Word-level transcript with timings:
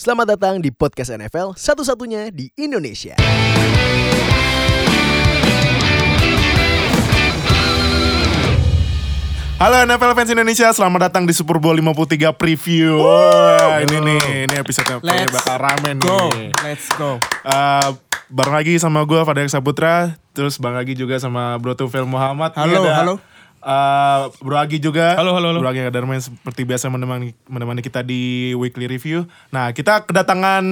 Selamat 0.00 0.32
datang 0.32 0.64
di 0.64 0.72
podcast 0.72 1.12
NFL 1.12 1.60
satu-satunya 1.60 2.32
di 2.32 2.48
Indonesia. 2.56 3.20
Halo 9.60 9.76
NFL 9.84 10.16
fans 10.16 10.32
Indonesia, 10.32 10.72
selamat 10.72 11.12
datang 11.12 11.28
di 11.28 11.36
Super 11.36 11.60
Bowl 11.60 11.76
53 11.76 12.32
preview. 12.32 12.96
Wah, 12.96 13.84
ini 13.84 14.00
nih, 14.00 14.48
ini 14.48 14.54
episode 14.56 14.88
yang 14.88 15.04
bakal 15.36 15.60
rame 15.60 15.92
nih. 15.92 16.08
Go, 16.08 16.32
let's 16.64 16.88
go. 16.96 17.20
Eh, 17.44 17.88
bareng 18.32 18.56
lagi 18.56 18.80
sama 18.80 19.04
gue 19.04 19.20
Fadil 19.20 19.52
Saputra, 19.52 20.16
terus 20.32 20.56
bang 20.56 20.80
lagi 20.80 20.96
juga 20.96 21.20
sama 21.20 21.60
Bro 21.60 21.76
Tufel 21.76 22.08
Muhammad. 22.08 22.56
Halo, 22.56 22.88
ada, 22.88 23.04
halo. 23.04 23.14
Eh, 23.60 24.20
Bro 24.40 24.56
Agi 24.56 24.80
juga. 24.80 25.16
Halo, 25.16 25.36
halo, 25.36 25.52
halo. 25.52 25.60
Bro 25.60 25.70
Agi 25.70 25.84
Kadarmain 25.86 26.20
seperti 26.20 26.64
biasa 26.64 26.88
menemani 26.88 27.36
menemani 27.46 27.80
kita 27.84 28.00
di 28.00 28.52
weekly 28.56 28.88
review. 28.88 29.28
Nah, 29.52 29.70
kita 29.76 30.04
kedatangan 30.08 30.64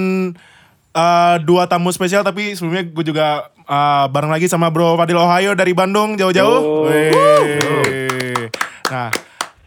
eh, 0.93 1.35
dua 1.45 1.69
tamu 1.69 1.93
spesial 1.93 2.25
tapi 2.25 2.57
sebelumnya 2.57 2.83
gue 2.89 3.05
juga 3.05 3.49
eh, 3.55 4.05
bareng 4.09 4.33
lagi 4.33 4.49
sama 4.49 4.73
Bro 4.73 4.97
Fadil 4.97 5.17
Ohio 5.17 5.53
dari 5.53 5.71
Bandung 5.77 6.17
jauh-jauh. 6.17 6.89
Wih. 6.89 8.49
Nah, 8.89 9.13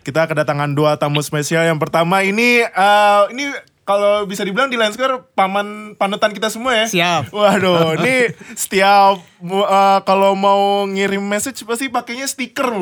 kita 0.02 0.26
kedatangan 0.26 0.74
dua 0.74 0.98
tamu 0.98 1.22
spesial. 1.22 1.62
Yang 1.66 1.78
pertama 1.88 2.26
ini 2.26 2.66
eh, 2.66 3.22
ini 3.30 3.71
kalau 3.92 4.24
bisa 4.24 4.40
dibilang 4.40 4.72
di 4.72 4.80
Lenskar 4.80 5.28
paman 5.36 5.92
panutan 6.00 6.32
kita 6.32 6.48
semua 6.48 6.72
ya. 6.72 6.86
Siap. 6.88 7.28
Waduh, 7.28 8.00
ini 8.00 8.32
setiap 8.56 9.20
eh, 9.44 9.98
kalau 10.08 10.32
mau 10.32 10.88
ngirim 10.88 11.20
message 11.20 11.60
pasti 11.68 11.92
pakainya 11.92 12.24
stiker, 12.24 12.72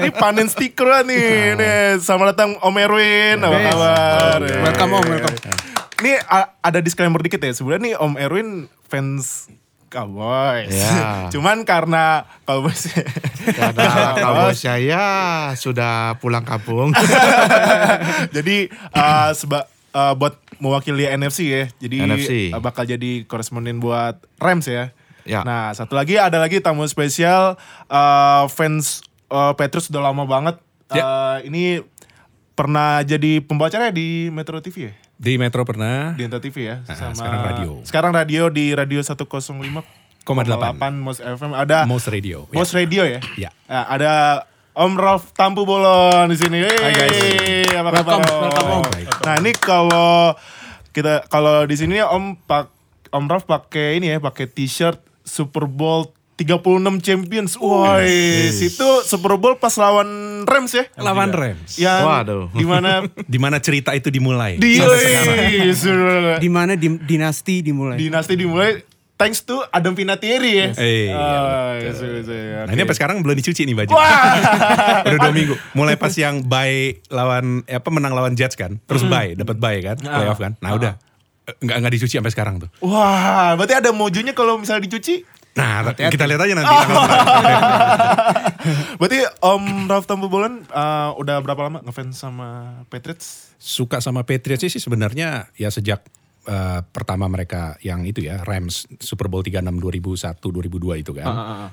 ini 0.00 0.10
panen 0.16 0.48
stiker 0.48 0.88
lah 0.88 1.02
nih. 1.04 1.52
Nih, 1.52 2.00
selamat 2.00 2.26
datang 2.32 2.50
Om 2.64 2.76
Erwin. 2.80 3.44
Apa 3.44 3.58
kabar? 3.60 4.38
Welcome, 4.40 4.92
Om, 4.96 5.04
welcome. 5.12 5.36
Ini 6.00 6.12
ada 6.64 6.78
disclaimer 6.80 7.20
dikit 7.20 7.44
ya. 7.44 7.52
Sebenarnya 7.52 7.92
nih 7.92 7.94
Om 8.00 8.14
Erwin 8.16 8.48
fans 8.88 9.52
Cowboys. 9.88 10.72
Ya. 10.72 11.28
Cuman 11.32 11.64
karena 11.64 12.28
Cowboys 12.44 12.92
Karena 13.56 14.12
kalau 14.24 14.48
saya 14.52 15.04
sudah 15.56 16.16
pulang 16.20 16.44
kampung. 16.44 16.92
jadi 18.36 18.68
uh, 18.92 19.32
seba, 19.32 19.64
uh, 19.98 20.14
buat 20.14 20.38
mewakili 20.62 21.10
NFC 21.10 21.50
ya. 21.50 21.64
Jadi 21.82 21.96
NFC. 22.06 22.30
uh, 22.54 22.62
bakal 22.62 22.86
jadi 22.86 23.26
koresponden 23.26 23.82
buat 23.82 24.22
Rams 24.38 24.70
ya. 24.70 24.94
Ya. 25.28 25.44
Nah, 25.44 25.74
satu 25.76 25.92
lagi 25.98 26.16
ada 26.16 26.40
lagi 26.40 26.62
tamu 26.62 26.86
spesial 26.88 27.58
uh, 27.90 28.44
fans 28.48 29.04
uh, 29.28 29.52
Petrus 29.58 29.90
udah 29.90 30.08
lama 30.08 30.24
banget. 30.24 30.56
Uh, 30.88 31.44
ini 31.44 31.84
pernah 32.56 33.04
jadi 33.04 33.44
pembawa 33.44 33.68
acara 33.68 33.92
di 33.92 34.32
Metro 34.32 34.56
TV 34.64 34.88
ya? 34.88 34.92
Di 35.20 35.36
Metro 35.36 35.68
pernah. 35.68 36.16
Di 36.16 36.24
Metro 36.24 36.40
TV 36.40 36.56
ya. 36.64 36.76
Ah, 36.88 37.12
sekarang 37.12 37.42
radio. 37.44 37.70
Sekarang 37.84 38.12
radio 38.16 38.42
di 38.48 38.72
radio 38.72 39.04
105,8 39.04 39.84
Most 40.96 41.20
FM 41.20 41.52
ada 41.52 41.84
Most 41.84 42.08
Radio. 42.08 42.48
ya. 42.48 42.56
Most 42.56 42.72
Radio 42.72 43.02
ya? 43.04 43.20
Ya. 43.36 43.50
Nah, 43.68 43.84
ada 43.84 44.10
Om 44.78 44.94
Ralf 44.94 45.34
Tampu 45.34 45.66
Bolon 45.66 46.30
di 46.30 46.38
sini. 46.38 46.62
Hai 46.62 46.94
guys. 46.94 47.18
Apa 47.74 47.90
kabar? 47.90 48.22
Welcome, 48.22 48.42
welcome, 48.46 48.70
Om. 48.70 48.84
Nah, 49.26 49.34
ini 49.42 49.50
kalau 49.52 50.38
kita 50.94 51.26
kalau 51.26 51.66
di 51.66 51.74
sini 51.74 51.98
Om 51.98 52.38
Pak 52.46 52.70
Om 53.10 53.26
Ralf 53.26 53.42
pakai 53.42 53.98
ini 53.98 54.14
ya, 54.14 54.22
pakai 54.22 54.46
t-shirt 54.46 55.02
Super 55.26 55.66
Bowl 55.66 56.14
36 56.38 56.62
Champions. 57.02 57.58
Woi, 57.58 58.06
situ 58.54 58.86
Super 59.02 59.34
Bowl 59.34 59.58
pas 59.58 59.74
lawan 59.74 60.06
Rams 60.46 60.70
ya? 60.70 60.86
Lawan 60.94 61.34
Rams. 61.34 61.74
Yang 61.74 62.02
Waduh. 62.06 62.44
di 62.54 62.62
mana 62.62 63.02
Di 63.34 63.38
mana 63.42 63.58
cerita 63.58 63.90
itu 63.98 64.14
dimulai. 64.14 64.62
di 64.62 64.78
mana 66.46 66.78
di- 66.78 67.02
dinasti 67.02 67.66
dimulai? 67.66 67.98
dinasti 67.98 68.38
dimulai 68.38 68.78
thanks 69.18 69.42
to 69.42 69.60
Adam 69.68 69.92
Vinatieri 69.92 70.52
ya. 70.54 70.66
Eh, 70.78 71.10
Ah, 71.10 71.74
yes, 71.76 71.98
yes, 71.98 72.24
yes, 72.24 72.64
Nah 72.64 72.72
ini 72.72 72.86
sampai 72.86 72.96
sekarang 72.96 73.16
belum 73.20 73.34
dicuci 73.34 73.66
nih 73.66 73.74
baju. 73.74 73.92
Udah 75.10 75.18
dua 75.18 75.32
minggu. 75.34 75.54
Mulai 75.74 75.98
pas 75.98 76.14
yang 76.14 76.46
bye 76.46 77.02
lawan 77.10 77.66
eh, 77.66 77.76
apa 77.76 77.90
menang 77.90 78.14
lawan 78.14 78.38
Jets 78.38 78.54
kan. 78.54 78.78
Terus 78.86 79.02
bye, 79.04 79.34
dapat 79.34 79.58
bye 79.58 79.78
kan, 79.82 79.98
playoff 79.98 80.38
kan. 80.38 80.54
Nah 80.62 80.72
udah 80.78 80.94
Eh, 81.48 81.56
nggak 81.64 81.76
nggak 81.80 81.92
dicuci 81.96 82.20
sampai 82.20 82.28
sekarang 82.28 82.54
tuh. 82.60 82.68
Wah, 82.84 83.56
berarti 83.56 83.72
ada 83.80 83.88
mojonya 83.88 84.36
kalau 84.36 84.60
misalnya 84.60 84.84
dicuci. 84.84 85.24
Nah 85.56 85.90
kita 85.96 86.28
lihat 86.28 86.44
aja 86.44 86.54
nanti. 86.54 86.70
Berarti 89.00 89.18
Om 89.40 89.88
Ralf 89.88 90.06
Tampu 90.06 90.28
Bolan 90.30 90.62
uh, 90.70 91.14
udah 91.16 91.40
berapa 91.40 91.58
lama 91.66 91.78
ngefans 91.82 92.20
sama 92.20 92.82
Patriots? 92.86 93.54
Suka 93.58 93.98
sama 93.98 94.22
Patriots 94.22 94.66
sih 94.66 94.82
sebenarnya 94.82 95.50
ya 95.56 95.72
sejak 95.72 96.04
eh, 96.48 96.80
pertama 96.88 97.28
mereka 97.28 97.76
yang 97.84 98.08
itu 98.08 98.24
ya 98.24 98.40
Rams 98.40 98.88
Super 98.96 99.28
Bowl 99.28 99.44
36 99.44 99.60
2001 99.68 100.40
2002 100.40 101.04
itu 101.04 101.12
kan. 101.12 101.26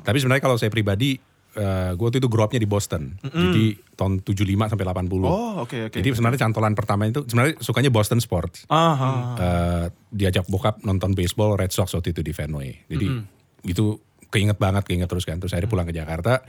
Tapi 0.04 0.18
sebenarnya 0.20 0.44
kalau 0.44 0.60
saya 0.60 0.68
pribadi 0.68 1.16
eh, 1.56 1.92
gue 1.96 2.04
waktu 2.04 2.20
itu 2.20 2.28
grow 2.28 2.44
up-nya 2.44 2.60
di 2.60 2.68
Boston. 2.68 3.16
Jadi 3.24 3.80
tahun 3.96 4.20
75 4.28 4.72
sampai 4.76 4.86
80. 4.86 5.24
Oh, 5.24 5.64
oke, 5.64 5.78
oke. 5.88 5.96
Jadi 5.96 6.08
sebenarnya 6.12 6.40
cantolan 6.44 6.76
pertama 6.76 7.08
itu 7.08 7.24
sebenarnya 7.24 7.56
sukanya 7.64 7.92
Boston 7.92 8.20
Sports. 8.20 8.68
Aha. 8.68 9.12
Eh, 9.40 9.86
diajak 10.12 10.46
bokap 10.52 10.84
nonton 10.84 11.16
baseball 11.16 11.56
Red 11.56 11.72
Sox 11.72 11.96
waktu 11.96 12.12
itu 12.12 12.20
di 12.20 12.36
Fenway. 12.36 12.76
Jadi 12.92 13.08
itu 13.66 13.96
keinget 14.36 14.60
banget, 14.60 14.84
keinget 14.84 15.08
terus 15.08 15.24
kan. 15.24 15.40
Terus 15.40 15.56
akhirnya 15.56 15.72
pulang 15.72 15.88
ke 15.88 15.96
Jakarta. 15.96 16.44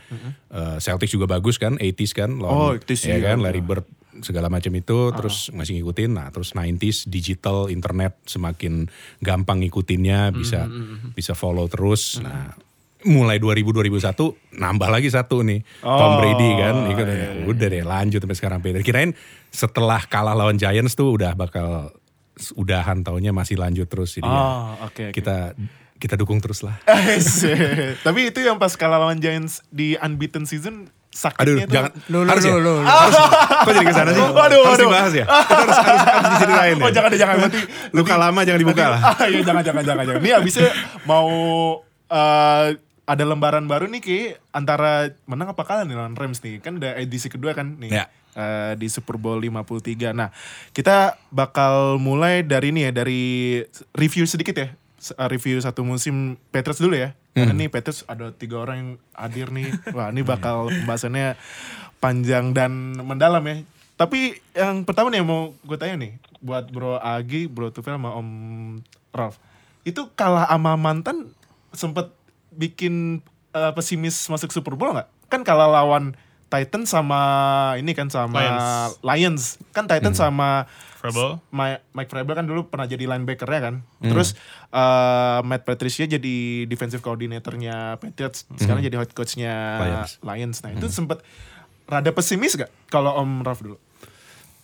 Eh, 0.51 0.77
Celtics 0.77 1.15
juga 1.15 1.31
bagus 1.31 1.55
kan, 1.57 1.79
80s 1.79 2.11
kan. 2.11 2.35
Oh, 2.37 2.75
lawan- 2.75 2.83
80s 2.83 3.07
ya 3.07 3.15
iya. 3.15 3.31
kan, 3.31 3.39
Larry 3.39 3.63
Bird 3.63 3.87
segala 4.19 4.51
macam 4.51 4.73
itu. 4.73 4.99
Terus 5.13 5.49
masih 5.51 5.79
ngikutin. 5.79 6.11
Nah 6.11 6.27
terus 6.29 6.51
90s 6.51 7.07
digital, 7.07 7.69
internet 7.69 8.19
semakin 8.25 8.91
gampang 9.21 9.63
ngikutinnya. 9.63 10.33
Bisa 10.33 10.67
bisa 11.13 11.33
follow 11.33 11.71
terus. 11.71 12.19
Nah 12.19 12.51
mulai 13.07 13.39
2000-2001 13.39 14.35
nambah 14.53 14.89
lagi 14.91 15.07
satu 15.07 15.39
nih. 15.41 15.63
Tom 15.79 15.87
Oh, 15.87 16.19
Brady 16.19 16.51
kan. 16.59 16.75
Ikut, 16.91 17.07
iya, 17.07 17.29
Udah 17.47 17.69
deh 17.69 17.85
lanjut 17.85 18.19
sampai 18.19 18.35
sekarang. 18.35 18.59
Peter. 18.59 18.83
Kirain 18.83 19.15
setelah 19.47 20.03
kalah 20.03 20.35
lawan 20.35 20.59
Giants 20.59 20.99
tuh 20.99 21.15
udah 21.15 21.33
bakal 21.33 21.95
udahan 22.53 23.01
taunya 23.01 23.33
masih 23.33 23.57
lanjut 23.57 23.89
terus 23.89 24.13
jadi 24.13 24.25
ya, 24.25 24.33
Oh, 24.35 24.65
oke, 24.85 25.09
oke. 25.09 25.13
kita 25.15 25.57
kita 25.97 26.15
dukung 26.15 26.39
terus 26.39 26.61
lah. 26.61 26.77
Tapi 28.07 28.21
itu 28.29 28.39
yang 28.41 28.57
pas 28.57 28.73
kalah 28.75 29.01
lawan 29.01 29.17
Giants 29.17 29.65
di 29.69 29.97
unbeaten 29.97 30.45
season 30.45 30.89
sakitnya 31.09 31.41
Aduh, 31.43 31.57
tuh. 31.65 31.73
jangan 31.73 31.91
Lo, 32.13 32.19
lo, 32.21 32.29
harus 32.29 32.45
ya? 32.45 32.53
lo, 32.53 32.59
lo, 32.61 32.73
lo. 32.77 32.85
Harus, 32.85 33.15
kok 33.65 33.73
jadi 33.73 33.87
ke 33.89 33.95
sana 33.97 34.11
sih? 34.13 34.21
Waduh, 34.21 34.37
harus 34.37 34.69
waduh. 34.69 34.85
dibahas 34.85 35.13
ya? 35.13 35.25
Itu 35.25 35.55
harus, 35.57 35.77
harus, 35.81 36.03
harus 36.05 36.29
diceritain 36.37 36.77
Oh 36.77 36.85
ya? 36.85 36.93
jangan 36.93 37.11
jangan 37.11 37.37
nanti 37.41 37.61
Luka 37.91 38.15
lama 38.15 38.41
jangan 38.45 38.61
dibuka 38.61 38.85
lah. 38.93 39.01
Ah, 39.17 39.27
iya 39.27 39.41
jangan 39.41 39.63
jangan 39.65 39.83
jangan 39.83 40.05
jangan. 40.05 40.21
Ini 40.21 40.31
abisnya 40.37 40.69
mau 41.05 41.29
eh, 42.07 42.67
ada 43.07 43.25
lembaran 43.25 43.65
baru 43.65 43.89
nih 43.89 44.03
Ki 44.03 44.19
antara 44.51 45.09
menang 45.25 45.57
apa 45.57 45.63
kalah 45.65 45.89
nih 45.89 45.97
lawan 45.97 46.13
Rams 46.13 46.45
nih. 46.45 46.61
Kan 46.61 46.77
udah 46.77 47.01
edisi 47.01 47.33
kedua 47.33 47.57
kan 47.57 47.81
nih. 47.81 47.97
Ya. 47.97 48.05
eh, 48.37 48.77
di 48.77 48.93
Super 48.93 49.17
Bowl 49.17 49.41
53. 49.41 50.13
Nah, 50.13 50.29
kita 50.71 51.17
bakal 51.33 51.97
mulai 51.97 52.45
dari 52.45 52.69
ini 52.69 52.85
ya, 52.85 52.93
dari 52.93 53.65
review 53.97 54.29
sedikit 54.29 54.53
ya. 54.53 54.69
Eh, 54.97 55.29
Review 55.29 55.61
satu 55.61 55.85
musim 55.85 56.41
Patriots 56.49 56.81
dulu 56.81 56.97
ya. 56.97 57.13
Karena 57.37 57.53
nih 57.53 57.69
Patriots 57.69 58.09
ada 58.09 58.33
tiga 58.33 58.65
orang 58.65 58.77
yang 58.81 58.91
hadir 59.13 59.53
nih. 59.53 59.69
Wah, 59.93 60.09
ini 60.09 60.25
bakal 60.25 60.73
pembahasannya 60.73 61.37
panjang 62.01 62.57
dan 62.57 62.97
mendalam 62.97 63.45
ya. 63.45 63.61
Tapi 63.97 64.41
yang 64.57 64.89
pertama 64.89 65.13
nih 65.13 65.21
yang 65.21 65.29
mau 65.29 65.53
gue 65.65 65.77
tanya 65.77 65.97
nih 66.01 66.17
buat 66.41 66.69
Bro 66.73 67.01
Agi, 67.01 67.49
Bro 67.49 67.73
Tufel 67.77 67.97
sama 67.97 68.17
Om 68.17 68.29
Ralf. 69.13 69.37
Itu 69.85 70.13
kalah 70.17 70.49
sama 70.49 70.81
mantan 70.81 71.29
sempet 71.77 72.09
bikin 72.57 73.21
eh, 73.53 73.73
pesimis 73.77 74.17
masuk 74.33 74.53
Super 74.53 74.73
Bowl 74.77 74.97
nggak? 74.97 75.09
Kan 75.29 75.45
kalah 75.45 75.69
lawan 75.69 76.17
Titan 76.47 76.87
sama 76.87 77.21
ini 77.77 77.93
kan 77.93 78.09
sama 78.09 78.39
Lions. 78.39 78.97
Lions. 79.03 79.43
Kan 79.77 79.85
Titan 79.91 80.17
sama 80.17 80.71
Vrabel. 81.07 81.39
Ma- 81.55 81.79
Mike 81.95 82.11
Vrabel 82.11 82.35
kan 82.35 82.47
dulu 82.51 82.67
pernah 82.67 82.91
jadi 82.91 83.07
linebacker 83.07 83.47
ya 83.47 83.61
kan. 83.71 83.75
Terus 84.03 84.35
eh, 84.75 85.39
Matt 85.47 85.63
Patricia 85.63 86.11
jadi 86.11 86.67
defensive 86.67 87.01
coordinatornya 87.01 88.03
Patriots. 88.03 88.51
Sekarang 88.59 88.83
jadi 88.83 88.99
head 88.99 89.15
coachnya 89.15 89.55
Lions. 89.79 90.11
Lions. 90.21 90.57
Nah 90.67 90.71
itu 90.75 90.87
sempet 90.91 91.23
rada 91.87 92.11
pesimis 92.11 92.59
gak 92.59 92.71
kalau 92.91 93.15
Om 93.23 93.47
Raf 93.47 93.63
dulu? 93.63 93.79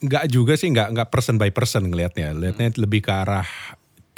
Enggak 0.03 0.27
juga 0.27 0.59
sih, 0.59 0.67
enggak 0.67 0.91
enggak 0.91 1.09
person 1.15 1.39
by 1.39 1.55
person 1.55 1.87
ngelihatnya. 1.87 2.35
Lihatnya 2.35 2.75
lebih 2.75 3.07
ke 3.07 3.15
arah 3.15 3.47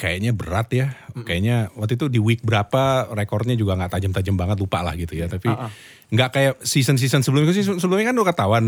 kayaknya 0.00 0.32
berat 0.32 0.72
ya. 0.72 0.96
Kayaknya 1.12 1.68
waktu 1.76 2.00
itu 2.00 2.08
di 2.08 2.18
week 2.18 2.40
berapa 2.40 3.12
rekornya 3.12 3.54
juga 3.54 3.76
nggak 3.76 3.92
tajam-tajam 3.92 4.34
banget 4.34 4.56
lupa 4.64 4.80
lah 4.80 4.96
gitu 4.96 5.12
ya. 5.12 5.28
Tapi 5.28 5.52
nggak 6.10 6.30
kayak 6.32 6.54
season-season 6.64 7.20
sebelumnya 7.20 7.52
sih 7.52 7.68
sebelumnya 7.68 8.10
kan 8.10 8.16
udah 8.16 8.28
ketahuan 8.32 8.64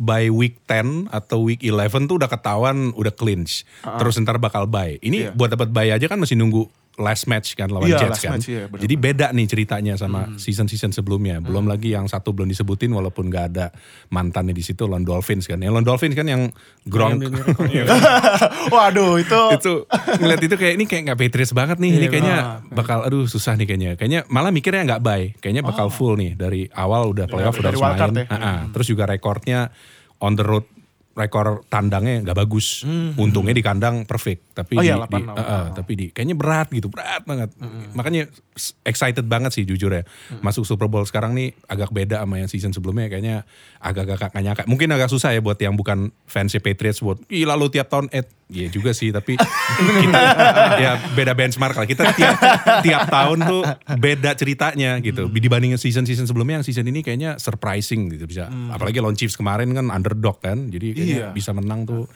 by 0.00 0.32
week 0.32 0.64
10 0.64 1.12
atau 1.12 1.44
week 1.44 1.60
11 1.60 2.08
tuh 2.08 2.16
udah 2.16 2.30
ketahuan 2.32 2.96
udah 2.96 3.12
clinch. 3.12 3.68
Terus 3.84 4.16
ntar 4.16 4.40
bakal 4.40 4.64
buy. 4.64 4.96
Ini 4.98 5.28
Iya. 5.28 5.30
buat 5.36 5.52
dapat 5.52 5.68
buy 5.68 5.92
aja 5.92 6.08
kan 6.08 6.16
masih 6.16 6.40
nunggu 6.40 6.72
last 6.98 7.30
match 7.30 7.54
kan 7.54 7.70
lawan 7.70 7.86
Iya, 7.86 8.02
Jets 8.02 8.18
last 8.18 8.24
kan. 8.24 8.32
match, 8.36 8.46
iya, 8.50 8.66
benar-benar. 8.66 8.82
Jadi 8.84 8.94
beda 8.98 9.26
nih 9.30 9.46
ceritanya 9.46 9.94
sama 9.94 10.20
season-season 10.36 10.90
sebelumnya. 10.90 11.38
Belum 11.38 11.64
lagi 11.64 11.94
yang 11.94 12.10
satu 12.10 12.34
belum 12.34 12.50
disebutin 12.50 12.90
walaupun 12.90 13.30
gak 13.30 13.54
ada 13.54 13.70
mantannya 14.10 14.52
di 14.52 14.60
situ 14.60 14.84
lawan 14.84 15.06
Dolphins 15.06 15.46
kan. 15.46 15.62
Yang 15.62 15.72
lawan 15.78 15.86
Dolphins 15.86 16.14
kan 16.18 16.26
yang 16.26 16.42
Gronk 16.84 17.24
Waduh 18.74 19.16
itu 19.20 19.40
itu 19.56 19.72
ngeliat 20.20 20.40
itu 20.44 20.54
kayak 20.56 20.74
ini 20.76 20.84
kayak 20.84 21.02
nggak 21.12 21.18
Patriots 21.18 21.52
banget 21.56 21.76
nih. 21.80 21.90
ini 22.00 22.06
kayaknya 22.10 22.64
bakal 22.72 23.04
aduh 23.06 23.24
susah 23.24 23.54
nih 23.56 23.66
kayaknya. 23.68 23.90
Kayaknya 23.96 24.20
malah 24.28 24.50
mikirnya 24.52 24.82
nggak 24.96 25.02
bye. 25.02 25.24
Kayaknya 25.38 25.62
bakal 25.64 25.88
full 25.88 26.16
nih 26.18 26.34
dari 26.36 26.66
awal 26.72 27.12
udah 27.12 27.30
playoff 27.30 27.56
udah 27.56 27.70
dari 27.70 27.78
harus 27.78 28.12
main. 28.12 28.24
ya. 28.24 28.24
Ah. 28.28 28.60
Terus 28.72 28.86
juga 28.88 29.04
rekornya 29.08 29.70
on 30.20 30.36
the 30.36 30.44
road 30.44 30.66
rekor 31.10 31.66
tandangnya 31.66 32.22
nggak 32.22 32.38
bagus. 32.38 32.86
Untungnya 33.14 33.50
di 33.50 33.60
kandang 33.60 34.02
perfect. 34.04 34.52
Tapi 34.52 34.74
Oh 34.74 34.82
di, 34.82 34.86
iya, 34.86 34.96
di- 34.96 35.20
8-0. 35.20 35.32
ah, 35.32 35.42
ah, 35.42 35.64
tapi 35.70 35.92
di 35.94 36.06
kayaknya 36.08 36.34
berat 36.34 36.70
gitu, 36.70 36.86
berat 36.86 37.22
banget. 37.24 37.50
Makanya 37.92 38.26
s- 38.52 38.78
excited 38.80 39.26
banget 39.26 39.50
sih 39.52 39.64
jujur 39.64 39.90
ya. 39.90 40.06
Masuk 40.38 40.62
Super 40.62 40.86
Bowl 40.86 41.02
sekarang 41.02 41.32
nih 41.32 41.52
agak 41.66 41.90
beda 41.90 42.22
sama 42.22 42.38
yang 42.38 42.46
season 42.46 42.70
sebelumnya 42.70 43.06
kayaknya 43.06 43.42
agak-agak 43.78 44.30
gak 44.30 44.40
nyangka. 44.40 44.62
Mungkin 44.64 44.88
agak 44.88 45.08
susah 45.08 45.30
ya 45.30 45.40
buat 45.40 45.56
yang 45.56 45.74
bukan 45.74 46.14
fans 46.24 46.54
Patriots 46.54 47.00
buat 47.00 47.18
gila 47.24 47.54
lu 47.54 47.68
tiap 47.68 47.86
tahun 47.86 48.06
eh 48.10 48.22
Iya 48.50 48.66
juga 48.68 48.90
sih 48.90 49.08
tapi 49.08 49.38
kita 49.38 50.20
ya 50.76 50.98
beda 51.10 51.32
benchmark 51.32 51.72
lah. 51.72 51.86
Kita 51.86 52.10
tiap 52.12 52.34
tiap 52.80 53.06
tahun 53.06 53.38
tuh 53.40 53.62
beda 53.96 54.34
ceritanya 54.34 54.98
gitu. 54.98 55.26
Dibandingin 55.26 55.76
season-season 55.76 56.26
sebelumnya 56.26 56.58
yang 56.58 56.66
season 56.66 56.84
ini 56.84 57.00
kayaknya 57.00 57.38
surprising 57.38 58.10
gitu 58.10 58.26
bisa. 58.26 58.46
Apalagi 58.68 58.98
lawan 58.98 59.14
Chiefs 59.14 59.34
kemarin 59.34 59.70
kan 59.70 59.86
underdog 59.88 60.38
kan. 60.38 60.66
Jadi 60.66 60.92
kayaknya 60.92 61.16
Iya. 61.16 61.28
bisa 61.30 61.50
menang 61.50 61.84
tuh 61.84 62.10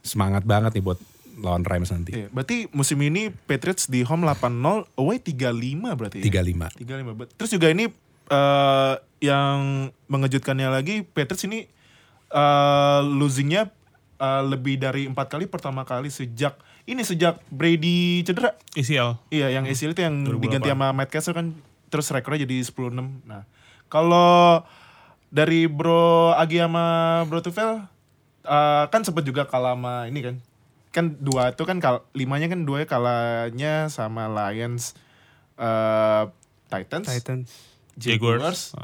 semangat 0.00 0.42
banget 0.42 0.74
nih 0.74 0.84
buat 0.84 0.98
lawan 1.34 1.62
Rams 1.62 1.90
nanti. 1.90 2.14
Iya, 2.14 2.30
berarti 2.30 2.70
musim 2.70 2.96
ini 3.00 3.26
Patriots 3.28 3.84
di 3.84 4.00
home 4.00 4.22
8-0, 4.24 4.54
away 4.94 5.18
3-5 5.18 5.92
berarti 5.92 6.22
ya? 6.22 6.30
3-5. 6.30 6.70
3-5. 6.72 7.12
Bet- 7.12 7.34
Terus 7.34 7.50
juga 7.50 7.68
ini 7.68 7.90
eh, 8.24 8.94
yang 9.20 9.58
mengejutkannya 10.06 10.68
lagi 10.70 11.02
Patriots 11.02 11.44
ini 11.44 11.66
eh, 12.30 13.00
losingnya 13.04 13.68
eh, 14.24 14.42
lebih 14.48 14.80
dari 14.80 15.04
empat 15.04 15.28
kali 15.28 15.44
pertama 15.44 15.84
kali 15.84 16.08
sejak 16.08 16.56
ini 16.84 17.00
sejak 17.04 17.40
Brady 17.48 18.24
cedera. 18.24 18.56
ACL. 18.76 19.20
Iya, 19.32 19.52
yang 19.52 19.64
ACL 19.68 19.92
itu 19.92 20.02
yang 20.04 20.24
2008. 20.24 20.40
diganti 20.40 20.68
sama 20.72 20.86
Matt 20.92 21.10
Castle 21.12 21.36
kan 21.36 21.46
terus 21.88 22.08
rekornya 22.12 22.44
jadi 22.44 22.60
10-6. 22.60 23.24
Nah, 23.24 23.48
kalau 23.88 24.64
dari 25.32 25.66
Bro 25.68 26.36
Agi 26.36 26.60
sama 26.60 26.86
Bro 27.28 27.40
Tufel 27.44 27.84
eh, 28.44 28.84
kan 28.88 29.00
sempat 29.04 29.24
juga 29.24 29.48
kalah 29.48 29.76
sama 29.76 30.08
ini 30.08 30.20
kan. 30.20 30.36
Kan 30.94 31.18
dua 31.18 31.50
itu 31.50 31.64
kan 31.66 31.82
kal 31.82 32.06
limanya 32.14 32.46
kan 32.46 32.62
dua 32.62 32.86
kalahnya 32.86 33.90
sama 33.90 34.30
Lions 34.30 34.94
eh 35.58 36.24
Titans, 36.70 37.06
Titans. 37.06 37.50
Jaguars. 37.94 38.74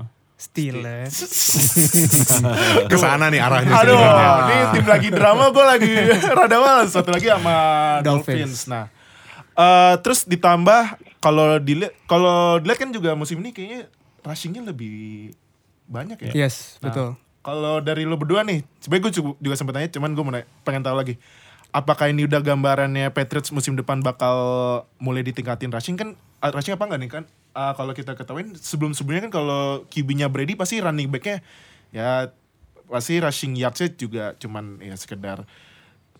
Ah. 0.40 0.44
Steelers. 0.48 1.16
Ke 2.90 2.96
sana 2.96 3.28
nih 3.28 3.44
arahnya. 3.44 3.76
Aduh, 3.76 4.00
ini 4.48 4.56
tim 4.72 4.86
lagi 4.88 5.08
drama, 5.12 5.52
gue 5.52 5.64
lagi 5.68 5.92
rada 6.40 6.56
males. 6.56 6.90
Satu 6.96 7.12
lagi 7.12 7.28
sama 7.28 7.56
Dolphins. 8.00 8.24
Dolphins. 8.24 8.58
Nah, 8.72 8.84
eh, 9.52 9.94
terus 10.00 10.24
ditambah 10.24 10.96
kalau 11.20 11.60
dilihat, 11.60 11.92
kalau 12.08 12.56
dilihat 12.56 12.80
kan 12.80 12.88
juga 12.88 13.12
musim 13.12 13.36
ini 13.44 13.52
kayaknya 13.52 13.92
rushingnya 14.24 14.64
lebih 14.64 15.36
banyak 15.84 16.16
ya. 16.32 16.48
Yes, 16.48 16.80
Nah, 16.80 16.88
betul. 16.88 17.08
Kalau 17.40 17.80
dari 17.84 18.08
lo 18.08 18.16
berdua 18.16 18.40
nih, 18.44 18.64
sebenernya 18.80 19.12
gue 19.12 19.12
juga 19.40 19.56
sempat 19.56 19.76
tanya, 19.76 19.88
cuman 19.92 20.12
gue 20.16 20.24
pengen 20.64 20.84
tahu 20.84 20.96
lagi. 20.96 21.16
Apakah 21.70 22.10
ini 22.10 22.26
udah 22.26 22.40
gambarannya 22.42 23.12
Patriots 23.14 23.52
musim 23.54 23.78
depan 23.78 24.02
bakal 24.02 24.34
mulai 24.98 25.20
ditingkatin 25.22 25.70
rushing 25.70 25.96
kan? 26.00 26.16
ah, 26.40 26.50
rushing 26.50 26.74
apa 26.74 26.84
enggak 26.88 27.00
nih 27.00 27.10
kan? 27.12 27.24
Ah, 27.50 27.74
kalau 27.74 27.90
kita 27.90 28.14
ketahuin 28.14 28.54
sebelum-sebelumnya 28.54 29.26
kan 29.26 29.32
kalau 29.34 29.62
QB-nya 29.86 30.26
Brady 30.26 30.54
pasti 30.54 30.78
running 30.78 31.10
back-nya 31.10 31.42
ya 31.90 32.30
pasti 32.86 33.18
rushing 33.18 33.54
yards-nya 33.54 33.90
juga 33.92 34.24
cuman 34.34 34.78
ya 34.78 34.94
sekedar 34.94 35.42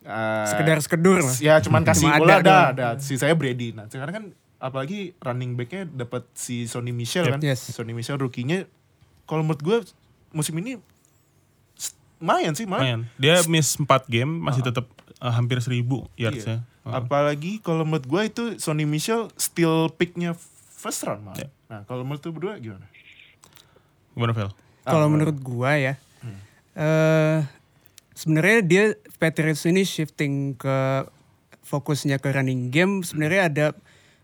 ah, 0.02 0.46
Sekedar 0.46 0.78
sekedur 0.80 1.22
lah. 1.22 1.34
ya 1.38 1.58
cuman 1.58 1.82
kasih 1.88 2.10
Cuma 2.10 2.18
bola 2.18 2.38
ada 2.38 2.42
ada, 2.42 2.56
ada 2.70 2.86
si 2.98 3.14
saya 3.14 3.34
Brady. 3.34 3.70
Nah, 3.70 3.86
sekarang 3.86 4.10
kan 4.14 4.24
apalagi 4.58 5.14
running 5.18 5.54
back-nya 5.54 5.86
dapat 5.86 6.26
si 6.34 6.66
Sonny 6.66 6.90
Michel 6.90 7.26
Yep. 7.26 7.32
kan. 7.32 7.40
Yes. 7.40 7.62
Sonny 7.70 7.94
Michel 7.94 8.18
rookie-nya 8.18 8.66
kalau 9.24 9.46
menurut 9.46 9.62
gue 9.62 9.76
musim 10.30 10.58
ini 10.58 10.82
lumayan 12.20 12.52
sih, 12.52 12.66
lumayan. 12.68 13.06
Lumayan. 13.08 13.16
Dia 13.16 13.40
miss 13.46 13.78
4 13.78 13.86
game 14.06 14.28
masih 14.28 14.60
tetap 14.60 14.84
uh, 15.18 15.32
hampir 15.32 15.56
1000 15.56 15.80
yardsnya. 16.16 16.60
Iya. 16.60 16.90
Apalagi 16.90 17.60
kalau 17.60 17.84
menurut 17.84 18.04
gue 18.04 18.22
itu 18.26 18.42
Sonny 18.58 18.84
Michel 18.84 19.30
still 19.36 19.88
pick-nya 19.94 20.34
first 20.80 21.04
round 21.04 21.20
malah. 21.22 21.36
Iya. 21.36 21.48
Nah, 21.68 21.80
kalau 21.84 22.02
menurut 22.02 22.24
lu 22.24 22.32
berdua 22.32 22.56
gimana? 22.56 22.88
Gimana 24.16 24.32
Vel? 24.32 24.50
Kalau 24.80 25.06
Ah, 25.06 25.12
menurut 25.12 25.36
gua 25.38 25.76
ya, 25.76 25.94
eh 26.74 27.38
sebenarnya 28.16 28.58
dia 28.64 28.84
Patriots 29.20 29.68
ini 29.68 29.84
shifting 29.84 30.56
ke 30.56 31.04
fokusnya 31.62 32.16
ke 32.16 32.32
running 32.32 32.72
game. 32.72 33.04
Sebenarnya 33.04 33.42
ada 33.46 33.66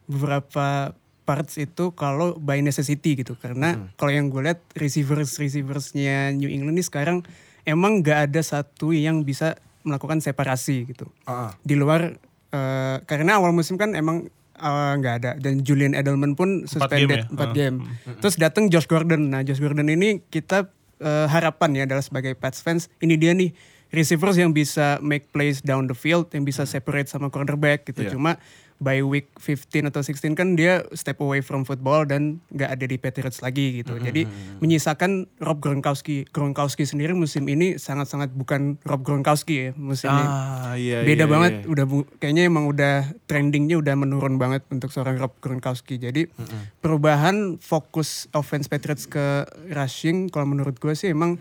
beberapa 0.08 0.96
parts 1.26 1.58
itu 1.58 1.92
kalau 1.92 2.38
by 2.38 2.64
necessity 2.64 3.20
gitu. 3.20 3.36
Karena 3.36 3.92
kalau 3.94 4.14
yang 4.14 4.32
gue 4.32 4.40
lihat 4.40 4.62
receivers 4.74 5.36
receiversnya 5.36 6.32
New 6.32 6.48
England 6.48 6.78
ini 6.78 6.84
sekarang 6.86 7.26
emang 7.66 8.00
nggak 8.00 8.30
ada 8.30 8.40
satu 8.40 8.94
yang 8.94 9.22
bisa 9.22 9.58
melakukan 9.82 10.18
separasi 10.18 10.86
gitu. 10.88 11.06
Ah, 11.26 11.54
Di 11.62 11.74
luar 11.76 12.14
eh, 12.50 12.96
karena 13.04 13.38
awal 13.38 13.52
musim 13.52 13.76
kan 13.76 13.92
emang 13.92 14.30
eh, 14.56 14.92
nggak 14.94 15.14
ada 15.16 15.30
dan 15.36 15.60
Julian 15.60 15.92
Edelman 15.92 16.32
pun 16.32 16.64
suspended 16.64 17.06
game 17.06 17.20
ya? 17.22 17.24
4 17.28 17.38
Ah. 17.38 17.52
game. 17.52 17.76
Terus 18.18 18.34
datang 18.36 18.66
Josh 18.66 18.84
Gordon. 18.84 19.28
Nah, 19.28 19.40
Josh 19.40 19.58
Gordon 19.58 19.86
ini 19.86 20.24
kita 20.24 20.68
eh, 20.96 21.26
harapan 21.26 21.70
ya 21.74 21.82
adalah 21.84 22.00
sebagai 22.00 22.32
Pats 22.32 22.58
fans, 22.58 22.88
ini 22.98 23.14
dia 23.14 23.30
nih 23.30 23.52
receivers 23.88 24.34
yang 24.34 24.50
bisa 24.50 24.96
make 24.98 25.28
plays 25.28 25.60
down 25.60 25.84
the 25.84 25.92
field, 25.92 26.26
yang 26.32 26.42
bisa 26.42 26.64
separate 26.64 27.06
sama 27.06 27.28
quarterback 27.28 27.84
gitu. 27.84 28.00
Iya. 28.02 28.16
Cuma 28.16 28.40
by 28.78 29.00
week 29.00 29.32
15 29.36 29.86
atau 29.86 30.00
16 30.00 30.32
kan 30.32 30.52
dia 30.52 30.84
step 30.90 31.16
away 31.18 31.40
from 31.40 31.62
football 31.62 32.02
dan 32.02 32.44
nggak 32.48 32.70
ada 32.70 32.84
di 32.84 32.96
Patriots 32.96 33.40
lagi 33.40 33.80
gitu. 33.80 33.96
Jadi 33.96 34.28
menyisakan 34.58 35.24
Rob 35.38 35.58
Gronkowski. 35.58 36.24
Gronkowski 36.26 36.84
sendiri 36.84 37.12
musim 37.12 37.44
ini 37.44 37.74
sangat-sangat 37.74 38.30
bukan 38.30 38.76
Rob 38.82 39.00
Gronkowski 39.00 39.56
ya 39.56 39.70
musim 39.74 40.08
ini 40.08 40.24
Ah, 40.26 40.74
iya 40.74 41.00
beda 41.02 41.24
iya, 41.24 41.26
banget 41.26 41.52
iya. 41.54 41.64
udah 41.66 41.84
bu- 41.84 42.08
kayaknya 42.16 42.44
emang 42.44 42.66
udah 42.66 42.94
trendingnya 43.24 43.76
udah 43.76 43.94
menurun 43.94 44.36
banget 44.36 44.62
untuk 44.68 44.88
seorang 44.88 45.16
Rob 45.16 45.32
Gronkowski 45.38 45.96
jadi 45.96 46.28
perubahan 46.78 47.56
fokus 47.56 48.28
offense 48.30 48.66
Patriots 48.66 49.04
ke 49.04 49.42
rushing 49.68 50.28
kalau 50.28 50.44
menurut 50.46 50.76
gue 50.76 50.92
sih 50.92 51.10
emang 51.10 51.40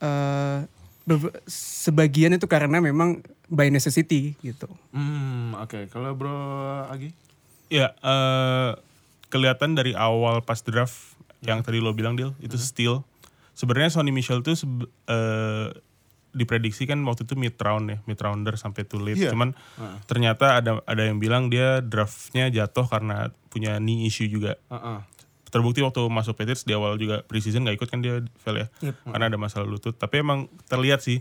be- 0.00 0.79
sebagian 1.48 2.36
itu 2.36 2.46
karena 2.46 2.78
memang 2.78 3.24
by 3.46 3.72
necessity 3.72 4.38
gitu 4.42 4.70
Hmm, 4.90 5.54
oke. 5.58 5.90
Kalau 5.90 6.14
Bro 6.14 6.34
Agi? 6.90 7.10
Ya, 7.70 7.94
eh 7.96 8.70
kelihatan 9.30 9.78
dari 9.78 9.94
awal 9.94 10.42
pas 10.42 10.58
draft 10.60 11.14
yang 11.40 11.62
tadi 11.62 11.78
lo 11.78 11.94
bilang 11.94 12.18
Dil, 12.18 12.34
itu 12.42 12.58
steal. 12.58 13.06
Sebenarnya 13.54 13.94
Sonny 13.94 14.10
Michel 14.10 14.42
tuh 14.42 14.58
sebe- 14.58 14.90
eh, 15.06 15.70
diprediksi 16.30 16.86
kan 16.86 17.02
waktu 17.06 17.26
itu 17.26 17.34
mid 17.34 17.58
round 17.58 17.90
ya, 17.90 17.98
mid 18.06 18.18
rounder 18.18 18.54
sampai 18.54 18.86
too 18.86 19.02
late. 19.02 19.18
Iya. 19.18 19.30
Cuman 19.34 19.54
ternyata 20.06 20.62
ada 20.62 20.78
ada 20.86 21.02
yang 21.02 21.18
bilang 21.18 21.50
dia 21.50 21.82
draftnya 21.82 22.50
jatuh 22.50 22.86
karena 22.86 23.30
punya 23.50 23.78
knee 23.82 24.06
issue 24.06 24.30
juga. 24.30 24.54
Heeh. 24.70 24.98
Terbukti 25.50 25.80
waktu 25.80 26.00
masuk 26.06 26.34
Patriots 26.34 26.62
di 26.62 26.72
awal 26.72 26.94
juga 26.94 27.20
preseason 27.20 27.62
nggak 27.62 27.76
ikut 27.76 27.88
kan 27.88 27.98
dia 27.98 28.22
Vel 28.40 28.56
ya, 28.56 28.66
karena 29.04 29.26
ada 29.26 29.36
masalah 29.36 29.66
lutut. 29.66 29.92
Tapi 29.92 30.18
emang 30.18 30.38
terlihat 30.64 31.00
sih 31.00 31.20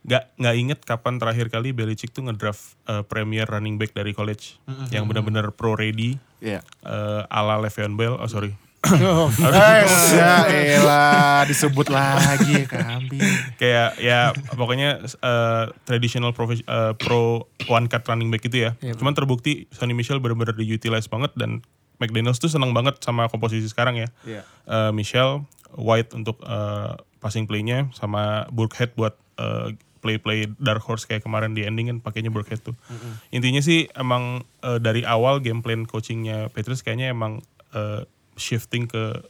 nggak 0.00 0.32
nggak 0.34 0.54
inget 0.56 0.78
kapan 0.80 1.16
terakhir 1.16 1.48
kali 1.48 1.72
Belichick 1.72 2.08
tuh 2.08 2.22
ngedraft 2.22 2.60
eh, 2.84 3.00
premier 3.02 3.44
running 3.44 3.76
back 3.76 3.92
dari 3.92 4.12
college 4.12 4.56
yang 4.88 5.04
benar-benar 5.04 5.50
pro 5.50 5.74
ready 5.74 6.16
Iya. 6.38 6.64
eh, 6.82 7.22
ala 7.28 7.56
Le'Veon 7.58 7.94
Bell. 7.94 8.14
Oh 8.14 8.24
sorry. 8.24 8.56
Eh, 8.80 8.96
ya 10.16 10.40
elah 10.48 11.44
disebut 11.44 11.88
lagi 11.88 12.64
kambing. 12.64 13.20
kayak 13.56 13.96
ya 13.96 14.32
pokoknya 14.50 15.04
eh, 15.04 15.64
traditional 15.84 16.32
profes- 16.32 16.64
eh, 16.64 16.92
pro 16.96 17.44
one 17.66 17.86
cut 17.86 18.00
running 18.04 18.28
back 18.28 18.40
itu 18.42 18.56
ya. 18.62 18.70
Cuman 18.94 19.12
terbukti 19.12 19.68
Sonny 19.68 19.92
Michel 19.92 20.16
benar-benar 20.16 20.52
diutilize 20.54 21.06
banget 21.06 21.32
dan 21.34 21.60
McDaniels 22.00 22.40
tuh 22.40 22.48
senang 22.48 22.72
banget 22.72 22.98
sama 23.04 23.28
komposisi 23.28 23.68
sekarang 23.68 24.00
ya. 24.00 24.08
Iya. 24.24 24.42
Eh, 24.66 24.90
Michel 24.96 25.44
White 25.76 26.16
untuk 26.16 26.40
eh, 26.42 26.96
passing 27.20 27.44
play-nya 27.44 27.92
sama 27.92 28.48
Burkhead 28.50 28.96
buat 28.96 29.14
eh, 29.38 29.76
play-play 30.00 30.48
dark 30.56 30.80
horse 30.80 31.04
kayak 31.04 31.20
kemarin 31.20 31.52
di 31.52 31.68
ending 31.68 31.92
kan 31.92 31.98
pakainya 32.00 32.32
Burkhead 32.32 32.64
tuh. 32.64 32.74
Intinya 33.30 33.60
sih 33.60 33.86
emang 33.92 34.48
eh, 34.64 34.80
dari 34.80 35.04
awal 35.04 35.44
game 35.44 35.60
plan 35.60 35.84
coachingnya 35.84 36.48
Patriots 36.50 36.80
kayaknya 36.80 37.12
emang 37.12 37.44
eh, 37.76 38.02
shifting 38.40 38.88
ke 38.88 39.20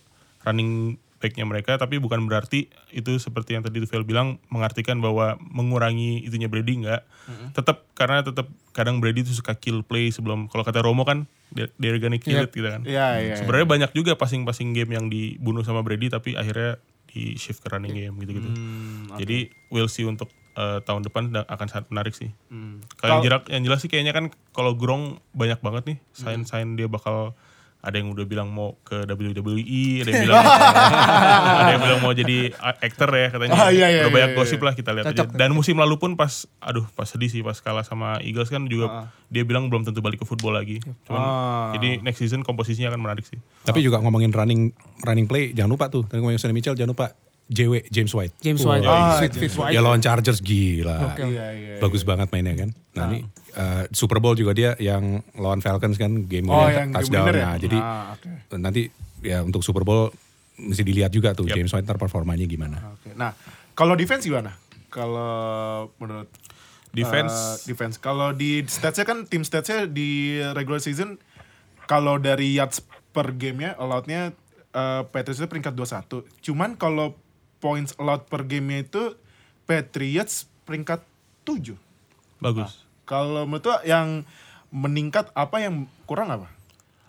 running 0.47 0.97
backnya 1.21 1.45
mereka 1.45 1.77
tapi 1.77 2.00
bukan 2.00 2.25
berarti 2.25 2.73
itu 2.97 3.21
seperti 3.21 3.53
yang 3.53 3.61
tadi 3.61 3.77
Tuvel 3.85 4.09
bilang 4.09 4.41
mengartikan 4.49 5.05
bahwa 5.05 5.37
mengurangi 5.53 6.25
itunya 6.25 6.49
Brady 6.49 6.81
enggak 6.81 7.05
tetap 7.53 7.85
karena 7.93 8.25
tetap 8.25 8.49
kadang 8.73 9.05
Brady 9.05 9.29
itu 9.29 9.37
suka 9.37 9.53
kill 9.53 9.85
play 9.85 10.09
sebelum 10.09 10.49
kalau 10.49 10.65
kata 10.65 10.81
Romo 10.81 11.05
kan 11.05 11.29
They're, 11.50 11.99
gonna 11.99 12.23
kill 12.23 12.47
it 12.47 12.54
gitu 12.54 12.66
kan. 12.66 12.83
Iya, 12.87 13.09
iya. 13.19 13.35
Sebenarnya 13.37 13.66
banyak 13.66 13.90
juga 13.90 14.14
passing-passing 14.14 14.71
game 14.71 14.95
yang 14.95 15.07
dibunuh 15.11 15.66
sama 15.66 15.83
Brady 15.83 16.07
tapi 16.07 16.38
akhirnya 16.38 16.78
di 17.11 17.35
shift 17.35 17.59
ke 17.61 17.69
running 17.69 17.90
game 17.92 18.14
gitu-gitu. 18.23 18.47
Hmm, 18.47 19.11
Jadi 19.19 19.50
we'll 19.69 19.90
see 19.90 20.07
untuk 20.07 20.30
eh, 20.54 20.78
tahun 20.83 21.02
depan 21.02 21.35
akan 21.42 21.66
sangat 21.66 21.87
menarik 21.90 22.14
sih. 22.14 22.30
Hmm. 22.50 22.83
Kalau 22.99 23.19
yang 23.19 23.25
jelas, 23.26 23.42
yang 23.50 23.62
jelas 23.66 23.78
sih 23.83 23.90
kayaknya 23.90 24.14
kan 24.14 24.30
kalau 24.50 24.78
Grong 24.78 25.19
banyak 25.35 25.59
banget 25.59 25.83
nih 25.90 25.99
Hmm. 25.99 26.19
sign-sign 26.45 26.78
dia 26.78 26.87
bakal 26.87 27.35
ada 27.80 27.96
yang 27.96 28.12
udah 28.12 28.28
bilang 28.28 28.52
mau 28.52 28.76
ke 28.84 29.08
WWE, 29.08 30.04
ada 30.04 30.08
yang 30.12 30.22
bilang 30.28 30.44
ada 31.64 31.70
yang 31.72 31.82
bilang 31.82 32.00
mau 32.04 32.12
jadi 32.12 32.52
aktor 32.60 33.08
ya 33.16 33.28
katanya. 33.32 33.56
Ah, 33.56 33.72
iya, 33.72 33.88
iya, 33.88 34.00
udah 34.04 34.12
banyak 34.12 34.30
iya, 34.32 34.37
iya. 34.37 34.44
gosip 34.44 34.60
lah 34.60 34.76
kita 34.76 34.92
lihat 34.92 35.08
aja. 35.08 35.25
Dan 35.25 35.56
musim 35.56 35.80
lalu 35.80 35.96
pun 35.96 36.12
pas 36.12 36.44
aduh 36.60 36.84
pas 36.92 37.08
sedih 37.08 37.32
sih 37.32 37.40
pas 37.40 37.56
kalah 37.56 37.80
sama 37.80 38.20
Eagles 38.20 38.52
kan 38.52 38.68
juga 38.68 39.08
dia 39.32 39.49
bilang 39.49 39.72
belum 39.72 39.88
tentu 39.88 40.04
balik 40.04 40.20
ke 40.20 40.26
football 40.28 40.60
lagi. 40.60 40.84
Cuman 41.08 41.20
Ah. 41.20 41.72
jadi 41.76 42.04
next 42.04 42.20
season 42.20 42.44
komposisinya 42.44 42.92
akan 42.92 43.00
menarik 43.00 43.25
sih. 43.25 43.40
Tapi 43.64 43.80
juga 43.80 43.96
ngomongin 44.04 44.28
running 44.28 44.76
running 45.00 45.25
play, 45.25 45.56
jangan 45.56 45.72
lupa 45.72 45.88
tuh. 45.88 46.04
Tadi 46.04 46.20
ngomongin 46.20 46.37
Sonny 46.37 46.52
Mitchell, 46.52 46.76
jangan 46.76 46.92
lupa 46.92 47.06
JW 47.50 47.83
James 47.90 48.14
White. 48.14 48.35
James 48.38 48.62
White. 48.62 48.87
Ah, 48.87 49.19
Sweet 49.19 49.35
James 49.35 49.57
White. 49.59 49.75
Ya 49.75 49.83
lawan 49.83 49.99
Chargers 49.99 50.38
gila. 50.38 51.19
Iya, 51.19 51.47
iya. 51.50 51.75
Bagus 51.83 52.07
banget 52.07 52.30
mainnya 52.30 52.54
kan. 52.54 52.71
Nah, 52.95 53.04
ini 53.11 53.26
uh, 53.52 53.85
Super 53.90 54.23
Bowl 54.23 54.33
juga 54.33 54.54
dia 54.54 54.78
yang 54.78 55.19
lawan 55.35 55.59
Falcons 55.59 55.99
kan 55.99 56.25
game 56.25 56.47
Oh, 56.47 56.64
yang 56.64 56.95
game 56.95 57.02
touchdown. 57.02 57.26
ya? 57.28 57.42
Nah, 57.45 57.57
jadi 57.59 57.76
Ah, 57.76 58.14
oke. 58.14 58.30
nanti 58.54 58.87
ya 59.21 59.42
untuk 59.42 59.61
Super 59.61 59.83
Bowl 59.83 60.14
mesti 60.57 60.80
dilihat 60.80 61.11
juga 61.11 61.35
tuh 61.35 61.45
James 61.45 61.69
White 61.69 61.85
ntar 61.85 61.99
performanya 61.99 62.47
gimana. 62.47 62.95
Oke. 62.95 63.12
Nah, 63.12 63.35
kalau 63.75 63.99
defense 63.99 64.23
gimana? 64.23 64.54
Kalau 64.88 65.90
menurut 65.99 66.30
Defense 66.90 67.62
eh, 67.62 67.71
defense. 67.71 67.97
Kalau 67.97 68.35
di 68.35 68.66
statsnya 68.66 69.07
kan 69.07 69.23
tim 69.23 69.47
statsnya 69.47 69.87
di 69.87 70.42
regular 70.50 70.83
season 70.83 71.23
kalau 71.87 72.19
dari 72.19 72.50
yards 72.50 72.83
per 73.11 73.30
gamenya 73.33 73.78
allowed-nya 73.78 74.35
eh, 74.71 75.02
Patriots 75.07 75.38
itu 75.38 75.47
peringkat 75.47 75.75
21. 75.75 76.26
Cuman 76.42 76.75
kalau 76.75 77.14
points 77.61 77.95
allowed 78.00 78.26
per 78.26 78.43
gamenya 78.49 78.88
itu 78.88 79.05
Patriots 79.69 80.50
peringkat 80.67 81.05
7. 81.47 81.76
bagus. 82.40 82.88
Kalau 83.05 83.45
menurut 83.45 83.85
yang 83.85 84.25
meningkat 84.71 85.29
apa 85.35 85.61
yang 85.62 85.87
kurang 86.07 86.31
apa? 86.31 86.49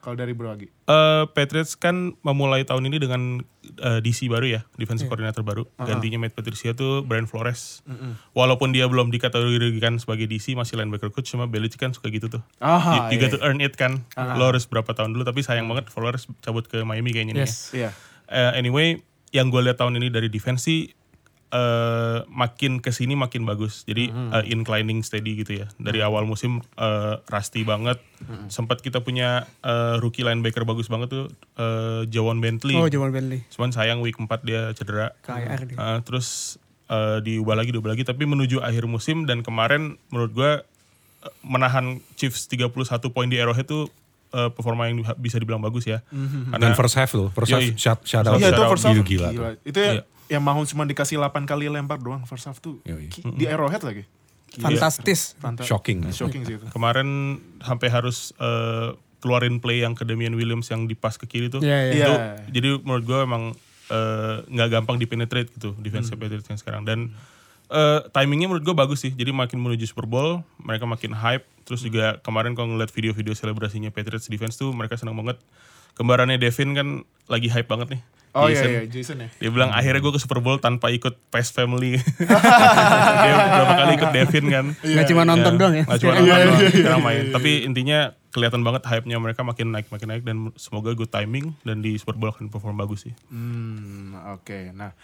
Kalau 0.01 0.17
dari 0.17 0.33
Bro 0.33 0.49
Agi. 0.49 0.65
Eh, 0.65 1.23
Patriots 1.29 1.77
kan 1.77 2.17
memulai 2.25 2.65
tahun 2.65 2.89
ini 2.89 2.97
dengan 2.97 3.45
eh, 3.85 4.01
DC 4.01 4.25
baru 4.33 4.49
ya, 4.49 4.61
defensive 4.73 5.05
coordinator 5.05 5.45
baru. 5.45 5.69
Gantinya 5.77 6.17
Matt 6.17 6.33
Patricia 6.33 6.73
tuh 6.73 7.05
Brian 7.05 7.29
Flores. 7.29 7.85
Walaupun 8.33 8.73
dia 8.73 8.89
belum 8.89 9.13
dikategorikan 9.13 10.01
sebagai 10.01 10.25
DC, 10.25 10.57
masih 10.57 10.81
linebacker 10.81 11.13
coach, 11.13 11.29
cuma 11.29 11.45
Belichick 11.45 11.77
kan 11.77 11.93
suka 11.93 12.09
gitu 12.09 12.33
tuh. 12.33 12.41
Aha, 12.57 13.13
you, 13.13 13.21
you 13.21 13.29
iya. 13.29 13.29
to 13.29 13.37
earn 13.45 13.61
it 13.61 13.77
kan. 13.77 14.01
Lo 14.17 14.49
harus 14.49 14.65
berapa 14.65 14.89
tahun 14.89 15.13
dulu, 15.13 15.21
tapi 15.21 15.45
sayang 15.45 15.69
banget 15.69 15.93
Flores 15.93 16.25
cabut 16.41 16.65
ke 16.65 16.81
Miami 16.81 17.13
kayaknya 17.13 17.37
nih. 17.37 17.45
ya. 17.45 17.47
Yes. 17.47 17.55
Iya. 17.69 17.89
Eh, 18.31 18.51
anyway, 18.57 19.05
yang 19.31 19.47
gue 19.47 19.63
lihat 19.63 19.79
tahun 19.79 19.99
ini 19.99 20.11
dari 20.11 20.27
defense 20.27 20.67
sih 20.67 20.91
eh, 21.51 22.19
makin 22.27 22.79
ke 22.79 22.91
sini 22.91 23.15
makin 23.15 23.43
bagus. 23.43 23.83
Jadi 23.83 24.11
eh, 24.11 24.43
inclining 24.51 25.03
steady 25.03 25.39
gitu 25.39 25.63
ya. 25.63 25.67
Dari 25.77 25.99
awal 25.99 26.23
musim 26.23 26.63
eh, 26.79 27.15
rusty 27.27 27.63
banget. 27.63 27.99
Sempat 28.47 28.79
kita 28.79 29.03
punya 29.03 29.47
eh, 29.63 29.95
rookie 29.99 30.23
linebacker 30.23 30.63
bagus 30.63 30.87
banget 30.87 31.11
tuh 31.11 31.25
eh, 31.59 32.07
Jawon 32.07 32.39
Bentley. 32.39 32.75
Oh, 32.75 32.87
Jamal 32.87 33.11
Bentley. 33.11 33.43
Cuman 33.51 33.71
sayang 33.71 33.99
week 33.99 34.19
4 34.19 34.27
dia 34.47 34.71
cedera. 34.75 35.15
KIR 35.23 35.61
dia. 35.67 35.77
Eh, 35.79 35.99
terus 36.07 36.57
eh, 36.87 37.19
diubah 37.23 37.55
lagi, 37.59 37.71
diubah 37.75 37.95
lagi. 37.95 38.03
Tapi 38.07 38.23
menuju 38.23 38.63
akhir 38.63 38.87
musim 38.87 39.27
dan 39.27 39.43
kemarin 39.43 39.99
menurut 40.11 40.31
gue 40.31 40.51
menahan 41.45 42.01
Chiefs 42.17 42.49
31 42.49 42.73
poin 43.13 43.29
di 43.29 43.37
Arrowhead 43.37 43.69
tuh 43.69 43.93
eh, 44.31 44.49
performa 44.49 44.85
yang 44.85 44.99
bisa 45.15 45.35
dibilang 45.35 45.59
bagus 45.59 45.85
ya. 45.85 45.99
Dan 46.51 46.71
first 46.73 46.95
half 46.95 47.09
tuh, 47.09 47.27
first 47.29 47.49
half 47.49 47.59
Yoi. 47.59 47.75
shut, 47.75 47.99
shut 48.01 48.23
out. 48.23 48.35
Iya 48.35 48.49
itu 48.49 48.63
first 48.65 48.83
half 48.83 48.95
Gila, 48.95 49.05
gila. 49.05 49.27
tuh. 49.29 49.43
Itu 49.63 49.77
ya, 49.77 49.91
Iya. 49.93 50.03
yang 50.29 50.41
mau 50.41 50.59
cuma 50.61 50.83
dikasih 50.83 51.17
8 51.17 51.43
kali 51.43 51.67
lempar 51.67 51.97
doang 51.97 52.23
first 52.23 52.45
half 52.45 52.57
tuh. 52.57 52.79
Yoi. 52.83 53.11
Di 53.33 53.45
Arrowhead 53.45 53.81
lagi. 53.81 54.03
Fantastis. 54.53 55.35
Fanta- 55.37 55.63
Shocking. 55.63 56.11
Shocking 56.11 56.43
sih 56.43 56.55
itu. 56.55 56.65
kemarin 56.69 57.07
sampai 57.57 57.87
harus 57.87 58.35
eh, 58.37 58.91
keluarin 59.19 59.59
play 59.59 59.79
yang 59.79 59.93
ke 59.93 60.01
Damian 60.01 60.33
Williams 60.33 60.67
yang 60.67 60.85
dipas 60.85 61.15
ke 61.15 61.23
kiri 61.25 61.47
tuh. 61.47 61.59
Iya, 61.59 61.77
iya. 61.85 61.93
Iya. 61.93 62.03
Itu 62.03 62.13
jadi 62.51 62.69
menurut 62.79 63.03
gue 63.05 63.19
emang 63.21 63.43
eh, 63.87 64.35
nggak 64.45 64.69
gampang 64.71 64.97
dipenetrate 64.97 65.51
gitu 65.51 65.75
defense 65.77 66.09
Patriots 66.09 66.47
yang 66.47 66.57
sekarang 66.57 66.83
dan 66.83 67.11
eh, 67.71 67.99
timingnya 68.11 68.51
menurut 68.51 68.63
gue 68.67 68.75
bagus 68.75 69.01
sih. 69.07 69.11
Jadi 69.15 69.31
makin 69.31 69.57
menuju 69.63 69.87
Super 69.87 70.05
Bowl 70.05 70.43
mereka 70.59 70.83
makin 70.83 71.15
hype. 71.15 71.47
Terus 71.63 71.81
juga 71.81 72.19
kemarin 72.19 72.51
kalau 72.53 72.75
ngeliat 72.75 72.91
video-video 72.91 73.31
selebrasinya 73.31 73.89
Patriots 73.89 74.27
defense 74.27 74.59
tuh 74.59 74.75
mereka 74.75 74.99
senang 74.99 75.15
banget. 75.15 75.39
Kembarannya 75.95 76.39
Devin 76.39 76.75
kan 76.75 76.87
lagi 77.31 77.47
hype 77.47 77.67
banget 77.67 77.97
nih. 77.97 78.01
Oh 78.31 78.47
iya 78.47 78.63
Jason. 78.63 78.71
iya 78.71 78.81
Jason 78.87 79.17
ya. 79.19 79.29
Dia 79.43 79.49
bilang 79.51 79.75
akhirnya 79.75 79.99
gue 79.99 80.13
ke 80.15 80.21
Super 80.23 80.39
Bowl 80.39 80.55
tanpa 80.55 80.87
ikut 80.87 81.19
Pest 81.27 81.51
Family. 81.51 81.99
dia 83.23 83.33
beberapa 83.35 83.73
kali 83.75 83.91
ikut 83.99 84.11
Devin 84.15 84.45
kan. 84.47 84.65
Nggak 84.79 85.05
cuma 85.11 85.21
nonton 85.27 85.53
doang 85.59 85.73
ya. 85.75 85.83
Nggak 85.83 85.99
cuma 85.99 86.11
nonton 86.15 86.35
doang, 86.39 86.71
sekarang 86.71 87.03
main. 87.03 87.23
Tapi 87.35 87.51
intinya 87.67 87.99
kelihatan 88.31 88.63
banget 88.63 88.87
hype-nya 88.87 89.19
mereka 89.19 89.43
makin 89.43 89.75
naik 89.75 89.91
makin 89.91 90.07
naik 90.07 90.23
dan 90.23 90.55
semoga 90.55 90.95
good 90.95 91.11
timing 91.11 91.51
dan 91.67 91.83
di 91.83 91.99
Super 91.99 92.15
Bowl 92.15 92.31
akan 92.31 92.47
perform 92.47 92.79
bagus 92.79 93.03
sih. 93.03 93.13
Hmm, 93.27 94.15
oke. 94.39 94.71
Nah, 94.71 94.95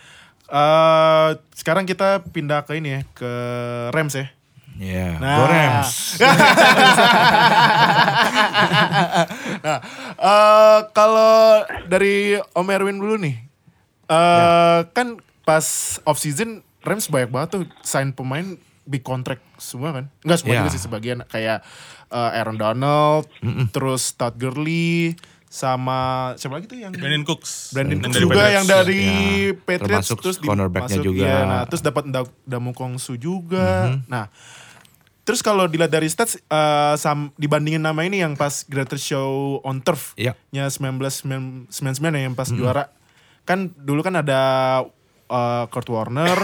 eh 0.48 1.30
sekarang 1.54 1.84
kita 1.84 2.24
pindah 2.26 2.64
ke 2.64 2.76
ini 2.76 2.90
ya, 2.90 3.02
ke 3.12 3.32
Rams 3.92 4.14
ya. 4.14 4.28
Iya, 4.78 5.18
Nah. 5.18 5.36
Go 5.36 5.44
Rams. 5.46 5.92
nah, 9.60 9.78
eh 10.14 10.80
kalau 10.92 11.34
dari 11.86 12.38
Om 12.52 12.68
Erwin 12.70 12.98
dulu 12.98 13.16
nih. 13.18 13.36
eh 14.08 14.80
kan 14.88 15.20
pas 15.44 15.66
off 16.02 16.16
season 16.16 16.64
Rams 16.80 17.08
banyak 17.08 17.28
banget 17.28 17.50
tuh 17.52 17.64
sign 17.82 18.12
pemain 18.12 18.56
big 18.84 19.02
contract 19.02 19.44
semua 19.58 19.92
kan. 19.92 20.06
Enggak 20.22 20.38
semua 20.40 20.54
Ya. 20.54 20.60
juga 20.62 20.72
sih 20.72 20.80
sebagian 20.80 21.20
kayak 21.26 21.60
eh, 22.08 22.38
Aaron 22.38 22.56
Donald, 22.56 23.28
terus 23.70 24.14
Todd 24.14 24.38
Gurley 24.38 25.12
sama 25.48 26.00
siapa 26.36 26.56
lagi 26.56 26.68
tuh 26.68 26.76
yang 26.78 26.92
Brandon 26.92 27.24
Cooks. 27.24 27.72
Brandon 27.72 27.98
Cooks 27.98 28.18
juga 28.18 28.36
Patriots. 28.36 28.54
yang 28.54 28.66
dari 28.68 29.04
Ya, 29.48 29.56
Patriots 29.58 29.88
termasuk 30.06 30.18
terus 30.20 30.38
di- 30.38 30.46
cornerback-nya 30.46 30.98
masuk, 30.98 31.06
juga. 31.06 31.24
iya, 31.24 31.38
nah, 31.42 31.62
terus 31.64 31.82
dapat 31.82 32.04
Da- 32.06 32.36
Damu 32.44 32.72
Kongsu 32.72 33.16
juga. 33.16 33.96
Nah, 34.06 34.28
terus 35.24 35.40
kalau 35.40 35.66
dilihat 35.66 35.88
dari 35.90 36.06
stats 36.06 36.36
eh, 36.38 36.96
sam, 36.96 37.32
dibandingin 37.34 37.80
nama 37.80 38.00
ini 38.02 38.20
yang 38.20 38.34
pas 38.34 38.64
Greatest 38.64 39.04
Show 39.06 39.60
on 39.62 39.80
Turf 39.80 40.12
Iya. 40.16 40.36
nya 40.50 40.68
1999 40.68 41.72
ya, 42.12 42.22
yang 42.22 42.34
pas 42.34 42.48
juara. 42.50 42.92
Kan 43.44 43.72
dulu 43.74 44.02
kan 44.02 44.16
ada 44.18 44.42
eh, 45.26 45.64
Kurt 45.68 45.88
Warner, 45.88 46.36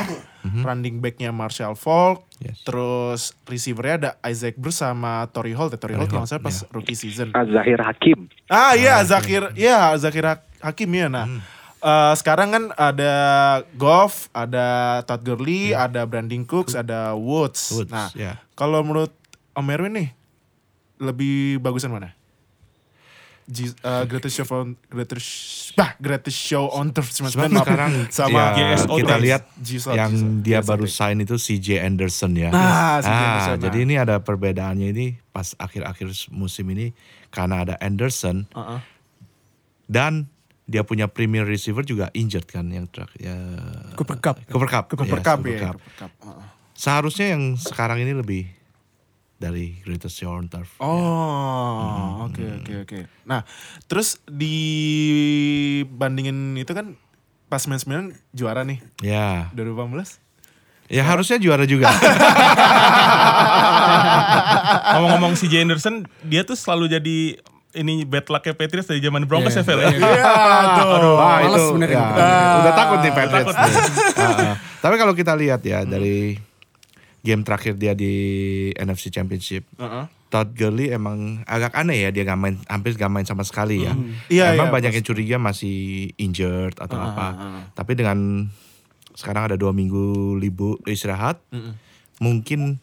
running 0.44 1.00
backnya 1.00 1.30
Marshall 1.30 1.74
Falk, 1.74 2.28
Yes. 2.38 2.60
terus 2.62 3.22
receivernya 3.44 3.96
ada 3.96 4.12
Isaac 4.26 4.56
Bruce 4.56 4.78
sama 4.78 5.24
Tori 5.30 5.52
Holt. 5.52 5.72
Ya, 5.72 5.80
Tori 5.80 5.94
Holt 5.94 6.08
kalau 6.08 6.24
salah 6.24 6.44
pas 6.44 6.68
rookie 6.70 6.94
season. 6.94 7.32
Zahir 7.32 7.80
Hakim. 7.80 8.28
Ah 8.46 8.74
iya 8.74 9.00
Zakir, 9.02 9.52
ya 9.54 9.96
Zakir 9.96 10.22
Hak- 10.22 10.44
Hakim 10.60 10.92
ya. 10.92 11.08
Nah, 11.08 11.26
eh, 11.78 12.14
sekarang 12.14 12.50
kan 12.50 12.64
ada 12.74 13.14
Goff, 13.74 14.28
ada 14.32 15.00
Todd 15.04 15.22
Gurley, 15.22 15.72
ada 15.72 16.04
Brandon 16.04 16.44
Cooks, 16.44 16.74
ada 16.74 17.12
Woods. 17.14 17.72
Woods, 17.72 17.90
Nah, 17.90 18.12
ya. 18.14 18.40
kalau 18.54 18.80
menurut 18.82 19.16
Om 19.54 19.68
Erwin 19.70 19.94
nih, 19.94 20.10
lebih 20.98 21.60
bagusan 21.60 21.90
mana? 21.90 22.12
Eh, 23.44 24.04
greatest 24.10 24.36
show 24.36 24.48
on 24.50 24.80
greatest 24.88 25.28
bah 25.74 26.00
greatest 26.00 26.40
show 26.40 26.72
on 26.72 26.90
turf 26.90 27.12
99 27.12 27.28
Sebab 27.28 27.44
maaf. 27.46 27.60
sekarang 27.60 27.92
sama 28.08 28.32
ya, 28.32 28.46
GSO 28.74 28.94
kita 28.96 29.16
lihat 29.20 29.44
yang 29.92 30.12
dia 30.40 30.60
baru 30.60 30.86
sign 30.86 31.20
itu 31.20 31.36
CJ 31.36 31.84
Anderson 31.84 32.32
ya. 32.34 32.50
Ah, 32.50 32.98
CJ 32.98 33.10
Ah, 33.10 33.20
Anderson, 33.20 33.58
jadi 33.62 33.78
nah. 33.78 33.86
ini 33.86 33.94
ada 33.98 34.16
perbedaannya 34.18 34.88
ini 34.90 35.06
pas 35.28 35.52
akhir-akhir 35.54 36.08
musim 36.30 36.72
ini 36.72 36.96
karena 37.30 37.64
ada 37.64 37.76
Anderson 37.78 38.48
Uh-uh. 38.50 38.80
dan 39.86 40.32
dia 40.64 40.82
punya 40.82 41.06
premier 41.06 41.44
receiver 41.44 41.84
juga 41.84 42.08
injured 42.14 42.48
kan 42.48 42.64
yang 42.66 42.88
terakhir 42.88 43.20
ya 43.20 43.36
Cooper 43.94 44.18
Cup. 44.18 44.40
Cooper 44.48 44.70
Cup. 44.70 44.84
Cooper 44.88 45.04
Yes, 45.12 45.20
Cup 45.22 45.38
Cooper 45.38 45.52
ya. 45.52 45.60
Cup. 45.60 45.76
Cooper 45.76 45.94
Cup. 46.00 46.12
Uh-uh. 46.24 46.44
Seharusnya 46.74 47.36
yang 47.36 47.54
sekarang 47.54 48.00
ini 48.00 48.16
lebih 48.16 48.48
dari 49.44 49.76
greatest 49.84 50.16
show 50.16 50.32
on 50.32 50.48
turf. 50.48 50.72
Oh, 50.80 52.24
oke 52.24 52.40
oke 52.64 52.74
oke. 52.88 53.00
Nah, 53.24 53.44
terus 53.86 54.16
dibandingin 54.24 56.32
itu 56.56 56.72
kan 56.72 56.96
pas 57.46 57.62
main 57.68 57.78
9 57.78 58.16
juara 58.32 58.64
nih 58.64 58.80
Ya, 59.04 59.52
2018. 59.52 60.16
ya 60.88 61.04
harusnya 61.04 61.36
juara 61.38 61.64
juga. 61.64 61.92
Ngomong-ngomong 64.94 65.34
si 65.36 65.48
Jay 65.48 65.62
Anderson, 65.62 66.06
dia 66.24 66.44
tuh 66.44 66.56
selalu 66.56 66.90
jadi 66.90 67.18
ini 67.74 68.06
bad 68.06 68.30
luck-nya 68.30 68.54
Patriots 68.54 68.86
dari 68.86 69.02
zaman 69.02 69.26
Broncos 69.26 69.52
ya, 69.52 69.62
Fel 69.62 69.82
ya? 69.82 69.90
Iya, 69.90 69.98
tuh. 70.78 71.18
Wah, 71.18 71.42
Males 71.42 71.58
itu 71.58 71.62
sebenarnya 71.74 71.98
ya, 71.98 72.06
gitu. 72.06 72.22
udah 72.62 72.74
takut 72.74 72.98
nih 73.02 73.12
Patriots. 73.12 73.48
takut. 73.50 73.56
nih. 73.58 73.74
Ah. 74.24 74.56
Tapi 74.80 74.96
kalau 74.96 75.14
kita 75.14 75.34
lihat 75.34 75.62
ya 75.64 75.84
dari 75.84 76.38
game 77.24 77.42
terakhir 77.42 77.80
dia 77.80 77.96
di 77.96 78.12
NFC 78.76 79.08
Championship, 79.10 79.64
Heeh. 79.80 80.06
Todd 80.28 80.52
Gurley 80.52 80.92
emang 80.92 81.46
agak 81.46 81.72
aneh 81.72 82.04
ya 82.04 82.10
dia 82.10 82.26
gak 82.26 82.36
main 82.36 82.58
hampir 82.68 82.98
gak 82.98 83.08
main 83.08 83.24
sama 83.24 83.48
sekali 83.48 83.86
ya. 83.86 83.96
Iya, 84.28 84.58
emang 84.58 84.70
iya, 84.70 84.76
banyak 84.76 84.92
yang 84.92 85.06
curiga 85.06 85.38
masih 85.38 86.10
injured 86.18 86.76
atau 86.76 86.98
Ah, 86.98 87.06
apa. 87.08 87.28
Tapi 87.72 87.94
dengan 87.94 88.50
sekarang 89.14 89.48
ada 89.48 89.56
dua 89.56 89.72
minggu 89.72 90.36
libur 90.36 90.82
istirahat, 90.84 91.38
mungkin 92.18 92.82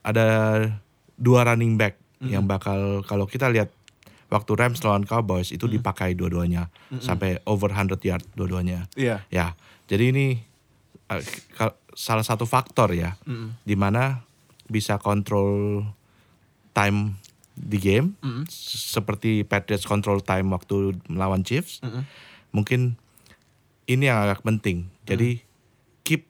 ada 0.00 0.62
dua 1.14 1.44
running 1.44 1.76
back 1.76 2.00
yang 2.22 2.44
bakal 2.44 3.00
kalau 3.02 3.24
kita 3.24 3.48
lihat 3.48 3.72
waktu 4.30 4.52
Rams 4.54 4.80
lawan 4.80 5.02
Cowboys 5.02 5.50
itu 5.50 5.66
dipakai 5.66 6.14
dua-duanya 6.14 6.70
sampai 6.96 7.42
over 7.44 7.68
100 7.68 7.98
yard 8.00 8.24
dua-duanya. 8.32 8.86
Iya. 8.94 9.26
Ya, 9.28 9.58
jadi 9.84 10.14
ini 10.14 10.26
uh, 11.10 11.18
kal- 11.52 11.76
salah 12.00 12.24
satu 12.24 12.48
faktor 12.48 12.96
ya, 12.96 13.20
di 13.60 13.76
mana 13.76 14.24
bisa 14.64 14.96
kontrol 14.96 15.84
time 16.72 17.20
di 17.52 17.76
game, 17.76 18.16
S- 18.48 18.96
seperti 18.96 19.44
Patriots 19.44 19.84
control 19.84 20.24
time 20.24 20.48
waktu 20.48 20.96
melawan 21.12 21.44
Chiefs. 21.44 21.84
Mungkin 22.50 22.96
ini 23.84 24.08
yang 24.08 24.24
agak 24.24 24.40
penting. 24.40 24.88
Jadi 25.04 25.44
keep 26.00 26.24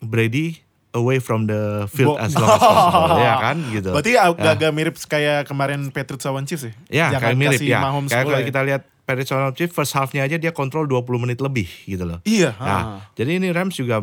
Brady 0.00 0.58
away 0.90 1.20
from 1.20 1.46
the 1.46 1.86
field 1.86 2.16
Bo- 2.16 2.20
as 2.20 2.34
long 2.34 2.48
as 2.48 2.58
possible, 2.58 3.20
ya 3.28 3.34
kan 3.38 3.56
gitu. 3.70 3.90
Berarti 3.94 4.12
agak-agak 4.16 4.70
mirip 4.72 4.96
kayak 5.06 5.46
kemarin 5.46 5.94
Patriots 5.94 6.26
lawan 6.26 6.42
Chiefs 6.42 6.66
ya? 6.66 6.72
Ya, 6.90 7.06
Jangan 7.14 7.22
kayak 7.22 7.38
mirip 7.38 7.60
ya. 7.62 7.78
Mahomes 7.78 8.10
Kayak 8.10 8.24
kalau 8.26 8.40
ya? 8.40 8.46
kita 8.48 8.60
lihat 8.66 8.82
Patriots 9.04 9.30
lawan 9.30 9.54
Chiefs 9.54 9.74
first 9.76 9.92
half-nya 9.94 10.24
aja 10.24 10.36
dia 10.36 10.50
kontrol 10.50 10.88
20 10.88 11.22
menit 11.22 11.38
lebih 11.38 11.68
gitu 11.86 12.02
loh. 12.02 12.18
Iya. 12.24 12.56
Nah, 12.58 12.66
ah. 12.66 12.84
jadi 13.14 13.38
ini 13.38 13.52
Rams 13.52 13.76
juga 13.76 14.02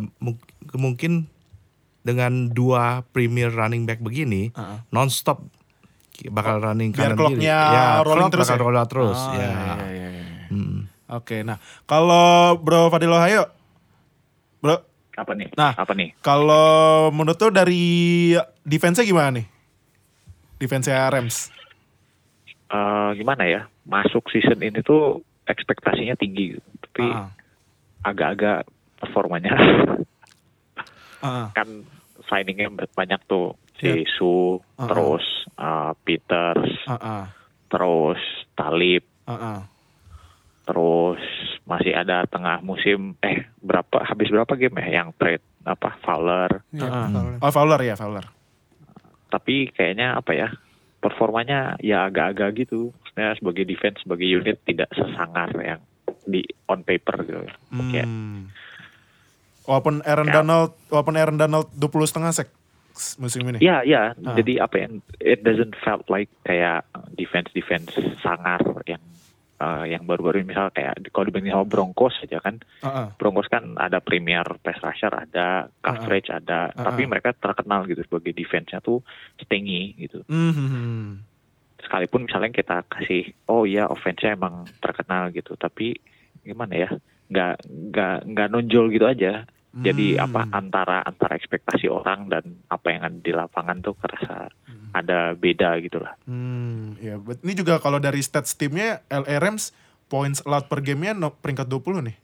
mungkin 0.75 1.27
dengan 2.01 2.48
dua 2.48 3.01
premier 3.10 3.50
running 3.50 3.84
back 3.84 3.98
begini 3.98 4.53
Ah. 4.53 4.86
non-stop 4.89 5.41
bakal 6.29 6.62
running 6.62 6.91
Biar 6.91 7.12
kanan 7.12 7.27
kiri. 7.27 7.44
Ya, 7.44 8.00
rolling 8.00 8.29
terus 8.29 8.46
bakal 8.46 8.55
ya? 8.55 8.63
roll 8.63 8.77
out 8.77 8.88
terus. 8.88 9.20
Oh, 9.20 9.34
ya. 9.34 9.41
iya, 9.41 9.55
iya, 9.89 10.08
iya. 10.13 10.24
Hmm. 10.48 10.79
Oke, 11.08 11.41
nah 11.41 11.58
kalau 11.84 12.55
Bro 12.55 12.88
Fadil 12.88 13.12
Ohio, 13.12 13.51
Bro, 14.58 14.79
Apa 15.13 15.32
nih? 15.32 15.51
Nah. 15.53 15.72
Apa 15.74 15.91
nih? 15.91 16.15
kalau 16.20 17.08
menurut 17.10 17.36
tuh 17.36 17.50
dari 17.50 18.32
defense-nya 18.62 19.03
gimana 19.03 19.39
nih? 19.39 19.46
Defense-nya 20.55 21.03
Rams. 21.05 21.51
Eh, 22.65 23.10
gimana 23.13 23.44
ya? 23.44 23.62
Masuk 23.84 24.25
season 24.27 24.58
ini 24.58 24.82
tuh 24.82 25.20
ekspektasinya 25.46 26.15
tinggi, 26.15 26.55
gitu. 26.55 26.70
tapi 26.82 27.05
Ah, 27.05 27.29
agak-agak 28.01 28.65
performanya 28.98 29.53
ah, 31.25 31.48
kan 31.51 31.67
signingnya 32.24 32.67
banyak 32.89 33.17
tuh 33.25 33.58
Iya. 33.75 34.08
si 34.08 34.08
Su, 34.10 34.62
Ah, 34.75 34.88
terus 34.88 35.25
eh, 35.51 35.91
Peters, 36.00 36.72
ah, 36.88 37.27
terus 37.67 38.22
Talib, 38.53 39.03
ah. 39.25 39.67
terus 40.63 41.20
masih 41.63 41.94
ada 41.94 42.24
tengah 42.25 42.62
musim 42.62 43.13
eh 43.20 43.46
berapa 43.60 44.01
habis 44.01 44.29
berapa 44.29 44.50
game 44.55 44.79
ya 44.79 45.01
yang 45.01 45.10
trade 45.13 45.44
apa 45.62 45.98
Fowler 46.00 46.62
Ya, 46.72 46.86
Ah, 46.86 46.96
ah. 46.96 47.08
Fowler. 47.10 47.36
Oh 47.39 47.51
Fowler 47.51 47.82
ya 47.84 47.96
Fowler. 47.96 48.25
tapi 49.27 49.67
kayaknya 49.70 50.15
apa 50.15 50.32
ya 50.32 50.48
performanya 50.98 51.75
ya 51.79 52.05
agak-agak 52.05 52.55
gitu 52.58 52.89
maksudnya 52.96 53.36
sebagai 53.36 53.63
defense 53.63 54.00
sebagai 54.00 54.25
unit 54.25 54.58
tidak 54.63 54.88
sesangar 54.89 55.51
yang 55.58 55.82
di 56.24 56.39
on 56.65 56.82
paper 56.82 57.20
gitu 57.22 57.44
Kayak, 57.84 58.08
Hmm. 58.08 58.48
Walaupun 59.65 60.01
Aaron 60.01 60.27
Ya. 60.27 60.34
Donald, 60.36 60.72
walaupun 60.88 61.15
Aaron 61.15 61.38
Donald 61.38 61.67
20 61.74 61.81
setengah 62.05 62.31
sek 62.31 62.50
musim 63.17 63.43
ini. 63.43 63.60
ya 63.60 63.84
ya 63.84 64.15
Ah. 64.15 64.34
jadi 64.34 64.63
apa 64.63 64.75
ya 64.77 64.88
it 65.19 65.41
doesn't 65.41 65.75
felt 65.77 66.07
like 66.07 66.31
kayak 66.41 66.79
defense 67.12 67.51
defense 67.51 67.91
sangar 68.17 68.63
yang 68.86 69.03
eh, 69.55 69.84
yang 69.89 70.03
baru-baru 70.03 70.39
ini 70.39 70.51
misal 70.51 70.67
kayak 70.69 71.03
kalau 71.10 71.27
dibanding 71.27 71.51
sama 71.51 71.63
Broncos 71.65 72.15
aja 72.22 72.39
kan 72.39 72.63
ah. 72.81 73.12
Broncos 73.13 73.48
kan 73.48 73.75
ada 73.75 74.00
premier 74.00 74.48
pass 74.60 74.79
rusher 74.79 75.12
ada 75.12 75.67
coverage 75.77 76.29
ada 76.29 76.72
Ah, 76.72 76.88
tapi 76.88 77.03
mereka 77.03 77.31
terkenal 77.31 77.84
gitu 77.84 78.00
sebagai 78.01 78.31
defense-nya 78.31 78.79
tuh 78.79 79.03
stingy 79.38 79.95
gitu 79.98 80.24
Hmm, 80.25 80.51
hmm, 80.51 80.69
hmm. 80.69 81.07
sekalipun 81.81 82.25
misalnya 82.25 82.50
kita 82.50 82.79
kasih 82.86 83.27
oh 83.45 83.63
iya 83.63 83.86
offense-nya 83.86 84.34
emang 84.34 84.63
terkenal 84.77 85.29
gitu 85.29 85.55
tapi 85.55 86.00
gimana 86.42 86.74
ya 86.74 86.90
nggak 87.25 87.55
nggak 87.92 88.18
nggak 88.25 88.48
nonjol 88.50 88.87
gitu 88.87 89.03
aja 89.03 89.44
jadi 89.75 90.07
Hmm. 90.16 90.24
apa 90.25 90.42
antara 90.53 90.98
antara 91.01 91.33
ekspektasi 91.33 91.85
orang 91.85 92.27
dan 92.27 92.44
apa 92.66 92.88
yang 92.90 93.01
ada 93.03 93.18
di 93.18 93.29
lapangan 93.29 93.77
tuh 93.79 93.92
kerasa 93.94 94.48
ada 94.92 95.33
beda 95.33 95.75
gitu 95.79 96.00
lah 96.00 96.16
Hmm, 96.24 96.96
ya. 96.98 97.20
Ini 97.20 97.53
juga 97.53 97.77
kalau 97.77 97.98
dari 97.98 98.20
stats 98.20 98.53
timnya 98.53 99.03
LA 99.05 99.35
Rams 99.38 99.75
points 100.05 100.40
allowed 100.42 100.66
per 100.66 100.79
gamenya 100.79 101.11
no, 101.14 101.33
peringkat 101.33 101.68
20 101.68 102.00
nih. 102.03 102.16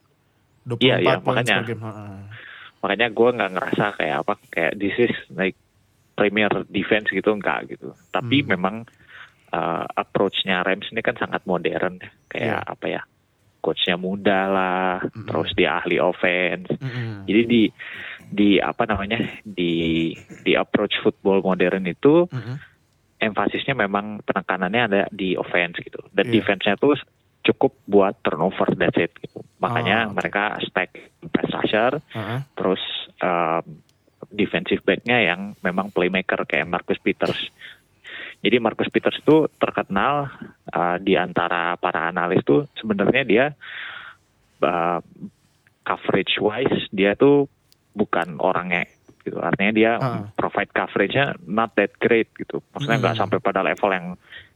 24 0.63 0.79
Iya, 0.79 0.95
iya, 0.97 1.13
points 1.17 1.25
makanya. 1.25 1.55
per 1.57 1.65
game. 1.67 1.81
Makanya 2.79 3.07
gue 3.09 3.29
nggak 3.31 3.51
ngerasa 3.51 3.85
kayak 3.93 4.17
apa 4.19 4.33
kayak 4.49 4.73
this 4.75 4.95
is 4.97 5.13
like 5.29 5.57
premier 6.11 6.49
defense 6.67 7.07
gitu 7.07 7.31
enggak 7.31 7.65
gitu 7.67 7.91
tapi 8.09 8.43
memang 8.43 8.85
uh, 9.49 9.85
approach-nya 9.91 10.61
Rams 10.61 10.87
ini 10.89 11.01
kan 11.01 11.15
sangat 11.15 11.41
modern 11.43 11.97
ya. 11.97 12.09
kayak 12.27 12.59
apa 12.63 12.85
ya 12.87 13.01
coachnya 13.61 13.95
muda 13.95 14.49
lah 14.49 14.93
terus 15.29 15.53
dia 15.53 15.77
ahli 15.79 16.01
offense 16.01 16.73
Mm-mm. 16.81 17.29
Jadi 17.29 17.41
di 17.45 17.63
di 18.31 18.49
apa 18.57 18.87
namanya 18.89 19.21
di 19.43 20.11
di 20.41 20.53
approach 20.57 20.97
football 21.05 21.45
modern 21.45 21.85
itu 21.85 22.25
Mm-mm. 22.27 22.55
emfasisnya 23.21 23.77
memang 23.77 24.25
penekanannya 24.25 24.81
ada 24.81 25.01
di 25.13 25.37
offense 25.37 25.77
gitu 25.79 26.01
dan 26.11 26.27
Iya. 26.27 26.41
defense-nya 26.41 26.75
tuh 26.81 26.97
cukup 27.41 27.73
buat 27.89 28.17
turnover 28.21 28.73
that's 28.77 28.97
it 28.97 29.13
gitu. 29.17 29.41
Makanya 29.61 30.09
oke. 30.09 30.17
mereka 30.17 30.57
stack 30.61 30.93
pass 31.33 31.49
rusher 31.53 31.97
ah. 32.13 32.45
terus 32.53 32.81
um, 33.21 33.81
defensive 34.29 34.81
back-nya 34.85 35.21
yang 35.33 35.53
memang 35.61 35.89
playmaker 35.91 36.45
kayak 36.45 36.69
Marcus 36.69 37.01
Peters. 37.01 37.49
Jadi 38.41 38.57
Marcus 38.57 38.89
Peters 38.89 39.21
itu 39.21 39.45
terkenal 39.55 40.27
uh, 40.67 40.97
di 40.97 41.13
antara 41.13 41.77
para 41.77 42.09
analis 42.09 42.41
tuh 42.41 42.65
sebenarnya 42.73 43.23
dia 43.23 43.45
uh, 44.61 44.99
coverage 45.81 46.37
wise 46.41 46.89
dia 46.89 47.13
tuh 47.13 47.45
bukan 47.93 48.37
orangnya 48.39 48.87
gitu. 49.21 49.37
Artinya 49.37 49.71
dia 49.73 49.91
Ah. 50.01 50.25
provide 50.33 50.73
coverage-nya 50.73 51.37
not 51.45 51.77
that 51.77 51.93
great 52.01 52.33
gitu. 52.33 52.61
Maksudnya 52.73 52.97
nggak 52.97 53.13
Hmm. 53.13 53.21
sampai 53.21 53.37
pada 53.37 53.61
level 53.61 53.89
yang 53.91 54.07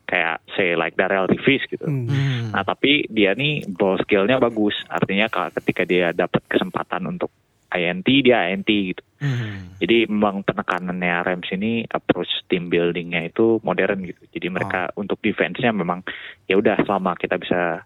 kayak 0.05 0.37
say 0.53 0.73
like 0.77 0.93
Darrell 0.93 1.25
Reeves 1.25 1.65
gitu. 1.65 1.85
Hmm. 1.85 2.53
Nah 2.53 2.61
tapi 2.61 3.05
dia 3.09 3.33
nih 3.33 3.65
ball 3.69 3.97
skillnya 4.01 4.37
bagus. 4.37 4.73
Artinya 4.87 5.29
kalau 5.29 5.49
ketika 5.53 5.85
dia 5.85 6.09
dapat 6.09 6.41
kesempatan 6.45 7.05
untuk 7.05 7.29
INT 7.69 8.05
dia 8.21 8.49
INT 8.49 8.69
gitu. 8.69 9.01
Hmm. 9.25 9.73
Jadi 9.81 10.05
memang 10.05 10.45
penekanannya 10.45 11.25
Rams 11.25 11.49
ini 11.49 11.81
approach 11.89 12.29
team 12.45 12.69
buildingnya 12.69 13.33
itu 13.33 13.57
modern 13.65 14.05
gitu. 14.05 14.21
Jadi 14.29 14.47
mereka 14.53 14.93
untuk 14.93 15.17
defense-nya 15.25 15.73
memang 15.73 16.05
ya 16.45 16.61
udah 16.61 16.77
selama 16.85 17.17
kita 17.17 17.41
bisa 17.41 17.81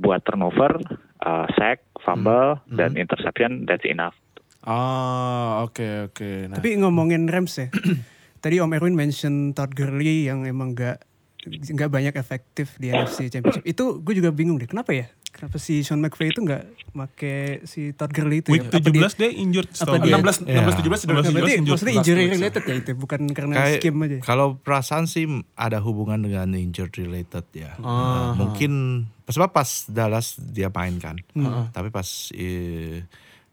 buat 0.00 0.24
turnover, 0.24 0.80
uh, 1.20 1.46
sack, 1.58 1.84
fumble 2.00 2.62
dan 2.72 2.96
interception 2.96 3.66
that's 3.68 3.84
enough. 3.84 4.16
Ah, 4.64 5.62
oke 5.62 6.10
oke. 6.10 6.50
Nah, 6.50 6.56
Tapi 6.56 6.78
ngomongin 6.80 7.28
Rams 7.28 7.54
ya. 7.60 7.68
Tadi 8.42 8.62
Om 8.62 8.70
Erwin 8.74 8.94
mention 8.94 9.50
Todd 9.50 9.74
Gurley 9.74 10.30
yang 10.30 10.46
emang 10.46 10.78
gak 10.78 11.02
nggak 11.48 11.90
banyak 11.90 12.14
efektif 12.18 12.76
di 12.76 12.92
NFC 12.92 13.30
Championship. 13.30 13.64
Itu 13.64 14.02
gue 14.02 14.14
juga 14.18 14.34
bingung 14.34 14.58
deh. 14.58 14.68
Kenapa 14.68 14.92
ya? 14.92 15.06
Kenapa 15.38 15.54
si 15.56 15.80
Sean 15.80 16.02
McVay 16.02 16.28
itu 16.28 16.42
nggak 16.42 16.62
make 16.92 17.30
si 17.62 17.94
Todd 17.94 18.10
Gurley 18.10 18.42
itu 18.42 18.50
Week 18.50 18.58
ya? 18.60 18.74
Apa 18.74 18.82
dia- 18.82 19.06
17 19.06 19.14
dia 19.14 19.30
injured 19.30 19.70
apa 19.70 19.94
dia- 19.94 20.02
gue. 20.02 20.10
16 20.12 20.36
Ya. 20.42 20.58
16 20.58 20.74
17 20.74 21.00
16, 21.00 21.06
Nah, 21.06 21.30
berarti 21.30 21.52
injured 21.54 21.72
maksudnya 21.72 21.94
injury 21.94 22.24
related 22.28 22.62
ya 22.64 22.74
itu, 22.74 22.90
bukan 22.92 23.20
karena 23.30 23.54
Kayak 23.56 23.78
scheme 23.78 23.98
aja. 24.02 24.18
kalau 24.20 24.46
perasaan 24.56 25.04
sih 25.06 25.24
ada 25.54 25.78
hubungan 25.78 26.18
dengan 26.18 26.50
injured 26.52 26.90
related 26.92 27.46
ya. 27.52 27.78
Ah. 27.78 27.86
Nah, 27.86 28.30
mungkin 28.36 28.72
sebab 29.24 29.48
pas 29.48 29.68
Dallas 29.86 30.34
dia 30.36 30.68
mainkan, 30.68 31.22
Hmm. 31.32 31.70
tapi 31.70 31.88
pas 31.88 32.02
eh, 32.34 33.06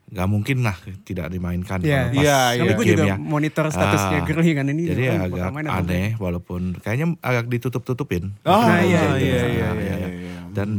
nggak 0.08 0.28
mungkin 0.28 0.58
lah 0.62 0.74
tidak 1.00 1.30
dimainkan. 1.30 1.82
Iya. 1.82 2.10
kalau 2.10 2.10
pas 2.12 2.18
Iya, 2.18 2.38
Tapi 2.56 2.62
iya. 2.64 2.74
gue 2.74 2.86
juga 2.88 3.06
ya. 3.08 3.16
monitor 3.20 3.66
statusnya 3.68 4.20
Ah, 4.20 4.26
Gurley 4.26 4.54
kan 4.54 4.66
ini. 4.68 4.84
Jadi 4.86 5.04
bakal 5.08 5.26
agak 5.28 5.50
main 5.52 5.68
aneh 5.68 6.08
walaupun 6.16 6.62
kayaknya 6.80 7.14
agak 7.20 7.46
ditutup-tutupin. 7.48 8.34
Ah, 8.42 8.74
Nah, 8.74 8.80
iya, 8.80 8.82
iya, 8.82 9.02
Gitu. 9.12 9.22
iya, 9.22 9.38
Nah, 9.38 9.46
iya, 9.46 9.46
iya, 9.46 9.70
iya, 9.76 9.98
iya. 10.00 10.10
iya. 10.10 10.42
Dan 10.50 10.70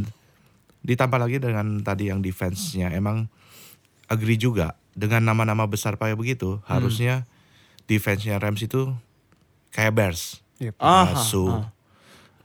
ditambah 0.86 1.18
lagi 1.18 1.42
dengan 1.42 1.82
tadi 1.82 2.08
yang 2.08 2.22
defense-nya 2.22 2.94
emang 2.94 3.26
agree 4.06 4.38
juga 4.38 4.78
dengan 4.94 5.26
nama-nama 5.26 5.66
besar 5.66 5.98
kayak 5.98 6.14
begitu 6.16 6.62
harusnya 6.64 7.26
defense-nya 7.90 8.38
Rams 8.38 8.62
itu 8.62 8.94
kayak 9.74 9.92
Bears. 9.92 10.40
Yep. 10.62 10.78
Ah, 10.80 10.86
Uh, 10.86 11.06
ah, 11.12 11.12
Su, 11.20 11.44
ah. 11.50 11.68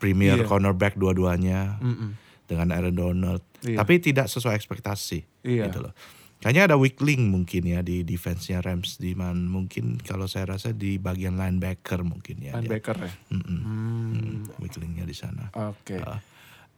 premier 0.01 0.41
Iya. 0.41 0.49
cornerback 0.49 0.97
dua-duanya 0.97 1.77
Mm-mm. 1.79 2.17
dengan 2.49 2.73
Aaron 2.73 2.97
Donald. 2.97 3.41
Iya. 3.61 3.79
Tapi 3.85 4.01
tidak 4.01 4.27
sesuai 4.27 4.57
ekspektasi 4.57 5.45
Iya. 5.45 5.69
gitu 5.69 5.85
loh. 5.85 5.93
Kayaknya 6.41 6.73
ada 6.73 6.75
weak 6.81 6.97
link 7.05 7.21
mungkin 7.21 7.69
ya 7.69 7.85
di 7.85 8.01
defense-nya 8.01 8.65
Rams 8.65 8.97
di 8.97 9.13
mana 9.13 9.37
mungkin 9.37 10.01
kalau 10.01 10.25
saya 10.25 10.57
rasa 10.57 10.73
di 10.73 10.97
bagian 10.97 11.37
linebacker 11.37 12.01
mungkin 12.01 12.41
ya. 12.41 12.57
dia. 12.57 12.65
Linebacker 12.65 12.97
ya. 12.97 13.13
Mm-mm. 13.29 13.59
Hmm, 13.61 14.37
weak 14.57 14.73
linknya 14.81 15.05
di 15.05 15.13
sana. 15.13 15.53
Oke. 15.53 16.01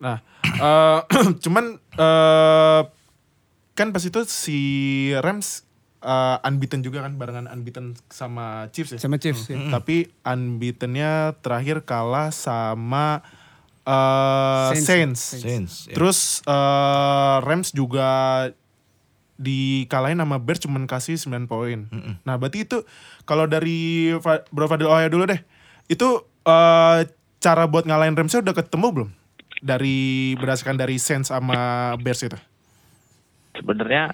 Nah, 0.03 0.19
eh, 0.43 0.99
cuman 1.47 1.79
eh, 1.79 2.81
kan 3.73 3.87
pas 3.95 4.03
itu 4.03 4.19
si 4.27 4.59
Rams 5.23 5.63
eh, 6.03 6.37
unbeaten 6.43 6.83
juga 6.83 7.07
kan 7.07 7.15
barengan 7.15 7.47
unbeaten 7.47 7.95
sama 8.11 8.67
Chiefs 8.75 8.99
ya. 8.99 8.99
Sama 8.99 9.15
Chiefs 9.15 9.47
ya. 9.47 9.71
Tapi 9.71 10.11
unbeatennya 10.27 11.39
terakhir 11.39 11.87
kalah 11.87 12.35
sama 12.35 13.23
eh, 13.87 14.75
Saints. 14.75 14.83
Saints. 14.83 15.41
Saints, 15.41 15.73
ya. 15.87 15.95
Terus 15.95 16.43
eh, 16.43 17.35
Rams 17.39 17.71
juga 17.71 18.11
dikalahin 19.33 20.21
sama 20.21 20.37
Bears 20.37 20.61
cuman 20.61 20.85
kasih 20.85 21.17
9 21.17 21.49
poin. 21.49 21.89
Nah, 22.21 22.37
berarti 22.37 22.67
itu 22.67 22.85
kalau 23.23 23.49
dari 23.49 24.13
Bro 24.51 24.67
Fadil 24.67 24.91
Ohaya 24.91 25.07
dulu 25.07 25.25
deh. 25.31 25.39
Itu 25.87 26.27
eh, 26.43 27.07
cara 27.39 27.63
buat 27.67 27.87
ngalahin 27.87 28.15
Ramsnya 28.15 28.43
udah 28.43 28.55
ketemu 28.55 28.87
belum? 28.91 29.09
Dari 29.63 29.99
berdasarkan 30.35 30.75
dari 30.75 30.99
Saints 30.99 31.31
sama 31.31 31.55
Bears 31.95 32.19
itu. 32.21 32.35
Sebenarnya 33.55 34.11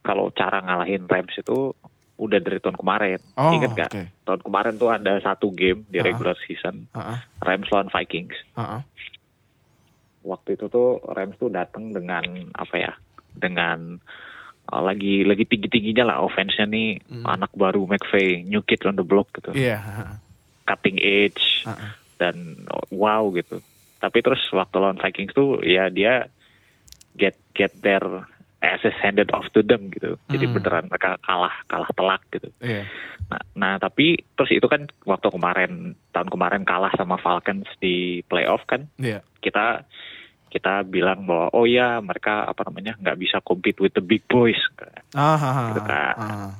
kalau 0.00 0.30
cara 0.30 0.62
ngalahin 0.62 1.10
Rams 1.10 1.34
itu 1.34 1.74
udah 2.16 2.38
dari 2.38 2.62
tahun 2.62 2.78
kemarin. 2.78 3.18
Oh, 3.34 3.50
Ingat 3.50 3.70
gak? 3.74 3.90
oke. 3.90 4.02
Tahun 4.22 4.40
kemarin 4.40 4.74
tuh 4.78 4.90
ada 4.90 5.18
satu 5.18 5.50
game 5.50 5.82
di 5.90 5.98
Ah. 5.98 6.06
regular 6.06 6.38
season 6.40 6.86
Heeh. 6.94 7.18
Rams 7.40 7.66
lawan 7.66 7.90
Vikings. 7.90 8.36
Heeh. 8.54 8.80
Waktu 10.22 10.54
itu 10.54 10.70
tuh 10.70 11.02
Rams 11.02 11.34
tuh 11.34 11.50
datang 11.50 11.90
dengan 11.90 12.22
apa 12.54 12.78
ya? 12.78 12.92
Dengan 13.34 13.98
uh, 14.70 14.82
lagi 14.84 15.26
lagi 15.26 15.42
tinggi 15.42 15.66
tingginya 15.66 16.14
lah 16.14 16.22
offense-nya 16.22 16.70
nih 16.70 17.02
anak 17.26 17.50
baru 17.52 17.82
McVay, 17.82 18.46
new 18.46 18.62
kid 18.62 18.86
on 18.86 18.94
the 18.94 19.02
block 19.02 19.34
gitu, 19.34 19.50
Iya. 19.50 19.82
heeh. 19.82 20.10
cutting 20.62 20.94
edge 20.96 21.66
dan 22.16 22.54
uh, 22.70 22.86
wow 22.94 23.26
gitu. 23.34 23.58
Tapi 24.02 24.18
terus 24.18 24.42
waktu 24.50 24.76
lawan 24.82 24.98
Vikings 24.98 25.30
tuh 25.30 25.62
ya 25.62 25.86
dia 25.86 26.26
get 27.14 27.38
get 27.54 27.70
their 27.86 28.02
asses 28.58 28.94
handed 28.98 29.30
off 29.30 29.46
to 29.54 29.62
them 29.62 29.90
gitu. 29.90 30.18
Jadi 30.30 30.44
beneran 30.50 30.86
mereka 30.90 31.18
kalah 31.22 31.54
kalah 31.66 31.90
telak 31.94 32.22
gitu. 32.30 32.50
Iya. 32.58 32.86
Nah, 33.30 33.42
nah, 33.54 33.74
tapi 33.78 34.22
terus 34.34 34.50
itu 34.50 34.66
kan 34.66 34.86
waktu 35.06 35.28
kemarin 35.30 35.94
tahun 36.10 36.28
kemarin 36.30 36.62
kalah 36.62 36.90
sama 36.94 37.18
Falcons 37.18 37.66
di 37.78 38.22
playoff 38.26 38.62
kan 38.66 38.86
Iya. 38.98 39.22
kita 39.42 39.86
kita 40.52 40.84
bilang 40.84 41.24
bahwa 41.24 41.48
oh 41.56 41.64
ya 41.64 41.96
mereka 42.04 42.44
apa 42.44 42.68
namanya 42.68 42.92
nggak 43.00 43.18
bisa 43.18 43.40
compete 43.40 43.80
with 43.80 43.96
the 43.96 44.04
big 44.04 44.20
boys 44.28 44.58
Ah, 45.16 45.72
Gitu, 45.72 45.80
Kak. 45.80 46.14
ah. 46.20 46.50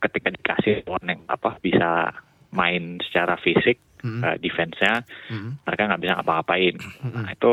ketika 0.00 0.28
dikasih 0.32 0.74
yang 0.84 1.20
apa 1.28 1.56
bisa 1.60 2.12
main 2.54 3.02
secara 3.02 3.34
fisik 3.36 3.76
Mm. 4.04 4.20
uh, 4.20 4.36
defense-nya 4.36 5.00
Mm. 5.32 5.64
mereka 5.64 5.82
nggak 5.88 6.00
bisa 6.04 6.12
ngapa-ngapain 6.20 6.76
nah 7.08 7.32
itu 7.32 7.52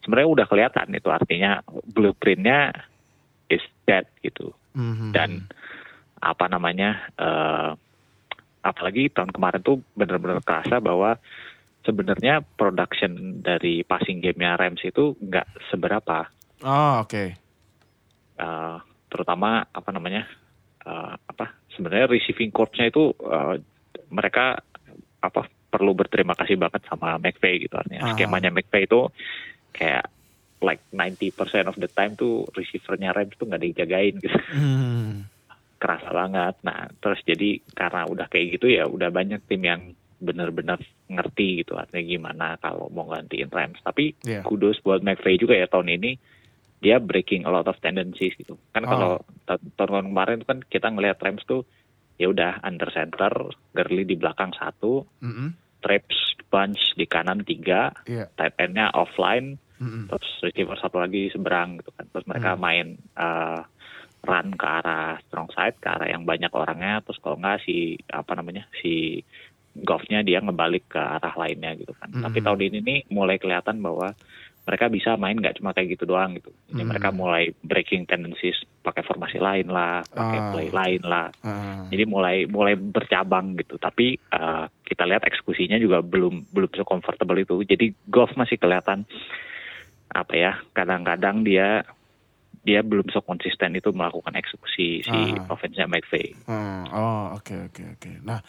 sebenarnya 0.00 0.28
udah 0.30 0.46
kelihatan 0.46 0.86
itu 0.94 1.08
artinya 1.10 1.50
blueprintnya 1.84 2.70
is 3.50 3.62
dead 3.84 4.06
gitu 4.22 4.54
Mhm. 4.70 5.10
dan 5.10 5.50
apa 6.22 6.46
namanya 6.46 7.10
eh, 7.18 7.70
apalagi 8.62 9.10
tahun 9.10 9.34
kemarin 9.34 9.66
tuh 9.66 9.82
benar-benar 9.98 10.38
kerasa 10.46 10.78
bahwa 10.78 11.18
sebenarnya 11.82 12.44
production 12.54 13.42
dari 13.42 13.82
passing 13.82 14.22
game-nya 14.22 14.54
Rams 14.54 14.86
itu 14.86 15.18
nggak 15.18 15.74
seberapa 15.74 16.30
Oh, 16.62 17.02
oke. 17.02 17.24
Eh, 18.36 18.76
terutama 19.10 19.64
apa 19.66 19.90
namanya 19.90 20.22
eh, 20.86 21.14
apa 21.18 21.50
sebenarnya 21.74 22.06
receiving 22.06 22.54
coach-nya 22.54 22.92
itu 22.92 23.10
eh, 23.18 23.58
mereka 24.10 24.60
apa 25.20 25.40
perlu 25.70 25.94
berterima 25.94 26.34
kasih 26.34 26.58
banget 26.58 26.82
sama 26.84 27.16
McVay 27.16 27.62
gitu 27.62 27.78
artinya 27.78 28.10
Ah. 28.10 28.12
skemanya 28.12 28.50
McVay 28.50 28.84
itu 28.84 29.06
kayak 29.70 30.10
like 30.60 30.82
90% 30.92 31.32
of 31.66 31.76
the 31.78 31.88
time 31.88 32.12
tuh 32.14 32.44
receivernya 32.52 33.14
Rams 33.14 33.32
tuh 33.34 33.48
nggak 33.48 33.62
dijagain 33.62 34.14
gitu 34.18 34.36
Hmm. 34.52 35.24
kerasa 35.80 36.12
banget. 36.12 36.60
Nah, 36.60 36.92
terus 37.00 37.24
jadi 37.24 37.56
karena 37.72 38.04
udah 38.04 38.28
kayak 38.28 38.60
gitu 38.60 38.68
ya 38.68 38.84
udah 38.84 39.08
banyak 39.08 39.40
tim 39.48 39.64
yang 39.64 39.96
benar-benar 40.20 40.76
ngerti 41.08 41.64
gitu 41.64 41.80
artinya 41.80 42.04
gimana 42.04 42.46
kalau 42.60 42.92
mau 42.92 43.08
gantiin 43.08 43.48
Rams. 43.48 43.80
Tapi 43.80 44.12
Iya. 44.20 44.44
kudos 44.44 44.84
buat 44.84 45.00
McVay 45.00 45.40
juga 45.40 45.56
ya 45.56 45.64
tahun 45.64 45.96
ini 45.96 46.20
dia 46.80 47.00
breaking 47.00 47.44
a 47.44 47.50
lot 47.50 47.64
of 47.64 47.80
tendencies 47.80 48.36
gitu. 48.36 48.60
Kan 48.72 48.84
Oh. 48.84 48.90
kalau 48.90 49.12
ta- 49.46 49.64
tahun 49.78 50.12
kemarin 50.12 50.44
kan 50.44 50.60
kita 50.60 50.92
ngelihat 50.92 51.16
Rams 51.16 51.44
tuh 51.44 51.64
ya 52.20 52.28
udah 52.28 52.60
under 52.60 52.92
center, 52.92 53.32
Gurley 53.72 54.04
di 54.04 54.20
belakang 54.20 54.52
satu, 54.52 55.08
Mhm. 55.24 55.56
Traps 55.80 56.36
bunch 56.52 56.92
di 56.92 57.08
kanan 57.08 57.40
tiga, 57.40 57.96
Iya. 58.04 58.28
tight 58.36 58.60
end-nya 58.60 58.92
offline, 58.92 59.56
Mhm. 59.80 60.12
terus 60.12 60.28
receiver 60.44 60.76
satu 60.76 61.00
lagi 61.00 61.32
seberang 61.32 61.80
gitu 61.80 61.88
kan 61.96 62.04
terus 62.12 62.28
mereka 62.28 62.52
Hmm. 62.52 62.60
main 62.60 62.86
uh, 63.16 63.64
run 64.20 64.52
ke 64.52 64.66
arah 64.68 65.16
strong 65.24 65.48
side 65.56 65.80
ke 65.80 65.88
arah 65.88 66.04
yang 66.04 66.28
banyak 66.28 66.52
orangnya 66.52 67.00
terus 67.00 67.16
kalau 67.24 67.40
nggak 67.40 67.64
si 67.64 67.96
apa 68.12 68.36
namanya 68.36 68.68
si 68.76 69.24
golfnya 69.72 70.20
dia 70.20 70.44
ngebalik 70.44 70.92
ke 70.92 71.00
arah 71.00 71.32
lainnya 71.32 71.72
gitu 71.80 71.96
kan 71.96 72.12
Hmm. 72.12 72.28
tapi 72.28 72.44
tahun 72.44 72.60
ini 72.60 72.78
nih 72.84 72.98
mulai 73.08 73.40
kelihatan 73.40 73.80
bahwa 73.80 74.12
mereka 74.62 74.86
bisa 74.86 75.16
main 75.16 75.34
nggak 75.34 75.56
cuma 75.56 75.70
kayak 75.70 75.94
gitu 75.94 76.04
doang 76.04 76.34
gitu 76.34 76.52
Jadi 76.68 76.78
Hmm. 76.78 76.88
mereka 76.88 77.08
mulai 77.10 77.50
breaking 77.60 78.04
tendencies 78.04 78.54
pakai 78.80 79.02
formasi 79.02 79.36
lain 79.36 79.66
lah 79.66 80.00
pakai 80.06 80.38
Ah. 80.38 80.50
play 80.50 80.68
lain 80.70 81.02
lah 81.02 81.28
Ah. 81.40 81.84
jadi 81.86 82.04
mulai 82.04 82.44
mulai 82.46 82.74
bercabang 82.74 83.56
gitu 83.56 83.76
tapi 83.76 84.14
uh, 84.30 84.68
kita 84.82 85.04
lihat 85.04 85.22
eksekusinya 85.22 85.76
juga 85.76 86.00
belum 86.00 86.48
belum 86.48 86.70
so 86.72 86.82
comfortable 86.82 87.36
itu 87.36 87.56
jadi 87.62 87.90
golf 88.06 88.32
masih 88.34 88.56
kelihatan 88.56 89.04
apa 90.08 90.34
ya 90.34 90.52
kadang-kadang 90.70 91.40
dia 91.40 91.82
dia 92.60 92.82
belum 92.82 93.08
so 93.08 93.20
konsisten 93.20 93.72
itu 93.72 93.88
melakukan 93.90 94.34
eksekusi 94.34 95.00
si 95.00 95.18
Ah. 95.32 95.48
offense-nya 95.48 95.88
McVay. 95.88 96.36
Hmm, 96.44 96.84
oh 96.90 97.32
oke 97.32 97.56
oke 97.66 97.82
oke. 97.96 98.10
Nah 98.20 98.44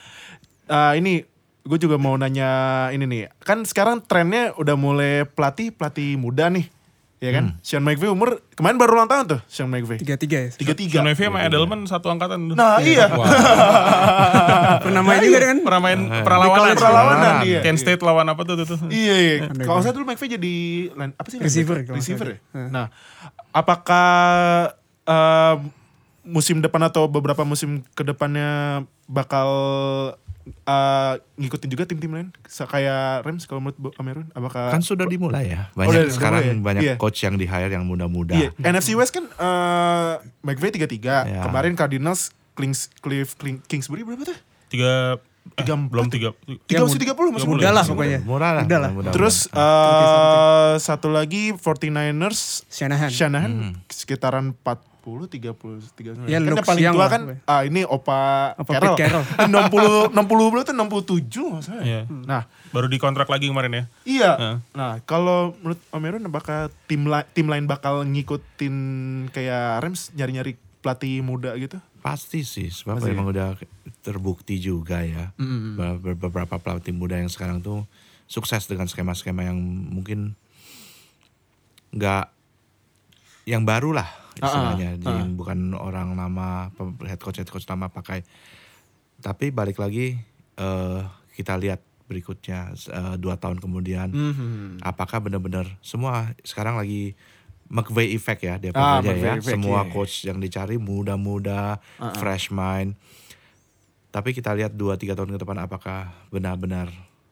eh, 0.68 0.94
ini 0.98 1.24
gue 1.62 1.78
juga 1.78 1.96
mau 1.96 2.16
nanya 2.16 2.50
ini 2.90 3.06
nih. 3.06 3.22
Kan 3.42 3.62
sekarang 3.64 4.02
trennya 4.02 4.54
udah 4.58 4.74
mulai 4.74 5.24
pelatih 5.24 5.70
pelatih 5.70 6.18
muda 6.18 6.50
nih, 6.50 6.66
ya 7.22 7.30
kan? 7.32 7.62
Sean 7.62 7.86
McVay 7.86 8.10
umur 8.10 8.42
kemarin 8.54 8.82
baru 8.82 8.98
ulang 8.98 9.06
tahun 9.06 9.26
tuh 9.38 9.40
Sean 9.46 9.70
McVay. 9.70 10.02
Tiga-tiga 10.02 10.38
ya. 10.42 10.50
Tiga 10.58 10.74
tiga. 10.74 11.00
Sean 11.00 11.06
McVay 11.06 11.30
sama 11.30 11.40
Edelman 11.46 11.86
satu 11.86 12.10
angkatan 12.10 12.50
tuh. 12.50 12.56
Nah 12.58 12.82
iya. 12.82 13.06
Pernah 14.84 15.02
main 15.06 15.22
juga 15.22 15.40
kan? 15.42 15.58
Pernah 15.62 15.82
main 15.82 16.00
perlawanan. 16.26 16.76
Perlawanan, 16.78 17.34
iya. 17.46 17.60
Kent 17.62 17.78
State 17.78 18.02
lawan 18.02 18.26
apa 18.26 18.42
tuh 18.42 18.58
tuh. 18.58 18.66
tuh. 18.74 18.78
Iya, 18.90 19.16
iya. 19.18 19.36
Kalau 19.62 19.80
saya 19.86 19.94
dulu 19.94 20.10
McVay 20.10 20.30
jadi 20.34 20.56
line- 20.98 21.16
apa 21.16 21.28
sih? 21.30 21.38
Receiver, 21.38 21.86
Receiver 21.86 22.28
ya. 22.28 22.38
Nah, 22.74 22.86
apakah 23.54 24.10
eh, 25.06 25.56
musim 26.22 26.62
depan 26.62 26.82
atau 26.86 27.10
beberapa 27.10 27.42
musim 27.42 27.82
ke 27.98 28.06
depannya 28.06 28.82
bakal 29.06 29.50
eh, 30.44 31.14
ngikutin 31.36 31.70
juga 31.70 31.84
tim-tim 31.84 32.10
lain? 32.10 32.30
Sa- 32.44 32.64
Kayak 32.64 33.22
Rams 33.22 33.44
kalau 33.44 33.60
menurut 33.60 33.78
Bu 33.78 33.90
Amerun, 33.96 34.30
apakah 34.32 34.70
Kan 34.70 34.80
sudah 34.80 35.04
dimulai 35.04 35.50
ya. 35.50 35.70
udah- 35.70 35.78
Banyak 35.78 35.92
udah 35.92 36.04
sekarang 36.12 36.42
ya? 36.42 36.54
banyak 36.56 36.82
Iya. 36.84 36.96
coach 36.96 37.22
yang 37.22 37.36
di 37.36 37.44
hire 37.44 37.70
yang 37.70 37.84
muda-muda. 37.84 38.34
Iya, 38.34 38.50
NFC 38.58 38.94
West 38.94 39.12
kan 39.12 39.26
eh 39.26 40.14
McVay 40.42 40.72
33. 40.72 41.26
Ya. 41.26 41.42
Kemarin 41.42 41.74
Cardinals 41.74 42.30
Kings, 42.52 42.92
Cliff 42.98 43.34
Kling- 43.34 43.64
Kingsbury 43.64 44.04
berapa 44.04 44.24
tuh? 44.24 44.38
Tiga, 44.68 45.18
eh, 45.18 45.58
Tiga 45.58 45.74
belum 45.74 46.08
tiga. 46.08 46.38
Tiga 46.64 46.86
masih 46.86 47.02
30 47.02 47.34
masih 47.34 47.46
muda. 47.46 47.60
Muda 47.60 47.70
lah 47.72 47.84
pokoknya. 47.84 48.20
Murah 48.22 48.52
lah. 48.54 48.64
Udah 48.64 48.80
lah. 48.80 48.92
Terus 49.10 49.50
eh 49.50 50.74
satu 50.78 51.10
lagi 51.10 51.50
49ers 51.52 52.62
Shanahan. 52.68 53.10
Shanahan 53.10 53.52
Hmm. 53.52 53.74
sekitaran 53.88 54.54
40 54.56 54.91
30 55.02 55.28
30. 55.28 56.26
Ya, 56.26 56.38
kan 56.38 56.48
yang 56.48 56.62
paling 56.62 56.86
tua 56.88 57.08
kan 57.08 57.22
ah 57.44 57.62
ini 57.62 57.82
Opa, 57.84 58.54
Opa 58.56 58.72
Carroll. 58.72 58.94
Pete 58.94 59.02
Carroll. 59.02 59.26
60 60.14 60.14
60 60.14 60.52
berapa 60.52 60.64
tuh 60.64 60.76
67 60.78 61.52
maksudnya. 61.52 61.82
Iya. 61.82 62.02
Nah, 62.08 62.44
Baru 62.70 62.86
dikontrak 62.86 63.26
lagi 63.26 63.50
kemarin 63.50 63.72
ya. 63.72 63.84
iya. 64.04 64.32
Heeh. 64.34 64.56
Nah, 64.72 65.02
kalau 65.04 65.58
menurut 65.60 65.82
Omerun 65.90 66.24
apakah 66.24 66.70
tim 66.86 67.04
la- 67.04 67.26
tim 67.26 67.46
lain 67.46 67.66
bakal 67.66 68.02
ngikutin 68.04 68.76
kayak 69.30 69.82
Rams 69.82 70.14
nyari-nyari 70.14 70.56
pelatih 70.80 71.20
muda 71.20 71.52
gitu? 71.56 71.82
Pasti 72.00 72.42
sih, 72.42 72.70
sebab 72.70 72.98
Pasti 72.98 73.10
emang 73.10 73.30
udah 73.30 73.54
terbukti 74.02 74.58
juga 74.58 75.02
ya. 75.02 75.30
Mm. 75.36 75.76
Be- 75.76 76.00
be- 76.02 76.20
Beberapa 76.20 76.58
pelatih 76.58 76.90
muda 76.92 77.14
yang 77.14 77.30
sekarang 77.30 77.60
tuh 77.60 77.86
sukses 78.26 78.66
dengan 78.66 78.88
skema-skema 78.88 79.44
yang 79.44 79.60
mungkin 79.92 80.34
nggak 81.92 82.32
yang 83.44 83.62
baru 83.62 83.92
lah 83.92 84.08
istilahnya, 84.34 84.96
Ah, 84.96 85.04
ah, 85.04 85.16
yang 85.18 85.34
bukan 85.34 85.74
orang 85.74 86.14
lama 86.14 86.72
pem- 86.72 86.96
head 87.04 87.18
coach 87.18 87.38
head 87.38 87.48
coach 87.48 87.66
lama 87.66 87.88
pakai. 87.88 88.24
Tapi 89.18 89.50
balik 89.50 89.78
lagi 89.78 90.16
eh, 90.54 91.00
kita 91.34 91.56
lihat 91.56 91.80
berikutnya 92.06 92.72
eh, 92.72 93.16
dua 93.16 93.36
tahun 93.36 93.58
kemudian 93.58 94.08
Mhm. 94.10 94.80
apakah 94.82 95.20
benar-benar 95.20 95.66
semua 95.80 96.32
sekarang 96.42 96.76
lagi 96.76 97.16
McVay 97.68 98.12
effect 98.12 98.42
ya 98.42 98.56
dia 98.56 98.72
Ah, 98.72 99.00
panggilnya 99.00 99.16
ya. 99.16 99.34
effect, 99.34 99.48
Semua 99.50 99.82
iya. 99.82 99.90
coach 99.90 100.16
yang 100.24 100.38
dicari 100.38 100.76
muda-muda, 100.76 101.80
fresh 102.14 102.52
mind. 102.52 103.00
Tapi 104.12 104.36
kita 104.36 104.52
lihat 104.52 104.76
2 104.76 104.96
3 104.96 105.16
tahun 105.16 105.32
ke 105.32 105.40
depan 105.40 105.56
apakah 105.58 106.12
benar-benar 106.28 106.92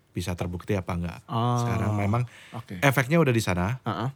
bisa 0.10 0.32
terbukti 0.32 0.74
apa 0.74 0.96
enggak. 0.96 1.20
Ah, 1.28 1.60
Sekarang 1.60 1.92
memang 1.94 2.24
oke. 2.50 2.80
efeknya 2.80 3.20
udah 3.20 3.30
di 3.30 3.44
sana. 3.44 3.84
Ah, 3.84 4.08
ah. 4.08 4.10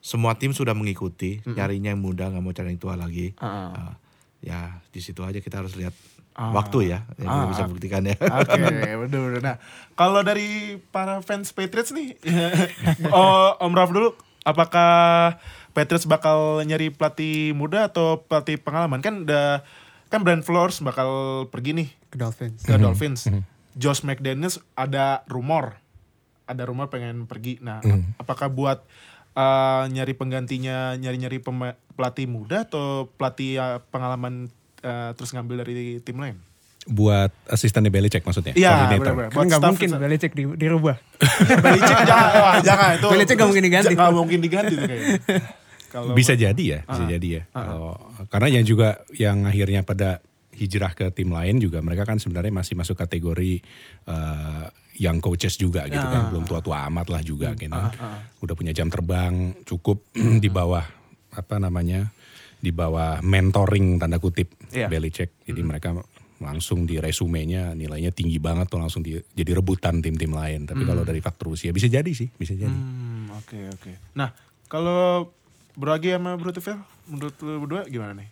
Semua 0.00 0.32
tim 0.32 0.50
sudah 0.50 0.72
mengikuti, 0.72 1.42
nyarinya 1.44 1.90
yang 1.90 1.98
muda 1.98 2.26
nggak 2.26 2.40
mau 2.40 2.50
cari 2.50 2.70
yang 2.70 2.78
tua 2.78 2.94
lagi. 2.94 3.34
Ah, 3.36 3.70
Ah, 3.70 3.94
ya 4.38 4.60
di 4.88 4.98
situ 4.98 5.20
aja 5.20 5.36
kita 5.36 5.58
harus 5.58 5.74
lihat 5.74 5.92
Ah. 6.32 6.54
waktu 6.54 6.86
ya 6.88 7.02
yang 7.16 7.28
Ah, 7.28 7.46
bisa 7.46 7.66
buktikan 7.66 8.02
ya. 8.02 8.14
Oke, 8.14 8.54
bener-bener. 9.00 9.42
Nah, 9.42 9.56
kalau 9.92 10.22
dari 10.22 10.78
para 10.86 11.18
fans 11.18 11.50
Patriots 11.50 11.90
nih, 11.90 12.14
oh, 13.10 13.58
Om 13.58 13.74
Raf 13.74 13.90
dulu, 13.90 14.14
apakah 14.42 15.34
Patriots 15.70 16.06
bakal 16.06 16.62
nyari 16.62 16.88
pelatih 16.88 17.52
muda 17.52 17.86
atau 17.86 18.22
pelatih 18.22 18.54
pengalaman? 18.56 18.98
Kan 18.98 19.26
udah, 19.26 19.66
kan 20.06 20.22
Brian 20.22 20.40
Flores 20.40 20.78
bakal 20.78 21.10
pergi 21.48 21.74
nih 21.74 21.88
Ke 22.08 22.16
Dolphins. 22.16 22.62
ke 22.62 22.74
Dolphins. 22.76 23.26
Josh 23.74 24.02
McDaniels 24.02 24.58
ada 24.72 25.22
rumor, 25.26 25.78
ada 26.44 26.62
rumor 26.62 26.86
pengen 26.86 27.26
pergi. 27.26 27.58
Nah, 27.58 27.82
apakah 28.16 28.46
buat 28.46 28.82
uh, 29.38 29.84
nyari 29.86 30.12
penggantinya, 30.18 30.98
nyari-nyari 30.98 31.38
pelatih 31.94 32.26
muda 32.26 32.66
atau 32.66 33.06
pelatih 33.14 33.62
uh, 33.62 33.78
pengalaman 33.94 34.50
uh, 34.82 35.14
terus 35.14 35.30
ngambil 35.30 35.62
dari 35.62 36.02
tim 36.02 36.18
lain? 36.18 36.36
Buat 36.88 37.30
asistennya 37.52 37.92
Belichick 37.92 38.24
maksudnya. 38.24 38.56
Iya, 38.56 38.96
benar-benar. 38.96 39.30
Kan 39.30 39.44
nggak 39.46 39.60
staff- 39.60 39.72
mungkin 39.76 39.88
Belichick 40.00 40.32
di, 40.34 40.44
dirubah. 40.56 40.96
Belichick 41.64 41.98
jangan, 42.02 42.30
wah, 42.42 42.56
jangan 42.64 42.88
itu. 42.98 43.06
Belichick 43.12 43.36
nggak 43.38 43.48
mungkin 43.48 43.64
diganti. 43.68 43.94
Nggak 43.94 44.14
mungkin 44.16 44.38
diganti 44.42 44.74
tuh 44.74 44.88
kayaknya. 44.88 45.20
Kalau 45.88 46.12
Bisa 46.12 46.36
jadi 46.36 46.52
ya, 46.60 46.80
bisa 46.84 47.08
jadi 47.08 47.28
ya. 47.40 47.42
Kalau 47.48 47.96
karena 48.28 48.60
yang 48.60 48.64
juga 48.68 49.00
yang 49.16 49.48
akhirnya 49.48 49.80
pada 49.88 50.20
hijrah 50.52 50.92
ke 50.92 51.08
tim 51.16 51.32
lain 51.32 51.56
juga 51.64 51.80
mereka 51.80 52.04
kan 52.04 52.20
sebenarnya 52.20 52.52
masih 52.52 52.76
masuk 52.76 52.92
kategori 52.92 53.64
eh, 54.04 54.64
young 54.98 55.18
coaches 55.18 55.54
juga 55.54 55.86
gitu 55.86 56.02
kan, 56.02 56.28
belum 56.28 56.44
tua-tua 56.44 56.84
amat 56.86 57.06
lah 57.08 57.22
juga 57.22 57.54
gitu. 57.54 57.70
Udah 58.38 58.54
punya 58.54 58.70
jam 58.70 58.86
terbang 58.86 59.54
cukup 59.62 60.02
di 60.42 60.48
bawah 60.48 60.82
apa 61.30 61.56
namanya? 61.56 62.10
di 62.58 62.74
bawah 62.74 63.22
mentoring 63.22 63.96
tanda 63.96 64.18
kutip 64.18 64.50
Iya. 64.68 64.90
Belichick. 64.90 65.30
Jadi 65.40 65.62
mereka 65.62 65.94
langsung 66.38 66.84
di 66.84 66.98
resumenya 66.98 67.70
nilainya 67.72 68.10
tinggi 68.10 68.36
banget 68.36 68.66
tuh 68.66 68.78
langsung 68.78 69.00
di- 69.00 69.22
jadi 69.32 69.54
rebutan 69.54 69.98
tim-tim 69.98 70.28
lain. 70.28 70.66
Tapi 70.66 70.82
kalau 70.82 71.02
dari 71.02 71.18
faktor 71.18 71.48
usia 71.48 71.70
bisa 71.70 71.86
jadi 71.86 72.10
sih, 72.10 72.26
bisa 72.28 72.52
jadi. 72.52 72.66
Hmm, 72.66 73.30
oke 73.32 73.58
oke. 73.72 73.92
Nah, 74.12 74.34
kalau 74.66 75.30
Bro 75.72 75.94
Agi 75.94 76.10
sama 76.12 76.34
Bro 76.34 76.50
Tufel, 76.50 76.82
menurut 77.06 77.38
lu 77.38 77.62
berdua 77.62 77.86
gimana 77.86 78.12
nih? 78.16 78.28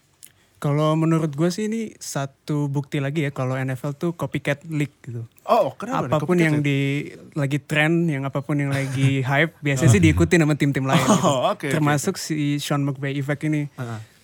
Kalau 0.66 0.98
menurut 0.98 1.31
gue 1.31 1.46
sih 1.46 1.70
ini 1.70 1.94
satu 1.94 2.66
bukti 2.66 2.98
lagi 2.98 3.22
ya 3.22 3.31
kalau 3.31 3.55
NFL 3.55 3.94
tuh 3.94 4.11
copycat 4.18 4.66
league 4.66 4.98
gitu. 4.98 5.22
Oh, 5.46 5.70
kenapa? 5.79 6.11
apa 6.11 6.26
pun 6.26 6.35
yang 6.35 6.59
ya? 6.59 6.66
di 6.66 7.07
lagi 7.38 7.62
tren, 7.62 8.11
yang 8.11 8.26
apa 8.26 8.42
pun 8.42 8.59
yang 8.59 8.74
lagi 8.74 9.22
hype, 9.31 9.55
biasanya 9.62 9.94
sih 9.94 10.02
diikuti 10.02 10.35
sama 10.35 10.59
tim-tim 10.59 10.83
lain. 10.83 10.98
gitu. 10.98 11.22
Oh, 11.22 11.55
oke, 11.55 11.70
oke, 11.70 11.70
Termasuk 11.70 12.18
si 12.18 12.59
Sean 12.59 12.83
McVay 12.83 13.14
effect 13.14 13.46
ini. 13.46 13.70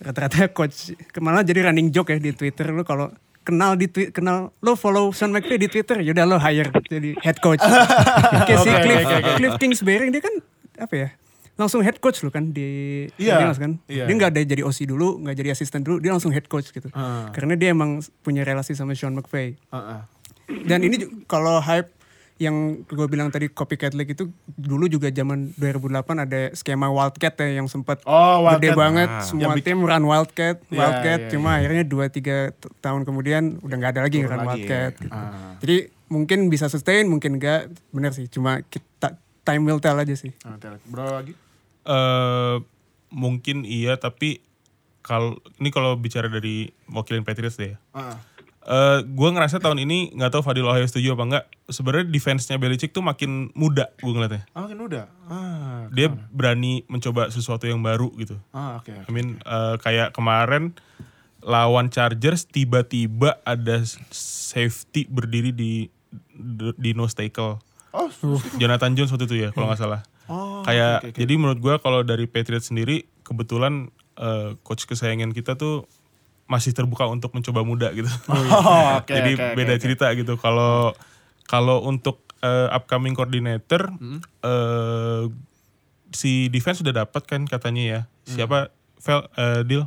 Rata-rata 0.03 0.51
coach 0.51 0.91
malah 1.23 1.47
jadi 1.47 1.71
running 1.71 1.95
joke 1.95 2.11
ya 2.11 2.19
di 2.19 2.35
Twitter 2.35 2.75
lu 2.75 2.83
kalau 2.83 3.07
kenal 3.47 3.79
di 3.79 3.87
tweet 3.87 4.11
kenal 4.11 4.51
lo 4.59 4.75
follow 4.75 5.15
Sean 5.15 5.31
McVay 5.31 5.55
di 5.55 5.71
Twitter 5.71 6.03
yaudah 6.03 6.27
lo 6.27 6.35
hire 6.43 6.75
jadi 6.91 7.15
head 7.23 7.39
coach. 7.39 7.63
Kayak 8.51 8.59
si 8.59 8.67
Oke, 8.67 8.83
Cliff, 8.83 8.99
oke, 8.99 9.15
oke. 9.15 9.31
Cliff 9.39 9.55
Kingsbury 9.63 10.11
dia 10.11 10.19
kan 10.19 10.35
apa 10.75 10.93
ya? 10.99 11.07
Langsung 11.53 11.79
head 11.79 11.97
coach 11.97 12.19
lo 12.19 12.29
kan 12.29 12.49
di 12.49 13.05
Iya, 13.15 13.37
Bengals 13.37 13.57
kan. 13.57 13.77
iya, 13.85 14.03
dia 14.03 14.15
nggak 14.15 14.31
ada 14.31 14.41
jadi 14.43 14.61
OC 14.61 14.85
dulu, 14.85 15.21
nggak 15.21 15.35
jadi 15.35 15.49
asisten 15.51 15.81
dulu, 15.81 15.97
dia 15.97 16.09
langsung 16.09 16.29
head 16.29 16.45
coach 16.45 16.69
gitu. 16.69 16.89
Ah. 16.91 17.29
Karena 17.29 17.53
dia 17.53 17.69
emang 17.69 18.01
punya 18.19 18.41
relasi 18.41 18.73
sama 18.73 18.91
Sean 18.91 19.13
McVay. 19.13 19.53
Heeh. 19.69 19.99
Dan 20.63 20.81
ini 20.81 20.97
kalau 21.23 21.57
hype 21.59 21.93
yang 22.35 22.81
gue 22.83 23.05
bilang 23.05 23.29
tadi 23.29 23.45
copycat 23.47 23.93
league 23.93 24.09
itu 24.11 24.27
dulu 24.49 24.89
juga 24.89 25.07
zaman 25.07 25.53
2008 25.53 25.93
ada 26.19 26.49
skema 26.51 26.89
Wildcat 26.89 27.37
ya 27.37 27.61
yang 27.61 27.69
sempat 27.69 28.01
Oh, 28.03 28.41
gede 28.51 28.73
banget 28.73 29.05
Ah. 29.07 29.21
semua 29.21 29.53
tim 29.55 29.77
run 29.79 30.03
Wildcat, 30.03 30.57
Iya, 30.65 30.75
Wildcat 30.75 31.19
iya, 31.19 31.29
cuma 31.29 31.49
iya. 31.51 31.57
akhirnya 31.61 31.83
2 31.85 32.09
3 32.09 32.49
tahun 32.81 33.01
kemudian 33.03 33.61
udah 33.61 33.75
nggak 33.77 33.91
ada 33.93 34.01
lagi 34.01 34.17
Turun 34.19 34.31
run 34.31 34.39
lagi, 34.41 34.49
Wildcat. 34.59 34.91
ya. 34.91 34.99
gitu. 34.99 35.13
Ah. 35.13 35.53
Jadi 35.61 35.77
mungkin 36.09 36.39
bisa 36.47 36.65
sustain, 36.67 37.05
mungkin 37.05 37.37
enggak, 37.37 37.61
bener 37.89 38.11
sih. 38.11 38.25
Cuma 38.27 38.59
kita 38.63 39.21
time 39.43 39.63
will 39.63 39.77
tell 39.77 39.95
aja 39.95 40.13
sih. 40.13 40.31
Tel- 40.57 40.79
Bro 40.85 41.07
Agi? 41.15 41.33
eh 41.83 42.55
mungkin 43.09 43.61
iya 43.61 43.93
tapi 43.95 44.39
kalau 44.99 45.35
ini 45.59 45.67
kalau 45.67 45.93
bicara 45.93 46.25
dari 46.25 46.71
wakilin 46.87 47.21
Patriots 47.21 47.55
deh 47.55 47.75
ya. 47.75 47.77
Heeh. 47.93 48.17
Eh 48.63 48.99
gue 49.03 49.29
ngerasa 49.29 49.59
tahun 49.59 49.83
ini 49.83 50.15
nggak 50.15 50.31
tahu 50.31 50.41
Fadil 50.41 50.63
Ohio 50.63 50.87
setuju 50.87 51.11
apa 51.13 51.23
enggak. 51.25 51.45
Sebenarnya 51.65 52.07
defense-nya 52.07 52.55
Belichick 52.55 52.89
tuh 52.89 53.03
makin 53.03 53.51
muda 53.51 53.91
gue 53.97 54.07
ngeliatnya. 54.07 54.47
Ah, 54.49 54.63
makin 54.63 54.79
muda. 54.79 55.01
Ah, 55.27 55.91
Dia 55.91 56.07
berani 56.31 56.87
mencoba 56.87 57.27
sesuatu 57.27 57.67
yang 57.67 57.83
baru 57.83 58.07
gitu. 58.15 58.39
ah 58.49 58.79
oke. 58.79 58.95
I 58.95 59.11
mean 59.11 59.37
eh, 59.37 59.75
kayak 59.77 60.15
kemarin 60.15 60.71
lawan 61.43 61.91
Chargers 61.91 62.47
tiba-tiba 62.47 63.43
ada 63.43 63.83
safety 64.15 65.03
berdiri 65.03 65.51
di 65.51 65.91
di 66.73 66.91
nose 66.93 67.13
tackle. 67.13 67.59
Oh, 67.93 68.09
Jonathan 68.57 68.93
Jones 68.93 69.13
waktu 69.13 69.25
itu 69.25 69.37
ya 69.37 69.49
kalau 69.49 69.69
nggak 69.69 69.79
salah. 69.79 70.01
Oh, 70.25 70.65
kayak 70.65 71.03
oke, 71.03 71.07
oke. 71.13 71.17
jadi 71.19 71.33
menurut 71.37 71.59
gua 71.59 71.75
kalau 71.77 72.01
dari 72.01 72.25
Patriots 72.25 72.67
sendiri 72.67 73.05
kebetulan 73.21 73.87
eh, 74.15 74.57
coach 74.61 74.83
kesayangan 74.83 75.29
kita 75.29 75.53
tuh 75.53 75.85
masih 76.43 76.73
terbuka 76.73 77.05
untuk 77.05 77.31
mencoba 77.31 77.61
muda 77.61 77.93
gitu. 77.93 78.09
Oh, 78.33 78.97
oke, 78.99 79.07
jadi 79.07 79.31
oke, 79.33 79.45
oke, 79.45 79.55
beda 79.55 79.73
oke. 79.75 79.81
cerita 79.81 80.05
gitu. 80.13 80.33
Kalau 80.35 80.97
kalau 81.45 81.85
untuk 81.85 82.25
eh, 82.39 82.67
upcoming 82.69 83.13
coordinator 83.13 83.93
Hmm. 83.93 84.19
eh, 84.41 85.23
si 86.09 86.49
defense 86.49 86.81
sudah 86.81 87.05
dapat 87.05 87.23
kan 87.25 87.45
katanya 87.45 87.83
ya. 87.83 87.99
Hmm. 88.25 88.33
Siapa 88.33 88.57
Vel 88.99 89.19
eh, 89.35 89.61
deal 89.65 89.83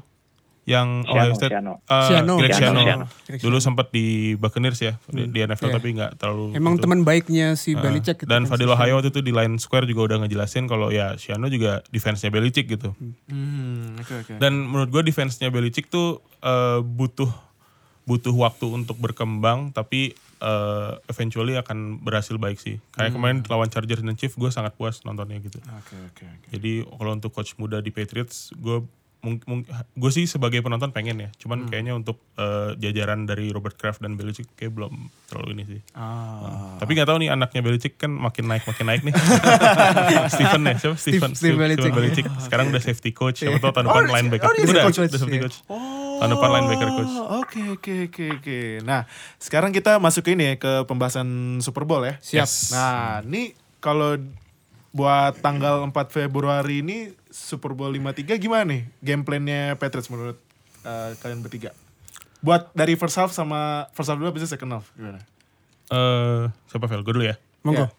yang 0.66 1.00
Siano, 1.00 1.14
Ohio 1.14 1.32
State 1.32 1.52
Siano. 1.54 1.72
eh, 1.80 2.04
Siano. 2.04 2.34
Greg 2.36 2.50
Siano, 2.52 2.80
Siano. 2.82 3.04
Siano. 3.22 3.38
Dulu 3.38 3.56
sempat 3.56 3.86
di 3.88 4.04
Buccaneers 4.34 4.80
ya 4.80 4.98
di, 5.06 5.30
di 5.30 5.38
NFL 5.40 5.70
Iya. 5.70 5.76
tapi 5.78 5.88
nggak 5.94 6.10
terlalu 6.16 6.44
Emang 6.52 6.74
gitu. 6.74 6.82
teman 6.82 7.00
baiknya 7.00 7.54
si 7.54 7.72
Uh, 7.72 7.80
Belichick 7.80 8.18
gitu 8.18 8.26
dan 8.26 8.42
kan, 8.42 8.50
Fadil 8.50 8.68
Ohio 8.68 8.98
waktu 8.98 9.08
itu 9.08 9.20
di 9.20 9.30
Line 9.30 9.56
Square 9.56 9.86
juga 9.86 10.00
udah 10.04 10.18
ngejelasin 10.20 10.66
kalau 10.66 10.90
ya 10.90 11.14
Shiano 11.14 11.46
juga 11.46 11.86
defense-nya 11.88 12.28
Belichick 12.28 12.66
gitu. 12.66 12.98
Hmm, 13.26 13.94
oke 13.96 14.14
oke. 14.20 14.32
Dan 14.36 14.66
menurut 14.66 14.90
gue 14.90 15.02
defense-nya 15.04 15.48
Belichick 15.48 15.86
tuh 15.86 16.18
eh, 16.40 16.82
butuh 16.82 17.30
butuh 18.02 18.30
waktu 18.32 18.66
untuk 18.68 18.98
berkembang 18.98 19.70
tapi 19.70 20.14
eh, 20.36 20.90
eventually 21.06 21.54
akan 21.54 21.98
berhasil 22.00 22.34
baik 22.36 22.58
sih. 22.58 22.82
Kayak 22.90 23.14
kemarin 23.14 23.38
lawan 23.44 23.66
Chargers 23.66 24.02
dan 24.02 24.14
Chiefs 24.14 24.34
gue 24.34 24.46
sangat 24.48 24.74
puas 24.74 24.98
nontonnya 25.02 25.38
gitu. 25.38 25.62
Oke 25.64 25.94
oke 26.04 26.24
oke. 26.24 26.46
Jadi 26.50 26.72
kalau 26.82 27.12
untuk 27.12 27.30
coach 27.30 27.54
muda 27.54 27.78
di 27.78 27.88
Patriots 27.88 28.50
gue 28.52 28.82
gue 29.96 30.10
sih 30.14 30.24
sebagai 30.30 30.62
penonton 30.62 30.94
pengen 30.94 31.18
ya. 31.18 31.28
Cuman 31.40 31.66
kayaknya 31.66 31.98
untuk 31.98 32.22
eh, 32.38 32.78
jajaran 32.78 33.26
dari 33.26 33.50
Robert 33.50 33.74
Kraft 33.74 33.98
dan 33.98 34.14
Belichick 34.14 34.46
kayak 34.54 34.72
belum 34.76 35.10
terlalu 35.26 35.48
ini 35.58 35.64
sih. 35.66 35.80
Ah. 35.98 36.78
Tapi 36.78 36.94
nggak 36.94 37.08
tahu 37.10 37.18
nih 37.22 37.30
anaknya 37.34 37.60
Belichick 37.66 37.98
kan 37.98 38.14
makin 38.14 38.46
naik 38.46 38.62
makin 38.64 38.84
naik 38.86 39.02
nih. 39.02 39.14
Stephen 40.34 40.62
ya, 40.62 40.74
siapa? 40.78 40.96
Stephen, 40.96 41.30
Steve 41.34 41.58
Belichick. 41.58 41.92
Belichick. 41.92 42.26
Sekarang 42.38 42.70
udah 42.70 42.82
safety 42.82 43.10
coach. 43.10 43.42
Siapa 43.42 43.58
tahu 43.58 43.72
tahun 43.74 43.86
depan 43.90 44.02
Oh, 44.06 44.14
linebacker. 44.14 44.46
oh, 44.46 44.52
dia 44.54 44.64
udah, 44.70 44.84
coach, 44.86 44.98
udah 45.02 45.18
safety 45.18 45.38
iya. 45.38 45.44
coach. 45.48 45.56
Tahun 46.16 46.30
depan 46.32 46.48
linebacker 46.60 46.88
coach. 46.94 47.14
Oh, 47.16 47.44
Oke 47.46 47.62
oke 47.72 47.94
oke 48.10 48.24
oke. 48.42 48.58
Nah, 48.82 49.06
sekarang 49.38 49.70
kita 49.70 50.02
masuk 50.02 50.26
ke 50.26 50.34
ini 50.34 50.44
ya 50.50 50.54
ke 50.58 50.72
pembahasan 50.84 51.58
Super 51.62 51.86
Bowl 51.86 52.02
ya. 52.04 52.18
Siap. 52.20 52.48
Nah, 52.74 53.22
ini 53.24 53.54
kalau 53.78 54.18
buat 54.96 55.36
tanggal 55.44 55.84
4 55.84 55.92
Februari 56.08 56.80
ini 56.80 57.12
Super 57.36 57.76
Bowl 57.76 57.92
53 57.92 58.40
gimana 58.40 58.64
nih 58.64 58.88
game 59.04 59.20
plan-nya 59.20 59.76
Patriots 59.76 60.08
menurut 60.08 60.40
eh, 60.88 61.12
kalian 61.20 61.44
bertiga? 61.44 61.76
Buat 62.40 62.72
dari 62.72 62.96
first 62.96 63.20
half 63.20 63.28
sama 63.36 63.92
first 63.92 64.08
half 64.08 64.16
dulu 64.16 64.32
bisa 64.32 64.48
second 64.48 64.80
half 64.80 64.88
gimana? 64.96 65.20
Eh, 65.92 66.48
siapa 66.72 66.88
Vel? 66.88 67.04
Gue 67.04 67.12
dulu 67.12 67.28
ya. 67.28 67.36
Monggo. 67.60 67.92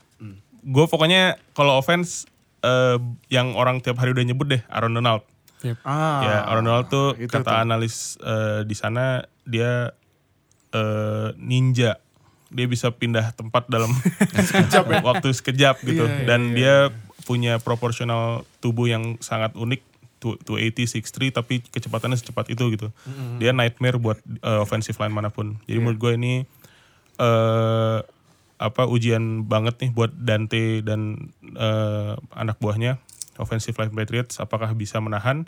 Gue 0.65 0.85
pokoknya 0.89 1.37
kalau 1.53 1.77
offense 1.77 2.25
eh, 2.65 2.97
yang 3.29 3.53
orang 3.53 3.79
tiap 3.85 4.01
hari 4.01 4.17
udah 4.17 4.25
nyebut 4.25 4.49
deh 4.49 4.61
Aaron 4.73 4.97
Donald. 4.97 5.21
Ah, 5.85 6.21
ya 6.21 6.37
Aaron 6.49 6.65
Donald 6.65 6.89
tuh 6.89 7.13
itu 7.17 7.29
kata 7.29 7.45
tuh. 7.45 7.61
analis 7.61 8.17
eh, 8.25 8.65
di 8.65 8.73
sana 8.73 9.21
dia 9.45 9.93
eh, 10.73 11.29
ninja. 11.37 12.01
Dia 12.47 12.63
bisa 12.63 12.89
pindah 12.95 13.35
tempat 13.35 13.67
dalam 13.67 13.91
waktu 15.07 15.29
sekejap 15.35 15.83
gitu. 15.83 16.07
Iya, 16.07 16.15
iya, 16.15 16.25
Dan 16.25 16.41
iya. 16.51 16.55
dia 16.55 16.75
punya 17.27 17.59
proporsional 17.59 18.47
tubuh 18.63 18.87
yang 18.87 19.19
sangat 19.19 19.51
unik. 19.53 19.83
280, 20.17 21.29
6'3 21.29 21.29
tapi 21.29 21.61
kecepatannya 21.61 22.17
secepat 22.17 22.49
itu 22.49 22.73
gitu. 22.73 22.89
Dia 23.37 23.53
nightmare 23.53 24.01
buat 24.01 24.17
eh, 24.25 24.59
offensive 24.59 24.97
line 24.97 25.13
mana 25.13 25.29
pun. 25.29 25.61
Jadi 25.69 25.77
menurut 25.77 25.99
gue 26.01 26.11
ini 26.17 26.33
eh 27.21 27.99
apa 28.57 28.89
ujian 28.89 29.45
banget 29.45 29.77
nih 29.85 29.91
buat 29.93 30.09
Dante 30.17 30.81
dan 30.81 31.29
eh, 31.53 32.13
anak 32.33 32.57
buahnya 32.57 32.97
offensive 33.37 33.77
line 33.77 33.93
Patriots 33.93 34.41
apakah 34.41 34.73
bisa 34.73 34.97
menahan 34.97 35.45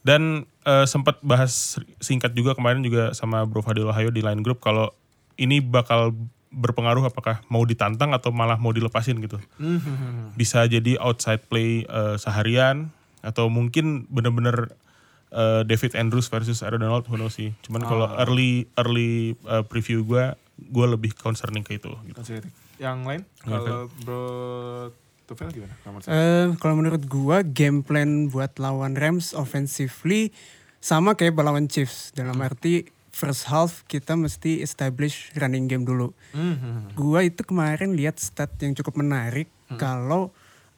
dan 0.00 0.48
eh, 0.64 0.88
sempat 0.88 1.20
bahas 1.20 1.76
singkat 2.00 2.32
juga 2.32 2.56
kemarin 2.56 2.80
juga 2.80 3.12
sama 3.12 3.44
Bro 3.44 3.68
Fadil 3.68 3.92
Hayo 3.92 4.08
di 4.08 4.24
line 4.24 4.40
group 4.40 4.64
kalau 4.64 4.96
ini 5.36 5.60
bakal 5.60 6.16
berpengaruh 6.48 7.04
apakah 7.08 7.44
mau 7.52 7.60
ditantang 7.64 8.16
atau 8.16 8.32
malah 8.32 8.56
mau 8.56 8.72
dilepasin 8.72 9.20
gitu. 9.20 9.36
Bisa 10.34 10.64
jadi 10.64 10.96
outside 11.00 11.44
play 11.46 11.84
eh, 11.84 12.16
seharian 12.16 12.92
atau 13.20 13.52
mungkin 13.52 14.08
bener-bener 14.08 14.72
eh, 15.34 15.62
David 15.68 15.98
Andrews 15.98 16.32
versus 16.32 16.64
Aaron 16.64 16.80
Donald 16.84 17.04
who 17.06 17.20
knows 17.20 17.36
sih. 17.36 17.52
Cuman 17.64 17.84
kalau 17.84 18.08
early 18.16 18.68
early 18.80 19.36
eh, 19.44 19.64
preview 19.66 20.04
gue 20.04 20.32
gue 20.58 20.86
lebih 20.90 21.14
concerning 21.14 21.62
ke 21.62 21.78
itu 21.78 21.92
gitu. 22.08 22.20
Yang 22.78 22.98
lain? 23.06 23.22
Kalau 23.44 23.90
Bro 24.02 24.24
Tufel 25.28 25.52
gimana? 25.52 25.76
Eh, 26.08 26.56
kalau 26.56 26.80
menurut 26.80 27.04
gua 27.04 27.44
game 27.44 27.84
plan 27.84 28.32
buat 28.32 28.56
lawan 28.56 28.96
Rams 28.96 29.36
offensively 29.36 30.32
sama 30.80 31.12
kayak 31.20 31.36
lawan 31.36 31.68
Chiefs. 31.68 32.16
Dalam 32.16 32.40
arti 32.40 32.88
first 33.18 33.50
half 33.50 33.82
kita 33.90 34.14
mesti 34.14 34.62
establish 34.62 35.34
running 35.34 35.66
game 35.66 35.82
dulu. 35.82 36.14
Gua 36.94 37.26
itu 37.26 37.42
kemarin 37.42 37.98
lihat 37.98 38.22
stat 38.22 38.54
yang 38.62 38.78
cukup 38.78 39.02
menarik 39.02 39.50
kalau 39.74 40.30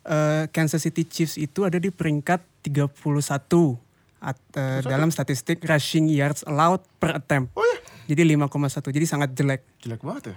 eh, 0.08 0.48
Kansas 0.48 0.80
City 0.80 1.04
Chiefs 1.04 1.36
itu 1.36 1.68
ada 1.68 1.76
di 1.76 1.92
peringkat 1.92 2.40
31 2.64 3.76
at, 4.20 4.36
eh, 4.56 4.80
dalam 4.84 5.12
statistik 5.12 5.60
rushing 5.68 6.08
yards 6.08 6.40
allowed 6.48 6.80
per 6.96 7.20
attempt. 7.20 7.52
Jadi 8.08 8.26
5,1. 8.26 8.90
Jadi 8.90 9.06
sangat 9.06 9.30
jelek. 9.36 9.62
jelek 9.84 10.00
banget 10.02 10.34
ya? 10.34 10.36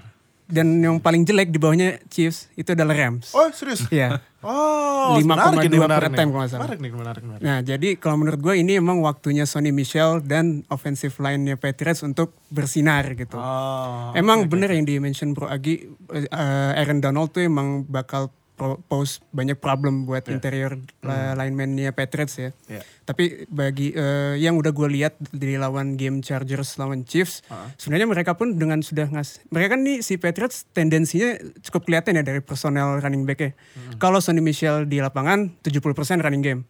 Dan 0.54 0.78
yang 0.86 1.02
paling 1.02 1.26
jelek 1.26 1.50
di 1.50 1.58
bawahnya 1.58 1.98
Chiefs 2.14 2.54
itu 2.54 2.78
adalah 2.78 2.94
Rams. 2.94 3.34
Oh 3.34 3.50
serius? 3.50 3.90
Iya. 3.94 4.22
Oh, 4.44 5.16
5,2 5.16 5.24
menarik 5.24 5.72
ini, 5.72 5.80
per 5.80 6.04
attempt 6.12 6.32
kalau 6.36 6.48
salah. 6.52 6.62
Menarik 6.68 6.80
nih, 6.84 6.92
menarik, 6.92 7.24
menarik. 7.24 7.44
Nah, 7.48 7.58
jadi 7.64 7.90
kalau 7.96 8.20
menurut 8.20 8.44
gue 8.44 8.60
ini 8.60 8.76
emang 8.76 9.00
waktunya 9.00 9.48
Sonny 9.48 9.72
Michel 9.72 10.20
dan 10.20 10.68
offensive 10.68 11.16
line-nya 11.24 11.56
Patriots 11.56 12.04
untuk 12.04 12.36
bersinar 12.52 13.08
gitu. 13.16 13.40
Oh, 13.40 14.12
emang 14.12 14.52
bener 14.52 14.76
yang 14.76 14.84
di-mention 14.84 15.32
Bro 15.32 15.48
Agi, 15.48 15.88
eh, 16.12 16.28
Aaron 16.76 17.00
Donald 17.00 17.32
tuh 17.32 17.48
emang 17.48 17.88
bakal 17.88 18.36
pose 18.60 19.20
banyak 19.34 19.58
problem 19.58 20.06
buat 20.06 20.30
interior 20.30 20.78
uh, 21.04 21.34
lineman-nya 21.34 21.92
Patriots 21.92 22.38
ya. 22.38 22.50
Iya. 22.70 22.82
Tapi 23.04 23.50
bagi 23.52 23.92
eh, 23.92 24.40
yang 24.40 24.56
udah 24.56 24.72
gue 24.72 24.88
lihat 24.88 25.20
dari 25.36 25.60
lawan 25.60 26.00
game 26.00 26.24
Chargers 26.24 26.80
lawan 26.80 27.04
Chiefs, 27.04 27.44
sebenarnya 27.76 28.08
mereka 28.08 28.32
pun 28.40 28.56
dengan 28.56 28.80
sudah 28.80 29.12
ngas, 29.12 29.44
mereka 29.52 29.76
kan 29.76 29.84
nih 29.84 30.00
si 30.00 30.16
Patriots 30.16 30.64
tendensinya 30.72 31.36
cukup 31.68 31.84
kelihatan 31.84 32.16
ya 32.16 32.24
dari 32.24 32.40
personel 32.40 33.04
running 33.04 33.28
back-nya. 33.28 33.52
Kalau 34.00 34.24
Sonny 34.24 34.40
Michel 34.40 34.88
di 34.88 35.04
lapangan 35.04 35.52
70% 35.68 36.24
running 36.24 36.44
game. 36.44 36.62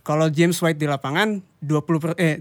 Kalau 0.00 0.32
James 0.32 0.56
White 0.64 0.80
di 0.80 0.88
lapangan 0.88 1.44
20 1.60 2.02
per, 2.02 2.10
eh 2.16 2.40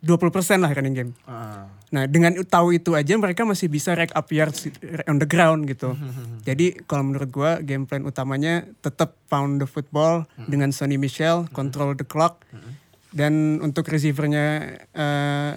20% 0.00 0.32
lah 0.58 0.70
running 0.70 0.94
game. 0.94 1.12
Ah. 1.22 1.68
Nah 1.90 2.04
dengan 2.04 2.32
tahu 2.40 2.72
itu 2.72 2.92
aja 2.92 3.12
mereka 3.14 3.42
masih 3.42 3.66
bisa 3.66 3.92
rack 3.92 4.10
up 4.10 4.26
yards 4.28 4.64
on 5.04 5.16
the 5.16 5.26
ground 5.26 5.66
gitu. 5.66 5.92
Jadi 6.48 6.80
kalau 6.82 7.04
menurut 7.04 7.28
gua 7.28 7.58
game 7.58 7.84
plan 7.84 8.02
utamanya 8.02 8.64
tetap 8.78 9.18
pound 9.26 9.58
the 9.58 9.66
football 9.66 10.24
dengan 10.42 10.70
Sonny 10.70 10.96
Michel, 10.96 11.44
control 11.50 11.92
the 11.92 12.02
clock. 12.02 12.40
Dan 13.08 13.58
untuk 13.58 13.84
receivernya 13.84 14.46
eh, 14.88 15.52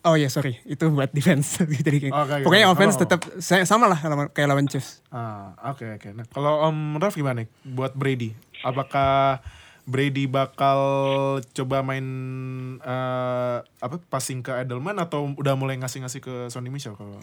Oh 0.00 0.14
ya 0.14 0.30
sorry, 0.30 0.62
itu 0.62 0.86
buat 0.88 1.10
defense. 1.16 1.58
Jadi 1.58 1.98
kayak- 2.00 2.14
Oke, 2.14 2.32
oke, 2.32 2.44
pokoknya 2.46 2.66
oke. 2.66 2.72
offense 2.72 2.94
Oh. 2.94 3.00
tetap 3.02 3.20
sa- 3.42 3.66
sama 3.66 3.90
lah 3.90 3.98
kayak 4.30 4.46
lawan 4.46 4.64
Chiefs. 4.64 5.02
Ah, 5.08 5.52
oke 5.66 5.98
oke. 5.98 6.08
Nah, 6.12 6.24
kalau 6.28 6.62
Om 6.62 6.96
Raf 6.96 7.12
gimana 7.12 7.42
nih 7.42 7.48
buat 7.66 7.92
Brady? 7.92 8.30
Apakah 8.62 9.42
Brady 9.88 10.28
bakal 10.28 10.78
coba 11.42 11.80
main 11.80 12.04
eh, 12.76 13.56
apa 13.64 13.96
passing 14.04 14.44
ke 14.44 14.52
Edelman 14.52 15.00
atau 15.00 15.32
udah 15.32 15.56
mulai 15.56 15.80
ngasih-ngasih 15.80 16.20
ke 16.20 16.34
Sonny 16.48 16.68
Michel 16.68 16.92
kalau? 16.92 17.16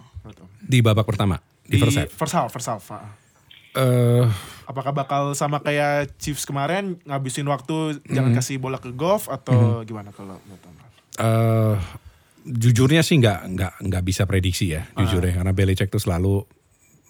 Di 0.60 0.82
babak 0.82 1.06
pertama, 1.06 1.38
di, 1.62 1.78
first 1.78 1.94
half. 1.96 2.10
First 2.10 2.34
half, 2.34 2.50
first 2.50 2.68
half. 2.68 2.84
Eh, 3.76 4.26
Apakah 4.66 4.92
bakal 4.92 5.38
sama 5.38 5.60
kayak 5.60 6.18
Chiefs 6.18 6.42
kemarin 6.42 6.98
ngabisin 7.04 7.46
waktu 7.46 8.02
jangan 8.08 8.34
Hmm. 8.34 8.40
kasih 8.40 8.58
bola 8.58 8.82
ke 8.82 8.90
golf 8.90 9.30
atau 9.30 9.86
gimana 9.86 10.10
kalau 10.10 10.42
eh, 11.16 11.76
jujurnya 12.46 13.02
sih 13.02 13.18
nggak 13.18 13.40
nggak 13.52 13.74
nggak 13.84 14.04
bisa 14.04 14.24
prediksi 14.24 14.74
ya 14.74 14.90
Ah. 14.90 15.04
jujurnya 15.04 15.38
karena 15.38 15.52
Belichick 15.52 15.90
tuh 15.90 16.00
selalu 16.00 16.46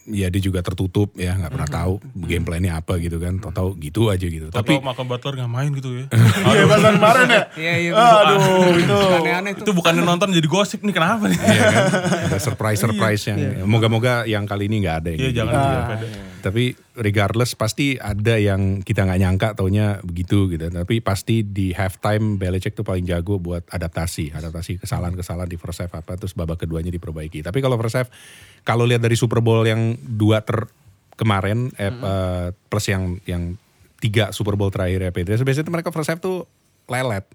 ya 0.06 0.30
dia 0.30 0.38
juga 0.38 0.62
tertutup 0.62 1.18
ya 1.18 1.34
nggak 1.34 1.50
pernah 1.50 1.66
tahu 1.66 1.94
game 2.24 2.46
plan-nya 2.46 2.78
apa 2.78 2.98
gitu 2.98 3.18
kan 3.18 3.42
tahu 3.42 3.74
gitu 3.76 4.08
aja 4.08 4.22
gitu 4.22 4.54
Tapi 4.54 4.78
tapi 4.78 4.86
Malcolm 4.86 5.10
Butler 5.10 5.34
nggak 5.36 5.50
main 5.50 5.70
gitu 5.74 5.90
ya. 5.92 6.06
Iya, 6.54 6.64
pas 6.66 6.80
kemarin 6.80 7.26
ya? 7.28 7.44
Iya 7.58 7.74
iya. 7.76 7.92
Aduh, 7.92 8.40
itu. 8.76 8.98
Aneh-aneh 9.18 9.52
itu 9.58 9.72
bukannya 9.72 10.02
nonton 10.02 10.30
jadi 10.30 10.46
gosip 10.46 10.80
nih 10.80 10.94
kenapa 10.94 11.26
nih? 11.26 11.38
Iya 11.38 11.62
kan 11.66 11.84
ada 12.26 12.38
surprise 12.38 12.78
surprise 12.78 13.24
yang 13.26 13.40
moga-moga 13.66 14.24
yang 14.26 14.46
kali 14.46 14.70
ini 14.70 14.86
nggak 14.86 14.96
ada 14.96 15.10
yang 15.10 15.20
Iya 15.20 15.30
gitu. 15.30 15.38
jangan 15.42 15.54
Ah, 15.54 15.66
gitu, 15.66 15.82
pede. 15.90 16.08
Tapi 16.46 16.78
regardless 16.94 17.58
pasti 17.58 17.98
ada 17.98 18.38
yang 18.38 18.86
kita 18.86 19.02
nggak 19.02 19.18
nyangka 19.18 19.48
taunya 19.58 19.98
begitu 20.06 20.46
gitu. 20.54 20.70
Tapi 20.70 21.02
pasti 21.02 21.42
di 21.42 21.74
halftime 21.74 22.38
Belichick 22.38 22.78
tuh 22.78 22.86
paling 22.86 23.02
jago 23.10 23.42
buat 23.42 23.66
adaptasi. 23.66 24.30
Adaptasi 24.30 24.78
kesalahan-kesalahan 24.78 25.50
di 25.50 25.58
first 25.58 25.82
half 25.82 25.98
apa 25.98 26.14
terus 26.14 26.38
babak 26.38 26.62
keduanya 26.62 26.94
diperbaiki. 26.94 27.42
Tapi 27.42 27.66
kalau 27.66 27.82
first 27.82 27.98
half 27.98 28.14
kalau 28.62 28.86
lihat 28.86 29.02
dari 29.02 29.18
Super 29.18 29.42
Bowl 29.42 29.66
yang 29.66 29.98
dua 29.98 30.46
ter 30.46 30.70
kemarin 31.18 31.74
eh, 31.82 31.90
eh, 31.90 32.48
plus 32.70 32.86
yang 32.94 33.18
yang 33.26 33.58
tiga 33.98 34.30
Super 34.30 34.54
Bowl 34.54 34.70
terakhir 34.70 35.02
ya 35.02 35.10
Patriots 35.10 35.42
biasanya 35.42 35.74
mereka 35.74 35.90
first 35.90 36.14
half 36.14 36.22
tuh 36.22 36.46
lelet 36.86 37.26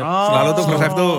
selalu 0.00 0.50
tuh 0.56 0.64
first 0.64 0.82
half 0.82 0.94
tuh 0.96 1.12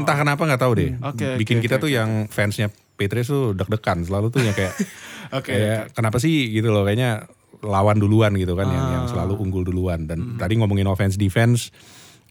entah 0.00 0.16
kenapa 0.16 0.42
nggak 0.46 0.62
tahu 0.62 0.72
deh. 0.78 0.90
Oke, 1.02 1.36
bikin 1.36 1.58
oke, 1.60 1.64
kita 1.66 1.76
oke, 1.76 1.82
tuh 1.84 1.90
yang 1.90 2.30
fansnya 2.30 2.70
Patriots 2.94 3.28
tuh 3.32 3.52
deg-degan 3.56 4.04
selalu 4.04 4.28
tuh 4.32 4.40
yang 4.44 4.54
kayak 4.56 4.74
Oke, 5.38 5.54
kayak 5.54 5.94
kenapa 5.94 6.18
sih? 6.18 6.50
gitu 6.50 6.74
loh 6.74 6.82
kayaknya 6.82 7.30
lawan 7.60 8.00
duluan 8.00 8.34
gitu 8.34 8.56
kan 8.56 8.66
yang 8.66 8.86
yang 8.90 9.04
selalu 9.06 9.38
unggul 9.38 9.62
duluan. 9.62 10.08
Dan 10.08 10.40
tadi 10.40 10.56
ngomongin 10.58 10.88
offense 10.88 11.20
defense 11.20 11.70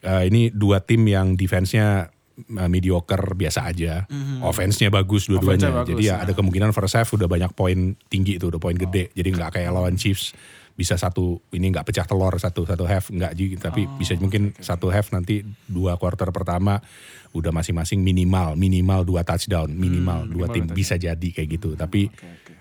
eh, 0.04 0.28
ini 0.28 0.50
dua 0.52 0.84
tim 0.84 1.06
yang 1.08 1.40
defense-nya 1.40 2.10
eh, 2.44 2.70
mediocre 2.70 3.38
biasa 3.38 3.70
aja. 3.70 4.04
Offense-nya 4.44 4.92
bagus 4.92 5.32
dua-duanya. 5.32 5.84
Bagus, 5.84 5.96
jadi 5.96 6.02
ya 6.04 6.16
ada 6.26 6.34
kemungkinan 6.36 6.76
first 6.76 6.98
half 6.98 7.10
udah 7.16 7.30
banyak 7.30 7.52
poin 7.56 7.96
tinggi 8.12 8.36
tuh 8.36 8.52
udah 8.52 8.60
poin 8.60 8.76
gede. 8.76 9.14
Jadi 9.16 9.30
nggak 9.32 9.62
kayak 9.62 9.72
lawan 9.72 9.96
Chiefs 9.96 10.36
bisa 10.80 10.96
satu 10.96 11.44
ini 11.52 11.76
nggak 11.76 11.92
pecah 11.92 12.08
telur 12.08 12.32
satu 12.40 12.64
satu 12.64 12.88
half 12.88 13.12
nggak 13.12 13.36
tapi 13.60 13.84
bisa 14.00 14.16
mungkin 14.16 14.56
satu 14.56 14.88
half 14.88 15.12
nanti 15.12 15.44
dua 15.68 16.00
quarter 16.00 16.32
pertama 16.32 16.80
udah 17.36 17.52
masing-masing 17.52 18.00
minimal 18.00 18.56
minimal 18.56 19.04
dua 19.04 19.28
touchdown 19.28 19.68
minimal 19.68 20.24
dua 20.24 20.48
tim 20.48 20.72
bisa 20.72 20.96
jadi 20.96 21.30
kayak 21.36 21.60
gitu. 21.60 21.76
Tapi 21.76 22.08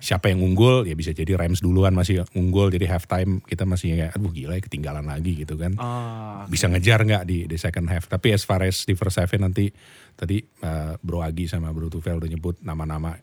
siapa 0.02 0.34
yang 0.34 0.42
unggul 0.42 0.82
ya 0.82 0.98
bisa 0.98 1.14
jadi 1.14 1.38
Rams 1.38 1.62
duluan 1.62 1.94
masih 1.94 2.26
unggul 2.34 2.74
jadi 2.74 2.90
halftime 2.90 3.38
kita 3.46 3.62
masih 3.62 3.94
kayak 3.94 4.12
aduh 4.18 4.34
gila 4.34 4.58
ya 4.58 4.62
ketinggalan 4.66 5.06
lagi 5.06 5.38
gitu 5.38 5.54
kan. 5.54 5.78
Ah, 5.78 6.42
bisa 6.50 6.66
ngejar 6.66 7.06
nggak 7.06 7.22
di 7.22 7.46
di 7.46 7.54
second 7.54 7.86
half? 7.86 8.10
Tapi 8.10 8.34
as 8.34 8.42
far 8.42 8.66
as 8.66 8.82
di 8.82 8.98
first 8.98 9.22
half 9.22 9.30
nanti 9.38 9.70
tadi 10.18 10.42
uh, 10.66 10.98
Bro 10.98 11.22
Agi 11.22 11.46
sama 11.46 11.70
Bro 11.70 11.94
Tufel 11.94 12.18
udah 12.18 12.26
nyebut 12.26 12.58
nama-nama 12.66 13.14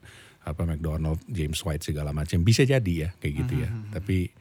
apa 0.46 0.62
McDonald 0.64 1.20
James 1.26 1.58
White 1.66 1.84
segala 1.84 2.14
macam 2.14 2.40
bisa 2.46 2.64
jadi 2.64 2.94
ya 2.96 3.10
kayak 3.20 3.34
gitu 3.44 3.54
ya. 3.60 3.70
Tapi 3.92 4.32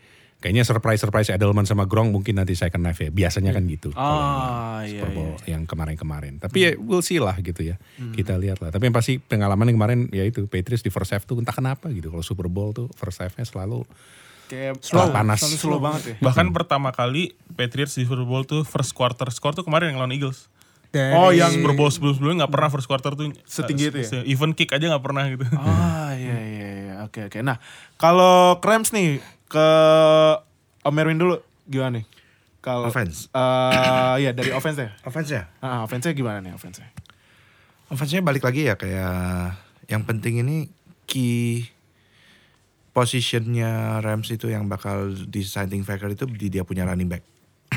kayaknya 0.44 0.60
surprise 0.60 1.00
surprise 1.00 1.32
Edelman 1.32 1.64
sama 1.64 1.88
Gronk 1.88 2.12
mungkin 2.12 2.36
nanti 2.36 2.52
second 2.52 2.84
half 2.84 3.00
ya 3.00 3.08
biasanya 3.08 3.50
kan 3.50 3.64
gitu 3.64 3.88
kalau 3.90 4.20
Ah, 4.20 4.84
iya, 4.84 5.00
Super 5.00 5.08
Bowl 5.10 5.32
yang 5.46 5.64
kemarin-kemarin 5.64 6.36
tapi 6.36 6.56
ya 6.60 6.70
we'll 6.76 7.00
see 7.00 7.16
lah 7.16 7.32
gitu 7.38 7.64
ya 7.64 7.80
kita 8.12 8.36
lihat 8.36 8.60
lah 8.60 8.68
tapi 8.68 8.84
yang 8.84 8.92
pasti 8.92 9.16
pengalaman 9.16 9.66
yang 9.66 9.76
kemarin 9.76 9.98
ya 10.10 10.20
itu 10.22 10.44
Patriots 10.44 10.80
di 10.80 10.92
first 10.92 11.10
half 11.10 11.24
tuh 11.24 11.34
entah 11.34 11.50
kenapa 11.50 11.88
gitu 11.88 12.08
kalau 12.08 12.20
Super 12.20 12.46
Bowl 12.46 12.70
tuh 12.70 12.92
first 12.92 13.16
halfnya 13.18 13.42
selalu 13.42 13.88
kayak 14.44 14.76
Slow, 14.78 15.08
panas. 15.08 15.40
selalu 15.40 15.56
slow 15.56 15.80
banget 15.80 16.02
ya. 16.04 16.14
Bahkan 16.20 16.52
pertama 16.52 16.92
kali 16.92 17.32
Patriots 17.50 17.96
di 17.96 18.04
Super 18.04 18.22
Bowl 18.22 18.44
tuh 18.44 18.60
first 18.62 18.92
quarter 18.92 19.24
score 19.30 19.56
tuh 19.56 19.64
kemarin 19.64 19.90
yang 19.90 19.98
lawan 19.98 20.12
Eagles. 20.12 20.52
Dari- 20.92 21.10
Oh, 21.10 21.32
yang 21.32 21.48
Super 21.50 21.72
Bowl 21.72 21.88
sebelum-sebelumnya 21.88 22.44
nggak 22.44 22.52
pernah 22.52 22.68
first 22.68 22.84
quarter 22.84 23.16
tuh 23.16 23.32
Setinggi 23.42 23.88
itu 23.88 23.98
ya? 23.98 24.20
Even 24.22 24.52
kick 24.52 24.68
aja 24.70 24.84
nggak 24.86 25.00
pernah 25.00 25.24
gitu. 25.26 25.48
Ah 25.56 26.12
iya 26.14 26.36
iya 26.38 26.68
iya 26.78 26.94
oke 27.02 27.26
oke. 27.26 27.40
Nah 27.40 27.56
kalau 27.96 28.60
Rams 28.60 28.92
nih 28.92 29.24
ke 29.54 29.68
Om 30.82 30.98
Erwin 30.98 31.16
dulu 31.16 31.38
gimana 31.64 32.02
nih? 32.02 32.06
Kalau 32.58 32.88
Offense. 32.88 33.30
Eh 33.30 34.16
ya 34.20 34.34
dari 34.34 34.50
offense 34.58 34.82
ya. 34.82 34.90
Offense 35.06 35.30
ya? 35.30 35.42
Ah, 35.62 35.86
offense 35.86 36.10
gimana 36.10 36.42
nih 36.42 36.50
offense 36.50 36.82
Offense-nya 37.84 38.24
balik 38.24 38.42
lagi 38.42 38.64
ya 38.64 38.74
kayak 38.74 39.54
yang 39.86 40.02
penting 40.02 40.40
ini 40.40 40.66
key 41.04 41.68
positionnya 42.90 44.00
Rams 44.00 44.30
itu 44.30 44.48
yang 44.48 44.66
bakal 44.66 45.12
deciding 45.28 45.84
factor 45.84 46.08
itu 46.08 46.24
di 46.24 46.48
dia 46.48 46.64
punya 46.64 46.86
running 46.86 47.06
back. 47.06 47.22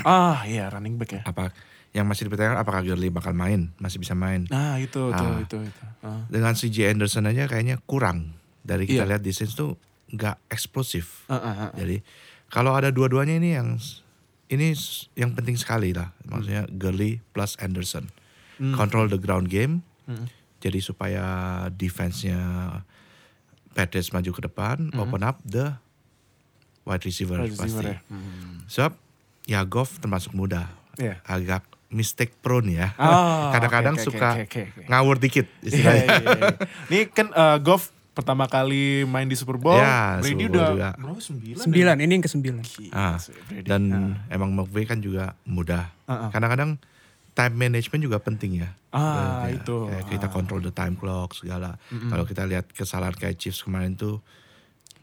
Ah 0.02 0.42
iya 0.48 0.70
running 0.70 0.96
back 0.96 1.10
ya. 1.12 1.22
Apa 1.22 1.52
yang 1.90 2.08
masih 2.08 2.26
dipertanyakan 2.26 2.60
apakah 2.60 2.80
Gurley 2.82 3.10
bakal 3.10 3.32
main, 3.32 3.74
masih 3.76 3.98
bisa 3.98 4.14
main. 4.14 4.48
Nah 4.48 4.78
itu 4.78 5.10
itu 5.10 5.24
Ah. 5.24 5.38
itu 5.38 5.56
itu. 5.60 5.82
Ah. 6.00 6.24
Dengan 6.30 6.54
CJ 6.54 6.94
Anderson 6.94 7.26
aja 7.26 7.44
kayaknya 7.44 7.76
kurang. 7.82 8.32
Dari 8.62 8.84
kita 8.84 9.04
Iya. 9.04 9.10
lihat 9.16 9.22
di 9.24 9.32
Saints 9.32 9.52
tuh 9.52 9.76
nggak 10.08 10.36
eksplosif. 10.48 11.28
Ah, 11.28 11.36
ah, 11.36 11.54
ah. 11.68 11.70
Jadi 11.76 12.00
kalau 12.48 12.72
ada 12.72 12.88
dua-duanya 12.88 13.36
ini 13.36 13.52
yang 13.54 13.76
ini 14.48 14.72
yang 15.12 15.36
penting 15.36 15.60
sekali 15.60 15.92
lah. 15.92 16.12
Maksudnya 16.24 16.64
Gurley 16.72 17.20
plus 17.32 17.56
Anderson. 17.60 18.08
Control 18.58 19.06
the 19.06 19.20
ground 19.20 19.46
game. 19.46 19.86
Jadi 20.58 20.82
supaya 20.82 21.22
defense-nya 21.70 22.34
Patriots 23.70 24.10
maju 24.10 24.30
ke 24.34 24.42
depan, 24.42 24.90
open 24.98 25.22
up 25.22 25.38
the 25.46 25.70
wide 26.82 27.04
receiver, 27.06 27.38
Wide 27.38 27.54
receiver 27.54 27.84
pasti. 27.86 27.94
ya. 27.94 27.98
Hmm. 28.10 28.54
Sebab 28.66 28.92
ya 29.46 29.60
Goff 29.62 30.02
termasuk 30.02 30.34
muda. 30.34 30.66
Iya. 30.98 31.22
Agak 31.22 31.62
mistake 31.94 32.34
prone 32.42 32.74
ya. 32.74 32.90
Oh, 32.98 33.48
Kadang-kadang 33.54 33.94
oke, 33.94 34.02
oke, 34.02 34.06
suka 34.10 34.28
oke, 34.34 34.44
oke, 34.50 34.62
oke. 34.66 34.82
ngawur 34.90 35.16
dikit 35.22 35.46
istilahnya. 35.62 36.04
iya, 36.10 36.18
iya. 36.18 36.50
Ini 36.90 36.98
kan 37.14 37.30
uh, 37.30 37.56
Goff 37.62 37.94
pertama 38.18 38.44
kali 38.44 39.06
main 39.06 39.24
di 39.24 39.38
Super 39.38 39.54
Bowl, 39.56 39.78
Ya, 39.78 40.18
Brady 40.18 40.26
Super 40.26 40.42
Bowl 40.42 40.50
udah 40.50 40.68
juga. 40.68 40.88
berapa 40.98 41.22
sembilan? 41.22 41.62
Sembilan, 41.62 41.96
ini 42.00 42.10
yang 42.10 42.24
ke 42.24 42.30
sembilan. 42.30 42.62
Ah, 42.90 43.14
dan 43.62 43.82
emang 44.26 44.50
McVay 44.52 44.84
kan 44.84 44.98
juga 44.98 45.38
mudah. 45.44 45.86
Ah, 46.02 46.26
ah. 46.26 46.28
Kadang-kadang 46.28 46.82
time 47.30 47.54
management 47.54 48.02
juga 48.02 48.18
penting 48.18 48.58
ya. 48.58 48.74
Ah, 48.90 49.46
Ya, 49.46 49.54
itu. 49.54 49.86
Kayak 49.86 50.06
kita 50.10 50.26
control 50.28 50.58
the 50.60 50.74
time 50.74 50.98
clock 50.98 51.30
segala. 51.32 51.78
Kalau 51.86 52.26
kita 52.26 52.42
lihat 52.42 52.66
kesalahan 52.68 53.14
kayak 53.14 53.38
Chiefs 53.38 53.62
kemarin 53.62 53.94
tuh 53.94 54.18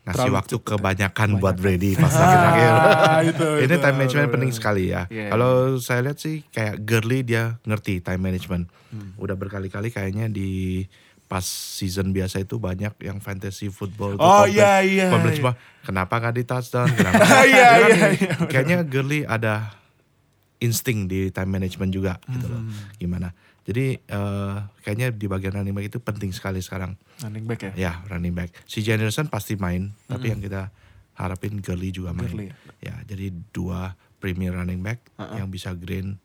ngasih 0.04 0.22
Terlalu 0.22 0.36
waktu 0.38 0.56
kebanyakan 0.62 1.30
buat 1.40 1.56
Brady 1.56 1.96
pas 1.98 2.12
akhir-akhir. 2.12 2.74
Ah, 2.76 3.20
itu, 3.24 3.48
Ini 3.64 3.72
itu. 3.72 3.82
time 3.82 3.98
management 3.98 4.30
penting 4.30 4.52
sekali 4.52 4.84
ya. 4.88 5.08
Iya, 5.08 5.32
Kalau 5.32 5.80
saya 5.80 6.04
lihat 6.04 6.20
sih 6.20 6.44
kayak 6.46 6.84
Gurley 6.84 7.24
dia 7.24 7.58
ngerti 7.64 8.04
time 8.04 8.22
management. 8.22 8.68
Hmm. 8.92 9.16
Udah 9.16 9.34
berkali-kali 9.34 9.90
kayaknya 9.90 10.28
di 10.28 10.84
pas 11.26 11.42
season 11.42 12.14
biasa 12.14 12.46
itu 12.46 12.62
banyak 12.62 12.94
yang 13.02 13.18
fantasy 13.18 13.74
football 13.74 14.14
Oh, 14.22 14.46
iya, 14.46 14.86
iya, 14.86 15.10
komplain 15.10 15.34
iya. 15.34 15.40
semua 15.42 15.54
kenapa 15.82 16.14
nggak 16.22 16.36
di 16.38 16.44
touchdown 16.46 16.90
kenapa 16.98 17.22
Iya, 17.44 17.70
iya, 17.90 18.08
iya. 18.14 18.34
kayaknya 18.46 18.86
Gurley 18.86 19.26
ada 19.26 19.74
insting 20.62 21.10
di 21.10 21.30
time 21.30 21.52
management 21.52 21.92
juga 21.92 22.14
gitu 22.30 22.46
loh. 22.48 22.62
Hmm. 22.64 22.96
gimana? 22.96 23.34
Jadi 23.66 23.98
eh, 23.98 24.56
kayaknya 24.82 25.10
di 25.12 25.26
bagian 25.26 25.58
running 25.58 25.74
back 25.74 25.90
itu 25.90 25.98
penting 25.98 26.30
sekali 26.30 26.62
sekarang. 26.62 26.94
Running 27.22 27.46
back 27.50 27.60
ya. 27.60 27.72
ya 27.74 27.94
running 28.08 28.38
back. 28.38 28.54
Si 28.70 28.86
Anderson 28.86 29.26
pasti 29.26 29.58
main 29.58 29.90
tapi 30.06 30.30
yang 30.30 30.40
kita 30.40 30.70
harapin 31.18 31.58
Gurley 31.60 31.90
juga 31.90 32.14
main. 32.14 32.30
Gurley, 32.30 32.50
ya 32.80 32.94
jadi 33.04 33.34
dua 33.50 33.98
premier 34.22 34.54
running 34.54 34.80
back 34.80 35.02
yang 35.34 35.50
bisa 35.50 35.74
drain 35.74 36.22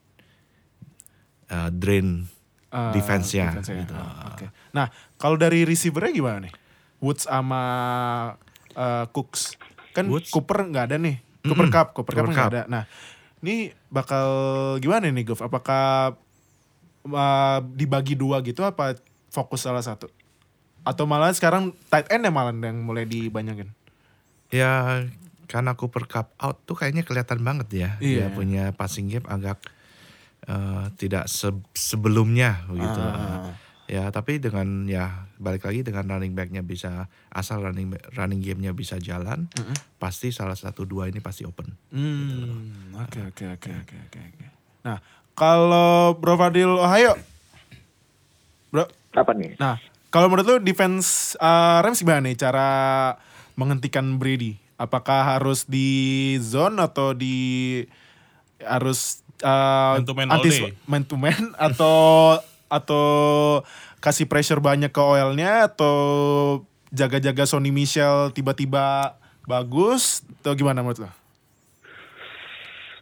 eh, 1.48 1.70
drain 1.72 2.28
Ah, 2.70 2.94
defense-nya 2.94 3.50
defense-nya. 3.50 3.82
gitu. 3.82 3.94
Ah, 3.98 4.30
Oke. 4.30 4.46
Nah, 4.70 4.86
kalau 5.18 5.34
dari 5.34 5.66
receiver-nya 5.66 6.14
gimana 6.14 6.38
nih? 6.46 6.54
Woods 7.02 7.26
sama 7.26 7.62
uh, 8.78 9.04
Cooks. 9.10 9.58
Kan 9.90 10.06
Woods. 10.06 10.30
Cooper 10.30 10.70
nggak 10.70 10.84
ada 10.86 10.96
nih. 11.02 11.18
Cooper 11.42 11.66
Cup, 11.66 11.86
Cooper 11.98 12.14
Cup 12.14 12.22
Cooper 12.22 12.30
nggak 12.30 12.46
Cup. 12.46 12.52
ada. 12.54 12.62
Nah, 12.70 12.82
ini 13.42 13.74
bakal 13.90 14.26
gimana 14.78 15.10
nih, 15.10 15.24
Goff? 15.26 15.42
Apakah 15.42 16.14
uh, 17.06 17.58
dibagi 17.74 18.14
dua 18.14 18.38
gitu 18.44 18.62
apa 18.62 18.94
fokus 19.32 19.66
salah 19.66 19.82
satu? 19.82 20.06
Atau 20.86 21.04
malah 21.10 21.34
sekarang 21.34 21.74
tight 21.90 22.06
end 22.06 22.22
ya 22.22 22.30
malah 22.30 22.54
yang 22.54 22.78
mulai 22.86 23.02
dibanyakin? 23.02 23.66
Ya 24.54 25.02
karena 25.50 25.74
Cooper 25.74 26.06
Cup 26.06 26.30
out 26.38 26.62
tuh 26.62 26.78
kayaknya 26.78 27.02
kelihatan 27.02 27.42
banget 27.42 27.68
ya. 27.74 27.90
Iya. 27.98 28.30
Dia 28.30 28.36
punya 28.36 28.64
passing 28.78 29.10
game 29.10 29.26
agak 29.26 29.58
eh, 30.46 30.86
tidak 30.96 31.26
se- 31.26 31.68
sebelumnya 31.74 32.64
begitu. 32.68 33.00
Ah. 33.00 33.52
Ya 33.90 34.06
tapi 34.14 34.38
dengan 34.38 34.86
ya 34.86 35.26
balik 35.42 35.66
lagi 35.66 35.82
dengan 35.82 36.06
running 36.06 36.30
backnya 36.30 36.62
bisa 36.62 37.10
asal 37.26 37.58
running 37.58 37.90
running 38.14 38.38
gamenya 38.38 38.70
bisa 38.70 39.02
jalan, 39.02 39.50
pasti 39.98 40.30
salah 40.30 40.54
satu 40.54 40.86
dua 40.86 41.10
ini 41.10 41.18
pasti 41.18 41.42
open. 41.42 41.74
Hmm, 41.90 42.94
oke 42.94 43.34
oke 43.34 43.44
oke 43.58 43.70
oke 43.82 43.96
oke. 44.06 44.20
oke. 44.30 44.46
Nah, 44.86 45.02
kalau 45.34 46.14
Bro 46.14 46.38
Fadil 46.38 46.70
Ohio, 46.70 47.18
Bro, 48.70 48.86
Apa 49.10 49.34
nih? 49.34 49.58
Nah, 49.58 49.82
kalau 50.14 50.30
menurut 50.30 50.46
lu 50.46 50.56
defense 50.62 51.34
uh, 51.42 51.82
Rams 51.82 51.98
gimana 51.98 52.30
nih 52.30 52.38
cara 52.38 52.68
menghentikan 53.58 54.06
Brady? 54.22 54.54
Apakah 54.78 55.36
harus 55.36 55.66
di 55.66 56.38
zone 56.38 56.78
atau 56.78 57.10
di 57.10 57.82
harus 58.62 59.26
uh, 59.40 59.96
Man 59.96 60.04
to 60.04 60.14
man 60.14 60.28
all 60.28 60.38
antis- 60.38 60.58
day. 60.58 60.72
man 60.84 61.02
to 61.02 61.14
man 61.14 61.42
atau 61.68 61.96
atau 62.66 63.04
kasih 63.98 64.24
pressure 64.24 64.58
banyak 64.58 64.88
ke 64.88 64.98
oilnya 64.98 65.66
atau 65.66 65.96
jaga-jaga 66.88 67.44
Sony 67.44 67.68
Michel 67.68 68.30
tiba-tiba 68.30 69.14
bagus 69.44 70.22
atau 70.40 70.54
gimana 70.54 70.80
menurut 70.80 71.04
lo? 71.04 71.10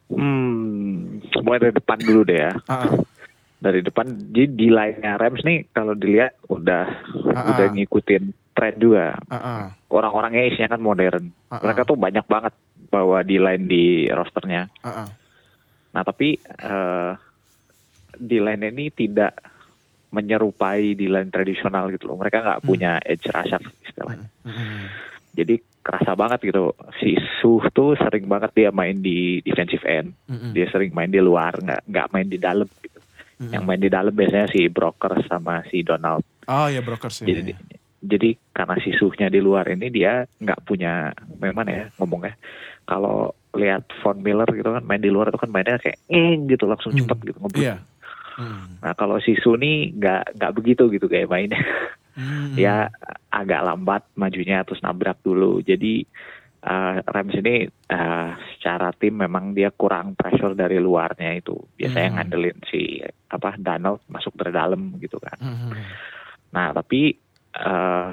Hmm, 0.08 1.20
mulai 1.38 1.60
dari 1.60 1.74
depan 1.74 1.98
dulu 1.98 2.24
deh 2.24 2.40
ya. 2.40 2.52
Ah, 2.64 2.74
ah. 2.82 2.92
Dari 3.58 3.82
depan, 3.82 4.06
jadi 4.30 4.48
di 4.48 4.68
line-nya 4.70 5.18
Rams 5.18 5.42
nih 5.42 5.66
kalau 5.68 5.92
dilihat 5.92 6.32
udah 6.46 6.86
Ah, 7.28 7.44
udah 7.52 7.66
ah. 7.68 7.72
ngikutin 7.74 8.22
tren 8.50 8.74
juga. 8.78 9.18
Ah, 9.28 9.36
ah. 9.36 9.62
Orang-orangnya 9.86 10.48
isinya 10.48 10.72
kan 10.72 10.80
modern. 10.80 11.28
Ah, 11.46 11.58
ah. 11.58 11.60
Mereka 11.60 11.84
tuh 11.84 11.98
banyak 11.98 12.24
banget 12.24 12.54
bawa 12.88 13.20
di 13.20 13.36
line 13.36 13.64
di 13.66 13.84
rosternya. 14.08 14.70
Ah. 14.80 15.10
Nah 15.98 16.06
tapi 16.06 16.38
eh, 16.38 17.12
di 18.14 18.38
line 18.38 18.70
ini 18.70 18.86
tidak 18.94 19.34
menyerupai 20.14 20.94
di 20.94 21.10
line 21.10 21.26
tradisional 21.34 21.90
gitu 21.90 22.06
loh. 22.06 22.22
Mereka 22.22 22.38
nggak 22.38 22.62
punya 22.62 23.02
edge 23.02 23.26
rusher 23.34 23.58
istilahnya. 23.82 24.30
Hmm. 24.46 24.86
Jadi 25.34 25.58
kerasa 25.82 26.14
banget 26.14 26.54
gitu. 26.54 26.70
Si 27.02 27.18
Suh 27.42 27.66
tuh 27.74 27.98
sering 27.98 28.30
banget 28.30 28.54
dia 28.54 28.70
main 28.70 28.94
di 29.02 29.42
defensive 29.42 29.82
end. 29.90 30.14
Dia 30.54 30.70
sering 30.70 30.94
main 30.94 31.10
di 31.10 31.18
luar, 31.18 31.58
nggak 31.58 31.90
nggak 31.90 32.06
main 32.14 32.30
di 32.30 32.38
dalam 32.38 32.70
gitu. 32.78 33.00
Yang 33.42 33.64
main 33.66 33.82
di 33.82 33.90
dalam 33.90 34.14
biasanya 34.14 34.46
si 34.54 34.70
Broker 34.70 35.18
sama 35.26 35.66
si 35.66 35.82
Donald. 35.82 36.22
Oh 36.46 36.70
ya 36.70 36.78
brokers 36.78 37.26
ya. 37.26 37.34
Jadi 37.34 37.52
jadi 37.98 38.30
karena 38.54 38.78
si 38.78 38.94
Suhnya 38.94 39.26
di 39.26 39.42
luar 39.42 39.66
ini 39.74 39.90
dia 39.90 40.22
nggak 40.22 40.62
punya 40.62 41.10
memang 41.42 41.66
ya 41.66 41.84
ngomongnya. 41.98 42.38
Kalau 42.86 43.34
lihat 43.56 43.88
Von 44.04 44.20
Miller 44.20 44.48
gitu 44.52 44.68
kan 44.68 44.84
main 44.84 45.00
di 45.00 45.08
luar 45.08 45.32
itu 45.32 45.40
kan 45.40 45.48
mainnya 45.48 45.80
kayak 45.80 45.96
eng 46.12 46.48
gitu 46.50 46.68
langsung 46.68 46.92
cepet 46.92 47.32
gitu 47.32 47.38
ngebut. 47.40 47.64
Iya. 47.64 47.76
Hmm. 48.38 48.78
Nah 48.84 48.92
kalau 48.94 49.18
si 49.18 49.34
Su 49.40 49.56
nih 49.56 49.96
nggak 49.96 50.38
nggak 50.38 50.54
begitu 50.54 50.86
gitu 50.92 51.08
kayak 51.08 51.32
mainnya. 51.32 51.58
Hmm. 52.12 52.54
ya 52.64 52.92
agak 53.32 53.64
lambat 53.64 54.02
majunya 54.14 54.62
terus 54.62 54.84
nabrak 54.84 55.18
dulu. 55.24 55.64
Jadi 55.64 56.04
eh, 56.58 56.94
Rams 57.02 57.34
ini 57.40 57.66
eh, 57.66 58.30
secara 58.56 58.92
tim 58.92 59.16
memang 59.16 59.56
dia 59.56 59.72
kurang 59.72 60.12
pressure 60.12 60.52
dari 60.52 60.76
luarnya 60.76 61.40
itu. 61.40 61.56
Biasanya 61.74 62.08
Hmm. 62.08 62.16
ngandelin 62.20 62.58
si 62.68 63.00
apa 63.32 63.56
Donald 63.56 64.04
masuk 64.12 64.36
dari 64.36 64.52
dalam 64.52 65.00
gitu 65.00 65.16
kan. 65.18 65.38
Hmm. 65.40 65.72
Nah 66.52 66.76
tapi 66.76 67.16
eh, 67.58 68.12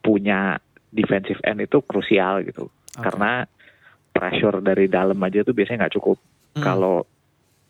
punya 0.00 0.56
defensive 0.88 1.38
end 1.44 1.60
itu 1.62 1.84
krusial 1.84 2.42
gitu. 2.48 2.72
Karena 2.98 3.44
pressure 4.18 4.58
dari 4.58 4.90
dalam 4.90 5.16
aja 5.22 5.46
tuh 5.46 5.54
biasanya 5.54 5.86
nggak 5.86 5.96
cukup. 5.96 6.18
Hmm. 6.58 6.64
Kalau 6.66 6.96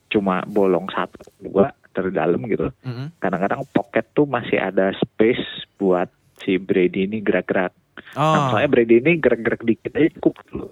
cuma 0.08 0.40
bolong 0.48 0.88
satu 0.88 1.20
dua 1.36 1.68
dari 1.92 2.08
dalam 2.08 2.40
gitu 2.48 2.72
Hmm. 2.80 3.12
kadang-kadang 3.20 3.60
pocket 3.68 4.08
tuh 4.16 4.24
masih 4.24 4.56
ada 4.56 4.94
space 4.96 5.68
buat 5.76 6.08
si 6.40 6.56
Brady 6.56 7.04
ini 7.04 7.20
gerak-gerak. 7.20 7.74
Oh. 8.16 8.22
Nah, 8.22 8.54
soalnya 8.54 8.70
Brady 8.70 9.02
ini 9.02 9.18
gerak-gerak 9.18 9.66
dikit 9.66 9.92
aja 9.92 10.08
cukup 10.16 10.34
dulu. 10.48 10.68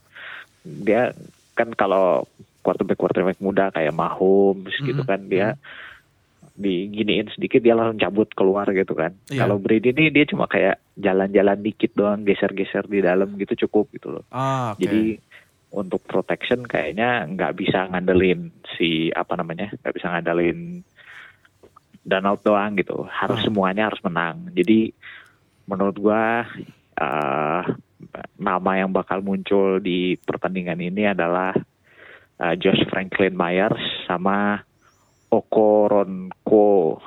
Dia 0.64 1.10
kan 1.52 1.74
kalau 1.74 2.24
quarterback 2.62 2.96
quarterback 2.96 3.38
muda 3.38 3.68
kayak 3.70 3.92
Mahomes 3.92 4.72
gitu 4.78 5.02
Mhm. 5.02 5.08
kan 5.08 5.20
dia 5.26 5.48
diginiin 6.56 7.28
sedikit 7.36 7.60
dia 7.60 7.76
langsung 7.76 8.00
cabut 8.00 8.32
keluar 8.32 8.64
gitu 8.72 8.96
kan. 8.96 9.12
Iya. 9.28 9.44
Kalau 9.44 9.60
Brady 9.60 9.92
ini 9.92 10.08
dia 10.08 10.24
cuma 10.24 10.48
kayak 10.48 10.80
jalan-jalan 10.96 11.60
dikit 11.60 11.92
doang 11.92 12.24
geser-geser 12.24 12.88
di 12.88 13.04
dalam 13.04 13.36
gitu 13.36 13.68
cukup 13.68 13.92
gitu 13.92 14.08
loh. 14.08 14.24
Ah, 14.32 14.72
oke. 14.72 14.80
Jadi 14.80 15.20
untuk 15.76 16.00
protection 16.08 16.64
kayaknya 16.64 17.28
nggak 17.28 17.52
bisa 17.54 17.84
ngandelin 17.92 18.48
si 18.74 19.12
apa 19.12 19.36
namanya 19.36 19.68
nggak 19.84 19.94
bisa 19.94 20.08
ngandelin 20.08 20.80
Donald 22.00 22.40
doang 22.40 22.78
gitu. 22.80 23.04
Harus 23.04 23.44
Hmm. 23.44 23.46
semuanya 23.52 23.92
harus 23.92 24.00
menang. 24.00 24.48
Jadi 24.56 24.94
menurut 25.68 25.96
gua 26.00 26.48
eh, 26.96 27.62
nama 28.40 28.70
yang 28.72 28.88
bakal 28.88 29.20
muncul 29.20 29.76
di 29.78 30.16
pertandingan 30.16 30.80
ini 30.80 31.12
adalah 31.12 31.52
eh, 32.40 32.54
Josh 32.56 32.80
Franklin 32.88 33.36
Myers 33.36 33.80
sama 34.08 34.64
Okoronko 35.28 37.00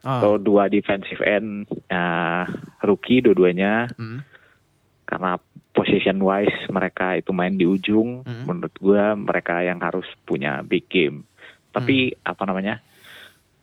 Ah. 0.00 0.16
atau 0.16 0.40
dua 0.40 0.72
defensive 0.72 1.20
end 1.20 1.68
eh, 1.90 2.44
rookie 2.80 3.20
dua-duanya 3.20 3.84
Hmm. 3.98 4.24
karena 5.04 5.36
position 5.80 6.20
wise 6.20 6.52
mereka 6.68 7.16
itu 7.16 7.32
main 7.32 7.56
di 7.56 7.64
ujung 7.64 8.20
Mhm. 8.20 8.44
menurut 8.44 8.74
gua 8.76 9.16
mereka 9.16 9.60
yang 9.60 9.80
harus 9.80 10.04
punya 10.22 10.60
big 10.60 10.84
game 10.86 11.24
tapi 11.70 12.12
apa 12.20 12.44
namanya 12.44 12.84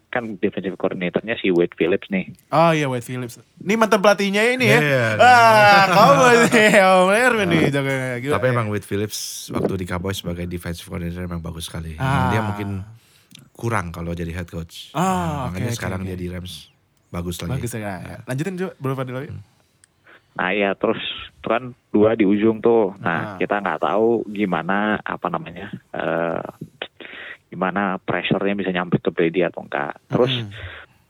kan 0.08 0.24
defensive 0.36 0.74
coordinatornya 0.74 1.36
si 1.36 1.52
Wade 1.52 1.76
Phillips 1.76 2.08
nih. 2.08 2.32
Oh 2.50 2.72
iya 2.72 2.88
Wade 2.88 3.04
Phillips. 3.04 3.38
Ini 3.60 3.76
mantan 3.76 4.00
pelatihnya 4.00 4.40
ini 4.50 4.66
ya. 4.66 4.80
Iya. 4.80 5.06
Ah, 5.20 5.84
kamu 5.86 6.24
sih 6.48 6.72
Om 6.80 7.10
Erwin 7.12 7.48
nih 7.52 7.64
jaga 7.68 7.92
gitu. 8.18 8.32
Tapi 8.32 8.46
emang 8.48 8.72
Wade 8.72 8.88
Phillips 8.88 9.52
waktu 9.52 9.76
di 9.76 9.86
Cowboys 9.86 10.18
sebagai 10.18 10.48
defensive 10.48 10.88
coordinator 10.88 11.22
emang 11.22 11.44
bagus 11.44 11.68
sekali. 11.68 12.00
Ah. 12.00 12.32
Dia 12.32 12.40
mungkin 12.40 12.88
kurang 13.52 13.92
kalau 13.92 14.16
jadi 14.16 14.32
head 14.32 14.48
coach. 14.48 14.96
Ah, 14.96 15.52
Makanya 15.52 15.70
oke, 15.70 15.74
oke, 15.74 15.78
sekarang 15.78 16.00
oke. 16.00 16.08
dia 16.08 16.16
di 16.16 16.28
Rams 16.32 16.72
bagus 17.08 17.36
lagi. 17.38 17.52
bagus 17.52 17.72
ya. 17.76 17.94
ya. 18.00 18.18
Lanjutin 18.24 18.54
coba 18.56 18.72
Bro 18.80 18.94
Fadil 18.96 19.16
lagi. 19.18 19.30
Nah 20.38 20.50
ya 20.52 20.72
terus 20.74 21.02
itu 21.28 21.48
kan 21.48 21.64
dua 21.90 22.14
di 22.14 22.24
ujung 22.24 22.62
tuh. 22.62 22.94
Nah 22.98 23.34
Ah. 23.34 23.38
kita 23.38 23.58
nggak 23.58 23.82
tahu 23.82 24.22
gimana 24.30 25.02
apa 25.02 25.28
namanya 25.28 25.74
eh 25.92 26.42
gimana 27.48 27.96
pressure-nya 27.98 28.54
bisa 28.54 28.70
nyampe 28.70 29.00
ke 29.00 29.10
Brady 29.10 29.42
atau 29.42 29.64
enggak. 29.64 29.98
Terus 30.08 30.32
Hmm. 30.32 30.52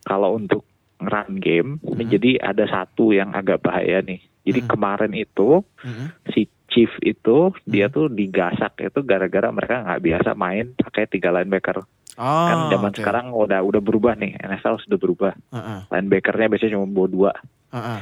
kalau 0.01 0.34
untuk 0.34 0.63
run 0.97 1.38
game, 1.38 1.78
ini 1.84 2.03
jadi 2.07 2.32
ada 2.41 2.65
satu 2.65 3.11
yang 3.11 3.34
agak 3.34 3.61
bahaya 3.61 4.01
nih. 4.01 4.17
Jadi 4.41 4.59
kemarin 4.65 5.13
itu 5.13 5.61
Mhm. 5.84 6.32
si 6.32 6.47
Chief 6.67 6.91
itu 6.99 7.55
dia 7.63 7.88
tuh 7.88 8.05
digasak 8.05 8.75
itu 8.84 8.99
gara-gara 9.01 9.47
mereka 9.49 9.82
nggak 9.82 10.03
biasa 10.03 10.30
main 10.36 10.75
pakai 10.75 11.07
tiga 11.07 11.32
linebacker. 11.32 11.80
Oh, 12.17 12.45
kan 12.45 12.67
zaman 12.67 12.91
oke. 12.91 12.97
sekarang 12.97 13.32
udah 13.32 13.63
udah 13.63 13.80
berubah 13.80 14.13
nih, 14.13 14.36
NFL 14.36 14.82
sudah 14.84 14.97
berubah. 14.97 15.32
Heeh, 15.53 15.80
Linebackernya 15.88 16.49
biasanya 16.49 16.75
cuma 16.75 16.89
bawa 16.89 17.07
dua. 17.07 17.32
heeh. 17.71 17.99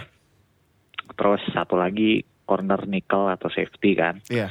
Terus 1.13 1.41
satu 1.53 1.77
lagi 1.77 2.25
corner 2.45 2.85
nickel 2.85 3.29
atau 3.29 3.49
safety 3.49 3.93
kan. 3.93 4.21
Iya. 4.25 4.49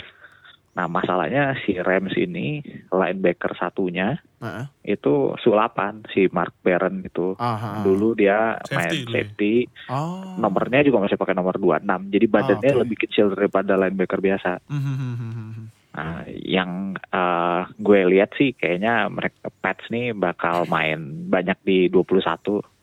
Nah 0.75 0.91
masalahnya 0.91 1.55
si 1.63 1.79
Rams 1.79 2.11
ini 2.15 2.59
linebacker 2.91 3.55
satunya 3.55 4.19
Heeh. 4.43 4.67
itu 4.91 5.31
sulapan 5.39 6.03
si 6.11 6.27
Mark 6.35 6.51
Barron 6.61 6.99
itu. 7.01 7.39
Aha. 7.39 7.87
Dulu 7.87 8.19
dia 8.19 8.59
Safety 8.67 8.75
main 8.75 9.07
ya? 9.07 9.13
safety, 9.15 9.55
Oh. 9.87 10.35
nomornya 10.35 10.83
juga 10.83 10.99
masih 10.99 11.15
pakai 11.15 11.33
nomor 11.33 11.55
26. 11.57 12.11
Jadi 12.11 12.27
badannya 12.27 12.73
oke. 12.75 12.81
lebih 12.83 12.97
kecil 13.07 13.31
daripada 13.31 13.79
linebacker 13.79 14.19
biasa. 14.19 14.59
Mhm. 14.67 15.74
Nah, 15.95 16.27
yang 16.29 16.71
eh, 16.99 17.63
gue 17.79 18.01
lihat 18.11 18.35
sih 18.35 18.51
kayaknya 18.53 19.07
mereka 19.07 19.47
Pats 19.55 19.87
nih 19.89 20.11
bakal 20.11 20.67
main 20.67 20.99
banyak 21.31 21.57
di 21.63 21.87
21 21.87 22.19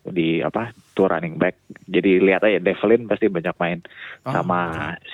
di 0.02 0.42
apa 0.42 0.74
tuh 0.96 1.12
running 1.12 1.38
back. 1.38 1.60
Jadi 1.86 2.18
lihat 2.18 2.42
aja 2.42 2.58
Devlin 2.58 3.06
pasti 3.06 3.30
banyak 3.30 3.54
main 3.60 3.80
Oh, 4.24 4.34
sama 4.34 4.62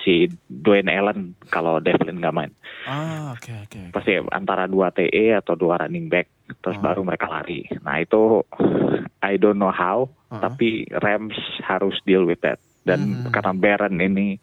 si 0.00 0.28
Dwayne 0.46 0.88
Allen 0.88 1.36
kalau 1.48 1.76
Devlin 1.76 2.22
nggak 2.22 2.32
main. 2.32 2.52
Ah, 2.84 3.36
oke 3.36 3.52
oke. 3.66 3.80
oke. 3.88 3.92
Pasti 3.92 4.16
antara 4.30 4.64
dua 4.64 4.88
TE 4.88 5.36
atau 5.36 5.52
dua 5.52 5.82
running 5.82 6.08
back 6.08 6.30
terus 6.64 6.78
Oh. 6.78 6.84
baru 6.84 7.04
mereka 7.04 7.28
lari. 7.28 7.68
Nah, 7.84 8.00
itu 8.00 8.46
I 9.20 9.36
don't 9.36 9.58
know 9.58 9.72
how, 9.72 10.08
Uh-huh. 10.28 10.44
tapi 10.44 10.84
Rams 11.00 11.36
harus 11.60 11.96
deal 12.04 12.24
with 12.24 12.40
that. 12.40 12.56
Dan 12.84 13.24
Hmm. 13.24 13.32
karena 13.32 13.52
Barron 13.52 13.96
ini 13.96 14.36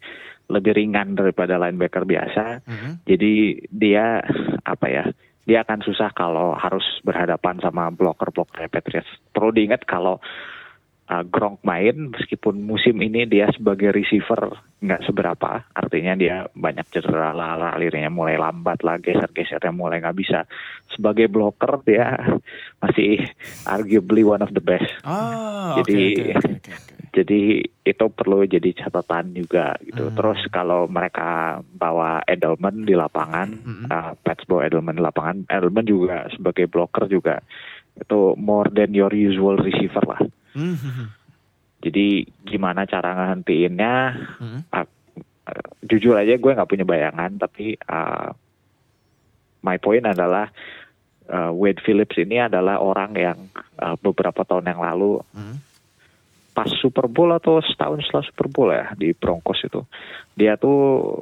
lebih 0.46 0.72
ringan 0.74 1.14
daripada 1.14 1.58
linebacker 1.58 2.06
biasa, 2.06 2.62
Mhm. 2.62 2.90
jadi 3.02 3.32
dia 3.66 4.22
apa 4.62 4.86
ya? 4.86 5.04
Dia 5.46 5.62
akan 5.62 5.78
susah 5.82 6.10
kalau 6.10 6.58
harus 6.58 6.82
berhadapan 7.02 7.62
sama 7.62 7.86
blocker-blocker 7.90 8.66
Patriots. 8.66 9.06
Perlu 9.30 9.54
diingat 9.54 9.86
kalau 9.86 10.18
uh, 11.06 11.22
Gronk 11.22 11.62
main, 11.62 12.10
meskipun 12.10 12.66
musim 12.66 12.98
ini 12.98 13.30
dia 13.30 13.46
sebagai 13.54 13.94
receiver 13.94 14.58
nggak 14.82 15.06
seberapa, 15.06 15.62
artinya 15.70 16.18
dia 16.18 16.50
banyak 16.50 16.82
cedera 16.90 17.30
lah, 17.30 17.54
larinya 17.54 18.10
mulai 18.10 18.34
lambat 18.34 18.82
lah, 18.82 18.98
geser-gesernya 18.98 19.70
mulai 19.70 20.02
nggak 20.02 20.18
bisa. 20.18 20.50
Sebagai 20.90 21.30
blocker 21.30 21.78
dia 21.86 22.10
masih 22.82 23.22
arguably 23.62 24.26
one 24.26 24.42
of 24.42 24.50
the 24.50 24.58
best. 24.58 24.90
Oke 25.06 25.86
Jadi- 25.86 26.10
oke 26.10 26.42
oke, 26.42 26.50
oke, 26.58 26.70
oke. 26.74 26.94
Jadi 27.16 27.64
itu 27.64 28.04
perlu 28.12 28.44
jadi 28.44 28.76
catatan 28.76 29.32
juga 29.32 29.72
gitu. 29.80 30.12
Hmm. 30.12 30.16
Terus 30.20 30.44
kalau 30.52 30.84
mereka 30.84 31.64
bawa 31.64 32.20
Edelman 32.28 32.84
di 32.84 32.92
lapangan, 32.92 33.48
Mhm. 33.56 33.84
uh, 33.88 34.12
Pats 34.20 34.44
bawa 34.44 34.68
Edelman 34.68 35.00
di 35.00 35.02
lapangan, 35.02 35.48
Edelman 35.48 35.88
juga 35.88 36.28
sebagai 36.36 36.68
blocker 36.68 37.08
juga 37.08 37.40
itu 37.96 38.36
more 38.36 38.68
than 38.68 38.92
your 38.92 39.08
usual 39.16 39.56
receiver 39.56 40.04
lah. 40.04 40.20
Mhm. 40.52 41.08
Jadi 41.80 42.28
gimana 42.44 42.84
cara 42.84 43.16
ngehentiinnya? 43.16 43.94
Mhm. 44.36 44.60
uh, 44.76 44.84
uh, 45.48 45.68
jujur 45.88 46.20
aja 46.20 46.36
gue 46.36 46.52
nggak 46.52 46.68
punya 46.68 46.84
bayangan, 46.84 47.40
tapi 47.40 47.80
uh, 47.88 48.28
my 49.64 49.80
point 49.80 50.04
adalah 50.04 50.52
uh, 51.32 51.48
Wade 51.48 51.80
Phillips 51.80 52.20
ini 52.20 52.44
adalah 52.44 52.76
orang 52.76 53.16
yang 53.16 53.38
uh, 53.80 53.96
beberapa 53.96 54.44
tahun 54.44 54.68
yang 54.68 54.84
lalu 54.84 55.24
Mhm. 55.32 55.56
Pas 56.56 56.64
Super 56.80 57.04
Bowl 57.04 57.36
atau 57.36 57.60
setahun 57.60 58.08
setelah 58.08 58.24
Super 58.24 58.48
Bowl 58.48 58.72
ya 58.72 58.96
di 58.96 59.12
Broncos 59.12 59.60
itu 59.60 59.84
dia 60.32 60.56
tuh 60.56 61.20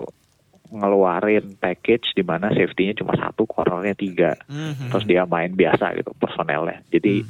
ngeluarin 0.70 1.58
package 1.58 2.14
di 2.14 2.22
mana 2.26 2.50
safety-nya 2.50 2.98
cuma 2.98 3.14
satu, 3.14 3.46
cornernya 3.46 3.94
tiga, 3.94 4.34
Mhm. 4.46 4.90
terus 4.90 5.04
dia 5.06 5.22
main 5.26 5.54
biasa 5.54 5.94
gitu 5.98 6.10
personelnya. 6.18 6.82
Jadi 6.90 7.22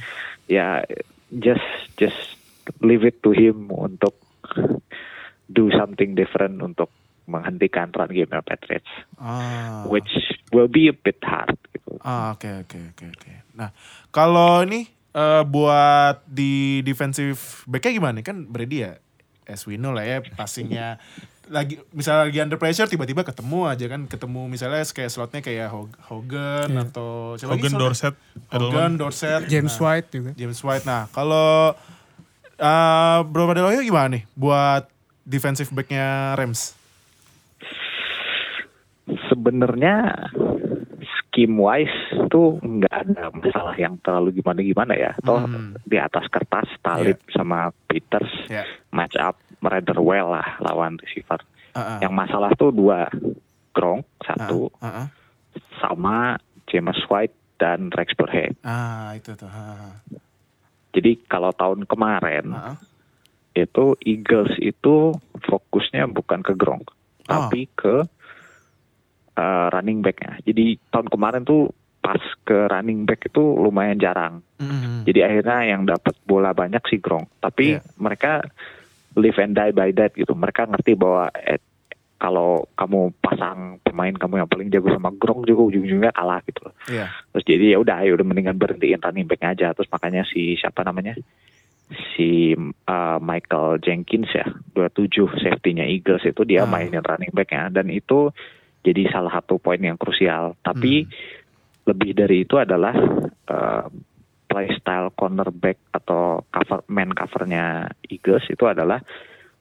ya 0.48 0.80
just 1.32 1.64
just 2.00 2.16
leave 2.80 3.04
it 3.04 3.20
to 3.20 3.36
him 3.36 3.68
untuk 3.68 4.16
do 5.48 5.68
something 5.76 6.16
different 6.16 6.60
untuk 6.64 6.88
menghentikan 7.24 7.92
run 7.92 8.12
game 8.12 8.32
Patriots, 8.44 8.88
Ah. 9.20 9.84
which 9.88 10.08
will 10.52 10.68
be 10.68 10.88
a 10.88 10.96
bit 10.96 11.20
hard 11.24 11.56
gitu. 11.72 12.00
Ah, 12.04 12.32
oke 12.36 12.48
oke 12.64 12.78
oke 12.96 13.04
oke. 13.12 13.32
Nah, 13.56 13.72
kalau 14.12 14.64
ini 14.64 14.84
eh, 15.14 15.42
buat 15.46 16.20
di 16.26 16.82
defensive 16.82 17.38
back-nya 17.70 17.96
gimana? 17.96 18.18
Kan 18.20 18.50
Brady 18.50 18.84
ya 18.84 18.98
as 19.48 19.64
we 19.68 19.76
know 19.76 19.92
lah 19.92 20.04
ya 20.04 20.18
passingnya 20.36 20.96
lagi 21.54 21.76
misalnya 21.92 22.32
lagi 22.32 22.38
under 22.40 22.56
pressure 22.56 22.88
tiba-tiba 22.88 23.20
ketemu 23.20 23.68
aja 23.68 23.84
kan 23.84 24.08
ketemu 24.08 24.48
misalnya 24.48 24.80
kayak 24.80 25.10
slotnya 25.12 25.44
kayak 25.44 25.68
Hog- 25.68 26.00
Hogan 26.08 26.72
atau 26.88 27.36
siapa 27.36 27.60
lagi 27.60 27.68
Hogan? 27.68 27.80
Dorset, 27.84 28.14
Hogan. 28.48 28.92
Dorset 28.96 29.42
James 29.52 29.76
nah, 29.76 29.82
White 29.84 30.08
juga. 30.08 30.30
James 30.40 30.60
White 30.64 30.84
nah 30.88 31.04
kalau 31.12 31.76
eh 32.56 33.18
Bro 33.28 33.44
Padeloyo 33.52 33.84
gimana 33.84 34.16
nih 34.16 34.22
buat 34.32 34.88
defensive 35.28 35.68
back-nya 35.68 36.32
Rams 36.32 36.72
sebenarnya 39.28 40.16
scheme 41.34 41.58
wise 41.58 41.98
tuh 42.30 42.62
nggak 42.62 42.94
ada 42.94 43.34
masalah 43.34 43.74
yang 43.74 43.98
terlalu 43.98 44.38
gimana 44.38 44.62
gimana 44.62 44.94
ya. 44.94 45.12
Toh 45.18 45.42
Hmm. 45.42 45.74
di 45.82 45.98
atas 45.98 46.30
kertas 46.30 46.70
Talib 46.78 47.18
sama 47.28 47.74
Peters 47.84 48.30
ya 48.46 48.62
match 48.88 49.18
up 49.18 49.34
rather 49.58 49.98
well 49.98 50.30
lah 50.30 50.46
lawan 50.62 50.94
receiver. 50.96 51.42
Ah, 51.74 51.98
ah. 51.98 51.98
Yang 51.98 52.14
masalah 52.14 52.50
tuh 52.54 52.70
dua 52.70 53.10
Gronk 53.72 54.06
satu 54.22 54.70
Ah, 54.78 55.02
ah. 55.02 55.06
sama 55.82 56.38
James 56.64 57.02
White 57.04 57.34
dan 57.58 57.90
Rex 57.90 58.14
Burhead. 58.14 58.54
Ah, 58.62 59.10
itu 59.12 59.34
tuh 59.34 59.50
ah, 59.50 59.90
ah. 59.90 59.94
Jadi 60.94 61.18
kalau 61.26 61.50
tahun 61.50 61.82
kemarin 61.84 62.54
Ah, 62.54 62.72
ah. 62.72 62.76
itu 63.52 63.98
Eagles 64.00 64.54
itu 64.60 65.10
fokusnya 65.42 66.06
bukan 66.06 66.40
ke 66.40 66.54
Gronk 66.54 66.94
Oh. 67.24 67.48
tapi 67.48 67.66
ke 67.72 68.04
uh, 69.34 69.66
running 69.70 70.00
backnya. 70.00 70.38
Jadi 70.42 70.78
tahun 70.88 71.08
kemarin 71.08 71.42
tuh 71.42 71.70
pas 71.98 72.20
ke 72.44 72.68
running 72.68 73.08
back 73.08 73.24
itu 73.24 73.40
lumayan 73.40 73.96
jarang. 73.96 74.44
Mhm. 74.60 75.08
Jadi 75.08 75.20
akhirnya 75.20 75.58
yang 75.64 75.82
dapat 75.84 76.12
bola 76.22 76.52
banyak 76.52 76.84
si 76.84 77.00
Gronk. 77.00 77.32
Tapi 77.40 77.76
Iya. 77.76 77.80
mereka 77.96 78.44
live 79.16 79.38
and 79.40 79.54
die 79.54 79.72
by 79.72 79.88
that 79.90 80.12
gitu. 80.12 80.36
Mereka 80.36 80.68
ngerti 80.68 80.92
bahwa 80.94 81.32
eh, 81.32 81.56
kalau 82.14 82.68
kamu 82.76 83.12
pasang 83.20 83.80
pemain 83.80 84.12
kamu 84.12 84.44
yang 84.44 84.48
paling 84.48 84.68
jago 84.68 84.88
sama 84.88 85.12
Gronk 85.12 85.44
juga 85.44 85.64
ujung-ujungnya 85.64 86.12
kalah 86.12 86.44
gitu. 86.44 86.60
loh. 86.68 86.74
Iya. 86.88 87.08
Terus 87.32 87.44
jadi 87.44 87.64
ya 87.72 87.78
udah, 87.80 87.98
ya 88.04 88.12
udah 88.12 88.26
mendingan 88.26 88.56
berhentiin 88.56 89.00
running 89.00 89.24
back 89.24 89.40
aja. 89.42 89.72
Terus 89.72 89.88
makanya 89.88 90.28
si 90.28 90.56
siapa 90.56 90.84
namanya? 90.84 91.16
Si 92.16 92.56
uh, 92.88 93.18
Michael 93.20 93.76
Jenkins 93.80 94.32
ya, 94.32 94.44
27 94.72 95.40
safety-nya 95.40 95.84
Eagles 95.84 96.24
itu 96.24 96.42
dia 96.42 96.64
Ah. 96.64 96.68
mainin 96.68 97.04
running 97.04 97.32
back-nya 97.32 97.68
dan 97.70 97.88
itu 97.88 98.32
jadi 98.84 99.08
salah 99.08 99.32
satu 99.32 99.56
poin 99.56 99.80
yang 99.80 99.96
krusial. 99.96 100.54
Tapi 100.60 101.08
lebih 101.84 102.12
dari 102.12 102.44
itu 102.44 102.56
adalah 102.56 102.92
uh, 103.48 103.88
play 104.44 104.68
style 104.76 105.10
cornerback 105.12 105.80
atau 105.90 106.44
cover 106.46 106.84
man 106.86 107.10
covernya 107.10 107.88
Eagles 108.06 108.44
itu 108.46 108.64
adalah 108.64 109.00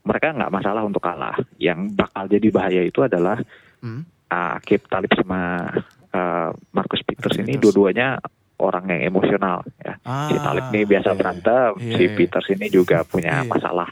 mereka 0.04 0.36
nggak 0.36 0.52
masalah 0.52 0.84
untuk 0.84 1.00
kalah. 1.00 1.40
Yang 1.58 1.96
bakal 1.96 2.28
jadi 2.28 2.48
bahaya 2.52 2.82
itu 2.84 3.00
adalah 3.02 3.40
Hmm. 3.80 4.08
uh, 4.28 4.56
Kip 4.64 4.88
Talib 4.88 5.12
sama 5.12 5.68
uh, 6.12 6.50
Marcus 6.72 7.04
Peters 7.04 7.36
ini 7.36 7.60
dua-duanya 7.60 8.16
orang 8.56 8.88
yang 8.88 9.12
emosional 9.12 9.60
ya. 9.76 10.00
si 10.00 10.36
Ah, 10.40 10.40
Talib 10.40 10.66
ini 10.72 10.88
biasa 10.88 11.12
iya. 11.12 11.18
berantem, 11.20 11.72
Iya, 11.84 11.96
si 12.00 12.04
iya. 12.08 12.16
Peters 12.16 12.48
ini 12.48 12.68
juga 12.68 13.04
punya 13.04 13.44
Iya. 13.44 13.50
masalah. 13.50 13.92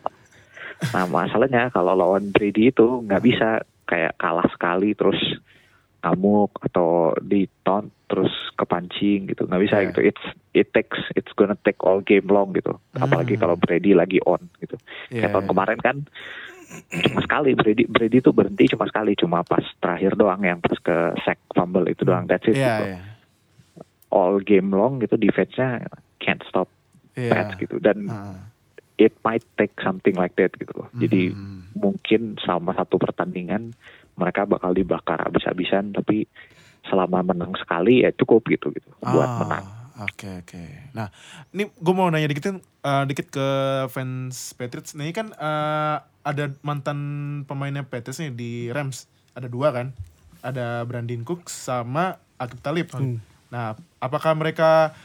Nah 0.96 1.06
masalahnya 1.06 1.68
kalau 1.70 1.92
lawan 1.92 2.32
Brady 2.32 2.72
itu 2.72 3.04
nggak 3.04 3.20
bisa 3.20 3.68
kayak 3.92 4.16
kalah 4.16 4.48
sekali 4.48 4.96
terus 4.96 5.20
ngamuk 6.02 6.56
atau 6.64 7.14
di 7.20 7.46
taunt 7.62 7.92
terus 8.10 8.32
kepancing 8.56 9.28
gitu 9.30 9.46
nggak 9.46 9.62
bisa 9.62 9.76
Yeah. 9.78 9.88
gitu 9.92 10.00
it's 10.02 10.26
it 10.56 10.68
takes 10.72 10.98
it's 11.14 11.30
gonna 11.36 11.54
take 11.62 11.78
all 11.86 12.00
game 12.02 12.26
long 12.26 12.56
gitu 12.56 12.80
apalagi 12.96 13.36
kalau 13.38 13.54
Brady 13.54 13.92
lagi 13.94 14.18
on 14.24 14.48
gitu 14.58 14.80
Yeah, 15.12 15.28
kayak 15.28 15.32
tahun 15.36 15.44
yeah. 15.46 15.52
kemarin 15.54 15.80
kan 15.80 15.98
cuma 17.06 17.20
sekali 17.22 17.52
Brady 17.54 17.84
Brady 17.86 18.24
tuh 18.24 18.32
berhenti 18.32 18.72
cuma 18.72 18.88
sekali 18.88 19.12
cuma 19.14 19.44
pas 19.44 19.62
terakhir 19.78 20.16
doang 20.16 20.40
yang 20.42 20.58
pas 20.58 20.74
ke 20.80 20.98
sack 21.22 21.38
fumble 21.52 21.86
itu 21.86 22.02
doang 22.02 22.26
that's 22.26 22.48
it 22.48 22.56
Iya, 22.56 22.66
gitu. 22.66 22.86
iya. 22.96 23.00
all 24.10 24.40
game 24.42 24.72
long 24.72 24.98
gitu 25.00 25.16
defense-nya 25.16 25.86
can't 26.18 26.42
stop 26.48 26.72
Iya. 27.12 27.28
Pats 27.30 27.60
gitu 27.60 27.76
dan. 27.84 28.08
It 29.02 29.18
might 29.26 29.42
take 29.58 29.74
something 29.82 30.14
like 30.14 30.38
that 30.38 30.54
gitu 30.54 30.70
loh. 30.78 30.88
Jadi 30.94 31.34
Hmm. 31.34 31.74
mungkin 31.74 32.38
sama 32.38 32.78
satu 32.78 33.02
pertandingan 33.02 33.74
mereka 34.14 34.46
bakal 34.46 34.78
dibakar 34.78 35.18
habis-habisan 35.18 35.98
tapi 35.98 36.30
selama 36.86 37.26
menang 37.26 37.58
sekali 37.58 38.06
ya 38.06 38.14
cukup 38.14 38.46
gitu 38.46 38.70
gitu 38.70 38.90
buat 39.02 39.26
Ah, 39.26 39.38
menang. 39.42 39.66
Oke 40.02 40.42
oke. 40.42 40.64
Nah, 40.98 41.14
ini 41.54 41.70
gue 41.70 41.94
mau 41.94 42.10
nanya 42.10 42.26
dikit 42.26 42.58
eh, 42.58 43.04
dikit 43.06 43.28
ke 43.30 43.48
fans 43.90 44.54
Patriots. 44.58 44.98
Nah, 44.98 45.06
ini 45.06 45.14
kan 45.14 45.30
eh, 45.30 45.98
ada 46.22 46.46
mantan 46.62 46.98
pemainnya 47.46 47.86
Patriots 47.86 48.22
nih 48.22 48.34
di 48.34 48.52
Rams. 48.70 49.06
Ada 49.34 49.46
dua 49.46 49.70
kan? 49.70 49.94
Ada 50.42 50.86
Brandon 50.90 51.22
Cooks 51.22 51.54
sama 51.54 52.18
Akib 52.42 52.60
Talib. 52.66 52.90
Nah, 53.54 53.78
apakah 54.02 54.34
mereka 54.34 54.96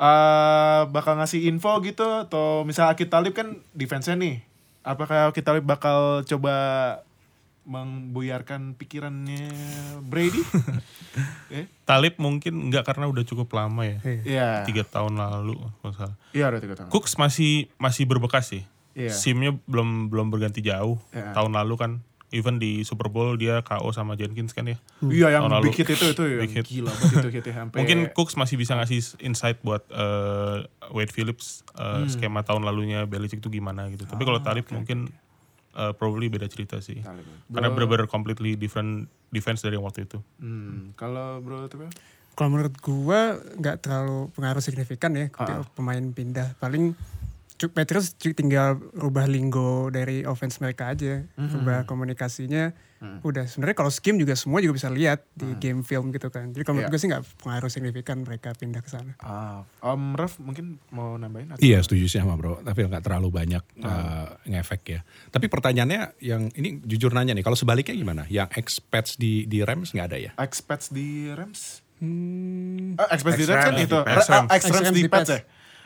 eh, 0.00 0.80
bakal 0.88 1.20
ngasih 1.20 1.44
info 1.52 1.76
gitu 1.84 2.04
atau 2.24 2.64
misal 2.64 2.88
Akib 2.88 3.12
Talib 3.12 3.36
kan 3.36 3.60
defense-nya 3.76 4.16
nih. 4.16 4.40
Apakah 4.80 5.28
Akib 5.28 5.44
Talib 5.44 5.64
bakal 5.68 6.24
coba 6.24 6.56
membuyarkan 7.68 8.74
pikirannya 8.74 9.52
Brady? 10.02 10.40
Eh? 11.50 11.66
Talib 11.82 12.14
mungkin 12.22 12.70
enggak 12.70 12.86
karena 12.86 13.10
udah 13.10 13.26
cukup 13.26 13.50
lama 13.50 13.82
ya. 13.82 13.98
Iya. 14.06 14.50
Tiga 14.62 14.86
tahun 14.86 15.18
lalu 15.18 15.58
kalau 15.58 15.74
nggak 15.82 15.94
salah. 15.98 16.16
Iya, 16.30 16.44
udah 16.46 16.60
tiga 16.62 16.74
tahun. 16.78 16.88
Cooks 16.94 17.18
masih 17.18 17.66
masih 17.82 18.06
berbekas 18.06 18.54
sih. 18.54 18.62
Iya. 18.94 19.10
Simnya 19.10 19.58
belum 19.66 20.06
belum 20.06 20.30
berganti 20.30 20.62
jauh. 20.62 21.02
Iya. 21.10 21.34
Tahun 21.34 21.50
lalu 21.50 21.74
kan 21.74 21.90
even 22.30 22.62
di 22.62 22.86
Super 22.86 23.10
Bowl 23.10 23.34
dia 23.34 23.62
KO 23.62 23.90
sama 23.90 24.14
Jenkins 24.14 24.54
kan 24.54 24.66
ya. 24.66 24.78
Iya 25.02 25.38
yang 25.38 25.50
Tahun 25.50 25.54
lalu. 25.58 25.64
big 25.70 25.76
hit 25.82 25.88
itu 25.90 26.06
itu 26.14 26.22
yang 26.26 26.42
Big 26.46 26.52
hit. 26.54 26.66
gila 26.66 26.92
banget 26.94 27.14
itu 27.18 27.30
hitnya 27.38 27.54
sampai 27.58 27.78
Mungkin 27.82 27.98
Cooks 28.14 28.34
masih 28.38 28.56
bisa 28.56 28.72
ngasih 28.78 29.00
insight 29.20 29.58
buat 29.60 29.82
eh, 29.90 30.56
Wade 30.94 31.10
Phillips 31.10 31.66
eh, 31.74 32.06
skema 32.06 32.46
tahun 32.46 32.62
lalunya 32.62 33.04
Belichick 33.04 33.42
itu 33.42 33.50
gimana 33.50 33.90
gitu. 33.90 34.06
Tapi 34.06 34.22
kalau 34.22 34.38
Talib 34.40 34.66
mungkin 34.70 35.10
eh, 35.74 35.92
probably 35.98 36.30
beda 36.30 36.46
cerita 36.46 36.78
sih. 36.78 37.02
Talib 37.02 37.26
ya. 37.26 37.36
Karena 37.50 37.68
bener-bener 37.74 38.06
completely 38.06 38.54
different 38.54 39.10
defense 39.28 39.62
dari 39.62 39.74
yang 39.74 39.86
waktu 39.86 40.06
itu. 40.06 40.22
Hmm, 40.38 40.94
kalau 40.94 41.42
bro 41.42 41.66
tuh 41.66 41.90
Kalau 42.38 42.56
menurut 42.56 42.72
gua 42.80 43.36
nggak 43.58 43.84
terlalu 43.84 44.30
pengaruh 44.32 44.62
signifikan 44.62 45.12
ya 45.12 45.28
ketika 45.28 45.66
pemain 45.74 46.00
pindah. 46.14 46.54
Paling 46.56 46.94
Patriots 47.62 48.08
tinggal 48.14 48.80
rubah 48.94 49.26
linggo 49.26 49.60
dari 49.88 50.22
offense 50.22 50.56
mereka 50.56 50.88
aja, 50.88 51.28
rubah 51.34 51.84
komunikasinya. 51.84 52.72
Udah 53.20 53.44
sebenarnya 53.44 53.72
kalau 53.74 53.88
scheme 53.88 54.16
juga 54.16 54.32
semua 54.32 54.60
juga 54.60 54.76
bisa 54.76 54.88
lihat 54.88 55.24
di 55.30 55.56
game 55.58 55.80
film 55.80 56.08
gitu 56.08 56.28
kan. 56.28 56.48
Jadi 56.48 56.62
kalau 56.62 56.78
menurut 56.78 56.88
Iya. 56.88 56.92
gue 56.94 57.00
sih 57.00 57.08
nggak 57.08 57.24
pengaruh 57.38 57.68
signifikan 57.68 58.16
mereka 58.20 58.52
pindah 58.52 58.78
ke 58.78 58.88
sana. 58.88 59.12
ah, 59.18 59.64
Om 59.82 60.12
Raf 60.14 60.36
mungkin 60.38 60.76
mau 60.90 61.16
nambahin 61.16 61.48
atau? 61.50 61.60
Iya 61.60 61.80
setuju 61.80 62.04
sih 62.06 62.16
sama 62.16 62.36
bro, 62.36 62.60
tapi 62.60 62.80
nggak 62.82 63.00
terlalu 63.00 63.28
banyak 63.30 63.64
eh, 63.78 64.26
ngefek 64.46 64.82
ya. 64.86 65.00
Tapi 65.26 65.46
pertanyaannya 65.46 66.20
yang 66.20 66.52
ini 66.52 66.80
jujur 66.82 67.08
nanya 67.10 67.32
nih, 67.32 67.40
kalau 67.40 67.56
sebaliknya 67.56 67.92
gimana? 67.94 68.24
Yang 68.26 68.52
expats 68.54 69.16
di 69.16 69.44
di 69.44 69.60
Rams 69.60 69.90
nggak 69.90 70.06
ada 70.06 70.18
ya? 70.18 70.30
Expats 70.36 70.88
di 70.88 71.28
Rams? 71.30 71.80
Hmm, 72.00 72.96
Ah, 72.96 73.12
expats 73.12 73.36
di 73.38 73.44
Rams 73.44 73.60
kan 73.62 73.72
itu. 73.74 73.80
di 73.80 73.96
Pats. 73.98 74.28
Ex-Rams 74.28 74.48
Ex-Rams 74.50 74.92
di 74.94 75.04
Pats. 75.06 75.30
ya? 75.30 75.40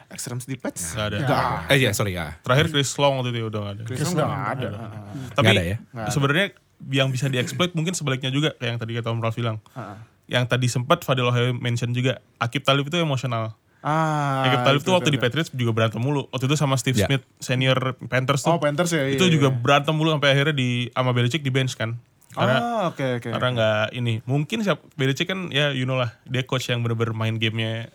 Ex-Rams 0.08 0.44
di 0.44 0.56
Pats? 0.56 0.92
Nggak 0.92 1.06
ada. 1.06 1.18
Nggak 1.20 1.42
Eh 1.68 1.78
ya 1.78 1.90
sorry 1.90 2.12
ya. 2.12 2.36
Terakhir 2.40 2.66
Chris 2.68 2.90
Long 2.96 3.18
waktu 3.18 3.30
itu 3.30 3.46
udah 3.46 3.60
gak 3.62 3.72
ada. 3.72 3.82
Chris 3.84 4.00
Long 4.02 4.14
nggak 4.14 4.32
ada. 4.50 4.68
Ah, 4.70 4.90
Tapi 5.32 5.46
ada 5.50 5.62
ya? 5.64 5.76
sebenarnya 6.08 6.46
yang 6.86 7.08
bisa 7.08 7.26
dieksploit 7.26 7.72
mungkin 7.72 7.92
sebaliknya 7.92 8.28
juga 8.28 8.52
kayak 8.54 8.68
yang 8.68 8.78
tadi 8.78 8.92
kata 8.94 9.08
Om 9.08 9.20
Ralph 9.20 9.36
bilang. 9.36 9.58
ah. 9.72 9.96
Yang 10.24 10.44
tadi 10.48 10.66
sempat 10.66 11.04
Fadil 11.04 11.28
Ohio 11.28 11.52
mention 11.52 11.92
juga 11.92 12.16
Akib 12.36 12.64
Talib 12.64 12.84
itu 12.84 12.96
emosional. 12.96 13.52
Ah, 13.80 14.48
Akib 14.48 14.60
Talib 14.62 14.80
itu, 14.80 14.88
tuh 14.88 14.92
waktu 14.96 15.08
itu, 15.12 15.16
di. 15.16 15.20
Patriots 15.20 15.50
juga 15.52 15.72
berantem 15.72 16.00
mulu. 16.00 16.24
Waktu 16.32 16.48
itu 16.48 16.56
sama 16.56 16.74
Steve 16.74 16.96
Ya. 16.96 17.04
Smith 17.04 17.24
senior 17.36 17.76
Panthers 18.08 18.40
tuh. 18.40 18.52
Oh 18.52 18.58
Panthers 18.58 18.88
ya? 18.90 19.04
Iya, 19.04 19.20
itu 19.20 19.28
juga 19.28 19.48
iya. 19.48 19.54
berantem 19.54 19.92
mulu 19.92 20.08
sampai 20.10 20.32
akhirnya 20.32 20.56
di 20.56 20.88
sama 20.90 21.12
Belichick 21.12 21.40
di 21.40 21.52
bench 21.52 21.76
kan. 21.76 22.00
Karena 22.32 22.56
Ah, 22.56 22.82
oke 22.88 23.20
oke. 23.20 23.28
karena 23.30 23.48
nggak 23.52 23.84
ini 23.94 24.24
mungkin 24.24 24.64
siap 24.64 24.80
Belichick 24.96 25.28
kan 25.28 25.52
ya 25.52 25.70
you 25.70 25.84
know 25.84 25.94
lah 25.94 26.16
dia 26.24 26.42
coach 26.42 26.66
yang 26.66 26.80
bener-bener 26.80 27.12
main 27.12 27.36
gamenya 27.36 27.92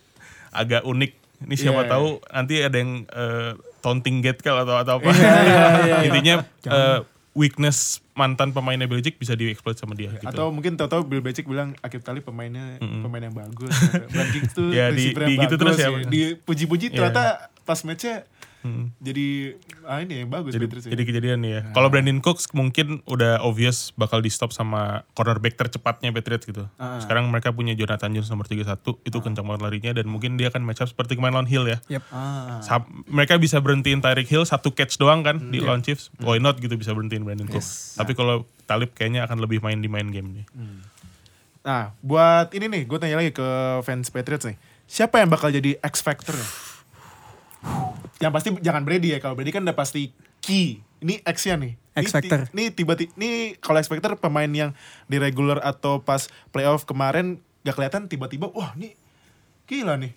agak 0.50 0.82
unik 0.82 1.12
ini 1.42 1.56
siapa 1.56 1.82
Iya, 1.82 1.90
tahu 1.90 2.08
nanti 2.26 2.56
ada 2.60 2.78
yang 2.78 2.92
eh, 3.06 3.52
taunting 3.80 4.20
get 4.20 4.40
call 4.40 4.60
atau 4.60 4.76
atau 4.76 4.94
apa 4.98 5.10
Iya, 5.10 5.98
intinya 6.06 6.36
eh, 6.66 7.00
weakness 7.32 8.04
mantan 8.14 8.52
pemainnya 8.52 8.84
Belichick 8.84 9.16
bisa 9.16 9.32
dieksploit 9.32 9.76
sama 9.76 9.94
dia 9.94 10.12
gitu. 10.12 10.28
Atau 10.28 10.52
mungkin 10.52 10.76
tahu-tahu 10.76 11.08
Bill 11.08 11.22
Belichick 11.22 11.48
bilang 11.48 11.72
Akib 11.80 12.04
Talib 12.04 12.22
pemainnya 12.22 12.76
pemain 12.80 13.22
yang 13.22 13.32
bagus. 13.32 13.72
Cooks 13.72 14.52
tuh 14.52 14.74
Ya, 14.76 14.92
di- 14.92 15.16
di 15.16 15.34
gitu 15.38 15.56
bagus, 15.56 15.76
terus 15.76 15.78
ya. 15.78 15.90
Dipuji-puji 16.04 16.92
Iya. 16.92 16.96
ternyata 17.00 17.24
pas 17.64 17.80
matchnya 17.82 18.28
Mm. 18.60 18.92
jadi 19.00 19.28
ah 19.84 20.00
ini 20.00 20.14
yang 20.20 20.30
bagus 20.30 20.52
jadi, 20.52 20.68
Patriots 20.68 20.86
ya. 20.86 20.92
jadi 20.92 21.04
kejadian 21.04 21.40
ya. 21.42 21.62
Kalau 21.72 21.88
Brandon 21.88 22.20
Cooks 22.20 22.52
mungkin 22.52 23.00
udah 23.06 23.40
obvious 23.40 23.96
bakal 23.96 24.20
di 24.20 24.28
stop 24.28 24.52
sama 24.52 25.08
cornerback 25.12 25.56
tercepatnya 25.56 26.12
Patriots 26.12 26.44
gitu. 26.44 26.68
Ah. 26.76 27.00
Sekarang 27.00 27.28
mereka 27.28 27.50
punya 27.50 27.72
Jonathan 27.72 28.12
Jones 28.12 28.28
nomor 28.28 28.46
31, 28.46 28.68
itu 29.00 29.18
kencang 29.18 29.44
banget 29.44 29.62
larinya 29.62 29.92
dan 29.94 30.06
mungkin 30.06 30.36
dia 30.36 30.48
akan 30.48 30.62
match 30.62 30.80
up 30.80 30.88
seperti 30.88 31.16
kemarin 31.16 31.36
lawan 31.36 31.48
Hill 31.48 31.66
ya. 31.66 31.80
Yep. 31.88 32.04
Ah. 32.12 32.60
Sa- 32.60 32.84
mereka 33.06 33.36
bisa 33.36 33.58
berhentiin 33.58 34.00
Tyreek 34.00 34.28
Hill 34.28 34.44
satu 34.44 34.72
catch 34.72 34.96
doang 34.96 35.24
kan 35.24 35.40
Hmm, 35.40 35.50
di 35.50 35.60
iya. 35.60 35.68
lawan 35.68 35.80
Chiefs. 35.80 36.12
Why 36.20 36.38
not 36.38 36.60
gitu 36.60 36.76
bisa 36.76 36.92
berhentiin 36.92 37.24
Brandon 37.24 37.48
Cooks. 37.48 37.96
Tapi 37.96 38.12
kalau 38.12 38.44
Talib 38.68 38.92
kayaknya 38.92 39.24
akan 39.24 39.40
lebih 39.40 39.60
main 39.60 39.80
di 39.80 39.88
main 39.88 40.06
game 40.06 40.36
nih. 40.36 40.46
Nah, 41.60 41.92
buat 42.00 42.52
ini 42.52 42.68
nih, 42.68 42.84
gue 42.84 42.98
tanya 42.98 43.20
lagi 43.20 43.32
ke 43.32 43.48
fans 43.84 44.08
Patriots 44.10 44.44
nih. 44.44 44.56
Siapa 44.84 45.20
yang 45.20 45.30
bakal 45.30 45.48
jadi 45.50 45.78
X 45.80 46.02
Factor 46.02 46.34
Yang 48.20 48.32
pasti 48.36 48.50
jangan 48.60 48.84
Brady 48.84 49.16
ya. 49.16 49.20
Kalau 49.24 49.36
Brady 49.36 49.52
kan 49.56 49.64
udah 49.64 49.78
pasti 49.78 50.12
key. 50.44 50.84
Ini 51.00 51.24
X-nya 51.24 51.56
nih. 51.56 51.74
X 52.00 52.12
factor. 52.16 52.40
Ini 52.56 52.72
tiba-tiba, 52.72 53.12
ini 53.20 53.56
kalau 53.60 53.80
X 53.80 53.92
Factor 53.92 54.16
pemain 54.16 54.48
yang 54.48 54.72
di 55.08 55.20
regular 55.20 55.60
atau 55.64 56.00
pas 56.04 56.28
playoff 56.52 56.88
kemarin 56.88 57.40
gak 57.68 57.76
kelihatan 57.76 58.08
tiba-tiba, 58.08 58.48
wah 58.56 58.72
ini 58.80 58.96
gila 59.68 60.00
nih. 60.00 60.16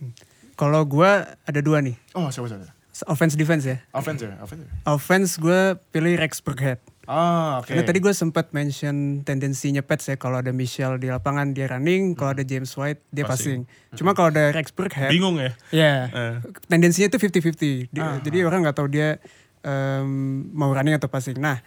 Kalau 0.55 0.85
gua 0.87 1.39
ada 1.43 1.61
dua 1.65 1.83
nih, 1.83 1.99
Oh 2.15 2.31
siapa 2.31 2.47
siapa? 2.47 2.71
Offense 3.05 3.35
defense 3.35 3.65
ya. 3.65 3.79
Offense 3.91 4.21
ya, 4.21 4.35
offense 4.39 4.63
ya. 4.63 4.71
Offense 4.85 5.31
gue 5.37 5.61
pilih 5.89 6.15
Rex 6.15 6.39
Burkhead. 6.39 6.79
Ah 7.03 7.59
oke. 7.59 7.67
Karena 7.67 7.83
tadi 7.83 7.99
gue 7.99 8.13
sempat 8.13 8.51
mention 8.51 8.95
tendensinya 9.21 9.83
Pets 9.83 10.07
ya 10.07 10.17
kalau 10.17 10.39
ada 10.39 10.51
Michelle 10.51 10.97
di 10.97 11.07
lapangan 11.07 11.51
dia 11.51 11.67
running, 11.67 12.15
kalau 12.15 12.31
ada 12.31 12.43
James 12.43 12.71
White 12.73 13.03
dia 13.09 13.25
passing. 13.25 13.67
Cuma 13.93 14.13
kalau 14.13 14.31
ada 14.31 14.51
Rex 14.51 14.71
Burkhead, 14.71 15.11
Bingung 15.11 15.35
ya? 15.37 15.51
ya 15.71 15.95
Eh. 16.09 16.35
tendensinya 16.67 17.11
itu 17.11 17.19
50-50. 17.19 17.91
Dia- 17.91 18.23
Jadi 18.23 18.39
orang 18.43 18.63
nggak 18.63 18.77
tahu 18.77 18.87
dia 18.89 19.19
em, 19.63 20.07
mau 20.51 20.71
running 20.71 20.95
atau 20.95 21.07
passing. 21.07 21.39
Nah, 21.39 21.59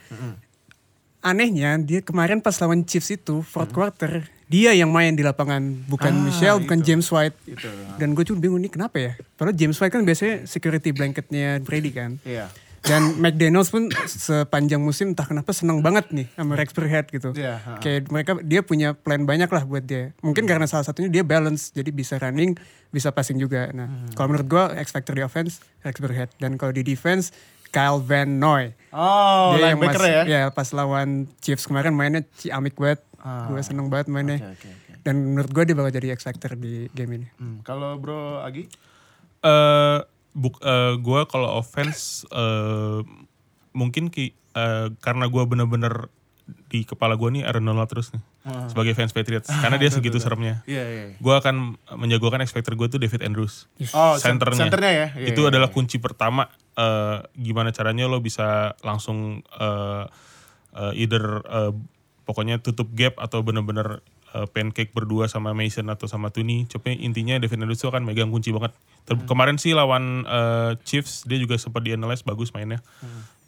anehnya 1.19 1.75
dia 1.79 1.99
kemarin 1.99 2.39
pas 2.39 2.55
lawan 2.59 2.85
Chiefs 2.85 3.11
itu 3.11 3.41
fourth 3.41 3.73
quarter 3.73 4.29
dia 4.45 4.71
yang 4.71 4.89
main 4.89 5.11
di 5.11 5.21
lapangan 5.21 5.61
bukan 5.85 6.11
Ah, 6.11 6.23
Michelle 6.23 6.59
bukan 6.61 6.79
itu. 6.79 6.85
James 6.87 7.07
White. 7.07 7.37
Itu. 7.47 7.65
Dan 7.97 8.13
gue 8.13 8.23
cuma 8.23 8.37
bingung 8.37 8.59
nih 8.59 8.69
kenapa 8.69 8.97
ya? 8.97 9.11
Padahal 9.33 9.53
James 9.53 9.73
White 9.73 9.91
kan 9.91 10.01
biasanya 10.01 10.45
security 10.45 10.89
blanketnya 10.89 11.59
Brady 11.59 11.89
kan. 11.89 12.21
Iya. 12.21 12.47
Dan 12.85 13.17
McDaniels 13.17 13.73
pun 13.73 13.89
sepanjang 14.05 14.77
musim 14.77 15.09
entah 15.09 15.25
kenapa 15.25 15.49
senang 15.49 15.81
banget 15.81 16.05
nih 16.13 16.29
sama 16.31 16.53
Rex 16.53 16.69
Burkhead 16.69 17.09
gitu. 17.09 17.33
Iya, 17.33 17.57
ha. 17.57 17.81
Kayak 17.81 18.13
mereka 18.13 18.31
dia 18.39 18.61
punya 18.61 18.93
plan 18.93 19.25
banyak 19.25 19.49
lah 19.49 19.65
buat 19.65 19.81
dia. 19.81 20.13
Mungkin 20.21 20.45
karena 20.45 20.69
salah 20.69 20.85
satunya 20.85 21.09
dia 21.09 21.25
balance 21.25 21.73
jadi 21.73 21.89
bisa 21.89 22.21
running, 22.21 22.53
bisa 22.89 23.09
passing 23.09 23.41
juga. 23.41 23.73
Nah, 23.73 23.89
kalau 24.13 24.29
menurut 24.29 24.45
gua 24.45 24.63
X 24.77 24.93
factor 24.93 25.17
di 25.17 25.25
offense 25.25 25.65
Rex 25.81 25.97
Burkhead 25.97 26.29
dan 26.37 26.61
kalau 26.61 26.69
di 26.69 26.85
defense 26.85 27.33
Kyle 27.73 27.97
Van 27.97 28.37
Noy. 28.37 28.77
Oh, 28.93 29.57
dia 29.57 29.73
yang 29.73 29.81
mas- 29.81 29.97
ya? 29.97 30.23
ya 30.23 30.41
pas 30.47 30.69
lawan 30.69 31.25
Chiefs 31.41 31.65
kemarin 31.65 31.89
mainnya 31.91 32.21
ciamik 32.37 32.77
banget. 32.77 33.01
Ah. 33.25 33.49
Gue 33.49 33.57
seneng 33.59 33.89
banget 33.89 34.05
mainnya. 34.07 34.37
Oke, 34.37 34.53
oke, 34.53 34.69
oke. 34.69 34.91
Dan 35.01 35.33
menurut 35.33 35.49
gua 35.49 35.65
dia 35.65 35.73
bakal 35.73 35.89
jadi 35.91 36.13
X 36.13 36.23
factor 36.23 36.53
di 36.53 36.85
game 36.93 37.17
ini. 37.17 37.27
Hmm, 37.35 37.65
Kalau 37.65 37.97
Bro 37.97 38.41
Agi? 38.41 38.69
eh 39.41 39.99
buk 40.31 40.57
eh, 40.59 40.93
gua 40.99 41.25
kalau 41.25 41.57
offense 41.57 42.25
eh 42.27 43.01
mungkin 43.71 44.09
ki 44.09 44.29
eh, 44.51 44.87
karena 44.99 45.25
gua 45.25 45.45
bener-bener 45.45 46.09
di 46.69 46.81
kepala 46.81 47.13
gua 47.13 47.29
nih 47.29 47.41
Aaron 47.41 47.65
Donald 47.65 47.85
terus 47.85 48.09
nih 48.09 48.21
Ah. 48.45 48.69
sebagai 48.69 48.93
fans 48.93 49.09
Patriots 49.09 49.49
karena 49.49 49.81
dia 49.81 49.89
segitu 49.97 50.21
seremnya. 50.21 50.61
Iya, 50.69 50.83
iya. 50.85 51.03
iya. 51.09 51.17
Gua 51.17 51.41
akan 51.41 51.81
menjagokan 51.97 52.45
X 52.45 52.53
factor 52.53 52.77
gua 52.77 52.85
tuh 52.85 53.01
David 53.01 53.25
Andrews. 53.25 53.65
Oh, 53.89 54.21
Centernya. 54.21 54.69
centernya 54.69 54.91
ya? 54.93 55.07
Iya, 55.17 55.33
itu 55.33 55.41
iya, 55.41 55.49
adalah 55.49 55.69
iya. 55.69 55.73
kunci 55.73 55.97
pertama 55.97 56.45
eh, 56.77 57.25
gimana 57.33 57.73
caranya 57.73 58.05
lo 58.05 58.21
bisa 58.21 58.77
langsung 58.85 59.41
eh, 59.41 60.03
eh, 60.77 60.93
either 60.93 61.25
eh, 61.41 61.73
pokoknya 62.25 62.57
tutup 62.57 62.89
gap 62.91 63.15
atau 63.15 63.39
bener-bener 63.39 64.01
eh, 64.33 64.45
pancake 64.45 64.91
berdua 64.91 65.25
sama 65.25 65.53
Mason 65.53 65.85
atau 65.87 66.05
sama 66.05 66.29
Tuni. 66.29 66.65
Tapi 66.65 66.97
intinya 66.97 67.37
Devin 67.37 67.61
Andrews 67.61 67.79
itu 67.79 67.87
akan 67.87 68.03
megang 68.03 68.29
kunci 68.29 68.49
banget. 68.49 68.73
Ter- 69.05 69.21
Kemarin 69.23 69.55
sih 69.55 69.71
lawan 69.71 70.25
eh, 70.25 70.71
Chiefs 70.81 71.23
dia 71.23 71.37
juga 71.37 71.55
sempat 71.55 71.81
dianalyze 71.81 72.21
bagus 72.21 72.51
mainnya. 72.51 72.81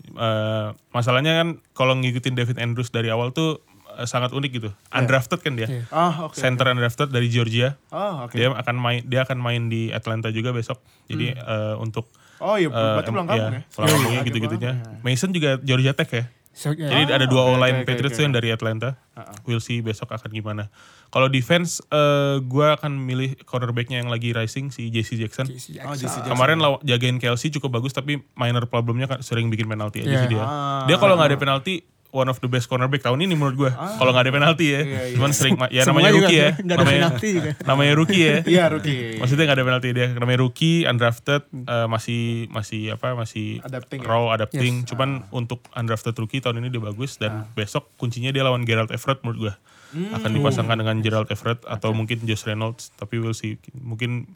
Eh, 0.08 0.68
masalahnya 0.90 1.44
kan 1.44 1.48
kalau 1.74 1.98
ngikutin 1.98 2.34
David 2.34 2.58
Andrews 2.58 2.90
dari 2.90 3.10
awal 3.10 3.34
tuh 3.34 3.60
sangat 4.06 4.30
unik 4.30 4.52
gitu. 4.54 4.70
Undrafted 4.94 5.42
kan 5.42 5.58
dia. 5.58 5.66
Ah, 5.90 6.30
oke. 6.30 6.38
Center 6.38 6.70
undrafted 6.70 7.10
dari 7.10 7.28
Georgia. 7.28 7.82
Oh, 7.90 8.30
oke. 8.30 8.38
Dia 8.38 8.54
akan 8.54 8.76
main 8.78 9.02
dia 9.02 9.26
akan 9.26 9.42
main 9.42 9.62
di 9.68 9.90
Atlanta 9.90 10.30
juga 10.30 10.54
besok. 10.54 10.78
Jadi 11.10 11.34
eh, 11.34 11.76
untuk 11.82 12.06
Oh 12.38 12.54
iya, 12.54 12.70
eh, 12.70 12.72
berarti 12.72 13.10
em- 13.10 13.16
pulang 13.18 13.28
kampung 13.28 13.50
iya, 13.50 13.58
ya. 13.58 13.62
pulang 13.74 13.90
kampungnya 13.90 14.22
gitu-gitunya. 14.22 14.72
Mason 15.02 15.34
juga 15.34 15.58
Georgia 15.58 15.98
Tech 15.98 16.06
ya. 16.08 16.30
So, 16.58 16.74
ya. 16.74 16.90
Jadi 16.90 17.14
ada 17.14 17.24
dua 17.24 17.46
oke, 17.46 17.54
online 17.54 17.76
oke, 17.78 17.82
oke, 17.84 17.90
Patriots 17.94 18.18
tuh 18.18 18.26
yang 18.26 18.34
dari 18.34 18.50
Atlanta. 18.50 18.98
We'll 19.46 19.62
see 19.62 19.78
besok 19.80 20.10
akan 20.10 20.26
gimana. 20.28 20.74
Kalau 21.08 21.30
defense, 21.30 21.78
eh 21.88 22.42
gue 22.42 22.66
akan 22.68 22.98
milih 22.98 23.38
cornerbacknya 23.44 24.02
yang 24.02 24.10
lagi 24.10 24.34
rising 24.34 24.70
si 24.70 24.90
JC 24.90 25.16
Jackson. 25.18 25.46
JC 25.46 25.78
Oh, 25.80 25.94
Jackson. 25.94 25.94
JC 25.96 26.16
Jackson. 26.18 26.32
Kemarin 26.34 26.58
law- 26.58 26.82
jagain 26.82 27.16
Kelsey 27.16 27.50
cukup 27.52 27.78
bagus 27.78 27.94
tapi 27.94 28.26
minor 28.34 28.66
problemnya 28.66 29.06
kan 29.08 29.22
sering 29.22 29.48
bikin 29.48 29.66
penalti 29.66 30.02
aja 30.02 30.10
Iya. 30.10 30.20
sih 30.20 30.30
dia. 30.30 30.42
Ah. 30.42 30.84
Dia 30.84 30.98
kalau 30.98 31.14
nggak 31.14 31.30
ada 31.30 31.38
penalti 31.38 31.86
one 32.12 32.28
of 32.32 32.40
the 32.40 32.50
best 32.50 32.72
cornerback 32.72 33.04
tahun 33.04 33.20
ini 33.24 33.36
menurut 33.36 33.56
gue. 33.56 33.72
Kalau 33.72 34.12
nggak 34.16 34.26
ada 34.28 34.34
penalti 34.34 34.66
ya. 34.72 34.82
Iya, 34.82 35.02
iya. 35.12 35.16
Cuman 35.20 35.32
sering 35.36 35.56
ya 35.70 35.84
namanya 35.84 36.12
juga 36.16 36.28
rookie 36.28 36.40
ya. 36.40 36.50
nggak 36.56 36.64
ada 36.64 36.84
namanya, 36.84 37.00
penalti 37.00 37.30
juga. 37.34 37.52
namanya 37.68 37.94
rookie 37.94 38.24
ya. 38.24 38.38
Iya, 38.48 38.64
rookie. 38.72 39.02
Maksudnya 39.20 39.44
nggak 39.48 39.58
ada 39.58 39.66
penalti 39.68 39.88
dia. 39.92 40.08
Namanya 40.16 40.40
rookie, 40.40 40.78
undrafted, 40.88 41.42
eh, 41.52 41.88
masih 41.88 42.22
masih 42.50 42.82
apa 42.96 43.08
masih 43.14 43.60
Adapting 43.64 44.00
ya? 44.04 44.08
raw, 44.08 44.24
adapting. 44.34 44.74
Yes. 44.84 44.90
Cuman 44.94 45.10
untuk 45.36 45.60
undrafted 45.76 46.16
rookie 46.16 46.40
tahun 46.40 46.64
ini 46.64 46.68
dia 46.72 46.82
bagus 46.82 47.20
dan 47.20 47.46
besok 47.54 47.92
kuncinya 48.00 48.32
dia 48.32 48.44
lawan 48.48 48.64
Gerald 48.64 48.90
Everett 48.90 49.22
menurut 49.28 49.52
gue. 49.52 49.54
Akan 50.14 50.36
dipasangkan 50.36 50.78
dengan 50.84 51.00
Gerald 51.00 51.32
Everett 51.32 51.64
atau 51.64 51.96
mungkin 51.96 52.24
Josh 52.28 52.44
Reynolds. 52.44 52.92
Tapi 53.00 53.20
we'll 53.24 53.36
see. 53.36 53.56
Mungkin 53.72 54.28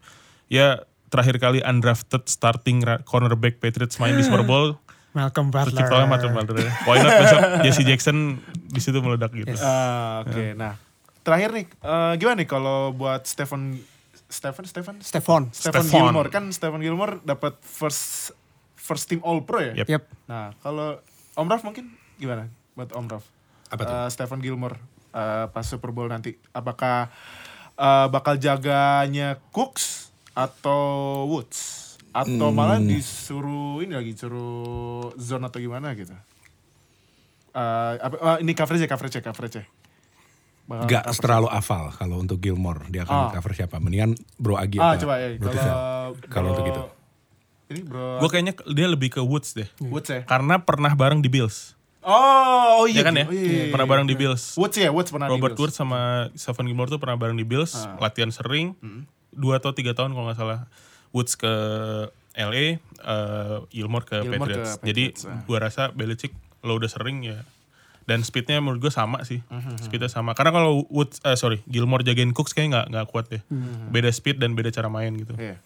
ya 0.47 0.83
terakhir 1.11 1.43
kali 1.43 1.59
undrafted 1.59 2.23
starting 2.31 2.83
cornerback 3.03 3.59
Patriots 3.59 3.99
main 3.99 4.15
di 4.15 4.23
Super 4.27 4.47
Bowl. 4.47 4.79
Malcolm 5.11 5.51
Butler. 5.51 5.75
Terciptalah 5.75 6.07
Martin 6.07 6.31
Butler. 6.31 6.67
Why 6.87 7.03
not 7.03 7.13
besok 7.19 7.41
Jesse 7.67 7.83
Jackson 7.83 8.39
di 8.71 8.79
situ 8.79 8.97
meledak 9.03 9.35
gitu. 9.35 9.51
Ah, 9.59 10.23
Oke, 10.23 10.55
nah 10.55 10.79
terakhir 11.21 11.53
nih, 11.53 11.65
eh, 11.69 12.13
gimana 12.17 12.41
nih 12.41 12.49
kalau 12.49 12.95
buat 12.95 13.27
Stephen, 13.29 13.77
Stephen, 14.25 14.65
Stephen, 14.65 14.95
Stephon. 15.03 15.43
Stephen 15.53 15.85
Stephon. 15.85 16.09
Gilmore 16.09 16.29
kan 16.33 16.49
Stephen 16.49 16.81
Gilmore 16.81 17.21
dapat 17.21 17.59
first 17.61 18.33
first 18.73 19.05
team 19.05 19.21
All 19.21 19.43
Pro 19.45 19.61
ya. 19.61 19.77
Yep. 19.83 19.87
Yep. 19.87 20.03
Nah 20.31 20.55
kalau 20.63 20.97
Om 21.37 21.47
Raf 21.47 21.61
mungkin 21.61 21.93
gimana 22.17 22.49
buat 22.73 22.89
Om 22.95 23.05
Raf? 23.11 23.23
Apa 23.69 23.81
tuh? 23.85 23.93
Eh, 23.93 24.09
Stephen 24.09 24.39
Gilmore 24.41 24.79
eh, 25.13 25.45
pas 25.51 25.65
Super 25.67 25.93
Bowl 25.93 26.09
nanti, 26.09 26.33
apakah 26.55 27.11
eh, 27.75 28.07
bakal 28.09 28.39
jaganya 28.41 29.37
Cooks 29.53 30.09
atau 30.33 31.27
Woods? 31.27 31.80
Atau 32.11 32.51
malah 32.51 32.77
disuruh 32.77 33.79
ini 33.79 33.91
lagi, 33.91 34.11
suruh 34.13 35.15
zone 35.15 35.47
atau 35.47 35.57
gimana 35.57 35.95
gitu? 35.95 36.11
Eh, 37.51 37.93
apa, 37.97 38.15
eh, 38.15 38.37
ini 38.43 38.51
coverage 38.51 38.83
ya, 38.83 38.89
coverage 38.89 39.15
ya, 39.15 39.21
coverage 39.21 39.55
ya. 39.57 39.65
Bakal 40.63 40.83
Gak 40.85 41.03
coverage. 41.03 41.19
terlalu 41.19 41.47
afal 41.49 41.83
kalau 41.91 42.15
untuk 42.17 42.37
Gilmore 42.37 42.87
dia 42.87 43.03
akan 43.03 43.27
Ah. 43.27 43.31
cover 43.31 43.51
siapa. 43.53 43.75
Mendingan 43.77 44.15
Bro 44.35 44.55
Agi 44.55 44.77
Ah, 44.77 44.93
apa 44.93 44.99
coba 44.99 45.13
ya. 45.17 45.27
Bro 45.35 45.51
Kalau. 45.51 45.79
Kalau 46.27 46.47
untuk 46.53 46.65
itu. 46.65 46.83
Ini 47.71 47.81
bro. 47.83 48.19
Gue 48.19 48.29
kayaknya 48.29 48.53
dia 48.67 48.83
lebih 48.85 49.09
ke 49.09 49.23
Woods 49.23 49.55
deh. 49.55 49.67
Woods 49.79 50.11
ya. 50.11 50.27
Karena 50.27 50.59
pernah 50.59 50.91
bareng 50.91 51.19
di 51.19 51.31
Bills. 51.31 51.75
Oh, 52.03 52.83
oh 52.83 52.85
iya. 52.85 52.99
Ya 52.99 53.03
kan 53.07 53.15
ya? 53.15 53.23
Oh, 53.23 53.31
iya, 53.31 53.39
iya, 53.39 53.63
Pernah 53.69 53.87
iya. 53.87 53.91
bareng 53.95 54.07
di 54.07 54.15
Bills. 54.17 54.43
Woods 54.55 54.75
ya, 54.75 54.89
Woods 54.91 55.07
pernah 55.07 55.27
di 55.27 55.31
Robert 55.31 55.53
Bills. 55.53 55.71
Woods 55.71 55.75
sama 55.77 55.99
Stephen 56.33 56.67
Gilmore 56.67 56.89
tuh 56.89 56.99
pernah 56.99 57.15
bareng 57.15 57.37
di 57.37 57.45
Bills, 57.45 57.71
Ah. 57.77 57.95
latihan 58.01 58.27
sering, 58.27 58.75
dua 59.31 59.55
atau 59.57 59.71
tiga 59.71 59.93
tahun 59.93 60.11
kalau 60.11 60.27
nggak 60.27 60.35
salah. 60.35 60.67
Woods 61.11 61.35
ke 61.35 61.53
LA, 62.35 62.79
eh, 62.79 63.57
Gilmore 63.71 64.07
ke 64.07 64.23
Gilmore 64.23 64.47
ke 64.47 64.59
Patriots. 64.59 64.71
Jadi 64.81 65.03
Patriots, 65.11 65.23
ah. 65.27 65.43
gua 65.43 65.57
rasa 65.59 65.83
Belichick 65.91 66.31
lo 66.63 66.79
udah 66.79 66.89
sering 66.91 67.23
ya. 67.23 67.39
Dan 68.01 68.25
speednya 68.25 68.57
menurut 68.57 68.81
gue 68.81 68.89
sama 68.91 69.21
sih, 69.23 69.45
Mhm, 69.45 69.77
speednya 69.77 70.09
sama. 70.09 70.33
Karena 70.33 70.49
kalau 70.51 70.89
Woods, 70.89 71.21
eh, 71.21 71.37
sorry, 71.37 71.61
Gilmore 71.69 72.01
jagain 72.01 72.33
Cooks 72.33 72.51
kayaknya 72.51 72.81
nggak 72.81 72.87
nggak 72.91 73.07
kuat 73.13 73.25
deh. 73.29 73.41
Mhm. 73.45 73.93
Beda 73.93 74.09
speed 74.09 74.41
dan 74.41 74.57
beda 74.57 74.73
cara 74.73 74.89
main 74.89 75.13
gitu. 75.15 75.37
Iya. 75.37 75.61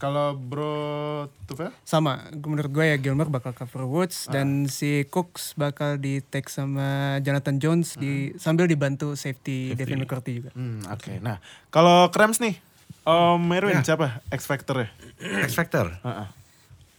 Kalau 0.00 0.32
bro 0.32 1.28
Tufel? 1.44 1.76
Sama, 1.84 2.24
menurut 2.32 2.72
gue 2.72 2.84
ya 2.88 2.96
Gilmore 2.96 3.28
bakal 3.28 3.52
cover 3.52 3.84
Woods 3.84 4.32
dan 4.32 4.64
si 4.64 5.04
Cooks 5.04 5.52
bakal 5.60 6.00
di 6.00 6.24
take 6.24 6.48
sama 6.48 7.20
Jonathan 7.20 7.60
Jones 7.60 8.00
di 8.00 8.32
sambil 8.40 8.64
dibantu 8.64 9.12
safety, 9.12 9.76
Devin 9.76 10.00
McCourty 10.00 10.40
juga. 10.40 10.50
Hmm, 10.56 10.80
oke. 10.88 11.20
Nah, 11.20 11.36
kalau 11.68 12.08
Krams 12.08 12.40
nih, 12.40 12.56
Om 13.04 13.40
Merwin 13.40 13.80
siapa 13.80 14.20
X 14.28 14.44
Factor 14.44 14.84
ya? 14.84 14.88
X 15.48 15.56
Factor. 15.56 15.96
Heeh. 16.04 16.28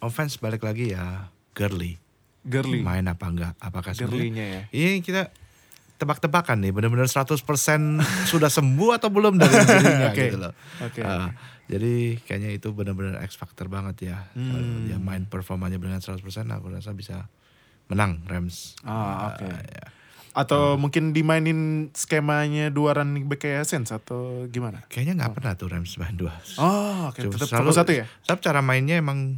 Offense 0.01 0.41
balik 0.41 0.65
lagi 0.65 0.97
ya 0.97 1.29
Gurley. 1.53 2.01
Girly. 2.41 2.81
Main 2.81 3.05
apa 3.05 3.29
enggak? 3.29 3.53
Apakah 3.61 3.93
Gurley-nya 3.93 4.45
ya. 4.45 4.61
Ini 4.73 5.05
kita 5.05 5.29
tebak-tebakan 6.01 6.57
nih 6.65 6.73
benar-benar 6.73 7.05
100% 7.05 7.37
sudah 8.33 8.49
sembuh 8.49 8.97
atau 8.97 9.13
belum 9.13 9.37
dari 9.37 9.53
injury-nya 9.53 10.09
Oke. 10.13 10.23
gitu 10.25 10.37
loh. 10.41 10.53
Oke. 10.81 11.01
Ah, 11.05 11.29
jadi 11.69 12.17
kayaknya 12.25 12.49
itu 12.57 12.73
benar-benar 12.73 13.21
X 13.21 13.37
factor 13.37 13.69
banget 13.69 14.09
ya. 14.09 14.25
Hmm. 14.33 14.49
Kalau 14.49 14.61
dia 14.89 14.97
main 14.97 15.29
performanya 15.29 15.77
dengan 15.77 16.01
100% 16.01 16.17
aku 16.49 16.65
rasa 16.73 16.97
bisa 16.97 17.29
menang 17.85 18.25
Rams. 18.25 18.73
Ah, 18.81 19.37
oke. 19.37 19.45
ya. 19.45 19.85
Atau 20.31 20.79
mungkin 20.79 21.11
dimainin 21.11 21.91
skemanya 21.91 22.71
dua 22.71 22.95
running 22.95 23.27
back 23.27 23.43
kayak 23.43 23.67
Saints 23.67 23.91
atau 23.91 24.47
gimana? 24.47 24.79
Kayaknya 24.87 25.19
nggak 25.19 25.33
pernah 25.35 25.53
tuh 25.53 25.67
Rams 25.67 25.99
main 25.99 26.15
dua. 26.15 26.31
Oh. 26.55 27.11
Cuma 27.11 27.35
Tetap 27.35 27.47
selalu- 27.47 27.59
fokus 27.67 27.75
satu 27.75 27.91
ya? 27.91 28.05
Sebab 28.23 28.39
cara 28.39 28.59
mainnya 28.63 28.95
emang 28.95 29.35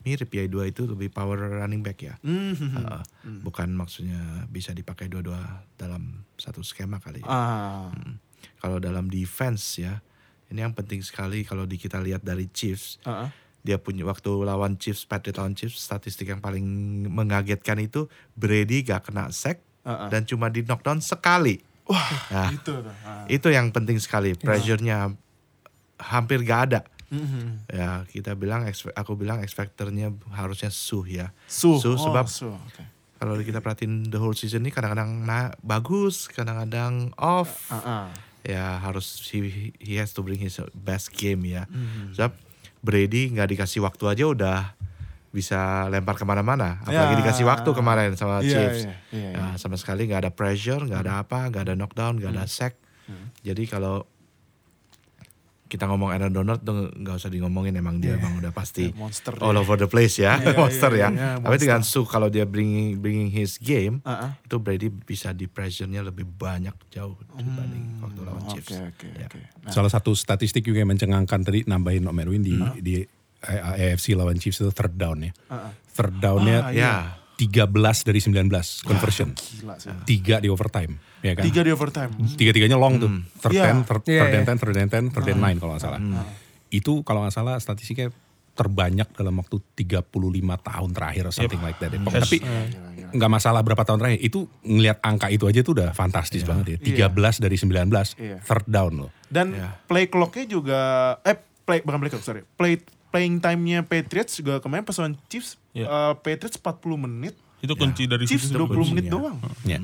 mirip 0.00 0.28
ya 0.30 0.44
dua 0.44 0.64
itu 0.64 0.84
lebih 0.84 1.08
power 1.08 1.36
running 1.60 1.80
back 1.80 1.98
ya. 2.00 2.14
Hmm. 2.20 2.56
Ah, 2.78 3.04
Bukan 3.24 3.72
maksudnya 3.72 4.20
bisa 4.48 4.72
dipakai 4.72 5.08
dua-dua 5.08 5.40
dalam 5.76 6.24
satu 6.36 6.60
skema 6.60 7.00
kali 7.00 7.20
ya. 7.20 7.28
Ah. 7.28 7.88
Hmm. 7.88 8.16
Kalau 8.60 8.76
dalam 8.76 9.08
defense 9.08 9.76
ya, 9.76 10.00
ini 10.48 10.60
yang 10.60 10.72
penting 10.72 11.00
sekali 11.00 11.44
kalau 11.44 11.64
di 11.64 11.76
kita 11.76 12.00
lihat 12.00 12.20
dari 12.20 12.48
Chiefs, 12.48 12.96
Ah, 13.04 13.24
ah. 13.24 13.30
dia 13.60 13.76
punya 13.76 14.04
waktu 14.04 14.28
lawan 14.40 14.76
Chiefs, 14.76 15.04
Patriot 15.04 15.36
lawan 15.36 15.52
Chiefs, 15.52 15.80
statistik 15.80 16.28
yang 16.28 16.40
paling 16.40 16.64
mengagetkan 17.08 17.76
itu 17.78 18.08
Brady 18.32 18.84
gak 18.84 19.08
kena 19.08 19.28
sack 19.28 19.60
Ah, 19.84 20.06
ah. 20.06 20.08
dan 20.08 20.24
cuma 20.24 20.48
di 20.48 20.60
knockdown 20.60 20.98
sekali. 20.98 21.60
Wah, 21.84 22.08
Nah, 22.32 22.48
itu. 22.50 22.72
Ah. 23.04 23.28
itu 23.28 23.48
yang 23.48 23.68
penting 23.68 24.00
sekali. 24.00 24.32
Pressure-nya 24.32 25.12
hampir 25.98 26.40
gak 26.42 26.60
ada. 26.66 26.80
Mhm. 27.08 27.68
Ya 27.68 28.02
kita 28.08 28.32
bilang, 28.32 28.64
aku 28.66 29.12
bilang 29.14 29.38
X 29.38 29.52
factor-nya 29.52 30.08
harusnya 30.32 30.68
Suh 30.68 31.04
ya. 31.04 31.30
Suh. 31.44 31.76
Suh, 31.76 31.94
Oh, 31.94 32.00
sebab 32.02 32.26
Suh, 32.26 32.50
oke. 32.50 32.82
kalau 33.14 33.36
kita 33.38 33.60
perhatiin 33.60 34.08
the 34.08 34.16
whole 34.16 34.32
season 34.32 34.64
ini 34.64 34.72
kadang-kadang 34.72 35.22
nah, 35.22 35.52
bagus, 35.60 36.26
kadang-kadang 36.26 37.12
off. 37.14 37.68
Ah, 37.68 37.76
ah. 37.78 38.06
ya 38.40 38.76
harus 38.78 39.20
he, 39.28 39.72
he 39.76 39.96
has 39.96 40.10
to 40.10 40.20
bring 40.20 40.36
his 40.36 40.56
best 40.74 41.08
game 41.10 41.44
ya. 41.44 41.64
Mhm. 41.66 42.12
Sebab 42.12 42.32
Brady 42.80 43.28
nggak 43.30 43.52
dikasih 43.52 43.80
waktu 43.80 44.04
aja 44.06 44.24
udah 44.26 44.60
bisa 45.34 45.58
lempar 45.88 46.14
ke 46.14 46.22
mana-mana. 46.22 46.78
Apalagi 46.80 47.12
Ya. 47.12 47.20
dikasih 47.20 47.44
waktu 47.44 47.66
kemarin 47.68 48.14
sama 48.14 48.38
Iya, 48.38 48.46
Chiefs. 48.46 48.80
iya, 48.80 48.94
iya, 49.10 49.28
Ya, 49.34 49.44
sama 49.56 49.74
sekali 49.74 50.06
nggak 50.06 50.20
ada 50.20 50.30
pressure, 50.30 50.78
nggak 50.80 51.00
ada 51.02 51.14
apa, 51.20 51.50
nggak 51.50 51.62
ada 51.64 51.74
knockdown, 51.74 52.16
nggak 52.16 52.32
ada 52.32 52.46
sack. 52.46 52.78
Jadi 53.42 53.66
kalau 53.66 54.06
kita 55.64 55.84
ngomong 55.84 56.06
Aaron 56.08 56.30
Donald 56.30 56.62
tuh 56.62 56.86
nggak 56.94 57.14
usah 57.16 57.26
di 57.26 57.42
ngomongin 57.42 57.74
emang 57.74 57.98
dia 57.98 58.14
emang 58.14 58.38
udah 58.38 58.54
pasti 58.54 58.86
Ya, 58.86 58.94
monster 58.94 59.34
all 59.36 59.58
over 59.58 59.74
the 59.74 59.84
place 59.84 60.14
ya, 60.16 60.38
Iya, 60.38 60.54
monster 60.54 60.90
iya, 60.92 61.02
ya. 61.02 61.08
iya, 61.10 61.28
Tapi 61.34 61.42
monster. 61.42 61.58
dengan 61.58 61.80
Su 61.82 62.00
kalau 62.04 62.28
dia 62.28 62.46
bringing 62.46 62.94
bringing 62.96 63.26
his 63.28 63.58
game, 63.58 63.98
Ah, 64.00 64.14
ah. 64.20 64.30
itu 64.38 64.54
Brady 64.56 64.86
bisa 64.86 65.32
di 65.32 65.44
pressure-nya 65.44 66.00
lebih 66.00 66.24
banyak 66.24 66.78
jauh 66.88 67.18
dibanding 67.28 67.98
waktu 67.98 68.20
lawan 68.22 68.42
Oke, 68.44 68.54
Chiefs. 68.54 68.70
oke, 68.78 69.08
Ya. 69.10 69.26
oke. 69.26 69.40
Nah, 69.60 69.72
Salah 69.72 69.90
satu 69.90 70.14
statistik 70.14 70.62
juga 70.62 70.78
yang 70.78 70.88
mencengangkan 70.88 71.42
tadi 71.42 71.66
nambahin 71.66 72.06
Om 72.06 72.18
Erwin 72.20 72.40
di 72.40 72.54
di 72.78 72.94
AFC 73.46 74.12
lawan 74.12 74.36
Chiefs 74.36 74.58
itu 74.58 74.70
third 74.70 74.94
down 74.94 75.20
ya. 75.20 75.32
Third 75.90 76.14
downnya 76.16 76.58
Ah, 76.60 76.72
iya. 76.72 76.92
13 77.34 77.66
dari 78.02 78.22
19 78.22 78.46
conversion. 78.82 79.34
gila 79.34 79.74
sih. 79.76 79.90
Tiga 80.04 80.38
di 80.38 80.46
overtime, 80.46 80.96
ya 81.18 81.34
kan? 81.34 81.42
Tiga 81.42 81.60
di 81.60 81.70
overtime. 81.70 82.10
Tiga-tiganya 82.30 82.74
long 82.74 82.94
tuh. 82.96 83.10
Third 83.40 83.52
Iya. 83.52 83.64
ten, 83.64 83.76
third, 83.82 84.02
Iya, 84.04 84.20
third 84.20 84.30
and 84.30 84.38
iya. 84.38 84.46
ten, 84.46 84.56
third 84.56 84.76
and 84.76 84.90
ten, 84.90 85.04
third 85.10 85.28
and 85.28 85.40
nine 85.40 85.58
kalau 85.58 85.74
nggak 85.74 85.82
salah. 85.82 86.00
Itu 86.68 87.02
kalau 87.02 87.22
nggak 87.22 87.34
salah 87.34 87.58
statistiknya 87.58 88.14
terbanyak 88.54 89.10
dalam 89.12 89.34
waktu 89.34 89.58
35 89.74 90.14
tahun 90.56 90.90
terakhir 90.90 91.24
or 91.26 91.32
something 91.32 91.58
like 91.58 91.74
that. 91.76 91.90
ya. 91.90 91.98
Yes. 91.98 92.22
Tapi 92.22 92.36
nggak 93.10 93.30
masalah 93.32 93.60
berapa 93.60 93.82
tahun 93.82 93.98
terakhir. 93.98 94.20
Itu 94.20 94.46
ngelihat 94.62 94.98
angka 95.00 95.26
itu 95.26 95.44
aja 95.44 95.60
tuh 95.60 95.74
udah 95.74 95.90
fantastis 95.90 96.42
banget 96.42 96.78
ya. 96.78 97.10
13 97.10 97.10
dari 97.36 97.58
19 97.58 98.14
Iya. 98.14 98.38
third 98.40 98.66
down 98.68 98.92
loh. 98.96 99.10
Dan 99.26 99.58
play 99.84 100.06
clocknya 100.06 100.46
juga, 100.46 100.80
eh 101.22 101.34
play 101.34 101.82
bukan 101.82 101.98
play 101.98 102.10
clock 102.10 102.22
sorry, 102.22 102.46
play 102.46 102.78
playing 103.14 103.38
time-nya 103.38 103.80
Patriots 103.80 104.34
juga 104.34 104.58
kemarin 104.58 104.82
pas 104.82 104.96
lawan 104.96 105.14
Chiefs, 105.24 105.54
Iya. 105.70 105.86
eh, 105.86 106.14
Patriots 106.16 106.58
40 106.58 106.74
menit, 106.98 107.38
Itu 107.60 107.74
kunci 107.74 108.04
dari 108.04 108.26
Chiefs 108.26 108.50
situ. 108.50 108.58
20 108.58 108.90
menit 108.90 109.06
kuncinya. 109.06 109.14
doang. 109.14 109.38
Ya. 109.64 109.78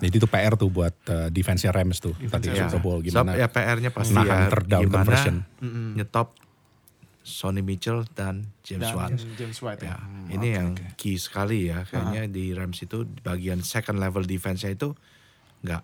Jadi 0.00 0.14
itu 0.14 0.26
PR 0.26 0.54
tuh 0.54 0.66
buat 0.66 0.96
uh, 1.06 1.28
defense-nya 1.28 1.70
Rams 1.70 1.98
tuh 1.98 2.16
tadi 2.18 2.50
Ya. 2.50 2.64
Super 2.64 2.80
Bowl 2.80 2.98
So, 2.98 3.06
gimana. 3.06 3.36
ya 3.36 3.46
PR-nya 3.46 3.90
pasti 3.90 4.10
nahan 4.12 4.26
ya 4.26 4.48
third 4.48 4.66
down 4.66 4.82
gimana 4.82 4.98
conversion. 5.04 5.36
nyetop 5.94 6.28
Sonny 7.22 7.60
Mitchell 7.60 8.04
dan 8.10 8.52
James 8.60 8.82
Dan 8.82 8.94
Watt. 8.94 9.16
James 9.34 9.56
White 9.58 9.80
ya. 9.80 9.96
Ya, 9.96 9.96
ini 10.30 10.48
yang 10.50 10.68
key 10.94 11.16
sekali 11.16 11.68
ya. 11.68 11.84
Kayaknya 11.84 12.26
di 12.26 12.50
Rams 12.50 12.76
itu 12.78 13.04
bagian 13.20 13.60
second 13.62 13.96
level 13.96 14.24
defense-nya 14.24 14.72
itu 14.72 14.92
nggak 15.62 15.82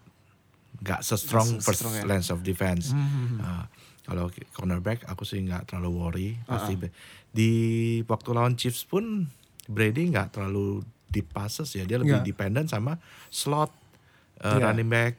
nggak 0.80 1.00
se-strong 1.00 1.48
first 1.58 1.80
se-strong 1.80 1.94
ya. 1.94 2.04
lines 2.06 2.28
of 2.28 2.40
defense. 2.40 2.92
Nah, 2.92 3.68
kalau 4.10 4.26
cornerback 4.50 5.06
aku 5.06 5.22
sih 5.22 5.38
nggak 5.38 5.70
terlalu 5.70 5.90
worry. 5.94 6.28
Pasti 6.42 6.74
be- 6.74 6.90
di 7.30 7.50
waktu 8.02 8.34
lawan 8.34 8.58
Chiefs 8.58 8.82
pun 8.82 9.30
Brady 9.64 10.10
nggak 10.10 10.34
terlalu 10.34 10.82
deep 11.06 11.30
passes 11.30 11.70
ya. 11.70 11.86
Dia 11.86 11.96
lebih 11.96 12.18
Nggak. 12.18 12.26
dependent 12.26 12.66
sama 12.66 12.98
slot 13.30 13.70
uh, 14.42 14.58
Iya. 14.58 14.66
running 14.66 14.88
back, 14.88 15.14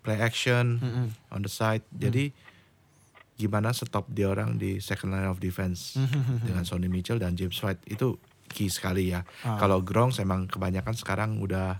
play 0.00 0.16
action 0.16 0.78
on 1.28 1.40
the 1.40 1.50
side. 1.50 1.82
Jadi 1.90 2.30
gimana 3.36 3.68
stop 3.70 4.08
dia 4.08 4.26
orang 4.26 4.56
di 4.56 4.80
second 4.80 5.12
line 5.12 5.26
of 5.26 5.36
defense 5.38 5.98
dengan 6.40 6.64
Sonny 6.64 6.86
Mitchell 6.86 7.18
dan 7.18 7.34
James 7.34 7.58
White 7.58 7.84
itu 7.84 8.16
key 8.46 8.70
sekali 8.70 9.10
ya. 9.10 9.26
Ah. 9.42 9.58
Kalau 9.58 9.82
Gronk 9.82 10.16
emang 10.16 10.46
kebanyakan 10.46 10.94
sekarang 10.94 11.30
udah 11.38 11.76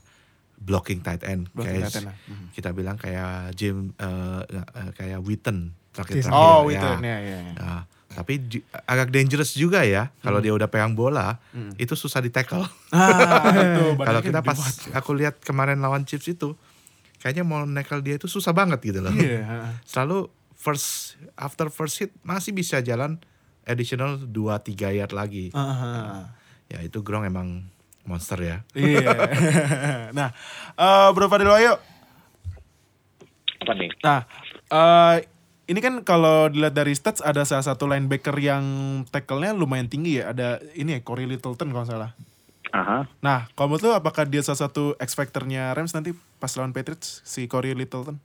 blocking 0.57 1.01
tight 1.01 1.21
end 1.23 1.53
Blocking 1.53 1.79
kayak 1.79 1.85
tight 1.87 1.97
end 1.99 2.07
lah. 2.07 2.17
Kita 2.51 2.69
bilang 2.73 2.97
kayak 2.97 3.53
James 3.53 3.93
eh, 3.95 4.43
eh, 4.49 4.91
kayak 4.93 5.21
Witten 5.21 5.73
terakhir 5.97 6.29
Oh, 6.29 6.61
terakhir 6.63 6.77
itu 6.77 6.89
ya, 7.03 7.17
ya, 7.17 7.17
ya. 7.19 7.39
Nah, 7.57 7.81
tapi 8.09 8.33
ju- 8.43 8.61
agak 8.83 9.09
dangerous 9.09 9.53
juga 9.53 9.81
ya 9.83 10.09
kalau 10.21 10.39
dia 10.39 10.53
udah 10.53 10.67
pegang 10.67 10.93
bola 10.93 11.41
itu 11.75 11.93
susah 11.93 12.21
di 12.21 12.29
tackle. 12.29 12.65
Ah, 12.91 13.53
itu 13.55 13.85
kalau 14.07 14.21
kita 14.21 14.41
pas 14.41 14.57
aku 14.91 15.11
lihat 15.13 15.41
kemarin 15.41 15.77
lawan 15.79 16.05
Chiefs 16.05 16.29
itu 16.29 16.53
kayaknya 17.19 17.43
mau 17.43 17.65
nekel 17.65 18.01
dia 18.01 18.15
itu 18.15 18.25
susah 18.27 18.53
banget 18.53 18.81
gitu 18.83 19.01
loh. 19.01 19.11
Iya, 19.11 19.41
ha. 19.43 19.57
Selalu 19.83 20.29
first 20.53 21.17
after 21.35 21.69
first 21.69 21.97
hit 21.99 22.13
masih 22.21 22.53
bisa 22.53 22.81
jalan 22.81 23.21
additional 23.65 24.17
2 24.17 24.33
3 24.59 24.93
yard 24.93 25.11
lagi. 25.11 25.49
Ah, 25.53 26.33
Ya 26.67 26.81
itu 26.81 26.99
Gronk 27.01 27.25
emang 27.25 27.69
monster 28.03 28.39
ya. 28.39 28.57
Iya. 28.73 29.13
nah, 30.17 30.31
eh 30.75 31.09
Bro 31.11 31.27
Fadil 31.27 31.47
Wayo. 31.47 31.79
Apa 33.59 33.73
nih? 33.75 33.91
Nah, 34.01 34.21
eh 34.67 35.17
ini 35.67 35.81
kan 35.83 36.07
kalau 36.07 36.47
dilihat 36.47 36.75
dari 36.79 36.95
stats 36.95 37.19
ada 37.19 37.43
salah 37.43 37.67
satu 37.67 37.91
linebacker 37.91 38.35
yang 38.39 38.65
tackle-nya 39.11 39.51
lumayan 39.51 39.91
tinggi 39.91 40.23
ya. 40.23 40.31
Ada 40.31 40.63
ini 40.79 40.99
ya 40.99 41.01
Corey 41.03 41.27
Littleton 41.27 41.75
kalau 41.75 41.87
salah. 41.87 42.11
Aha. 42.71 43.07
Nah, 43.23 43.51
kalau 43.59 43.75
menurut 43.75 43.91
lu 43.91 43.93
apakah 43.95 44.27
dia 44.27 44.43
salah 44.47 44.67
satu 44.67 44.95
X 44.99 45.19
factor-nya 45.19 45.75
Rams 45.75 45.95
nanti 45.95 46.15
pas 46.39 46.51
lawan 46.55 46.71
Patriots 46.71 47.23
si 47.27 47.51
Corey 47.51 47.75
Littleton? 47.75 48.19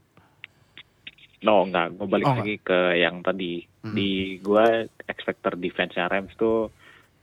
No, 1.41 1.65
enggak. 1.65 1.97
Gue 1.97 2.05
balik 2.05 2.25
Oh, 2.29 2.37
lagi 2.37 2.55
ke 2.61 3.01
yang 3.01 3.25
tadi. 3.25 3.65
Di 3.81 4.37
gue 4.37 4.85
expecter 5.09 5.57
defense-nya 5.57 6.05
Rams 6.05 6.37
tuh 6.37 6.69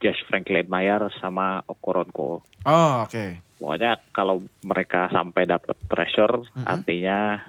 Josh 0.03 0.19
Franklin 0.27 0.67
Mayer 0.67 1.07
sama 1.23 1.63
Okoronko. 1.63 2.43
Oh, 2.67 2.93
oke. 3.07 3.39
Pokoknya 3.59 3.99
kalau 4.11 4.43
mereka 4.67 5.07
sampai 5.11 5.47
dapat 5.47 5.79
pressure, 5.87 6.43
artinya 6.67 7.39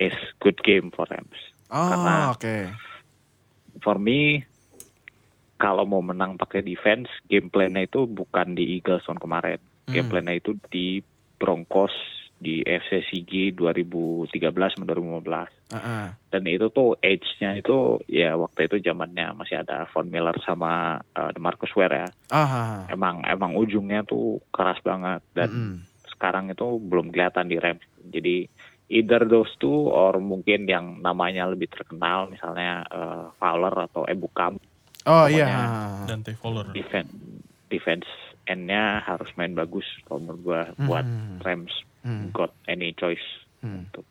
is 0.00 0.16
good 0.40 0.56
game 0.64 0.88
for 0.92 1.04
Rams. 1.08 1.53
Oh, 1.74 1.90
Karena- 1.90 2.30
oke. 2.30 2.56
For 3.82 3.98
me, 3.98 4.46
kalau 5.56 5.84
mau 5.84 6.00
menang 6.00 6.36
pakai 6.36 6.62
defense, 6.62 7.10
game 7.26 7.48
plan-nya 7.48 7.84
itu 7.84 8.06
bukan 8.06 8.54
di 8.54 8.78
Eagles 8.78 9.02
tahun 9.04 9.18
kemarin. 9.18 9.58
Game 9.84 10.06
plan-nya 10.06 10.38
itu 10.38 10.54
di 10.68 11.02
Broncos 11.34 11.92
di 12.34 12.60
FCCG 12.60 13.52
2013 13.52 14.30
2015. 14.78 15.48
Heeh. 15.74 16.06
dan 16.28 16.42
itu 16.44 16.66
tuh 16.68 16.94
age-nya 17.00 17.56
itu 17.56 17.74
ya 18.06 18.34
waktu 18.34 18.68
itu 18.68 18.78
zamannya 18.80 19.34
masih 19.34 19.58
ada 19.58 19.86
Von 19.90 20.06
Miller 20.06 20.34
sama 20.40 20.98
uh, 21.12 21.30
DeMarcus 21.30 21.74
Ware 21.74 22.06
ya. 22.06 22.08
Ah, 22.30 22.86
Emang 22.86 23.22
emang 23.24 23.54
ujungnya 23.54 24.02
tuh 24.02 24.38
keras 24.50 24.78
banget 24.80 25.22
dan 25.32 25.50
Mm-mm. 25.50 25.74
sekarang 26.06 26.46
itu 26.48 26.78
belum 26.78 27.10
kelihatan 27.10 27.46
di 27.46 27.56
Rams. 27.56 27.82
Jadi 28.04 28.46
either 28.94 29.20
those 29.24 29.50
two 29.56 29.90
or 29.90 30.14
mungkin 30.16 30.64
yang 30.64 31.00
namanya 31.00 31.44
lebih 31.44 31.66
terkenal 31.66 32.26
misalnya 32.26 32.86
uh, 32.86 33.34
Fowler 33.34 33.74
atau 33.82 34.06
Ebukam 34.06 34.56
Oh 35.04 35.26
iya. 35.26 35.44
Dan 36.06 36.22
Tay 36.22 36.32
Fowler. 36.32 36.70
defense 36.70 37.10
defense 37.66 38.06
end-nya 38.44 39.02
harus 39.02 39.28
main 39.34 39.52
bagus 39.52 39.84
kalau 40.04 40.22
menurut 40.22 40.40
gua 40.40 40.60
buat 40.80 41.04
Hmm. 41.04 41.40
Rams 41.40 41.74
Hmm. 42.00 42.28
got 42.30 42.52
any 42.64 42.92
choice 42.92 43.24
Hmm. 43.58 43.82
untuk 43.82 44.04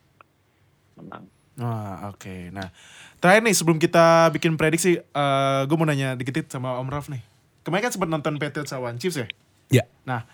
menang. 0.96 1.26
Wah, 1.56 2.10
oke. 2.10 2.50
Nah, 2.50 2.74
terakhir 3.18 3.42
nih 3.42 3.54
sebelum 3.54 3.78
kita 3.78 4.06
bikin 4.30 4.54
prediksi, 4.54 4.98
eh 4.98 5.62
gue 5.64 5.76
mau 5.76 5.86
nanya 5.86 6.14
dikit 6.14 6.34
sama 6.48 6.76
Om 6.76 6.90
Raf 6.90 7.08
nih. 7.08 7.22
Kemarin 7.62 7.84
kan 7.84 7.94
sempat 7.94 8.10
nonton 8.10 8.36
Patriots 8.36 8.74
lawan 8.74 8.98
Chiefs 8.98 9.16
ya? 9.16 9.28
Ya. 9.72 9.84
Nah, 10.04 10.26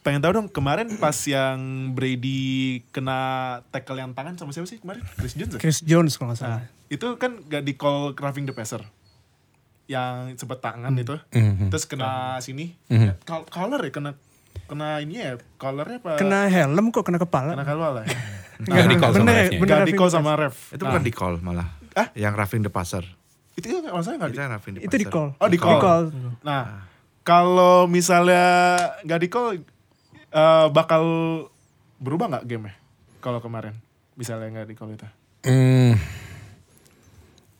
pengen 0.00 0.20
tahu 0.20 0.32
dong 0.34 0.48
kemarin 0.48 0.88
pas 0.96 1.16
yang 1.24 1.58
Brady 1.92 2.80
kena 2.88 3.20
tackle 3.68 3.96
yang 3.96 4.10
tangan 4.10 4.34
sama 4.34 4.50
siapa 4.50 4.66
sih 4.66 4.78
kemarin? 4.78 5.04
Chris 5.14 5.34
Jones 5.34 5.52
ya? 5.52 5.58
Chris 5.58 5.78
Jones 5.80 6.12
kalau 6.14 6.32
nggak 6.32 6.40
salah. 6.40 6.52
Nah, 6.56 6.62
itu 6.86 7.06
kan 7.16 7.36
gak 7.44 7.62
di 7.62 7.74
call 7.74 8.12
roughing 8.12 8.44
the 8.44 8.52
passer. 8.52 8.80
Yang 9.86 10.38
sempat 10.38 10.58
tangan 10.60 10.94
itu. 10.94 11.18
Mhm. 11.30 11.68
Terus 11.68 11.84
kena 11.84 12.38
sini. 12.38 12.72
Mhm. 12.86 13.20
Col- 13.22 13.46
Collar 13.46 13.80
ya 13.80 13.90
kena 13.90 14.10
kena 14.64 14.98
ini 14.98 15.18
ya, 15.18 15.34
collarnya 15.56 15.98
apa? 15.98 16.14
Kena 16.14 16.46
helm 16.46 16.90
kok 16.90 17.02
kena 17.02 17.18
kepala. 17.18 17.52
kena 17.52 17.66
collar 17.66 17.92
ya. 18.00 18.06
Nggak 18.60 18.86
di 18.86 18.96
call 18.96 19.10
sama 19.10 19.24
bener 19.24 19.36
Gak 19.66 19.80
di 19.82 19.94
call 19.94 20.10
sama 20.10 20.32
ref. 20.36 20.56
Itu 20.70 20.82
Nah, 20.82 20.90
bukan 20.90 21.02
di 21.02 21.12
call 21.12 21.34
malah. 21.40 21.68
Ah? 21.92 22.08
Yang 22.14 22.32
roughing 22.36 22.62
the 22.62 22.70
passer. 22.70 23.02
Itu 23.52 23.66
kan 23.66 23.90
maksudnya 23.90 24.16
gak 24.20 24.30
di 24.30 24.36
Itu 24.36 24.46
roughing 24.46 24.72
the 24.72 24.80
Itu 24.86 24.94
di 24.96 25.06
call. 25.06 25.28
Oh, 25.36 25.48
di 25.48 25.58
call. 25.58 26.02
Nah, 26.40 26.86
kalau 27.20 27.84
misalnya 27.84 28.76
nggak 29.02 29.20
di 29.20 29.28
call, 29.28 29.58
eh, 30.30 30.66
bakal 30.70 31.04
berubah 32.00 32.26
nggak 32.32 32.46
game 32.48 32.72
Kalau 33.20 33.38
kemarin, 33.44 33.76
misalnya 34.16 34.48
nggak 34.62 34.68
di 34.72 34.74
itu. 34.74 35.08
Hmm, 35.40 35.96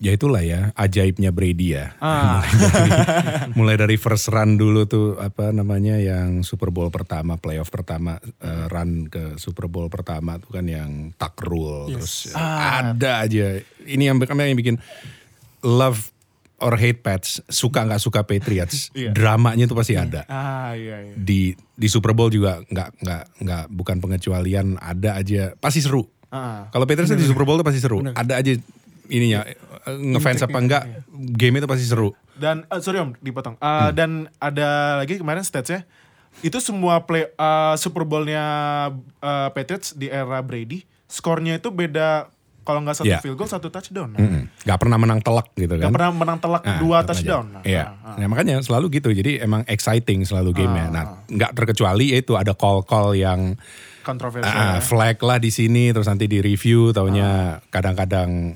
ya 0.00 0.16
itulah 0.16 0.40
ya 0.40 0.72
ajaibnya 0.72 1.28
Brady 1.28 1.76
ya. 1.76 1.92
Ah, 2.00 2.40
Mulai 3.58 3.76
dari 3.76 4.00
first 4.00 4.32
run 4.32 4.56
dulu 4.56 4.88
tuh 4.88 5.20
apa 5.20 5.52
namanya 5.52 6.00
yang 6.00 6.40
Super 6.40 6.72
Bowl 6.72 6.88
pertama, 6.88 7.36
playoff 7.36 7.68
pertama, 7.68 8.16
eh, 8.40 8.64
run 8.72 9.12
ke 9.12 9.36
Super 9.36 9.68
Bowl 9.68 9.92
pertama 9.92 10.40
tuh 10.40 10.56
kan 10.56 10.64
yang 10.64 11.12
tuck 11.20 11.36
rule 11.44 11.92
terus 11.92 12.32
ada 12.32 13.28
aja. 13.28 13.60
Ini 13.84 14.08
yang 14.08 14.16
yang 14.24 14.56
bikin 14.56 14.80
love 15.60 16.08
or 16.60 16.74
hate 16.74 17.00
Pats, 17.00 17.40
suka 17.46 17.82
nggak 17.82 17.98
suka 17.98 18.20
Patriots, 18.22 18.88
Iya. 18.94 19.10
dramanya 19.10 19.64
tuh 19.64 19.74
pasti 19.74 19.94
ada. 19.94 20.24
ah 20.26 20.72
iya 20.72 21.02
iya. 21.02 21.14
Di 21.14 21.52
di 21.54 21.86
Super 21.86 22.12
Bowl 22.12 22.28
juga 22.28 22.60
nggak 22.62 22.88
nggak 22.98 23.22
nggak 23.40 23.64
bukan 23.70 23.96
pengecualian, 23.98 24.76
ada 24.76 25.16
aja 25.16 25.52
pasti 25.54 25.80
seru. 25.80 26.04
Ah, 26.28 26.68
Kalau 26.68 26.84
Patriots 26.84 27.10
di 27.10 27.24
Super 27.24 27.42
Bowl 27.42 27.56
tuh 27.56 27.66
pasti 27.66 27.78
seru. 27.78 28.00
Ada 28.04 28.38
aja 28.38 28.54
ininya 29.06 29.42
eh, 29.42 29.56
ngefans 29.90 30.40
apa 30.40 30.54
enggak, 30.56 30.82
game 31.10 31.56
itu 31.56 31.66
pasti 31.66 31.82
seru. 31.82 32.14
dan 32.32 32.62
eh, 32.64 32.78
sorry 32.78 32.98
om, 32.98 33.12
dipotong. 33.16 33.58
Ah, 33.58 33.90
Dan 33.90 34.30
ada 34.36 34.96
lagi 34.96 35.16
kemarin 35.16 35.40
statsnya, 35.40 35.82
itu 36.40 36.56
semua 36.56 37.02
play 37.02 37.26
eh, 37.26 37.74
Super 37.74 38.04
Bowl-nya 38.04 38.44
eh, 39.18 39.48
Patriots 39.50 39.92
di 39.92 40.06
era 40.06 40.38
Brady, 40.40 40.80
skornya 41.04 41.56
itu 41.56 41.68
beda. 41.68 42.30
Kalau 42.70 42.80
nggak 42.80 42.96
satu 42.96 43.10
Iya. 43.10 43.18
field 43.18 43.34
goal, 43.34 43.50
satu 43.50 43.66
touchdown. 43.66 44.14
Mm-mm. 44.14 44.46
Nggak 44.62 44.78
pernah 44.78 44.94
menang 44.94 45.18
telak 45.18 45.50
gitu 45.52 45.74
kan. 45.74 45.82
Nggak 45.82 45.94
pernah 45.98 46.10
menang 46.14 46.38
telak 46.38 46.62
Ah, 46.62 46.78
dua 46.78 47.02
touchdown. 47.02 47.44
Nah, 47.50 47.62
Iya. 47.66 47.84
ah, 47.90 48.14
ah. 48.14 48.14
Nah, 48.14 48.26
makanya 48.26 48.62
selalu 48.62 48.86
gitu. 48.94 49.10
Jadi 49.10 49.42
emang 49.42 49.66
exciting 49.66 50.22
selalu 50.22 50.54
gamenya. 50.54 50.86
Nah, 50.88 51.04
nggak 51.26 51.50
terkecuali 51.52 52.14
itu 52.14 52.38
ada 52.38 52.54
call-call 52.54 53.18
yang 53.18 53.58
Kontroversial. 54.00 54.46
ah, 54.46 54.78
ya. 54.78 54.80
flag 54.80 55.18
lah 55.18 55.36
di 55.36 55.50
sini 55.50 55.90
terus 55.90 56.06
nanti 56.06 56.24
di 56.24 56.38
review 56.38 56.88
taunya 56.90 57.58
kadang-kadang 57.68 58.54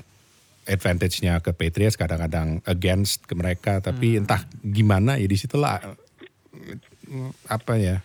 advantage-nya 0.63 1.37
ke 1.39 1.51
Patriots, 1.51 1.93
kadang-kadang 1.93 2.63
against 2.63 3.27
ke 3.27 3.35
mereka. 3.35 3.77
Tapi 3.77 4.17
entah 4.17 4.39
gimana 4.57 5.19
ya 5.19 5.27
di 5.27 5.35
situlah 5.35 5.77
eh, 5.83 7.29
apa 7.45 7.75
ya 7.75 7.99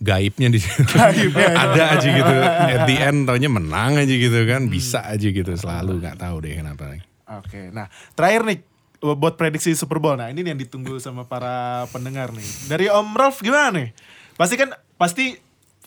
gaibnya 0.00 0.48
di 0.48 0.58
situ. 0.58 0.82
ada 1.64 1.82
aja 1.94 2.08
gitu. 2.08 2.34
At 2.42 2.88
the 2.88 2.96
end 2.96 3.28
taunya 3.28 3.52
menang 3.52 4.00
aja 4.00 4.10
gitu 4.10 4.40
kan, 4.48 4.66
bisa 4.66 5.04
aja 5.04 5.28
gitu 5.28 5.52
selalu 5.54 6.00
nggak 6.00 6.16
tahu 6.18 6.40
deh 6.42 6.56
kenapa. 6.56 6.96
Oke, 7.30 7.70
nah 7.70 7.86
terakhir 8.18 8.42
nih 8.48 8.58
buat 9.00 9.36
prediksi 9.36 9.72
Super 9.76 10.02
Bowl. 10.02 10.16
Nah 10.16 10.28
ini 10.28 10.44
nih 10.44 10.50
yang 10.56 10.60
ditunggu 10.60 10.98
sama 11.00 11.24
para 11.24 11.86
pendengar 11.92 12.32
nih. 12.34 12.48
Dari 12.68 12.86
Om 12.90 13.16
Rolf 13.16 13.40
gimana 13.40 13.72
nih? 13.72 13.88
Pasti 14.36 14.54
kan 14.56 14.72
pasti 14.96 15.36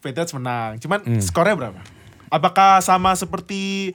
Patriots 0.02 0.34
menang. 0.36 0.82
Cuman 0.82 1.00
skornya 1.22 1.56
berapa? 1.56 1.82
Apakah 2.34 2.82
sama 2.82 3.14
seperti 3.14 3.94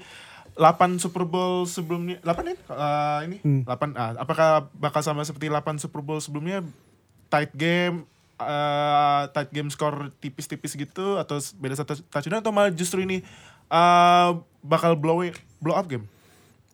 8 0.54 0.98
Super 1.02 1.26
Bowl 1.26 1.66
sebelumnya? 1.66 2.18
8 2.22 2.50
ya? 2.50 2.56
Eh, 2.56 3.20
ini 3.28 3.38
8. 3.66 3.94
Ah, 3.98 4.14
apakah 4.22 4.70
bakal 4.74 5.02
sama 5.02 5.22
seperti 5.26 5.50
8 5.50 5.78
Super 5.78 6.00
Bowl 6.00 6.22
sebelumnya? 6.22 6.62
Tight 7.28 7.52
game, 7.52 8.08
eh, 8.38 9.22
tight 9.28 9.50
game 9.50 9.68
score 9.68 10.14
tipis-tipis 10.16 10.72
gitu 10.72 11.16
atau 11.16 11.36
beda 11.54 11.74
satu 11.74 11.98
touchdown 12.06 12.38
atau 12.38 12.50
malah 12.50 12.70
justru 12.70 13.02
ini 13.02 13.20
eh, 13.66 14.30
bakal 14.60 14.94
blow 14.94 15.26
blow 15.58 15.74
up 15.74 15.86
game? 15.86 16.06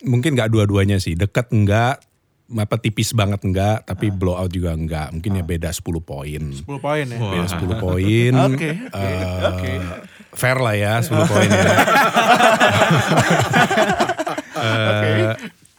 Mungkin 0.01 0.37
nggak 0.37 0.49
dua-duanya 0.49 0.97
sih. 0.97 1.17
Deket 1.17 1.49
enggak, 1.49 2.05
apa 2.47 2.77
tipis 2.77 3.11
banget 3.11 3.41
enggak, 3.41 3.83
tapi 3.83 4.09
Ah. 4.09 4.15
blowout 4.15 4.53
juga 4.53 4.77
enggak. 4.77 5.09
Mungkin 5.11 5.33
ya 5.35 5.43
beda 5.43 5.71
10 5.73 5.99
poin. 5.99 6.43
10 6.53 6.61
poin 6.77 7.07
ya. 7.09 7.17
Beda 7.17 7.47
10 7.49 7.75
poin. 7.81 8.33
Oke, 8.53 8.71
oke, 8.93 9.01
Eh, 9.01 9.41
oke. 9.49 9.73
Fair 10.35 10.59
lah 10.61 10.75
ya 10.77 11.01
10 11.01 11.25
poin 11.25 11.49
ya. 11.49 11.65
Eh, 14.55 15.35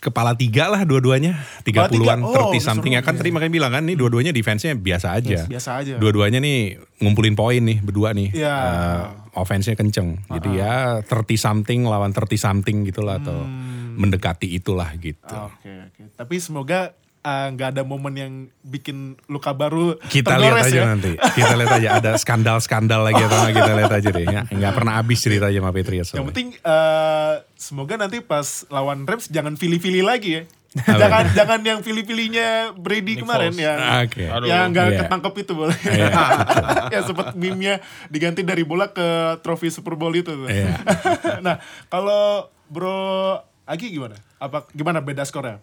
Kepala 0.05 0.37
tiga 0.37 0.69
lah 0.69 0.85
dua-duanya. 0.85 1.41
Tiga, 1.65 1.89
30-an, 1.89 2.21
oh, 2.21 2.29
30 2.29 2.53
udah 2.53 2.61
something 2.61 2.93
ya 2.93 3.01
kan 3.01 3.17
tadi 3.17 3.33
makanya 3.33 3.49
bilang 3.49 3.71
kan 3.73 3.81
nih 3.81 3.97
dua-duanya 3.97 4.29
defense-nya 4.29 4.77
biasa 4.77 5.17
aja. 5.17 5.49
Biasa 5.49 5.69
aja. 5.81 5.93
Dua-duanya 5.97 6.37
nih 6.37 6.77
ngumpulin 7.01 7.33
poin 7.33 7.57
nih 7.57 7.81
berdua 7.81 8.13
nih. 8.13 8.29
Iya. 8.37 8.53
Eh, 8.53 9.03
offense-nya 9.33 9.73
kenceng. 9.73 10.21
Jadi 10.29 10.61
ya 10.61 11.01
30 11.01 11.09
something 11.35 11.89
lawan 11.89 12.13
30 12.13 12.37
something 12.37 12.85
gitu 12.85 13.01
lah 13.01 13.17
atau 13.17 13.33
Hmm. 13.41 13.97
mendekati 13.97 14.51
itulah 14.51 14.93
gitu. 14.99 15.33
Oke, 15.33 15.71
oke. 15.89 16.01
Tapi 16.13 16.35
semoga 16.37 16.93
eh, 17.25 17.47
nggak 17.51 17.69
ada 17.71 17.81
momen 17.81 18.13
yang 18.13 18.33
bikin 18.61 18.97
luka 19.25 19.49
baru 19.51 19.97
Kita 19.99 20.37
lihat 20.37 20.61
aja 20.63 20.77
ya. 20.77 20.85
nanti. 20.87 21.17
Kita 21.17 21.53
lihat 21.53 21.71
aja 21.73 21.89
ada 21.97 22.11
skandal-skandal 22.15 23.01
lagi 23.03 23.17
atau 23.19 23.37
nggak 23.39 23.55
kita 23.55 23.71
lihat 23.75 23.91
aja 23.91 24.09
deh. 24.11 24.23
Nggak, 24.23 24.45
nggak 24.51 24.73
pernah 24.73 24.93
habis 24.95 25.19
ceritanya 25.19 25.57
sama 25.57 25.71
Patriots. 25.71 26.07
Yang 26.07 26.13
soalnya. 26.13 26.29
penting 26.29 26.47
eh, 26.55 27.33
semoga 27.55 27.93
nanti 27.97 28.17
pas 28.19 28.47
lawan 28.67 29.03
Rams 29.03 29.25
jangan 29.27 29.53
pilih-pilih 29.55 30.05
lagi 30.05 30.31
ya. 30.31 30.43
jangan 30.75 31.31
jangan 31.31 31.59
yang 31.63 31.79
pilih-pilihnya 31.79 32.75
Brady 32.75 33.15
Nick 33.15 33.23
kemarin 33.23 33.47
Foles. 33.49 33.63
yang 33.63 33.79
Oke. 34.03 34.23
Aduh. 34.27 34.45
yang 34.45 34.63
nggak 34.69 34.85
Iya. 34.85 34.99
ketangkep 35.01 35.33
itu 35.39 35.53
boleh. 35.55 35.77
Iya. 35.81 36.11
ya 36.93 36.99
sempat 37.01 37.31
meme-nya 37.33 37.79
diganti 38.05 38.43
dari 38.43 38.61
bola 38.61 38.91
ke 38.91 39.07
trofi 39.39 39.71
Super 39.71 39.95
Bowl 39.95 40.11
itu. 40.11 40.35
tuh. 40.35 40.45
Iya. 40.45 40.75
nah, 41.45 41.57
kalau 41.87 42.51
Bro 42.67 43.39
Agi 43.63 43.89
gimana? 43.89 44.13
Apa 44.35 44.67
gimana 44.69 44.99
beda 44.99 45.23
skornya? 45.23 45.57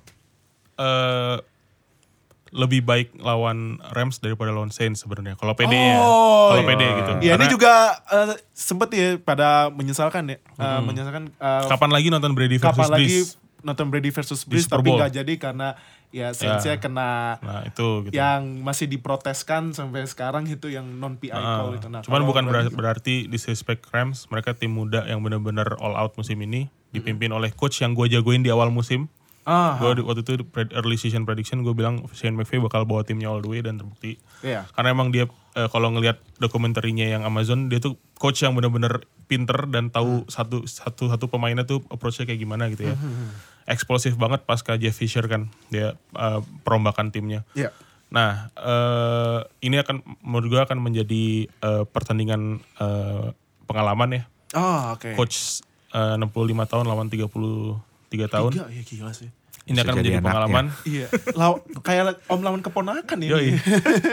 eh 0.73 1.37
lebih 2.53 2.81
baik 2.81 3.17
lawan 3.17 3.59
Rams 3.89 4.17
daripada 4.19 4.49
lawan 4.49 4.69
Saints 4.69 5.01
sebenarnya. 5.01 5.35
Kalau 5.35 5.53
PD 5.53 5.73
ya, 5.73 5.97
Oh, 5.99 6.53
kalau 6.53 6.63
iya. 6.63 6.69
PD 6.69 6.83
gitu. 6.85 7.11
Ya 7.23 7.33
ini 7.35 7.47
juga 7.49 7.73
eh, 8.07 8.37
sempet 8.53 8.89
ya 8.91 9.09
pada 9.17 9.49
menyesalkan 9.69 10.29
ya, 10.29 10.37
Eh, 10.55 10.81
menyesalkan 10.81 11.33
eh, 11.33 11.65
kapan 11.67 11.91
lagi 11.91 12.09
nonton 12.09 12.33
Brady 12.33 12.57
versus 12.57 12.69
kapan 12.71 12.89
lagi 12.93 13.09
Breeze? 13.19 13.33
nonton 13.63 13.87
Brady 13.89 14.11
versus 14.11 14.43
Breeze 14.43 14.67
tapi 14.67 14.91
nggak 14.91 15.13
jadi 15.15 15.35
karena 15.37 15.79
ya 16.11 16.29
Saints-nya 16.31 16.77
Ya. 16.77 16.79
kena 16.79 17.39
Nah 17.39 17.63
itu 17.65 17.87
gitu. 18.05 18.13
yang 18.13 18.61
masih 18.61 18.85
diproteskan 18.85 19.73
sampai 19.73 20.05
sekarang 20.05 20.45
itu 20.45 20.69
yang 20.69 20.85
non 20.85 21.17
PI 21.17 21.33
Ah, 21.33 21.41
call 21.59 21.73
itu. 21.75 21.87
Nah, 21.87 22.03
cuman 22.03 22.21
bukan 22.23 22.45
Brady- 22.45 22.69
berar- 22.69 23.01
berarti 23.01 23.15
disrespect 23.27 23.89
Rams, 23.89 24.29
mereka 24.29 24.53
tim 24.53 24.69
muda 24.71 25.05
yang 25.05 25.21
benar-benar 25.21 25.79
all 25.79 25.95
out 25.95 26.13
musim 26.15 26.37
ini 26.39 26.69
dipimpin 26.91 27.31
oleh 27.31 27.49
coach 27.51 27.81
yang 27.81 27.93
gue 27.93 28.05
jagoin 28.09 28.41
di 28.41 28.51
awal 28.51 28.69
musim. 28.69 29.09
Ah, 29.43 29.75
Gue 29.83 29.99
waktu 30.07 30.23
itu 30.23 30.39
early 30.55 30.95
season 30.95 31.27
prediction 31.27 31.67
gue 31.67 31.75
bilang 31.75 32.07
Shane 32.15 32.39
McVay 32.39 32.63
bakal 32.63 32.87
bawa 32.87 33.03
timnya 33.03 33.27
all 33.27 33.43
the 33.43 33.51
way 33.51 33.59
dan 33.59 33.75
terbukti. 33.75 34.23
Iya. 34.47 34.71
Karena 34.71 34.95
emang 34.95 35.11
dia 35.11 35.27
eh, 35.59 35.67
kalau 35.67 35.91
ngelihat 35.91 36.23
dokumenterinya 36.39 37.03
yang 37.03 37.27
Amazon 37.27 37.67
dia 37.67 37.83
tuh 37.83 37.99
coach 38.23 38.39
yang 38.47 38.55
benar-benar 38.55 39.03
pinter 39.27 39.67
dan 39.67 39.91
tahu 39.91 40.29
satu 40.31 40.63
satu 40.71 41.11
satu 41.11 41.27
pemainnya 41.27 41.67
tuh 41.67 41.83
approach-nya 41.91 42.31
kayak 42.31 42.39
gimana 42.39 42.71
gitu 42.71 42.91
ya. 42.91 42.97
Eksplosif 43.67 44.15
banget 44.15 44.43
pasca 44.47 44.79
Jeff 44.79 44.95
Fisher 44.95 45.27
kan 45.27 45.51
dia 45.75 45.99
eh, 46.15 46.41
perombakan 46.63 47.11
timnya. 47.11 47.43
Iya. 47.59 47.75
Nah, 48.15 48.53
eh, 48.55 49.41
ini 49.67 49.81
akan 49.83 50.23
menurut 50.23 50.47
gue 50.55 50.61
akan 50.63 50.79
menjadi 50.79 51.51
eh, 51.51 51.85
pertandingan 51.91 52.63
eh, 52.79 53.27
pengalaman 53.67 54.23
ya. 54.23 54.23
Oh, 54.55 54.95
oke. 54.95 55.19
Coach 55.19 55.67
eh, 55.91 56.15
65 56.15 56.31
tahun 56.71 56.87
lawan 56.87 57.11
33 58.13 58.35
tahun. 58.37 58.51
Tiga, 58.53 58.67
ya 58.69 58.83
gila 58.85 59.13
sih. 59.17 59.29
Ini 59.63 59.79
akan 59.79 59.95
jadi 59.95 59.99
menjadi 60.03 60.11
anaknya. 60.19 60.27
pengalaman. 60.27 60.65
Iya. 60.83 61.07
Law- 61.39 61.63
kayak 61.87 62.19
om 62.27 62.43
lawan 62.43 62.61
keponakan 62.61 63.19
ini. 63.23 63.31
Yoi. 63.31 63.49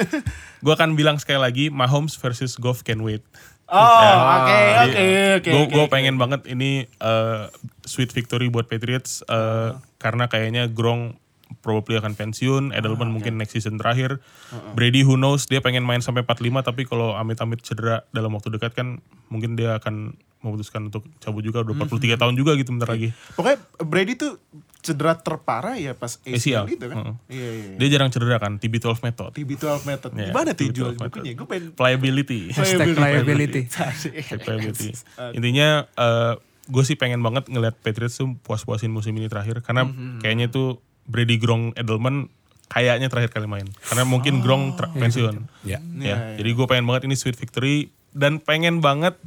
gue 0.64 0.74
akan 0.74 0.94
bilang 0.94 1.18
sekali 1.18 1.42
lagi 1.42 1.66
Mahomes 1.74 2.14
versus 2.22 2.54
Goff 2.62 2.86
can 2.86 3.02
wait. 3.02 3.26
Oh, 3.70 3.78
oke, 3.78 4.60
oke, 4.90 5.06
oke. 5.42 5.52
Gue 5.54 5.64
oke, 5.70 5.78
oke. 5.86 5.94
pengen 5.94 6.18
banget 6.18 6.46
ini 6.50 6.86
eh, 6.86 7.44
sweet 7.86 8.10
victory 8.14 8.50
buat 8.50 8.66
Patriots 8.66 9.22
eh, 9.30 9.78
karena 10.02 10.26
kayaknya 10.26 10.70
Gronk 10.70 11.18
probably 11.66 11.98
akan 11.98 12.14
pensiun, 12.14 12.70
Edelman 12.78 13.10
mungkin 13.10 13.42
next 13.42 13.58
season 13.58 13.82
terakhir. 13.82 14.22
Brady 14.78 15.02
who 15.02 15.18
knows 15.18 15.50
dia 15.50 15.66
pengen 15.66 15.82
main 15.82 16.02
sampai 16.02 16.22
45 16.22 16.62
tapi 16.62 16.86
kalau 16.86 17.18
amit-amit 17.18 17.66
cedera 17.66 18.06
dalam 18.14 18.38
waktu 18.38 18.54
dekat 18.54 18.78
kan 18.78 19.02
mungkin 19.34 19.58
dia 19.58 19.82
akan 19.82 20.14
memutuskan 20.40 20.88
untuk 20.88 21.04
cabut 21.20 21.42
juga 21.42 21.60
udah 21.62 21.76
43 21.76 22.16
tahun 22.16 22.34
juga 22.34 22.56
gitu 22.56 22.72
bentar 22.72 22.90
lagi. 22.90 23.12
Pokoknya 23.36 23.60
Brady 23.80 24.16
tuh 24.16 24.40
cedera 24.80 25.12
terparah 25.14 25.76
ya 25.76 25.92
pas 25.92 26.16
ACL, 26.22 26.64
ACL. 26.64 26.66
itu 26.72 26.86
kan. 26.88 26.96
Heeh. 26.96 27.16
Iya, 27.28 27.50
iya. 27.52 27.64
iya. 27.66 27.76
Dia 27.76 27.88
jarang 27.92 28.10
cedera 28.10 28.40
kan, 28.40 28.56
TB12 28.56 29.04
method. 29.04 29.32
TB12 29.36 29.68
method. 29.84 30.12
Iya, 30.16 30.32
Gimana 30.32 30.50
tuh 30.52 30.64
TB12 30.64 30.72
jual 30.72 30.92
method. 30.94 31.08
bukunya? 31.12 31.32
Gue 31.36 31.48
pengen 31.48 31.66
Pliability. 31.80 32.40
Hashtag 32.52 32.88
liability. 32.96 33.62
Capability. 34.26 34.90
Intinya 35.38 35.68
gue 36.66 36.84
sih 36.86 36.96
pengen 36.96 37.20
banget 37.20 37.50
ngeliat 37.50 37.76
Patriots 37.76 38.16
tuh 38.16 38.38
puas-puasin 38.40 38.88
musim 38.88 39.12
ini 39.14 39.28
terakhir 39.28 39.60
karena 39.60 39.90
kayaknya 40.22 40.48
tuh 40.48 40.78
Brady 41.04 41.42
Gronk 41.42 41.74
Edelman 41.74 42.30
kayaknya 42.70 43.10
terakhir 43.10 43.34
kali 43.34 43.50
main 43.50 43.66
karena 43.82 44.06
mungkin 44.06 44.40
Gronk 44.40 44.78
ter- 44.78 44.94
pensiun. 44.94 45.50
Ya. 45.66 45.82
Ya, 45.98 46.38
jadi 46.38 46.50
gue 46.54 46.66
pengen 46.70 46.86
banget 46.86 47.10
ini 47.10 47.18
sweet 47.18 47.34
victory 47.36 47.90
dan 48.14 48.38
pengen 48.38 48.80
banget 48.80 49.18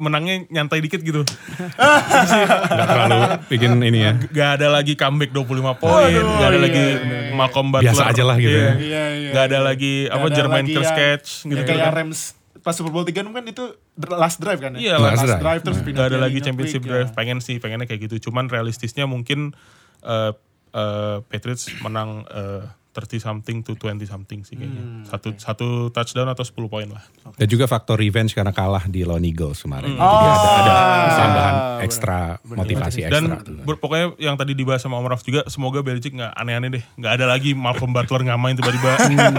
menangnya 0.00 0.48
nyantai 0.48 0.80
dikit 0.80 0.98
gitu. 1.00 1.22
Nggak 1.22 2.88
terlalu 2.88 3.18
bikin 3.46 3.70
ini 3.80 3.98
ya. 4.00 4.12
Gak 4.16 4.50
ada 4.58 4.66
lagi 4.72 4.92
comeback 4.94 5.30
25 5.30 5.76
poin, 5.76 6.08
gak 6.40 6.48
ada 6.48 6.58
lagi 6.58 6.84
Malcolm 7.32 7.68
Butler. 7.68 7.92
Biasa 7.92 8.02
aja 8.08 8.22
lah 8.24 8.36
gitu 8.36 8.50
Iya. 8.50 8.64
ya. 8.64 8.74
Iya, 8.76 9.04
iya. 9.14 9.30
Gak 9.30 9.44
ada 9.46 9.58
lagi 9.60 9.94
apa 10.04 10.16
Nggak 10.16 10.26
ada 10.26 10.36
Jermaine 10.36 10.68
catch 10.72 11.28
gitu. 11.44 11.62
kayak 11.62 11.92
Rams 11.92 12.20
pas 12.60 12.76
Super 12.76 12.92
Bowl 12.92 13.04
3 13.04 13.24
kan 13.24 13.44
itu 13.46 13.64
last 14.10 14.36
drive 14.36 14.60
kan 14.60 14.76
ya? 14.76 14.80
Iya, 14.80 14.94
last, 14.96 15.16
last 15.16 15.24
drive. 15.26 15.40
drive 15.40 15.62
terus 15.64 15.78
pindah 15.80 15.98
Gak 15.98 16.08
ada 16.08 16.18
lagi 16.18 16.36
Liga 16.36 16.46
championship 16.48 16.80
Quick, 16.80 16.92
drive. 16.92 17.08
ya. 17.08 17.16
Pengen 17.16 17.38
sih, 17.40 17.56
pengennya 17.56 17.86
kayak 17.88 18.00
gitu. 18.04 18.28
Cuman 18.28 18.48
realistisnya 18.48 19.04
mungkin 19.04 19.52
eh 20.00 20.32
eh, 20.70 21.16
Patriots 21.24 21.68
menang 21.80 22.24
eh, 22.26 22.62
30 22.90 23.18
something 23.18 23.62
to 23.62 23.72
20 23.72 24.02
something 24.04 24.42
sih 24.42 24.54
kayaknya. 24.54 24.82
Hmm, 24.82 25.02
satu 25.04 25.28
satu 25.34 25.68
touchdown 25.88 26.26
atau 26.26 26.42
10 26.42 26.66
poin 26.66 26.86
lah. 26.86 26.98
Dan 27.32 27.46
juga 27.46 27.64
faktor 27.64 27.96
revenge 27.96 28.30
karena 28.30 28.50
kalah 28.50 28.82
di 28.84 29.02
lawan 29.02 29.22
Eagles 29.22 29.60
kemarin. 29.60 29.90
Hmm. 29.90 30.02
Jadi 30.02 30.26
ada, 30.26 30.42
ada 30.50 30.72
Ah, 30.72 31.14
tambahan 31.16 31.54
benar. 31.54 31.80
ekstra 31.80 32.18
motivasi 32.42 32.98
Dan 33.04 33.24
ekstra. 33.30 33.62
ber- 33.62 33.78
pokoknya 33.78 34.06
yang 34.18 34.34
tadi 34.34 34.52
dibahas 34.52 34.80
sama 34.80 34.96
Om 34.96 35.06
Raf 35.06 35.22
juga, 35.22 35.46
semoga 35.46 35.80
Belichick 35.80 36.12
nggak 36.12 36.34
aneh-aneh 36.34 36.70
deh. 36.72 36.84
Nggak 36.96 37.12
ada 37.14 37.26
lagi 37.26 37.50
Malcolm 37.52 37.90
Butler 37.90 38.22
ngamain 38.24 38.54
tiba-tiba. 38.54 38.90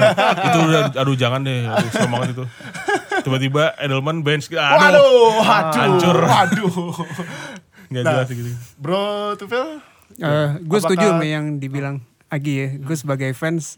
itu 0.47 0.57
udah, 0.61 0.81
aduh 0.93 1.15
jangan 1.15 1.41
deh, 1.41 1.65
aduh 1.65 1.89
serem 1.89 2.07
banget 2.09 2.29
itu. 2.33 2.45
Tiba-tiba 3.21 3.75
Edelman 3.77 4.21
bench, 4.21 4.47
aduh, 4.47 4.57
Waduh, 4.57 5.03
waduh, 5.37 5.75
hancur. 5.75 6.17
waduh. 6.23 6.73
nggak 7.87 8.01
Nah. 8.01 8.11
jelas 8.15 8.27
gitu. 8.31 8.51
Bro, 8.77 9.35
Tufel? 9.35 9.83
gue 10.57 10.79
setuju 10.79 11.05
sama 11.09 11.23
yang 11.23 11.57
dibilang 11.57 11.99
Agi 12.31 12.53
ya. 12.55 12.67
Gue 12.77 12.95
sebagai 12.95 13.29
fans 13.33 13.75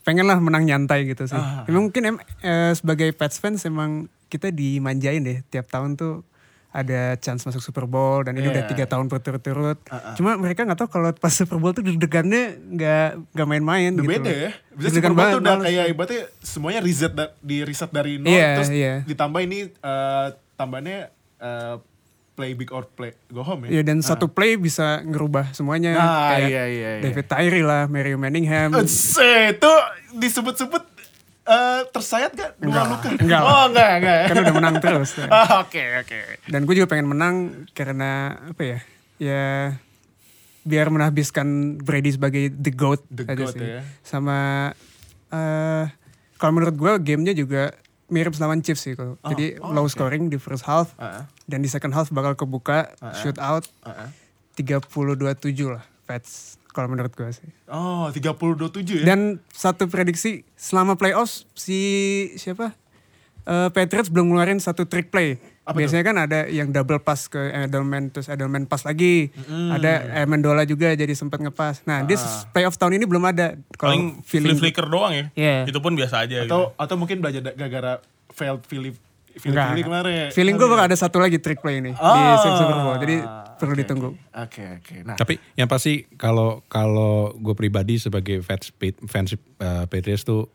pengen 0.00 0.24
lah 0.24 0.38
menang 0.38 0.64
nyantai 0.64 1.04
gitu 1.04 1.26
sih. 1.26 1.36
Emang 1.66 1.84
mungkin 1.84 2.02
em, 2.02 2.16
eh, 2.40 2.72
sebagai 2.72 3.12
Pets 3.12 3.36
fans 3.36 3.60
emang 3.62 4.08
kita 4.26 4.48
dimanjain 4.48 5.20
deh 5.20 5.44
tiap 5.44 5.66
tahun 5.66 5.94
tuh 5.94 6.24
ada 6.70 7.16
chance 7.16 7.42
masuk 7.42 7.60
Super 7.60 7.84
Bowl 7.84 8.22
dan 8.22 8.32
ini 8.34 8.44
Iya. 8.44 8.52
udah 8.52 8.64
tiga 8.66 8.84
tahun 8.86 9.08
berturut-turut. 9.08 9.76
Cuma 10.14 10.36
mereka 10.36 10.62
nggak 10.62 10.78
tahu 10.78 10.88
kalau 10.90 11.10
pas 11.12 11.28
Super 11.30 11.56
Bowl 11.56 11.72
tuh 11.72 11.80
deg-degannya 11.82 12.56
nggak 12.70 13.08
nggak 13.34 13.48
main-main 13.48 13.90
gitu. 13.90 14.04
beda 14.06 14.30
ya. 14.30 14.50
Bisa 14.70 14.94
Super 14.94 15.12
Bowl 15.12 15.28
tuh 15.30 15.40
udah 15.42 15.54
males. 15.54 15.64
kayak 15.66 15.84
ibaratnya 15.88 16.22
semuanya 16.38 16.80
riset 16.80 17.12
da- 17.12 17.34
di 17.38 17.56
riset 17.62 17.90
dari 17.90 18.16
nol 18.16 18.28
Iya, 18.28 18.48
terus 18.54 18.70
iya. 18.70 18.94
ditambah 19.02 19.40
ini 19.42 19.58
eh, 19.68 20.26
tambahnya 20.54 21.08
eh, 21.38 21.74
play 22.38 22.54
big 22.54 22.70
or 22.70 22.86
play 22.86 23.10
go 23.28 23.42
home 23.42 23.66
ya. 23.66 23.68
Iya 23.68 23.82
dan 23.82 23.98
satu 23.98 24.30
play 24.30 24.54
bisa 24.54 25.02
ngerubah 25.02 25.50
semuanya. 25.50 25.98
Ah, 25.98 26.30
Kayak 26.30 26.46
iya, 26.46 26.64
iya, 26.64 26.90
iya. 26.94 27.02
David 27.02 27.26
Tyree 27.26 27.66
lah, 27.66 27.90
Mario 27.90 28.14
Manningham. 28.14 28.70
Itu 28.78 29.72
disebut-sebut 30.14 30.82
eh, 31.44 31.82
tersayat 31.90 32.30
gak? 32.30 32.50
Dua 32.56 32.70
Enggak, 32.70 32.84
luka? 32.86 33.08
enggak. 33.18 33.42
Oh 33.42 33.62
enggak, 33.66 33.90
enggak. 33.98 34.20
kan 34.22 34.36
udah 34.38 34.54
menang 34.54 34.74
terus. 34.78 35.10
Ah, 35.26 35.58
Oke, 35.58 35.82
oke. 35.98 36.16
Dan 36.46 36.62
gue 36.62 36.74
juga 36.76 36.86
pengen 36.86 37.10
menang 37.10 37.34
karena 37.72 38.10
apa 38.46 38.62
ya? 38.62 38.78
Ya 39.18 39.44
biar 40.62 40.92
menhabiskan 40.92 41.74
Brady 41.76 42.12
sebagai 42.12 42.52
the 42.52 42.70
goat 42.70 43.02
The 43.08 43.24
aja 43.24 43.34
GOAT 43.34 43.54
sih. 43.56 43.66
ya. 43.66 43.80
Sama 44.00 44.70
eh 45.28 45.84
kalau 46.36 46.52
menurut 46.54 46.76
gue 46.76 46.92
gamenya 47.02 47.34
juga 47.34 47.74
mirip 48.08 48.32
lawan 48.36 48.60
Chiefs 48.60 48.82
sih 48.82 48.92
kalau. 48.92 49.20
Jadi 49.22 49.60
oh, 49.60 49.70
low 49.70 49.84
oke. 49.84 49.92
scoring 49.92 50.28
di 50.28 50.36
first 50.36 50.64
half 50.64 50.92
Ah, 50.94 51.24
dan 51.44 51.60
di 51.60 51.68
second 51.68 51.92
half 51.92 52.08
bakal 52.08 52.32
kebuka 52.34 52.92
Ah, 52.98 53.10
ah. 53.10 53.14
shootout 53.14 53.64
ah, 53.80 54.06
ah. 54.06 54.10
32-7 54.56 55.14
lah 55.68 55.84
Pets. 56.04 56.56
kalau 56.68 56.88
menurut 56.88 57.10
gue 57.10 57.26
sih. 57.28 57.48
Oh, 57.66 58.06
30-27 58.08 59.02
ya? 59.02 59.04
Dan 59.04 59.42
satu 59.50 59.86
prediksi 59.86 60.46
selama 60.54 60.94
playoffs 60.94 61.42
si 61.52 61.78
siapa? 62.34 62.70
Eh 63.44 63.68
Patriots 63.70 64.08
belum 64.08 64.30
ngeluarin 64.30 64.58
satu 64.58 64.84
trick 64.84 65.10
play. 65.10 65.42
Biasanya 65.68 66.04
kan 66.04 66.16
ada 66.18 66.40
yang 66.48 66.72
double 66.72 66.98
pass 66.98 67.28
ke 67.28 67.38
Edelman 67.38 68.08
terus 68.08 68.28
Edelman 68.28 68.64
pass 68.64 68.84
lagi. 68.84 69.28
Ada 69.48 70.24
Amendola 70.24 70.64
juga 70.64 70.92
jadi 70.92 71.12
sempat 71.12 71.40
ngepas. 71.40 71.84
Nah, 71.84 72.04
dia 72.04 72.16
playoff 72.52 72.76
tahun 72.76 72.96
ini 72.96 73.04
belum 73.04 73.24
ada. 73.24 73.56
Paling 73.76 74.20
Kalau 74.20 74.24
feeling 74.24 74.56
flicker 74.56 74.88
doang 74.88 75.12
ya. 75.12 75.24
Iya. 75.34 75.56
Itu 75.68 75.80
pun 75.80 75.92
biasa 75.92 76.24
aja 76.24 76.44
atau 76.44 76.72
atau 76.74 76.94
mungkin 76.96 77.20
belajar 77.20 77.44
gara-gara 77.52 78.00
failed 78.32 78.64
Philip 78.64 78.96
Philip 79.38 79.54
Enggak, 79.54 79.86
kemarin. 79.86 80.28
Feeling 80.34 80.54
gue 80.58 80.66
bakal 80.66 80.90
ada 80.90 80.98
satu 80.98 81.22
lagi 81.22 81.38
trick 81.38 81.62
play 81.62 81.78
ini 81.78 81.94
di 81.94 82.00
Ah, 82.02 82.42
Super 82.42 82.74
Bowl. 82.82 82.96
Jadi 82.98 83.16
perlu 83.54 83.74
oke, 83.74 83.80
ditunggu. 83.84 84.08
Oke, 84.34 84.64
oke. 84.82 84.94
Nah, 85.06 85.14
Tapi 85.14 85.38
yang 85.54 85.70
pasti 85.70 86.10
kalau 86.18 86.66
kalau 86.66 87.30
gue 87.38 87.54
pribadi 87.54 88.02
sebagai 88.02 88.42
fans 88.42 88.74
fans 89.06 89.30
uh, 89.62 89.86
Patriots 89.86 90.26
tuh 90.26 90.50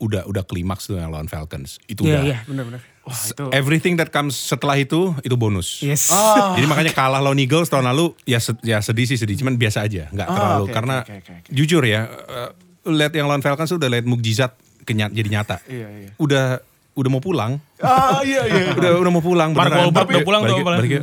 udah 0.00 0.24
udah 0.24 0.44
klimaks 0.44 0.88
tuh 0.88 0.96
yang 0.96 1.12
lawan 1.12 1.28
Falcons. 1.28 1.76
Itu 1.84 2.04
Iya, 2.04 2.12
udah 2.12 2.22
iya, 2.24 2.38
benar-benar. 2.44 2.80
Wah 3.10 3.20
itu 3.26 3.44
everything 3.52 3.94
that 3.94 4.08
comes 4.08 4.32
setelah 4.32 4.74
itu 4.76 5.12
itu 5.20 5.34
bonus. 5.34 5.82
Yes. 5.82 6.14
Jadi 6.54 6.64
makanya 6.64 6.92
kalah 6.92 7.18
lawan 7.18 7.36
Eagles 7.36 7.66
tahun 7.66 7.84
lalu 7.84 8.14
ya 8.24 8.38
se- 8.38 8.62
ya 8.62 8.78
sedih 8.78 9.04
sih 9.04 9.16
sedih 9.16 9.34
cuman 9.36 9.54
biasa 9.56 9.82
aja 9.82 10.06
nggak 10.08 10.24
Ah, 10.24 10.32
terlalu 10.32 10.62
oke, 10.62 10.72
karena 10.72 10.96
oke, 11.00 11.14
oke, 11.16 11.32
oke. 11.36 11.50
jujur 11.50 11.82
ya 11.82 12.00
uh, 12.06 12.50
lihat 12.88 13.12
yang 13.12 13.26
lawan 13.26 13.40
Falcons 13.40 13.68
tuh 13.68 13.76
udah 13.76 13.90
lihat 13.90 14.04
mukjizat 14.04 14.54
kenya- 14.82 15.10
jadi 15.10 15.28
nyata. 15.28 15.58
Iya, 15.66 15.88
iya. 15.90 16.10
Udah 16.16 16.62
udah 16.90 17.10
mau 17.10 17.22
pulang. 17.22 17.62
Ah, 17.80 18.20
iya 18.26 18.44
iya. 18.50 18.62
udah 18.78 18.90
udah 18.98 19.12
mau 19.14 19.22
pulang 19.22 19.54
Mark. 19.54 19.72
Wahlberg 19.72 20.08
udah 20.10 20.24
pulang 20.26 20.40
tuh 20.44 20.56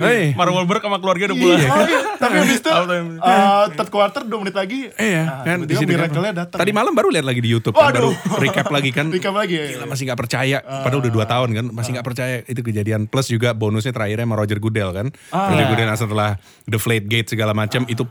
eh, 0.03 0.35
Mark 0.35 0.51
Wahlberg 0.51 0.83
sama 0.83 0.97
keluarga 0.99 1.23
udah 1.31 1.37
pulang. 1.39 1.59
Oh, 1.63 1.83
iya. 1.87 1.99
Tapi 2.19 2.35
habis 2.43 2.59
itu 2.59 2.69
uh, 2.75 3.65
third 3.73 3.89
quarter 3.89 4.21
2 4.27 4.41
menit 4.43 4.55
lagi. 4.55 4.91
Iya, 4.93 5.23
ah, 5.25 5.43
kan 5.47 5.57
di 5.63 5.73
tiba-tiba 5.73 5.79
sini 5.79 5.91
kan. 5.91 5.97
miracle-nya 5.97 6.33
datang. 6.45 6.59
Tadi 6.59 6.71
malam 6.75 6.93
baru 6.93 7.07
lihat 7.09 7.25
lagi 7.25 7.41
di 7.41 7.49
YouTube 7.49 7.73
kan, 7.73 7.95
baru 7.95 8.11
recap 8.13 8.67
lagi 8.69 8.89
kan. 8.91 9.05
Recap 9.17 9.33
lagi 9.33 9.55
ya. 9.55 9.65
Gila, 9.73 9.85
masih 9.89 10.03
nggak 10.11 10.19
percaya. 10.19 10.57
Padahal 10.61 10.99
udah 11.01 11.11
2 11.15 11.33
tahun 11.33 11.49
kan, 11.55 11.65
masih 11.71 11.91
nggak 11.97 12.07
percaya 12.07 12.35
itu 12.45 12.61
kejadian. 12.61 13.01
Plus 13.07 13.27
juga 13.31 13.55
bonusnya 13.55 13.95
terakhirnya 13.95 14.27
sama 14.27 14.35
Roger 14.35 14.59
Goodell 14.59 14.91
kan. 14.93 15.07
Roger 15.31 15.65
Goodell 15.71 15.89
setelah 15.97 16.29
deflate 16.67 17.07
gate 17.07 17.29
segala 17.31 17.55
macam 17.55 17.87
itu 17.87 18.03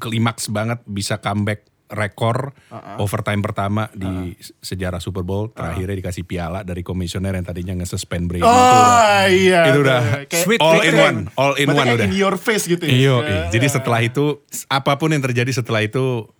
klimaks 0.00 0.48
banget 0.48 0.80
bisa 0.88 1.20
comeback 1.20 1.68
rekor 1.90 2.54
overtime 2.96 3.38
pertama 3.40 3.90
di 3.90 4.32
sejarah 4.56 4.96
Super 4.96 5.20
Bowl 5.20 5.50
terakhirnya 5.50 5.98
dikasih 5.98 6.22
piala 6.22 6.62
dari 6.62 6.80
komisioner 6.80 7.34
yang 7.34 7.42
tadinya 7.42 7.74
nge-suspend 7.76 8.24
Brady 8.24 8.40
itu 8.40 8.46
Oh 8.46 8.54
udah- 8.54 9.26
iya. 9.28 9.62
itu 9.66 9.78
udah 9.80 10.00
Kayak- 10.24 10.44
Sweet 10.46 10.60
all 10.60 10.78
in 10.80 10.94
one 10.94 11.18
all 11.34 11.54
in 11.54 11.66
one 11.68 11.86
udah 11.88 12.06
in 12.06 12.14
your 12.14 12.34
face 12.34 12.64
gitu 12.64 12.80
ya. 12.80 12.90
Iya, 12.90 13.14
Ya, 13.16 13.26
iya. 13.26 13.42
jadi 13.50 13.66
setelah 13.68 14.00
itu 14.00 14.38
apa 14.66 14.94
pun 14.94 15.10
yang 15.10 15.20
terjadi 15.20 15.50
setelah 15.52 15.82
itu 15.82 16.30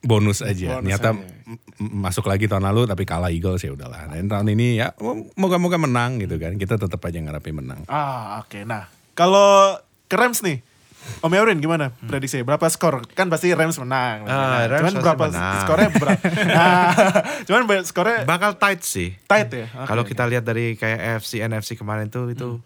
bonus 0.00 0.38
aja. 0.40 0.78
Bonus 0.78 0.86
Ternyata 0.86 1.08
aja. 1.12 1.26
masuk 1.78 2.24
lagi 2.24 2.46
tahun 2.46 2.62
lalu 2.64 2.86
tapi 2.86 3.02
kalah 3.02 3.28
Eagles 3.28 3.60
ya 3.60 3.70
udahlah. 3.70 4.06
Dan 4.08 4.26
tahun 4.26 4.50
ini 4.50 4.78
ya 4.78 4.94
moga-moga 5.34 5.76
menang 5.76 6.18
gitu 6.18 6.34
kan. 6.36 6.54
Kita 6.54 6.74
tetap 6.76 6.98
aja 7.00 7.18
ngarepin 7.18 7.54
menang. 7.54 7.86
Ah, 7.86 8.38
oke. 8.38 8.62
Nah, 8.62 8.86
kalau 9.12 9.78
Rams 10.06 10.42
nih. 10.42 10.62
Om 11.18 11.32
Eurin 11.32 11.56
gimana 11.56 11.90
prediksi? 12.00 12.40
Berapa 12.40 12.66
skor? 12.66 13.06
Kan 13.08 13.26
pasti 13.26 13.50
Rams 13.50 13.76
menang. 13.76 14.24
Ah, 14.24 14.66
Rams 14.66 14.90
cuman 14.90 14.94
berapa 15.00 15.24
menang. 15.28 15.60
skornya 15.60 15.88
berapa? 15.90 16.22
Nah, 16.48 16.86
cuman 17.42 17.62
skornya 17.82 18.18
Bakal 18.22 18.50
tight 18.54 18.80
sih. 18.80 19.14
tight 19.22 19.48
ya. 19.48 19.66
Oke, 19.68 19.86
Kalau 19.86 20.02
kita 20.02 20.22
lihat 20.24 20.42
dari 20.42 20.74
kayak 20.74 20.98
AFC 21.16 21.40
NFC 21.40 21.74
kemarin 21.74 22.06
tuh 22.06 22.28
itu 22.28 22.58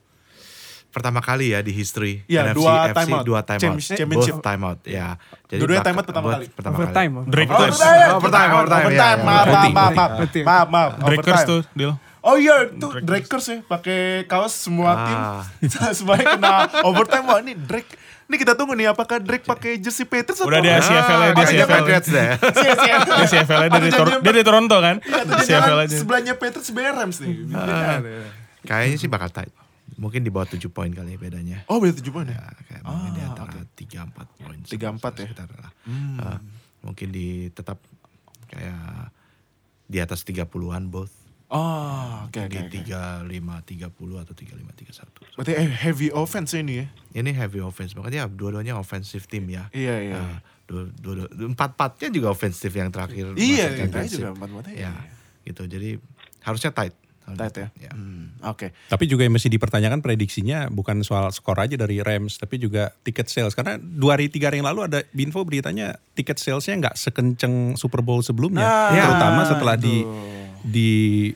pertama 0.89 1.21
kali 1.21 1.53
ya 1.53 1.61
di 1.61 1.71
history 1.71 2.25
Iya, 2.25 2.49
NFC 2.49 2.57
dua 2.57 2.73
AFC 2.83 2.97
timeout. 2.99 3.25
dua 3.25 3.41
time 3.43 3.55
out. 3.55 3.63
Champions- 3.63 3.93
championship. 3.93 4.35
Both 4.35 4.43
time 4.43 4.63
out, 4.63 4.79
ya. 4.83 5.07
Jadi 5.47 5.61
Dua-duanya 5.61 5.77
bak- 5.77 5.87
time 5.87 5.97
out 5.97 6.07
pertama 6.07 6.27
kali. 6.31 6.47
Pertama 6.49 6.75
Overtime. 6.75 7.13
kali. 7.13 7.29
Drake 7.29 7.47
Oh, 7.47 7.59
Curse. 7.59 7.77
overtime, 7.77 8.09
overtime, 8.09 8.51
overtime, 8.51 8.57
overtime. 8.57 8.89
ya, 8.89 9.05
ya. 9.05 9.17
Maaf, 9.21 9.47
maaf, 9.47 9.93
maaf, 9.93 9.93
maaf, 9.93 10.69
maaf, 10.73 10.91
overtime. 11.03 11.45
tuh, 11.45 11.61
deal. 11.73 11.93
Oh 12.21 12.35
iya, 12.35 12.57
itu 12.67 12.89
Drakers 12.99 13.47
ya, 13.47 13.59
pakai 13.63 14.01
kaos 14.27 14.51
semua 14.51 14.91
tim. 14.99 15.15
Ah. 15.15 15.43
Semuanya 15.95 16.35
kena 16.35 16.55
overtime. 16.83 17.23
Wah, 17.23 17.39
ini 17.39 17.55
Drake. 17.55 17.87
Ini 18.27 18.37
kita 18.37 18.53
tunggu 18.53 18.75
nih 18.75 18.91
apakah 18.91 19.19
Drake 19.19 19.43
pakai 19.43 19.79
jersey 19.79 20.03
Patriots 20.03 20.43
atau 20.43 20.51
Udah 20.51 20.59
dia 20.59 20.77
apa? 20.77 20.85
CFL 20.85 21.15
-nya, 21.17 21.31
dia 21.31 21.39
Ah, 21.39 21.47
CFL. 21.47 21.71
Patriots 21.73 22.09
deh. 22.09 22.29
Dia 23.17 23.27
CFL 23.29 23.61
-nya, 23.61 23.69
di 23.69 23.79
Atau 23.79 23.91
Tor- 23.93 24.09
jangan- 24.09 24.23
dia 24.23 24.33
di 24.33 24.43
Toronto 24.43 24.77
kan. 24.77 24.97
Iya, 24.99 25.23
atau 25.23 25.37
CFL 25.41 25.79
aja. 25.81 25.97
sebelahnya 25.97 26.33
Patriots 26.35 26.67
sebenarnya 26.67 26.93
Rams 26.97 27.17
nih. 27.21 27.35
Ah. 27.53 27.99
Kayaknya 28.63 28.97
sih 28.99 29.07
bakal 29.07 29.31
tight. 29.31 29.55
Mungkin 29.97 30.21
di 30.21 30.29
bawah 30.29 30.45
7 30.45 30.59
poin 30.69 30.91
kali 30.91 31.15
bedanya. 31.15 31.63
Oh, 31.67 31.79
beda 31.79 31.97
tujuh 31.97 32.11
poin 32.11 32.27
ya? 32.27 32.35
Ya, 32.35 32.51
kayak 32.67 32.83
mungkin 32.85 33.11
di 33.15 33.23
antara 33.23 33.53
3-4 33.73 34.27
poin. 34.37 34.59
3-4 34.61 35.13
ya? 35.15 35.25
Sekitar 35.25 35.49
lah. 35.57 35.71
Eh, 35.87 36.39
mungkin 36.83 37.09
di 37.09 37.27
tetap 37.49 37.79
kayak 38.47 39.15
di 39.87 39.99
atas 39.99 40.21
30-an 40.21 40.91
both. 40.91 41.15
Oh, 41.47 42.27
oke 42.27 42.43
oke. 42.43 42.59
Mungkin 42.59 42.67
oke. 42.67 42.79
35 42.83 43.87
30 43.87 44.19
atau 44.19 44.35
35 44.35 44.67
31. 44.83 45.39
Berarti 45.39 45.53
eh, 45.55 45.71
heavy 45.71 46.09
offense 46.11 46.51
ini 46.53 46.83
ya? 46.83 46.87
Ini 47.15 47.31
heavy 47.33 47.63
offense 47.63 47.95
banget 47.95 48.19
ya, 48.19 48.25
dua-duanya 48.27 48.75
offensive 48.75 49.23
team 49.25 49.47
ya. 49.47 49.71
Iya, 49.71 49.95
iya. 50.03 50.17
Nah, 50.19 50.39
dua, 50.67 50.91
dua, 50.93 51.13
dua- 51.23 51.31
empat-empatnya 51.47 52.09
juga 52.11 52.29
offensive 52.29 52.75
yang 52.75 52.91
terakhir. 52.91 53.39
Iya, 53.39 53.79
iya, 53.79 53.87
juga 54.05 54.35
empat-empatnya, 54.35 54.75
Ya, 54.75 54.91
iya. 54.91 54.93
gitu. 55.45 55.63
Jadi 55.65 56.03
harusnya 56.43 56.71
tight. 56.71 56.95
Tight 57.27 57.59
ya? 57.59 57.69
Ya. 57.81 57.91
Hmm, 57.91 58.39
Oke. 58.47 58.71
Tapi 58.87 59.07
juga 59.07 59.27
yang 59.27 59.35
mesti 59.35 59.47
dipertanyakan 59.49 59.99
prediksinya 59.99 60.71
bukan 60.71 61.03
soal 61.03 61.27
skor 61.31 61.59
aja 61.59 61.75
dari 61.75 61.99
Rams, 61.99 62.39
tapi 62.39 62.55
juga 62.57 62.95
tiket 63.03 63.27
sales. 63.27 63.51
Karena 63.51 63.79
dua 63.79 64.15
hari 64.15 64.31
tiga 64.31 64.47
hari 64.47 64.63
yang 64.63 64.71
lalu 64.71 64.87
ada 64.87 65.03
info 65.11 65.43
beritanya 65.43 65.99
tiket 66.15 66.39
salesnya 66.39 66.79
nggak 66.81 66.95
sekenceng 66.95 67.75
Super 67.75 67.99
Bowl 67.99 68.23
sebelumnya, 68.23 68.63
Ah, 68.63 68.95
terutama 68.95 69.43
setelah 69.43 69.75
itu. 69.75 69.83
di 69.83 69.97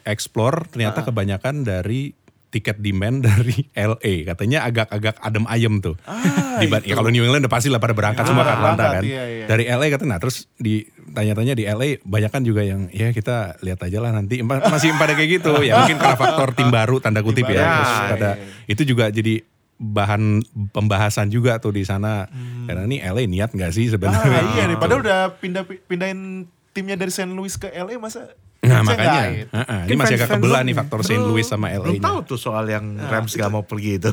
explore 0.03 0.67
ternyata 0.67 1.01
kebanyakan 1.03 1.63
dari 1.63 2.13
tiket 2.51 2.77
demand 2.77 3.23
dari 3.31 3.63
LA 3.71 4.27
katanya 4.27 4.67
agak-agak 4.67 5.17
adem 5.19 5.47
ayem 5.47 5.79
tuh. 5.79 5.95
Diban- 6.61 6.83
ya 6.83 6.93
kalau 6.93 7.09
New 7.09 7.23
England 7.23 7.47
udah 7.47 7.53
pasti 7.53 7.67
lah 7.67 7.79
pada 7.79 7.95
berangkat 7.95 8.27
semua 8.27 8.43
ke 8.43 8.51
Ah, 8.51 8.57
Atlanta 8.57 8.85
kan. 8.93 9.03
iya, 9.03 9.23
iya. 9.25 9.45
Dari 9.47 9.65
LA 9.65 9.87
katanya 9.89 10.11
nah 10.11 10.19
terus 10.19 10.51
ditanya-tanya 10.57 11.55
di 11.55 11.65
LA 11.65 12.03
banyak 12.03 12.27
kan 12.29 12.43
juga 12.43 12.61
yang 12.61 12.91
ya 12.91 13.11
kita 13.11 13.55
lihat 13.61 13.79
aja 13.81 13.99
lah 13.99 14.11
nanti 14.11 14.43
Ma- 14.43 14.59
masih 14.61 14.91
pada 14.95 15.15
kayak 15.15 15.41
gitu 15.41 15.63
ya 15.63 15.79
mungkin 15.79 15.97
karena 15.97 16.17
faktor 16.17 16.51
tim 16.59 16.69
baru 16.69 16.99
tanda 16.99 17.23
kutip 17.23 17.47
Tim 17.47 17.55
ya. 17.55 17.63
baru, 17.63 17.71
Terus 17.73 17.91
iya, 17.93 18.11
pada 18.11 18.31
itu 18.67 18.83
juga 18.85 19.05
jadi 19.09 19.35
bahan 19.79 20.23
pembahasan 20.69 21.31
juga 21.31 21.57
tuh 21.57 21.73
di 21.73 21.83
sana. 21.83 22.27
Karena 22.67 22.83
ini 22.85 22.99
LA 22.99 23.25
niat 23.27 23.51
nggak 23.51 23.71
sih 23.71 23.87
Ah, 23.87 23.91
sebenarnya? 23.91 24.43
iya 24.51 24.63
nih, 24.67 24.77
padahal 24.77 25.01
udah 25.01 25.21
pindah 25.37 25.63
pindahin 25.87 26.45
timnya 26.71 26.95
dari 26.95 27.09
St. 27.09 27.27
Louis 27.29 27.55
ke 27.55 27.71
LA 27.71 27.95
masa 27.97 28.29
Nah 28.61 28.81
makanya? 28.83 29.23
Heeh, 29.49 29.81
ini 29.89 29.95
masih 29.95 30.15
agak 30.15 30.37
kebelah 30.37 30.61
nih 30.61 30.75
faktor 30.75 31.01
St. 31.01 31.17
Louis 31.19 31.43
sama 31.43 31.69
LA. 31.69 31.81
Belum 31.91 32.03
tahu 32.03 32.19
tuh 32.27 32.39
soal 32.39 32.69
yang 32.69 33.01
Rams 33.01 33.33
gak 33.33 33.49
mau 33.49 33.65
pergi 33.65 33.97
itu. 33.97 34.11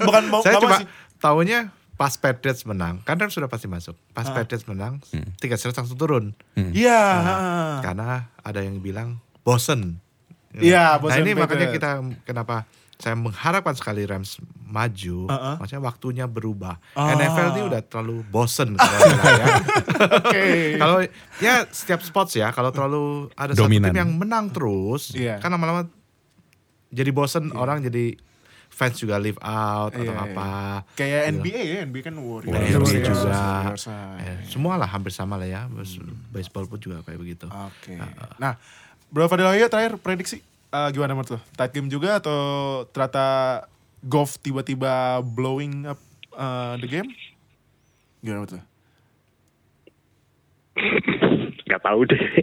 Bukan 0.00 0.22
mau 0.26 0.40
Saya 0.40 0.56
cuma 0.58 0.80
tahunya 1.18 1.68
pas 1.92 2.16
Patriots 2.16 2.64
menang, 2.64 2.98
kan 3.00 3.14
Rams 3.14 3.30
sudah 3.30 3.46
pasti 3.46 3.68
masuk. 3.68 3.94
Pas 4.10 4.24
Ah. 4.24 4.32
Patriots 4.34 4.64
menang, 4.64 4.98
Hmm. 5.08 5.28
tiket 5.36 5.60
sales 5.60 5.76
langsung 5.76 5.94
turun. 5.94 6.32
Iya. 6.56 6.98
ah. 7.20 7.76
Karena 7.80 8.08
ada 8.34 8.60
yang 8.60 8.80
bilang 8.80 9.20
bosen. 9.42 10.00
Iya, 10.52 10.96
Nah 10.96 10.98
bosen 10.98 11.22
ini 11.22 11.32
makanya 11.32 11.68
kita 11.68 11.90
kenapa 12.24 12.64
saya 13.02 13.18
mengharapkan 13.18 13.74
sekali 13.74 14.06
Rams 14.06 14.38
maju, 14.62 15.26
Uh-uh. 15.26 15.58
maksudnya 15.58 15.82
waktunya 15.82 16.24
berubah. 16.24 16.78
Ah. 16.94 17.10
NFL 17.12 17.48
ini 17.52 17.62
udah 17.66 17.82
terlalu 17.82 18.22
bosen 18.24 18.78
kalau 18.78 18.98
saya. 19.18 19.46
Oke. 20.22 20.46
Kalau 20.76 20.98
ya 21.38 21.66
setiap 21.68 21.98
spots 22.00 22.32
ya, 22.32 22.48
kalau 22.48 22.70
terlalu 22.70 23.04
ada 23.34 23.52
Dominan. 23.52 23.90
satu 23.90 23.90
tim 23.90 23.98
yang 23.98 24.12
menang 24.14 24.46
terus, 24.48 25.10
Iya. 25.12 25.36
kan 25.36 25.50
lama-lama 25.50 25.90
jadi 26.88 27.10
bosen 27.10 27.50
orang 27.50 27.82
jadi 27.82 28.14
fans 28.68 28.96
juga 28.96 29.18
live 29.18 29.36
out 29.38 29.92
atau 29.92 30.00
Iya, 30.00 30.14
iya. 30.14 30.24
apa. 30.30 30.50
Kayak 30.94 31.20
Gitu. 31.20 31.32
NBA 31.34 31.60
ya, 31.60 31.78
NBA 31.82 32.02
kan 32.02 32.14
Warriors. 32.16 32.54
NBA 32.54 32.78
Warriors, 32.78 33.18
juga. 33.18 33.36
Warriors, 33.36 33.84
ah. 33.90 34.16
Eh, 34.18 34.36
semua 34.46 34.74
lah 34.76 34.86
hampir 34.86 35.10
sama 35.10 35.34
lah 35.34 35.44
ya. 35.44 35.66
Bas- 35.66 36.00
Baseball 36.30 36.64
pun 36.64 36.78
juga 36.78 37.02
kayak 37.02 37.18
begitu. 37.18 37.46
Oke. 37.50 37.98
Nah, 38.38 38.56
Bro 39.08 39.26
Fadil 39.26 39.44
ayo 39.50 39.66
terakhir 39.66 39.98
prediksi 39.98 40.40
Eh, 40.72 40.88
gimana 40.90 41.12
menurut 41.12 41.36
lo? 41.36 41.40
Tight 41.52 41.68
game 41.70 41.92
juga 41.92 42.16
atau 42.16 42.40
ternyata 42.88 43.26
golf 44.00 44.40
tiba-tiba 44.40 45.20
blowing 45.20 45.84
up 45.84 46.00
eh, 46.32 46.74
the 46.80 46.88
game? 46.88 47.12
Gimana 48.24 48.40
menurut 48.40 48.52
lo? 48.56 48.62
Gak 51.68 51.82
tahu 51.84 52.00
deh. 52.08 52.24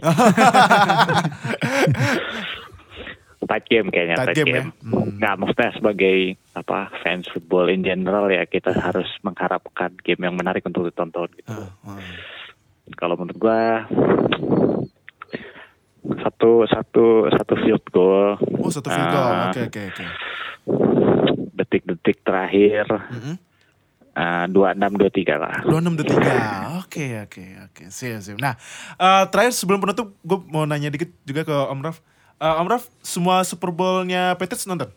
tight 3.50 3.66
game 3.66 3.90
kayaknya 3.90 4.14
Tight 4.14 4.30
tight, 4.30 4.38
game 4.38 4.46
game. 4.46 4.70
ya? 4.70 4.86
Hmm. 4.86 5.18
Nggak 5.18 5.34
maksudnya 5.42 5.70
sebagai 5.74 6.18
apa 6.54 6.78
fans 7.02 7.26
football 7.34 7.66
in 7.66 7.82
general 7.82 8.30
ya 8.30 8.46
kita 8.46 8.70
harus 8.70 9.10
mengharapkan 9.26 9.90
game 10.06 10.22
yang 10.22 10.38
menarik 10.38 10.62
untuk 10.62 10.86
ditonton 10.86 11.26
gitu. 11.34 11.50
Ah, 11.82 11.98
Kalau 12.94 13.18
menurut 13.18 13.38
gua 13.38 13.90
satu 16.00 16.64
satu 16.64 17.04
satu 17.28 17.54
field 17.58 17.84
goal. 17.88 18.36
Oh 18.56 18.68
satu 18.68 18.88
field 18.88 19.08
goal, 19.08 19.26
Ah, 19.26 19.48
oke 19.48 19.60
oke 19.66 19.82
oke. 19.88 20.04
Detik-detik 21.52 22.22
terakhir 22.22 22.88
Mm-mm. 22.88 23.34
eh, 24.10 24.44
dua 24.48 24.72
enam 24.72 24.92
dua 24.92 25.08
tiga 25.08 25.36
lah. 25.36 25.60
2623. 25.62 26.80
Oke, 26.80 27.06
oke, 27.22 27.44
oke. 27.68 27.82
Siap, 27.86 28.18
siap. 28.18 28.36
Nah, 28.38 28.54
eh, 28.96 29.24
terakhir 29.28 29.52
sebelum 29.52 29.78
penutup, 29.78 30.10
gue 30.18 30.38
mau 30.48 30.64
nanya 30.64 30.88
dikit 30.88 31.12
juga 31.22 31.44
ke 31.44 31.52
Om 31.52 31.80
Raf. 31.80 32.00
Eh, 32.36 32.54
Om 32.56 32.66
Raf, 32.66 32.88
semua 33.00 33.44
Super 33.44 33.70
Bowl-nya 33.70 34.34
Patriots 34.34 34.64
nonton? 34.64 34.88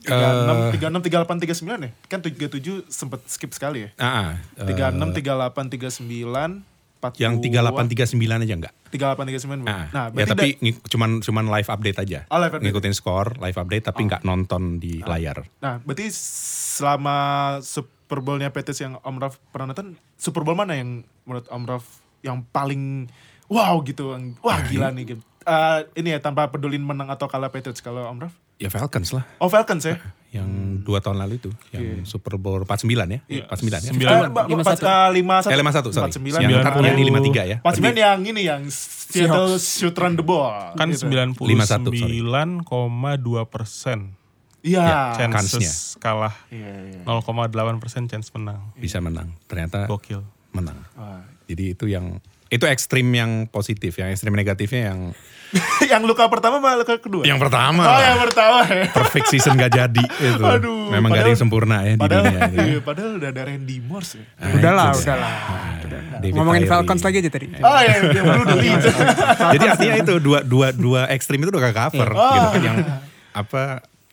36, 0.00 0.80
36, 0.80 0.96
38, 1.02 1.60
39 1.60 1.84
ya? 1.84 1.90
Kan 2.08 2.20
37 2.20 2.88
sempet 2.88 3.20
skip 3.26 3.52
sekali 3.52 3.84
ya? 3.84 3.90
Ah, 3.96 4.32
ah, 4.56 4.62
eh, 4.62 4.64
36, 4.64 5.12
38, 5.12 5.68
39, 5.68 6.64
40, 7.00 7.16
yang 7.16 7.34
3839 7.40 8.44
aja 8.44 8.54
enggak. 8.54 8.74
38, 8.86 9.24
39. 9.24 9.64
Ah, 9.64 9.88
Nah, 9.88 10.06
ya 10.12 10.26
tapi 10.26 10.48
da- 10.52 10.58
ngik- 10.60 10.80
cuman 10.86 11.10
cuman 11.18 11.44
live 11.48 11.68
update 11.68 11.98
aja. 11.98 12.20
Oh, 12.26 12.36
live 12.36 12.52
update. 12.52 12.64
Ngikutin 12.66 12.92
skor, 12.92 13.26
live 13.38 13.56
update 13.56 13.84
tapi 13.86 14.00
nggak 14.04 14.22
nonton 14.22 14.76
di 14.76 15.00
layar. 15.00 15.48
Nah, 15.58 15.80
berarti 15.80 16.12
selama 16.12 17.16
Super 17.60 18.18
Bowl-nya 18.18 18.48
Patriots 18.48 18.78
yang 18.78 18.98
Om 18.98 19.16
Raf 19.16 19.40
pernah 19.48 19.72
nonton, 19.72 19.96
Super 20.14 20.42
Bowl 20.42 20.52
mana 20.52 20.74
yang 20.74 21.00
menurut 21.24 21.46
Om 21.46 21.64
Raf 21.64 21.84
yang 22.20 22.44
paling 22.46 23.08
wow 23.46 23.80
gitu, 23.80 24.12
yang, 24.12 24.36
wah 24.38 24.60
gila 24.62 24.92
nih 24.92 25.04
game. 25.08 25.22
Eh, 25.40 25.80
ini 25.96 26.12
ya 26.12 26.18
tanpa 26.18 26.46
pedulin 26.46 26.80
menang 26.80 27.08
atau 27.08 27.24
kalah 27.24 27.48
Patriots 27.48 27.80
kalau 27.80 28.04
Om 28.06 28.20
Raf? 28.20 28.34
Ya 28.60 28.68
Falcons 28.68 29.10
lah. 29.10 29.24
Oh 29.40 29.48
Falcons 29.48 29.82
ya? 29.82 29.96
Yang 30.30 30.46
dua 30.86 31.02
tahun 31.02 31.18
lalu 31.18 31.42
itu, 31.42 31.50
yang 31.74 32.06
Super 32.06 32.38
Bowl 32.38 32.62
49 32.62 32.86
ya, 32.86 33.18
49 33.50 33.50
ya. 33.50 33.78
Sembilan. 33.82 34.10
Eh, 34.14 34.20
ba- 34.30 34.46
ba- 34.46 34.62
pas- 34.62 34.78
eh, 34.78 35.08
lima 35.10 35.42
satu. 35.42 35.50
Eh 35.50 35.58
51 35.58 35.90
sorry. 35.90 36.12
49. 36.14 36.46
Yang 36.46 36.62
kartunya 36.62 36.92
di 36.94 37.02
53 37.02 37.42
ya. 37.42 37.56
49 37.58 37.98
yang 37.98 38.18
ini 38.22 38.42
yang 38.46 38.62
Seattle 38.70 39.58
shoot 39.58 39.90
run 39.98 40.14
the 40.14 40.22
ball. 40.22 40.70
Kan 40.78 40.94
gitu. 40.94 41.10
99,2 41.10 42.62
persen 43.44 44.14
Iya. 44.62 45.18
chances 45.18 45.50
Kansnya. 45.50 45.72
kalah. 45.98 46.34
Iya, 46.46 46.72
iya. 46.94 47.00
0,8 47.02 47.50
persen 47.80 48.06
chance 48.06 48.30
menang. 48.30 48.70
Bisa 48.76 49.02
menang. 49.02 49.34
Ternyata 49.46 49.88
Gokil. 49.88 50.22
menang. 50.52 50.78
Wah. 50.94 51.26
Jadi 51.48 51.74
itu 51.74 51.88
yang 51.88 52.22
itu 52.50 52.64
ekstrim 52.64 53.06
yang 53.08 53.30
positif, 53.46 53.94
yang 53.94 54.10
ekstrim 54.10 54.30
negatifnya 54.32 54.90
yang 54.90 55.00
yang 55.90 56.02
luka 56.02 56.26
pertama 56.26 56.58
sama 56.58 56.74
luka 56.76 56.94
kedua? 56.96 57.22
yang 57.22 57.34
pertama. 57.36 57.82
Oh 57.84 57.98
yang 57.98 58.18
pertama 58.20 58.62
ya. 58.64 58.86
perfect 58.88 59.26
season 59.28 59.54
gak 59.54 59.72
jadi 59.72 60.04
itu. 60.20 60.38
Aduh, 60.40 60.90
Memang 60.90 61.10
gak 61.10 61.16
ada 61.16 61.22
padahal- 61.22 61.28
yang 61.28 61.40
sempurna 61.40 61.76
ya 61.80 61.92
di 61.92 61.98
Padahal, 61.98 62.22
dunia 62.24 62.40
ini. 62.44 62.58
iya, 62.68 62.78
padahal 62.80 63.10
udah 63.16 63.28
ada 63.28 63.42
Randy 63.44 63.76
Morse 63.80 64.14
ya. 64.14 64.24
Nah, 64.36 64.48
udahlah, 64.52 64.90
udahlah. 64.92 65.32
David 66.20 66.34
Ngomongin 66.36 66.60
Tyree. 66.60 66.70
Falcons 66.70 67.02
lagi 67.02 67.16
aja 67.18 67.30
tadi. 67.32 67.46
Oh 67.56 67.80
iya, 67.80 67.94
dia 68.04 68.22
baru 68.22 68.42
dulu 68.44 68.62
itu. 68.76 68.88
Jadi 69.48 69.64
artinya 69.64 69.96
itu 69.96 70.14
dua 70.18 70.38
dua 70.44 70.68
dua 70.70 71.00
ekstrim 71.08 71.38
itu 71.38 71.48
udah 71.48 71.62
gak 71.64 71.76
cover 71.80 72.08
Oh. 72.12 72.30
gitu 72.30 72.46
kan 72.52 72.60
yang 72.62 72.78
apa 73.32 73.62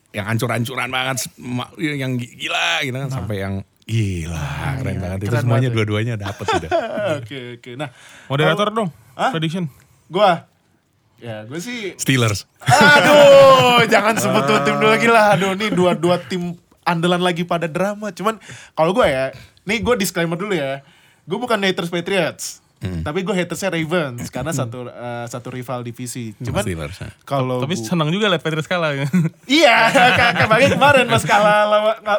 yang 0.09 0.25
ancur-ancuran 0.27 0.89
banget 0.89 1.17
yang 1.77 2.15
gila 2.15 2.69
gitu 2.81 2.95
kan 2.95 3.09
sampai 3.11 3.35
yang 3.39 3.53
gila 3.87 4.47
keren 4.83 4.97
banget 4.99 5.19
itu 5.23 5.31
keren 5.31 5.41
semuanya 5.47 5.71
banget. 5.71 5.77
dua-duanya 5.79 6.13
dapet 6.19 6.45
sudah. 6.45 6.69
Oke, 7.23 7.39
oke. 7.55 7.71
Nah, 7.79 7.89
Moderator 8.27 8.67
dong. 8.69 8.89
Hah? 9.15 9.31
Prediction. 9.31 9.71
gua 10.07 10.45
ya 11.17 11.49
gue 11.49 11.57
sih 11.57 11.97
Steelers. 11.97 12.45
aduh 12.61 13.81
jangan 13.93 14.13
sebut 14.21 14.45
dua 14.45 14.61
tim 14.61 14.77
dulu 14.77 14.93
lagi 14.93 15.09
lah 15.09 15.33
aduh 15.33 15.57
nih 15.57 15.73
dua 15.73 15.97
dua 15.97 16.21
tim 16.21 16.53
andalan 16.85 17.25
lagi 17.25 17.41
pada 17.41 17.65
drama 17.65 18.13
cuman 18.13 18.37
kalau 18.77 18.93
gue 18.93 19.03
ya 19.09 19.33
nih 19.65 19.81
gue 19.81 19.97
disclaimer 19.97 20.37
dulu 20.37 20.53
ya 20.53 20.85
gue 21.25 21.37
bukan 21.41 21.57
haters 21.57 21.89
Patriots 21.89 22.61
tapi 22.77 23.25
gue 23.25 23.33
hatersnya 23.33 23.73
Ravens 23.73 24.29
karena 24.29 24.53
satu 24.53 24.85
eh, 24.85 25.25
satu 25.25 25.49
rival 25.49 25.81
divisi 25.81 26.37
cuman 26.37 26.61
Steelers. 26.61 26.97
ya. 26.99 27.09
kalau 27.23 27.57
Tapi 27.57 27.73
gua- 27.73 27.83
senang 27.83 28.09
juga 28.09 28.29
liat 28.29 28.39
Patriots 28.39 28.65
kalah. 28.65 28.93
iya 29.49 29.89
kayak 29.89 30.13
kayak 30.39 30.71
kemarin 30.71 31.05
mas 31.05 31.23
kalah 31.23 31.65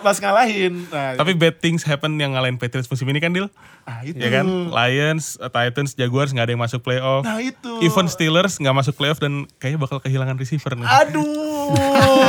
mas 0.02 0.18
ngalahin 0.18 0.82
nah, 0.88 1.14
Tapi 1.14 1.32
bad 1.32 1.58
things 1.58 1.82
happen 1.82 2.16
yang 2.16 2.34
ngalahin 2.34 2.58
Patriots 2.58 2.86
musim 2.86 3.06
ini 3.06 3.18
kan 3.18 3.30
Dil? 3.30 3.46
Ah, 3.88 4.04
itu 4.04 4.14
Ya 4.14 4.28
kan? 4.30 4.44
Lions, 4.68 5.34
uh, 5.36 5.48
Titans, 5.48 5.96
Jaguars 5.96 6.28
nggak 6.28 6.44
ada 6.44 6.52
yang 6.52 6.60
masuk 6.60 6.80
playoff. 6.80 7.24
nah 7.24 7.40
itu 7.40 7.80
Even 7.80 8.04
Steelers 8.06 8.54
nggak 8.54 8.76
masuk 8.76 8.94
playoff 8.94 9.16
dan 9.16 9.48
kayaknya 9.56 9.80
bakal 9.80 9.98
kehilangan 9.98 10.36
receiver 10.36 10.76
nih. 10.76 10.84
Aduh, 10.84 11.72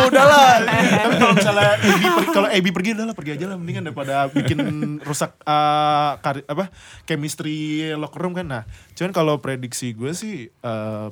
udahlah. 0.07 0.63
Tapi 0.63 1.13
kalau 1.15 1.33
misalnya 1.33 1.75
AB 1.75 1.83
pergi, 1.83 2.07
kalau 2.31 2.47
AB 2.47 2.65
pergi 2.71 2.89
udahlah 2.93 3.11
pergi 3.13 3.31
aja 3.35 3.45
lah 3.45 3.57
mendingan 3.57 3.83
daripada 3.85 4.27
bikin 4.29 4.59
rusak 5.01 5.35
eh, 5.37 6.11
kari- 6.17 6.47
apa 6.47 6.71
chemistry 7.03 7.59
locker 7.93 8.19
room 8.19 8.31
kan. 8.31 8.47
Nah, 8.47 8.63
cuman 8.93 9.11
kalau 9.11 9.35
prediksi 9.37 9.91
gue 9.91 10.11
sih 10.11 10.47
eh, 10.47 11.07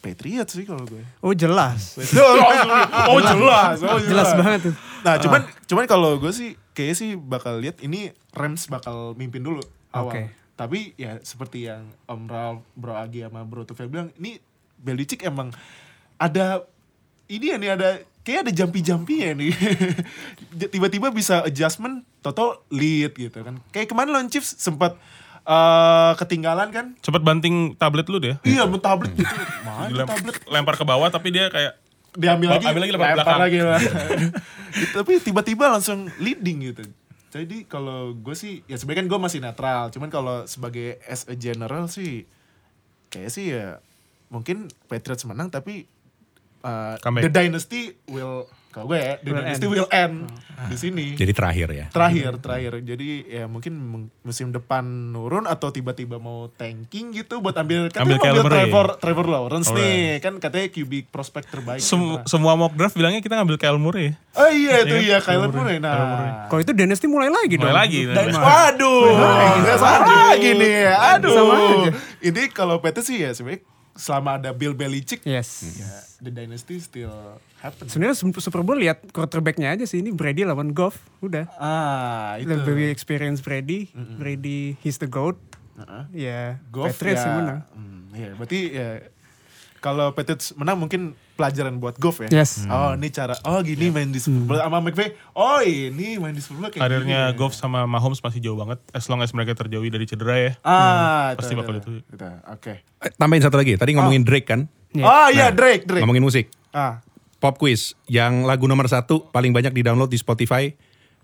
Patriots 0.00 0.56
sih 0.56 0.64
kalau 0.64 0.82
gue. 0.88 1.04
Oh 1.20 1.36
jelas. 1.36 2.00
oh 3.12 3.20
jelas, 3.32 3.76
oh 3.84 4.00
jelas. 4.00 4.08
Jelas 4.08 4.30
banget 4.32 4.60
tuh. 4.72 4.74
Nah, 5.04 5.14
cuman 5.20 5.40
cuman 5.68 5.84
kalau 5.84 6.16
gue 6.16 6.32
sih 6.32 6.56
kayaknya 6.72 6.96
sih 6.96 7.10
bakal 7.20 7.60
lihat 7.60 7.84
ini 7.84 8.16
Rams 8.32 8.64
bakal 8.72 9.12
mimpin 9.14 9.44
dulu 9.44 9.60
awal. 9.92 10.12
Oke. 10.12 10.22
Tapi 10.56 10.92
ya 10.96 11.20
seperti 11.20 11.68
yang 11.68 11.88
Om 12.08 12.28
Ralph, 12.28 12.64
Bro 12.76 12.96
Agi 12.96 13.24
sama 13.24 13.44
Bro 13.44 13.64
Tufel 13.68 13.88
bilang, 13.88 14.12
ini 14.20 14.40
Belichick 14.80 15.24
emang 15.24 15.52
ada 16.16 16.64
ini 17.28 17.52
ya 17.52 17.56
nih 17.56 17.70
ada 17.76 17.88
kayak 18.24 18.48
ada 18.48 18.52
jampi-jampi 18.52 19.14
ya 19.24 19.32
nih. 19.36 19.52
Tiba-tiba 20.72 21.08
bisa 21.12 21.44
adjustment, 21.44 22.04
toto 22.20 22.64
lead 22.72 23.16
gitu 23.16 23.40
kan. 23.40 23.60
Kayak 23.72 23.92
kemarin 23.92 24.10
lawan 24.16 24.28
Chiefs 24.28 24.56
sempat 24.60 24.96
eh, 25.50 26.12
ketinggalan 26.14 26.68
kan. 26.70 26.86
Cepet 27.02 27.22
banting 27.26 27.74
tablet 27.74 28.06
lu 28.06 28.22
deh. 28.22 28.38
Iya, 28.46 28.70
tablet 28.78 29.12
gitu. 29.18 29.34
Mana 29.66 30.06
tablet? 30.06 30.36
lempar 30.46 30.74
ke 30.78 30.84
bawah 30.86 31.10
tapi 31.10 31.34
dia 31.34 31.50
kayak 31.50 31.74
diambil 32.14 32.58
lagi, 32.58 32.64
Ambil 32.66 32.82
lagi, 32.82 32.92
lempar 32.94 33.08
lempar 33.14 33.18
belakang. 33.22 33.40
lagi 33.42 33.58
lah. 33.62 33.80
Tapi 34.98 35.12
tiba-tiba 35.22 35.64
langsung 35.70 36.10
leading 36.18 36.74
gitu. 36.74 36.82
Jadi 37.30 37.62
kalau 37.70 38.10
gue 38.18 38.34
sih, 38.34 38.66
ya 38.66 38.74
sebenarnya 38.74 39.06
kan 39.06 39.08
gue 39.14 39.20
masih 39.22 39.38
netral. 39.38 39.82
Cuman 39.94 40.10
kalau 40.10 40.42
sebagai 40.50 40.98
as 41.06 41.30
a 41.30 41.38
general 41.38 41.86
sih, 41.86 42.26
kayak 43.14 43.30
sih 43.30 43.54
ya 43.54 43.78
mungkin 44.30 44.70
Patriots 44.90 45.26
menang 45.26 45.50
tapi 45.50 45.86
uh, 46.66 46.98
the 47.22 47.30
dynasty 47.30 47.94
will, 48.10 48.50
kalau 48.70 48.86
gue 48.86 48.96
ya, 48.96 49.14
the 49.18 49.26
Will 49.26 49.38
dynasty 49.40 49.60
end. 49.60 49.72
will 49.72 49.88
end 49.90 50.14
di 50.62 50.76
sini. 50.76 51.06
Jadi 51.12 51.32
terakhir 51.32 51.68
ya. 51.70 51.86
Terakhir, 51.88 52.38
terakhir. 52.38 52.72
Jadi 52.80 53.08
ya 53.24 53.44
mungkin 53.44 53.72
mung- 53.74 54.10
musim 54.20 54.48
depan 54.48 54.82
nurun 55.10 55.42
atau 55.44 55.68
tiba-tiba 55.68 56.16
mau 56.16 56.46
tanking 56.50 57.10
gitu 57.12 57.38
buat 57.38 57.56
ambil 57.56 57.88
katanya 57.88 58.04
Ambil 58.04 58.14
mau 58.14 58.22
ambil 58.22 58.30
Kyler 58.30 58.44
Murray. 58.44 58.54
Trevor, 58.62 58.86
Trevor 58.96 59.26
Lawrence 59.26 59.68
Alright. 59.68 59.82
nih. 59.82 60.04
Kan 60.20 60.34
katanya 60.36 60.66
QB 60.68 60.92
prospek 61.08 61.42
terbaik. 61.44 61.80
sem- 61.80 61.98
Nah. 61.98 62.22
semua 62.24 62.54
mock 62.54 62.72
draft 62.72 62.94
bilangnya 62.94 63.18
kita 63.18 63.34
ngambil 63.34 63.56
Kyle 63.56 63.74
Murray. 63.76 64.14
Oh 64.32 64.46
iya 64.46 64.82
itu 64.82 64.94
Iya, 64.94 65.00
iya 65.00 65.16
Murray. 65.16 65.26
Kyler 65.26 65.50
Murray. 65.50 65.76
Nah. 65.78 65.96
Kalau 66.46 66.60
itu 66.60 66.70
Dynasty 66.70 67.06
mulai 67.06 67.26
lagi 67.28 67.54
dong. 67.56 67.66
Mulai 67.66 67.78
lagi. 67.80 68.00
Dan- 68.04 68.28
Mulai. 68.28 68.44
waduh, 68.44 69.02
nggak 69.60 69.78
sama 69.78 70.12
lagi 70.28 70.50
nih. 70.52 70.76
Aduh. 71.10 71.32
Sama 71.32 71.54
aja. 71.56 71.90
Ini 72.20 72.42
kalau 72.50 72.78
PT 72.78 73.00
sih 73.00 73.16
ya 73.18 73.32
sebenarnya 73.32 73.64
selama 73.92 74.36
ada 74.36 74.50
Bill 74.50 74.72
Belichick, 74.72 75.20
Yes. 75.22 75.76
ya 75.76 75.90
the 76.20 76.28
dynasty 76.28 76.76
still 76.78 77.12
happen. 77.58 77.88
Sebenarnya 77.88 78.16
Super 78.16 78.60
Bowl 78.60 78.76
lihat 78.76 79.02
quarterbacknya 79.10 79.72
aja 79.72 79.84
sih 79.84 80.00
ini 80.00 80.12
Brady 80.12 80.44
lawan 80.44 80.72
Goff 80.72 81.00
udah. 81.20 81.48
Ah 81.56 82.36
itu. 82.36 82.48
Lebih 82.48 82.88
experience 82.88 83.40
Brady, 83.40 83.88
Brady 83.94 84.76
he's 84.80 85.00
the 85.00 85.08
goat. 85.08 85.36
Heeh. 85.80 86.04
Ya, 86.28 86.42
Goff 86.68 86.92
Patriots 86.92 87.20
ya, 87.20 87.26
yang 87.26 87.36
menang. 87.40 87.60
hmm, 87.72 88.00
ya, 88.12 88.30
berarti 88.36 88.58
ya 88.68 88.88
kalau 89.80 90.12
Patriots 90.12 90.52
menang 90.54 90.76
mungkin 90.76 91.16
pelajaran 91.34 91.80
buat 91.80 91.96
Goff 91.96 92.20
ya. 92.20 92.28
Yes. 92.28 92.68
Oh 92.68 92.92
ini 92.92 93.08
cara, 93.08 93.32
oh 93.48 93.64
gini 93.64 93.88
main 93.88 94.12
di 94.12 94.20
Super 94.20 94.44
Bowl 94.44 94.60
sama 94.60 94.78
McVay. 94.84 95.16
Oh 95.32 95.64
ini 95.64 96.20
main 96.20 96.36
di 96.36 96.44
Super 96.44 96.60
Bowl 96.60 96.68
kayak 96.68 96.84
Karirnya 96.84 97.32
gini. 97.32 97.38
Goff 97.40 97.56
sama 97.56 97.88
Mahomes 97.88 98.20
masih 98.20 98.44
jauh 98.44 98.60
banget. 98.60 98.76
As 98.92 99.08
long 99.08 99.24
as 99.24 99.32
mereka 99.32 99.56
terjauhi 99.56 99.88
dari 99.88 100.04
cedera 100.04 100.36
ya. 100.36 100.52
Ah, 100.60 101.32
Pasti 101.32 101.56
bakal 101.56 101.80
itu. 101.80 102.04
Oke. 102.52 102.84
Eh, 102.84 103.10
Tambahin 103.16 103.40
satu 103.40 103.56
lagi. 103.56 103.80
Tadi 103.80 103.96
ngomongin 103.96 104.22
Drake 104.22 104.44
kan. 104.46 104.68
Oh 105.00 105.28
iya 105.32 105.48
Drake, 105.48 105.88
Drake. 105.88 106.04
Ngomongin 106.04 106.22
musik. 106.22 106.52
Ah, 106.70 107.00
Pop 107.40 107.56
quiz 107.56 107.96
yang 108.04 108.44
lagu 108.44 108.68
nomor 108.68 108.84
satu 108.84 109.24
paling 109.32 109.56
banyak 109.56 109.72
di 109.72 109.80
download 109.80 110.12
di 110.12 110.20
Spotify 110.20 110.68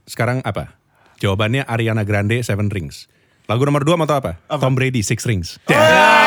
sekarang 0.09 0.41
apa? 0.49 0.81
Jawabannya 1.21 1.69
Ariana 1.69 2.09
Grande 2.09 2.41
Seven 2.41 2.73
Rings. 2.73 3.05
Lagu 3.47 3.63
nomor 3.69 3.85
dua 3.85 4.01
mau 4.01 4.09
tau 4.09 4.19
apa? 4.19 4.41
Tom 4.59 4.73
Brady 4.73 5.05
Six 5.05 5.29
Rings. 5.29 5.61
Boleh, 5.69 5.77
boleh. 5.79 6.26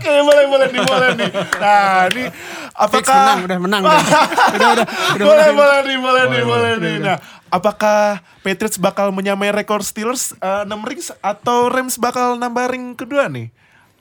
Oke, 0.00 0.12
boleh, 0.24 0.44
boleh 0.48 0.66
nih, 0.72 0.82
boleh 0.82 1.08
nih. 1.20 1.30
Nah, 1.60 2.08
ini 2.08 2.24
Fix 2.32 2.72
apakah 2.72 3.20
menang, 3.20 3.40
udah 3.44 3.58
menang. 3.60 3.82
Udah, 3.84 4.00
udah, 4.56 4.68
udah, 4.72 4.86
udah 4.88 5.26
boleh, 5.28 5.48
menang. 5.52 5.58
boleh 5.60 5.78
nih, 5.84 5.98
boleh 6.00 6.22
nih, 6.24 6.42
boleh 6.48 6.72
nih. 6.80 6.96
Nah, 7.04 7.16
apakah 7.52 8.24
Patriots 8.40 8.80
bakal 8.80 9.12
menyamai 9.12 9.52
rekor 9.52 9.84
Steelers 9.84 10.32
6 10.40 10.64
rings 10.88 11.12
atau 11.20 11.68
Rams 11.68 12.00
bakal 12.00 12.40
nambah 12.40 12.72
ring 12.72 12.96
kedua 12.96 13.28
nih? 13.28 13.52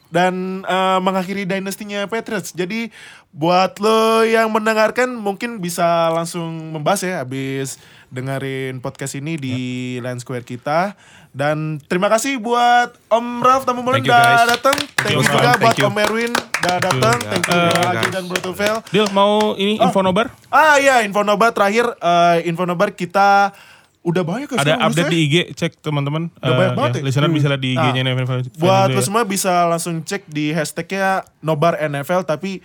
dan 0.09 0.65
eh, 0.65 0.99
mengakhiri 0.99 1.45
dynastinya 1.45 2.09
Patriots. 2.09 2.51
Jadi 2.53 2.89
buat 3.29 3.77
lo 3.77 4.25
yang 4.25 4.49
mendengarkan 4.49 5.13
mungkin 5.13 5.61
bisa 5.61 6.09
langsung 6.09 6.73
membahas 6.73 7.05
ya 7.05 7.15
habis 7.21 7.77
dengerin 8.09 8.81
podcast 8.81 9.13
ini 9.21 9.37
di 9.37 9.57
Line 10.01 10.17
Square 10.17 10.49
kita. 10.49 10.97
Dan 11.29 11.77
terima 11.85 12.09
kasih 12.09 12.35
buat 12.35 12.97
Om 13.07 13.25
Raf 13.39 13.61
tamu 13.61 13.85
you, 13.85 14.01
udah 14.03 14.49
datang. 14.49 14.77
Thank 14.97 15.13
you 15.13 15.21
juga 15.21 15.53
buat. 15.55 15.75
Om 15.77 15.97
Erwin 15.99 16.31
udah 16.33 16.75
datang. 16.81 17.17
Thank 17.21 17.45
you 17.45 17.53
Eh, 17.53 17.69
Agi 17.85 17.97
guys. 18.01 18.11
dan 18.11 18.23
Bro 18.25 18.39
Tufel. 18.41 18.75
Dil 18.89 19.05
mau 19.09 19.53
ini 19.55 19.77
info 19.77 20.01
nobar? 20.01 20.33
Ah 20.49 20.75
iya, 20.75 21.05
Infonobar 21.05 21.53
terakhir 21.53 21.85
eh, 21.93 22.45
Infonobar 22.45 22.89
kita 22.91 23.53
udah 23.99 24.23
banyak 24.23 24.47
ya 24.47 24.57
Ada 24.57 24.73
update 24.81 25.11
di. 25.11 25.17
IG, 25.21 25.35
cek 25.53 25.71
teman-teman. 25.79 26.33
Udah 26.35 26.53
banyak 26.55 26.71
Eh, 26.71 26.75
banget 26.75 26.91
ya, 26.91 26.97
ya. 26.97 27.05
Listener 27.05 27.29
bisa 27.29 27.47
lihat 27.47 27.61
di. 27.61 27.71
IG-nya 27.73 28.01
NFL. 28.07 28.39
Buat 28.57 28.87
lo 28.89 28.97
ya. 28.97 29.05
semua 29.05 29.23
bisa 29.23 29.53
langsung 29.65 30.01
cek 30.01 30.25
di 30.25 30.49
hashtagnya 30.49 31.09
Nobar 31.39 31.77
NFL 31.77 32.25
tapi 32.25 32.63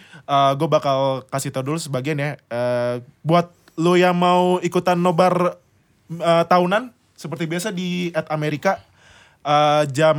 gue 0.54 0.68
bakal 0.70 0.98
kasih 1.28 1.52
tau 1.52 1.60
dulu 1.60 1.76
sebagian 1.76 2.16
ya. 2.16 2.40
Eh, 2.40 2.94
buat 3.20 3.52
lo 3.76 3.92
yang 3.92 4.14
mau 4.14 4.56
ikutan 4.58 4.96
Nobar 4.96 5.60
eh, 6.08 6.44
tahunan 6.46 6.94
seperti 7.24 7.48
biasa 7.48 7.72
di 7.72 8.12
at 8.12 8.28
Amerika 8.28 8.84
eh, 9.40 9.88
jam 9.88 10.16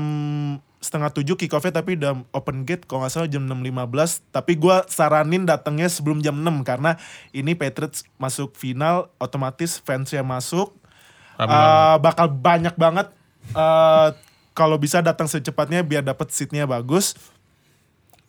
setengah 0.81 1.09
tujuh 1.13 1.33
kick 1.37 1.53
off-nya 1.53 1.81
tapi 1.81 1.97
udah 1.97 2.25
open 2.29 2.61
gate 2.61 2.85
kalau 2.85 3.01
nggak 3.01 3.13
salah 3.13 3.29
jam 3.29 3.45
6.15 3.49 4.29
tapi 4.29 4.53
gue 4.53 4.75
saranin 4.85 5.41
datangnya 5.41 5.89
sebelum 5.89 6.21
jam 6.21 6.37
6 6.37 6.61
karena 6.61 7.01
ini 7.33 7.57
Patriots 7.57 8.05
masuk 8.21 8.53
final 8.53 9.09
otomatis 9.17 9.81
fansnya 9.81 10.21
masuk 10.21 10.77
Rame 11.35 11.51
Uh, 11.51 11.97
bakal 11.99 12.31
banyak 12.31 12.75
banget. 12.79 13.11
Uh, 13.51 14.15
kalau 14.55 14.79
bisa 14.79 15.03
datang 15.03 15.27
secepatnya 15.27 15.83
biar 15.83 16.01
dapat 16.01 16.31
seatnya 16.31 16.63
bagus. 16.63 17.15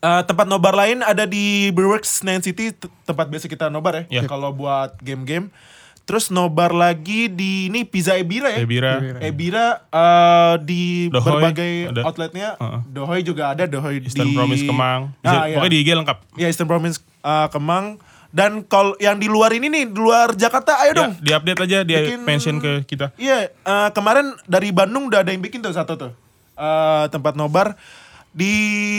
Uh, 0.03 0.23
tempat 0.27 0.45
nobar 0.47 0.77
lain 0.77 1.01
ada 1.01 1.25
di 1.25 1.73
Brewworks 1.73 2.21
Nain 2.27 2.43
City, 2.45 2.75
tempat 3.07 3.27
biasa 3.31 3.47
kita 3.49 3.71
nobar 3.73 4.05
ya. 4.11 4.23
Ya. 4.23 4.23
Kalau 4.29 4.53
buat 4.53 4.99
game-game. 5.01 5.51
Terus 6.07 6.31
nobar 6.31 6.71
lagi 6.71 7.27
di 7.27 7.67
ini 7.67 7.83
Pizza 7.83 8.15
Ebira 8.15 8.47
ya. 8.49 8.63
Ebira. 8.63 8.93
Ebira 9.19 9.67
uh, 9.91 10.55
di 10.57 11.11
Dohoy 11.11 11.27
berbagai 11.43 11.73
ada. 11.91 12.01
outletnya. 12.07 12.49
Uh-uh. 12.57 12.81
Dohoy 12.87 13.21
juga 13.21 13.51
ada, 13.51 13.67
Dohoy 13.67 13.99
Eastern 13.99 14.31
di 14.31 14.39
Promise 14.39 14.63
Kemang. 14.65 15.11
Ah, 15.21 15.45
iya. 15.45 15.59
Pokoknya 15.59 15.73
di 15.75 15.81
IG 15.83 15.91
lengkap. 15.93 16.19
Ya 16.35 16.47
Eastern 16.47 16.71
Province 16.71 17.03
uh, 17.21 17.51
Kemang. 17.51 17.99
Dan 18.31 18.63
kalau 18.63 18.95
yang 18.97 19.17
di 19.17 19.27
luar 19.27 19.51
ini 19.51 19.67
nih, 19.67 19.85
di 19.89 19.97
luar 19.97 20.37
Jakarta, 20.37 20.79
ayo 20.79 20.93
Ya, 20.93 20.99
dong. 20.99 21.13
di 21.19 21.31
update 21.33 21.61
aja, 21.63 21.79
dia 21.83 21.99
Bikin- 22.05 22.23
mention 22.23 22.57
ke 22.61 22.85
kita. 22.85 23.11
Iya, 23.17 23.49
eh, 23.49 23.89
kemarin 23.91 24.37
dari 24.45 24.71
Bandung 24.71 25.09
udah 25.09 25.25
ada 25.25 25.33
yang 25.33 25.41
bikin 25.41 25.59
tuh 25.59 25.73
satu 25.73 25.97
tuh 25.97 26.13
Eh, 26.53 27.05
tempat 27.09 27.33
nobar 27.33 27.81
di 28.31 28.53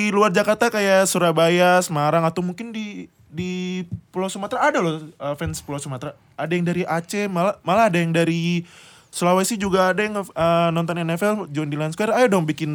luar 0.09 0.29
Jakarta 0.29 0.67
kayak 0.67 1.05
Surabaya, 1.05 1.77
Semarang 1.79 2.21
atau 2.21 2.41
mungkin 2.41 2.69
di 2.69 3.05
di 3.37 3.85
Pulau 4.09 4.25
Sumatera 4.25 4.73
ada 4.73 4.81
loh 4.81 5.05
eh, 5.05 5.35
fans 5.37 5.61
Pulau 5.61 5.77
Sumatera. 5.77 6.17
Ada 6.33 6.53
yang 6.57 6.65
dari 6.65 6.81
Aceh, 6.81 7.29
malah 7.29 7.61
malah 7.61 7.93
ada 7.93 8.01
yang 8.01 8.09
dari 8.09 8.65
Sulawesi 9.13 9.55
juga 9.55 9.93
ada 9.93 10.01
yang 10.01 10.17
eh, 10.17 10.69
nonton 10.73 10.97
NFL 10.97 11.53
join 11.53 11.69
di 11.69 11.77
Square. 11.93 12.17
Ayo 12.17 12.27
dong 12.33 12.49
bikin 12.49 12.69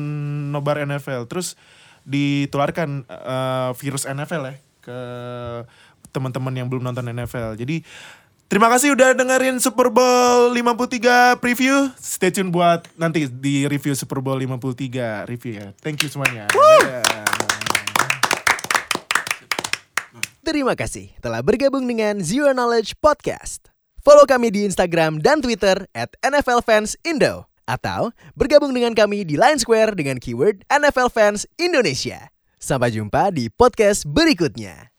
nobar 0.55 0.79
NFL. 0.79 1.27
Terus 1.27 1.59
ditularkan 2.07 3.03
eh, 3.11 3.71
virus 3.79 4.07
NFL 4.07 4.43
ya 4.51 4.55
ke 4.83 4.99
teman-teman 6.11 6.53
yang 6.53 6.67
belum 6.69 6.83
nonton 6.83 7.09
NFL. 7.09 7.57
Jadi 7.57 7.87
terima 8.51 8.69
kasih 8.69 8.93
udah 8.93 9.17
dengerin 9.17 9.57
Super 9.63 9.89
Bowl 9.89 10.53
53 10.53 11.41
preview. 11.41 11.89
Stay 11.97 12.35
tune 12.35 12.53
buat 12.53 12.85
nanti 12.99 13.27
di 13.27 13.65
review 13.67 13.97
Super 13.97 14.21
Bowl 14.21 14.37
53 14.37 15.31
review 15.31 15.53
ya. 15.59 15.69
Thank 15.81 16.05
you 16.05 16.11
semuanya. 16.13 16.51
Dadah. 16.53 17.52
Terima 20.43 20.75
kasih 20.75 21.15
telah 21.23 21.39
bergabung 21.39 21.87
dengan 21.87 22.19
Zero 22.19 22.51
Knowledge 22.51 22.99
Podcast. 22.99 23.71
Follow 24.03 24.27
kami 24.27 24.51
di 24.51 24.67
Instagram 24.67 25.23
dan 25.23 25.39
Twitter 25.39 25.87
at 25.95 26.19
NFL 26.19 26.67
Fans 26.67 26.99
Indo. 27.07 27.47
Atau 27.63 28.11
bergabung 28.35 28.75
dengan 28.75 28.91
kami 28.91 29.23
di 29.23 29.39
Line 29.39 29.63
Square 29.63 29.95
dengan 29.95 30.19
keyword 30.19 30.67
NFL 30.67 31.15
Fans 31.15 31.47
Indonesia. 31.63 32.35
Sampai 32.59 32.91
jumpa 32.91 33.31
di 33.31 33.55
podcast 33.55 34.03
berikutnya. 34.03 34.92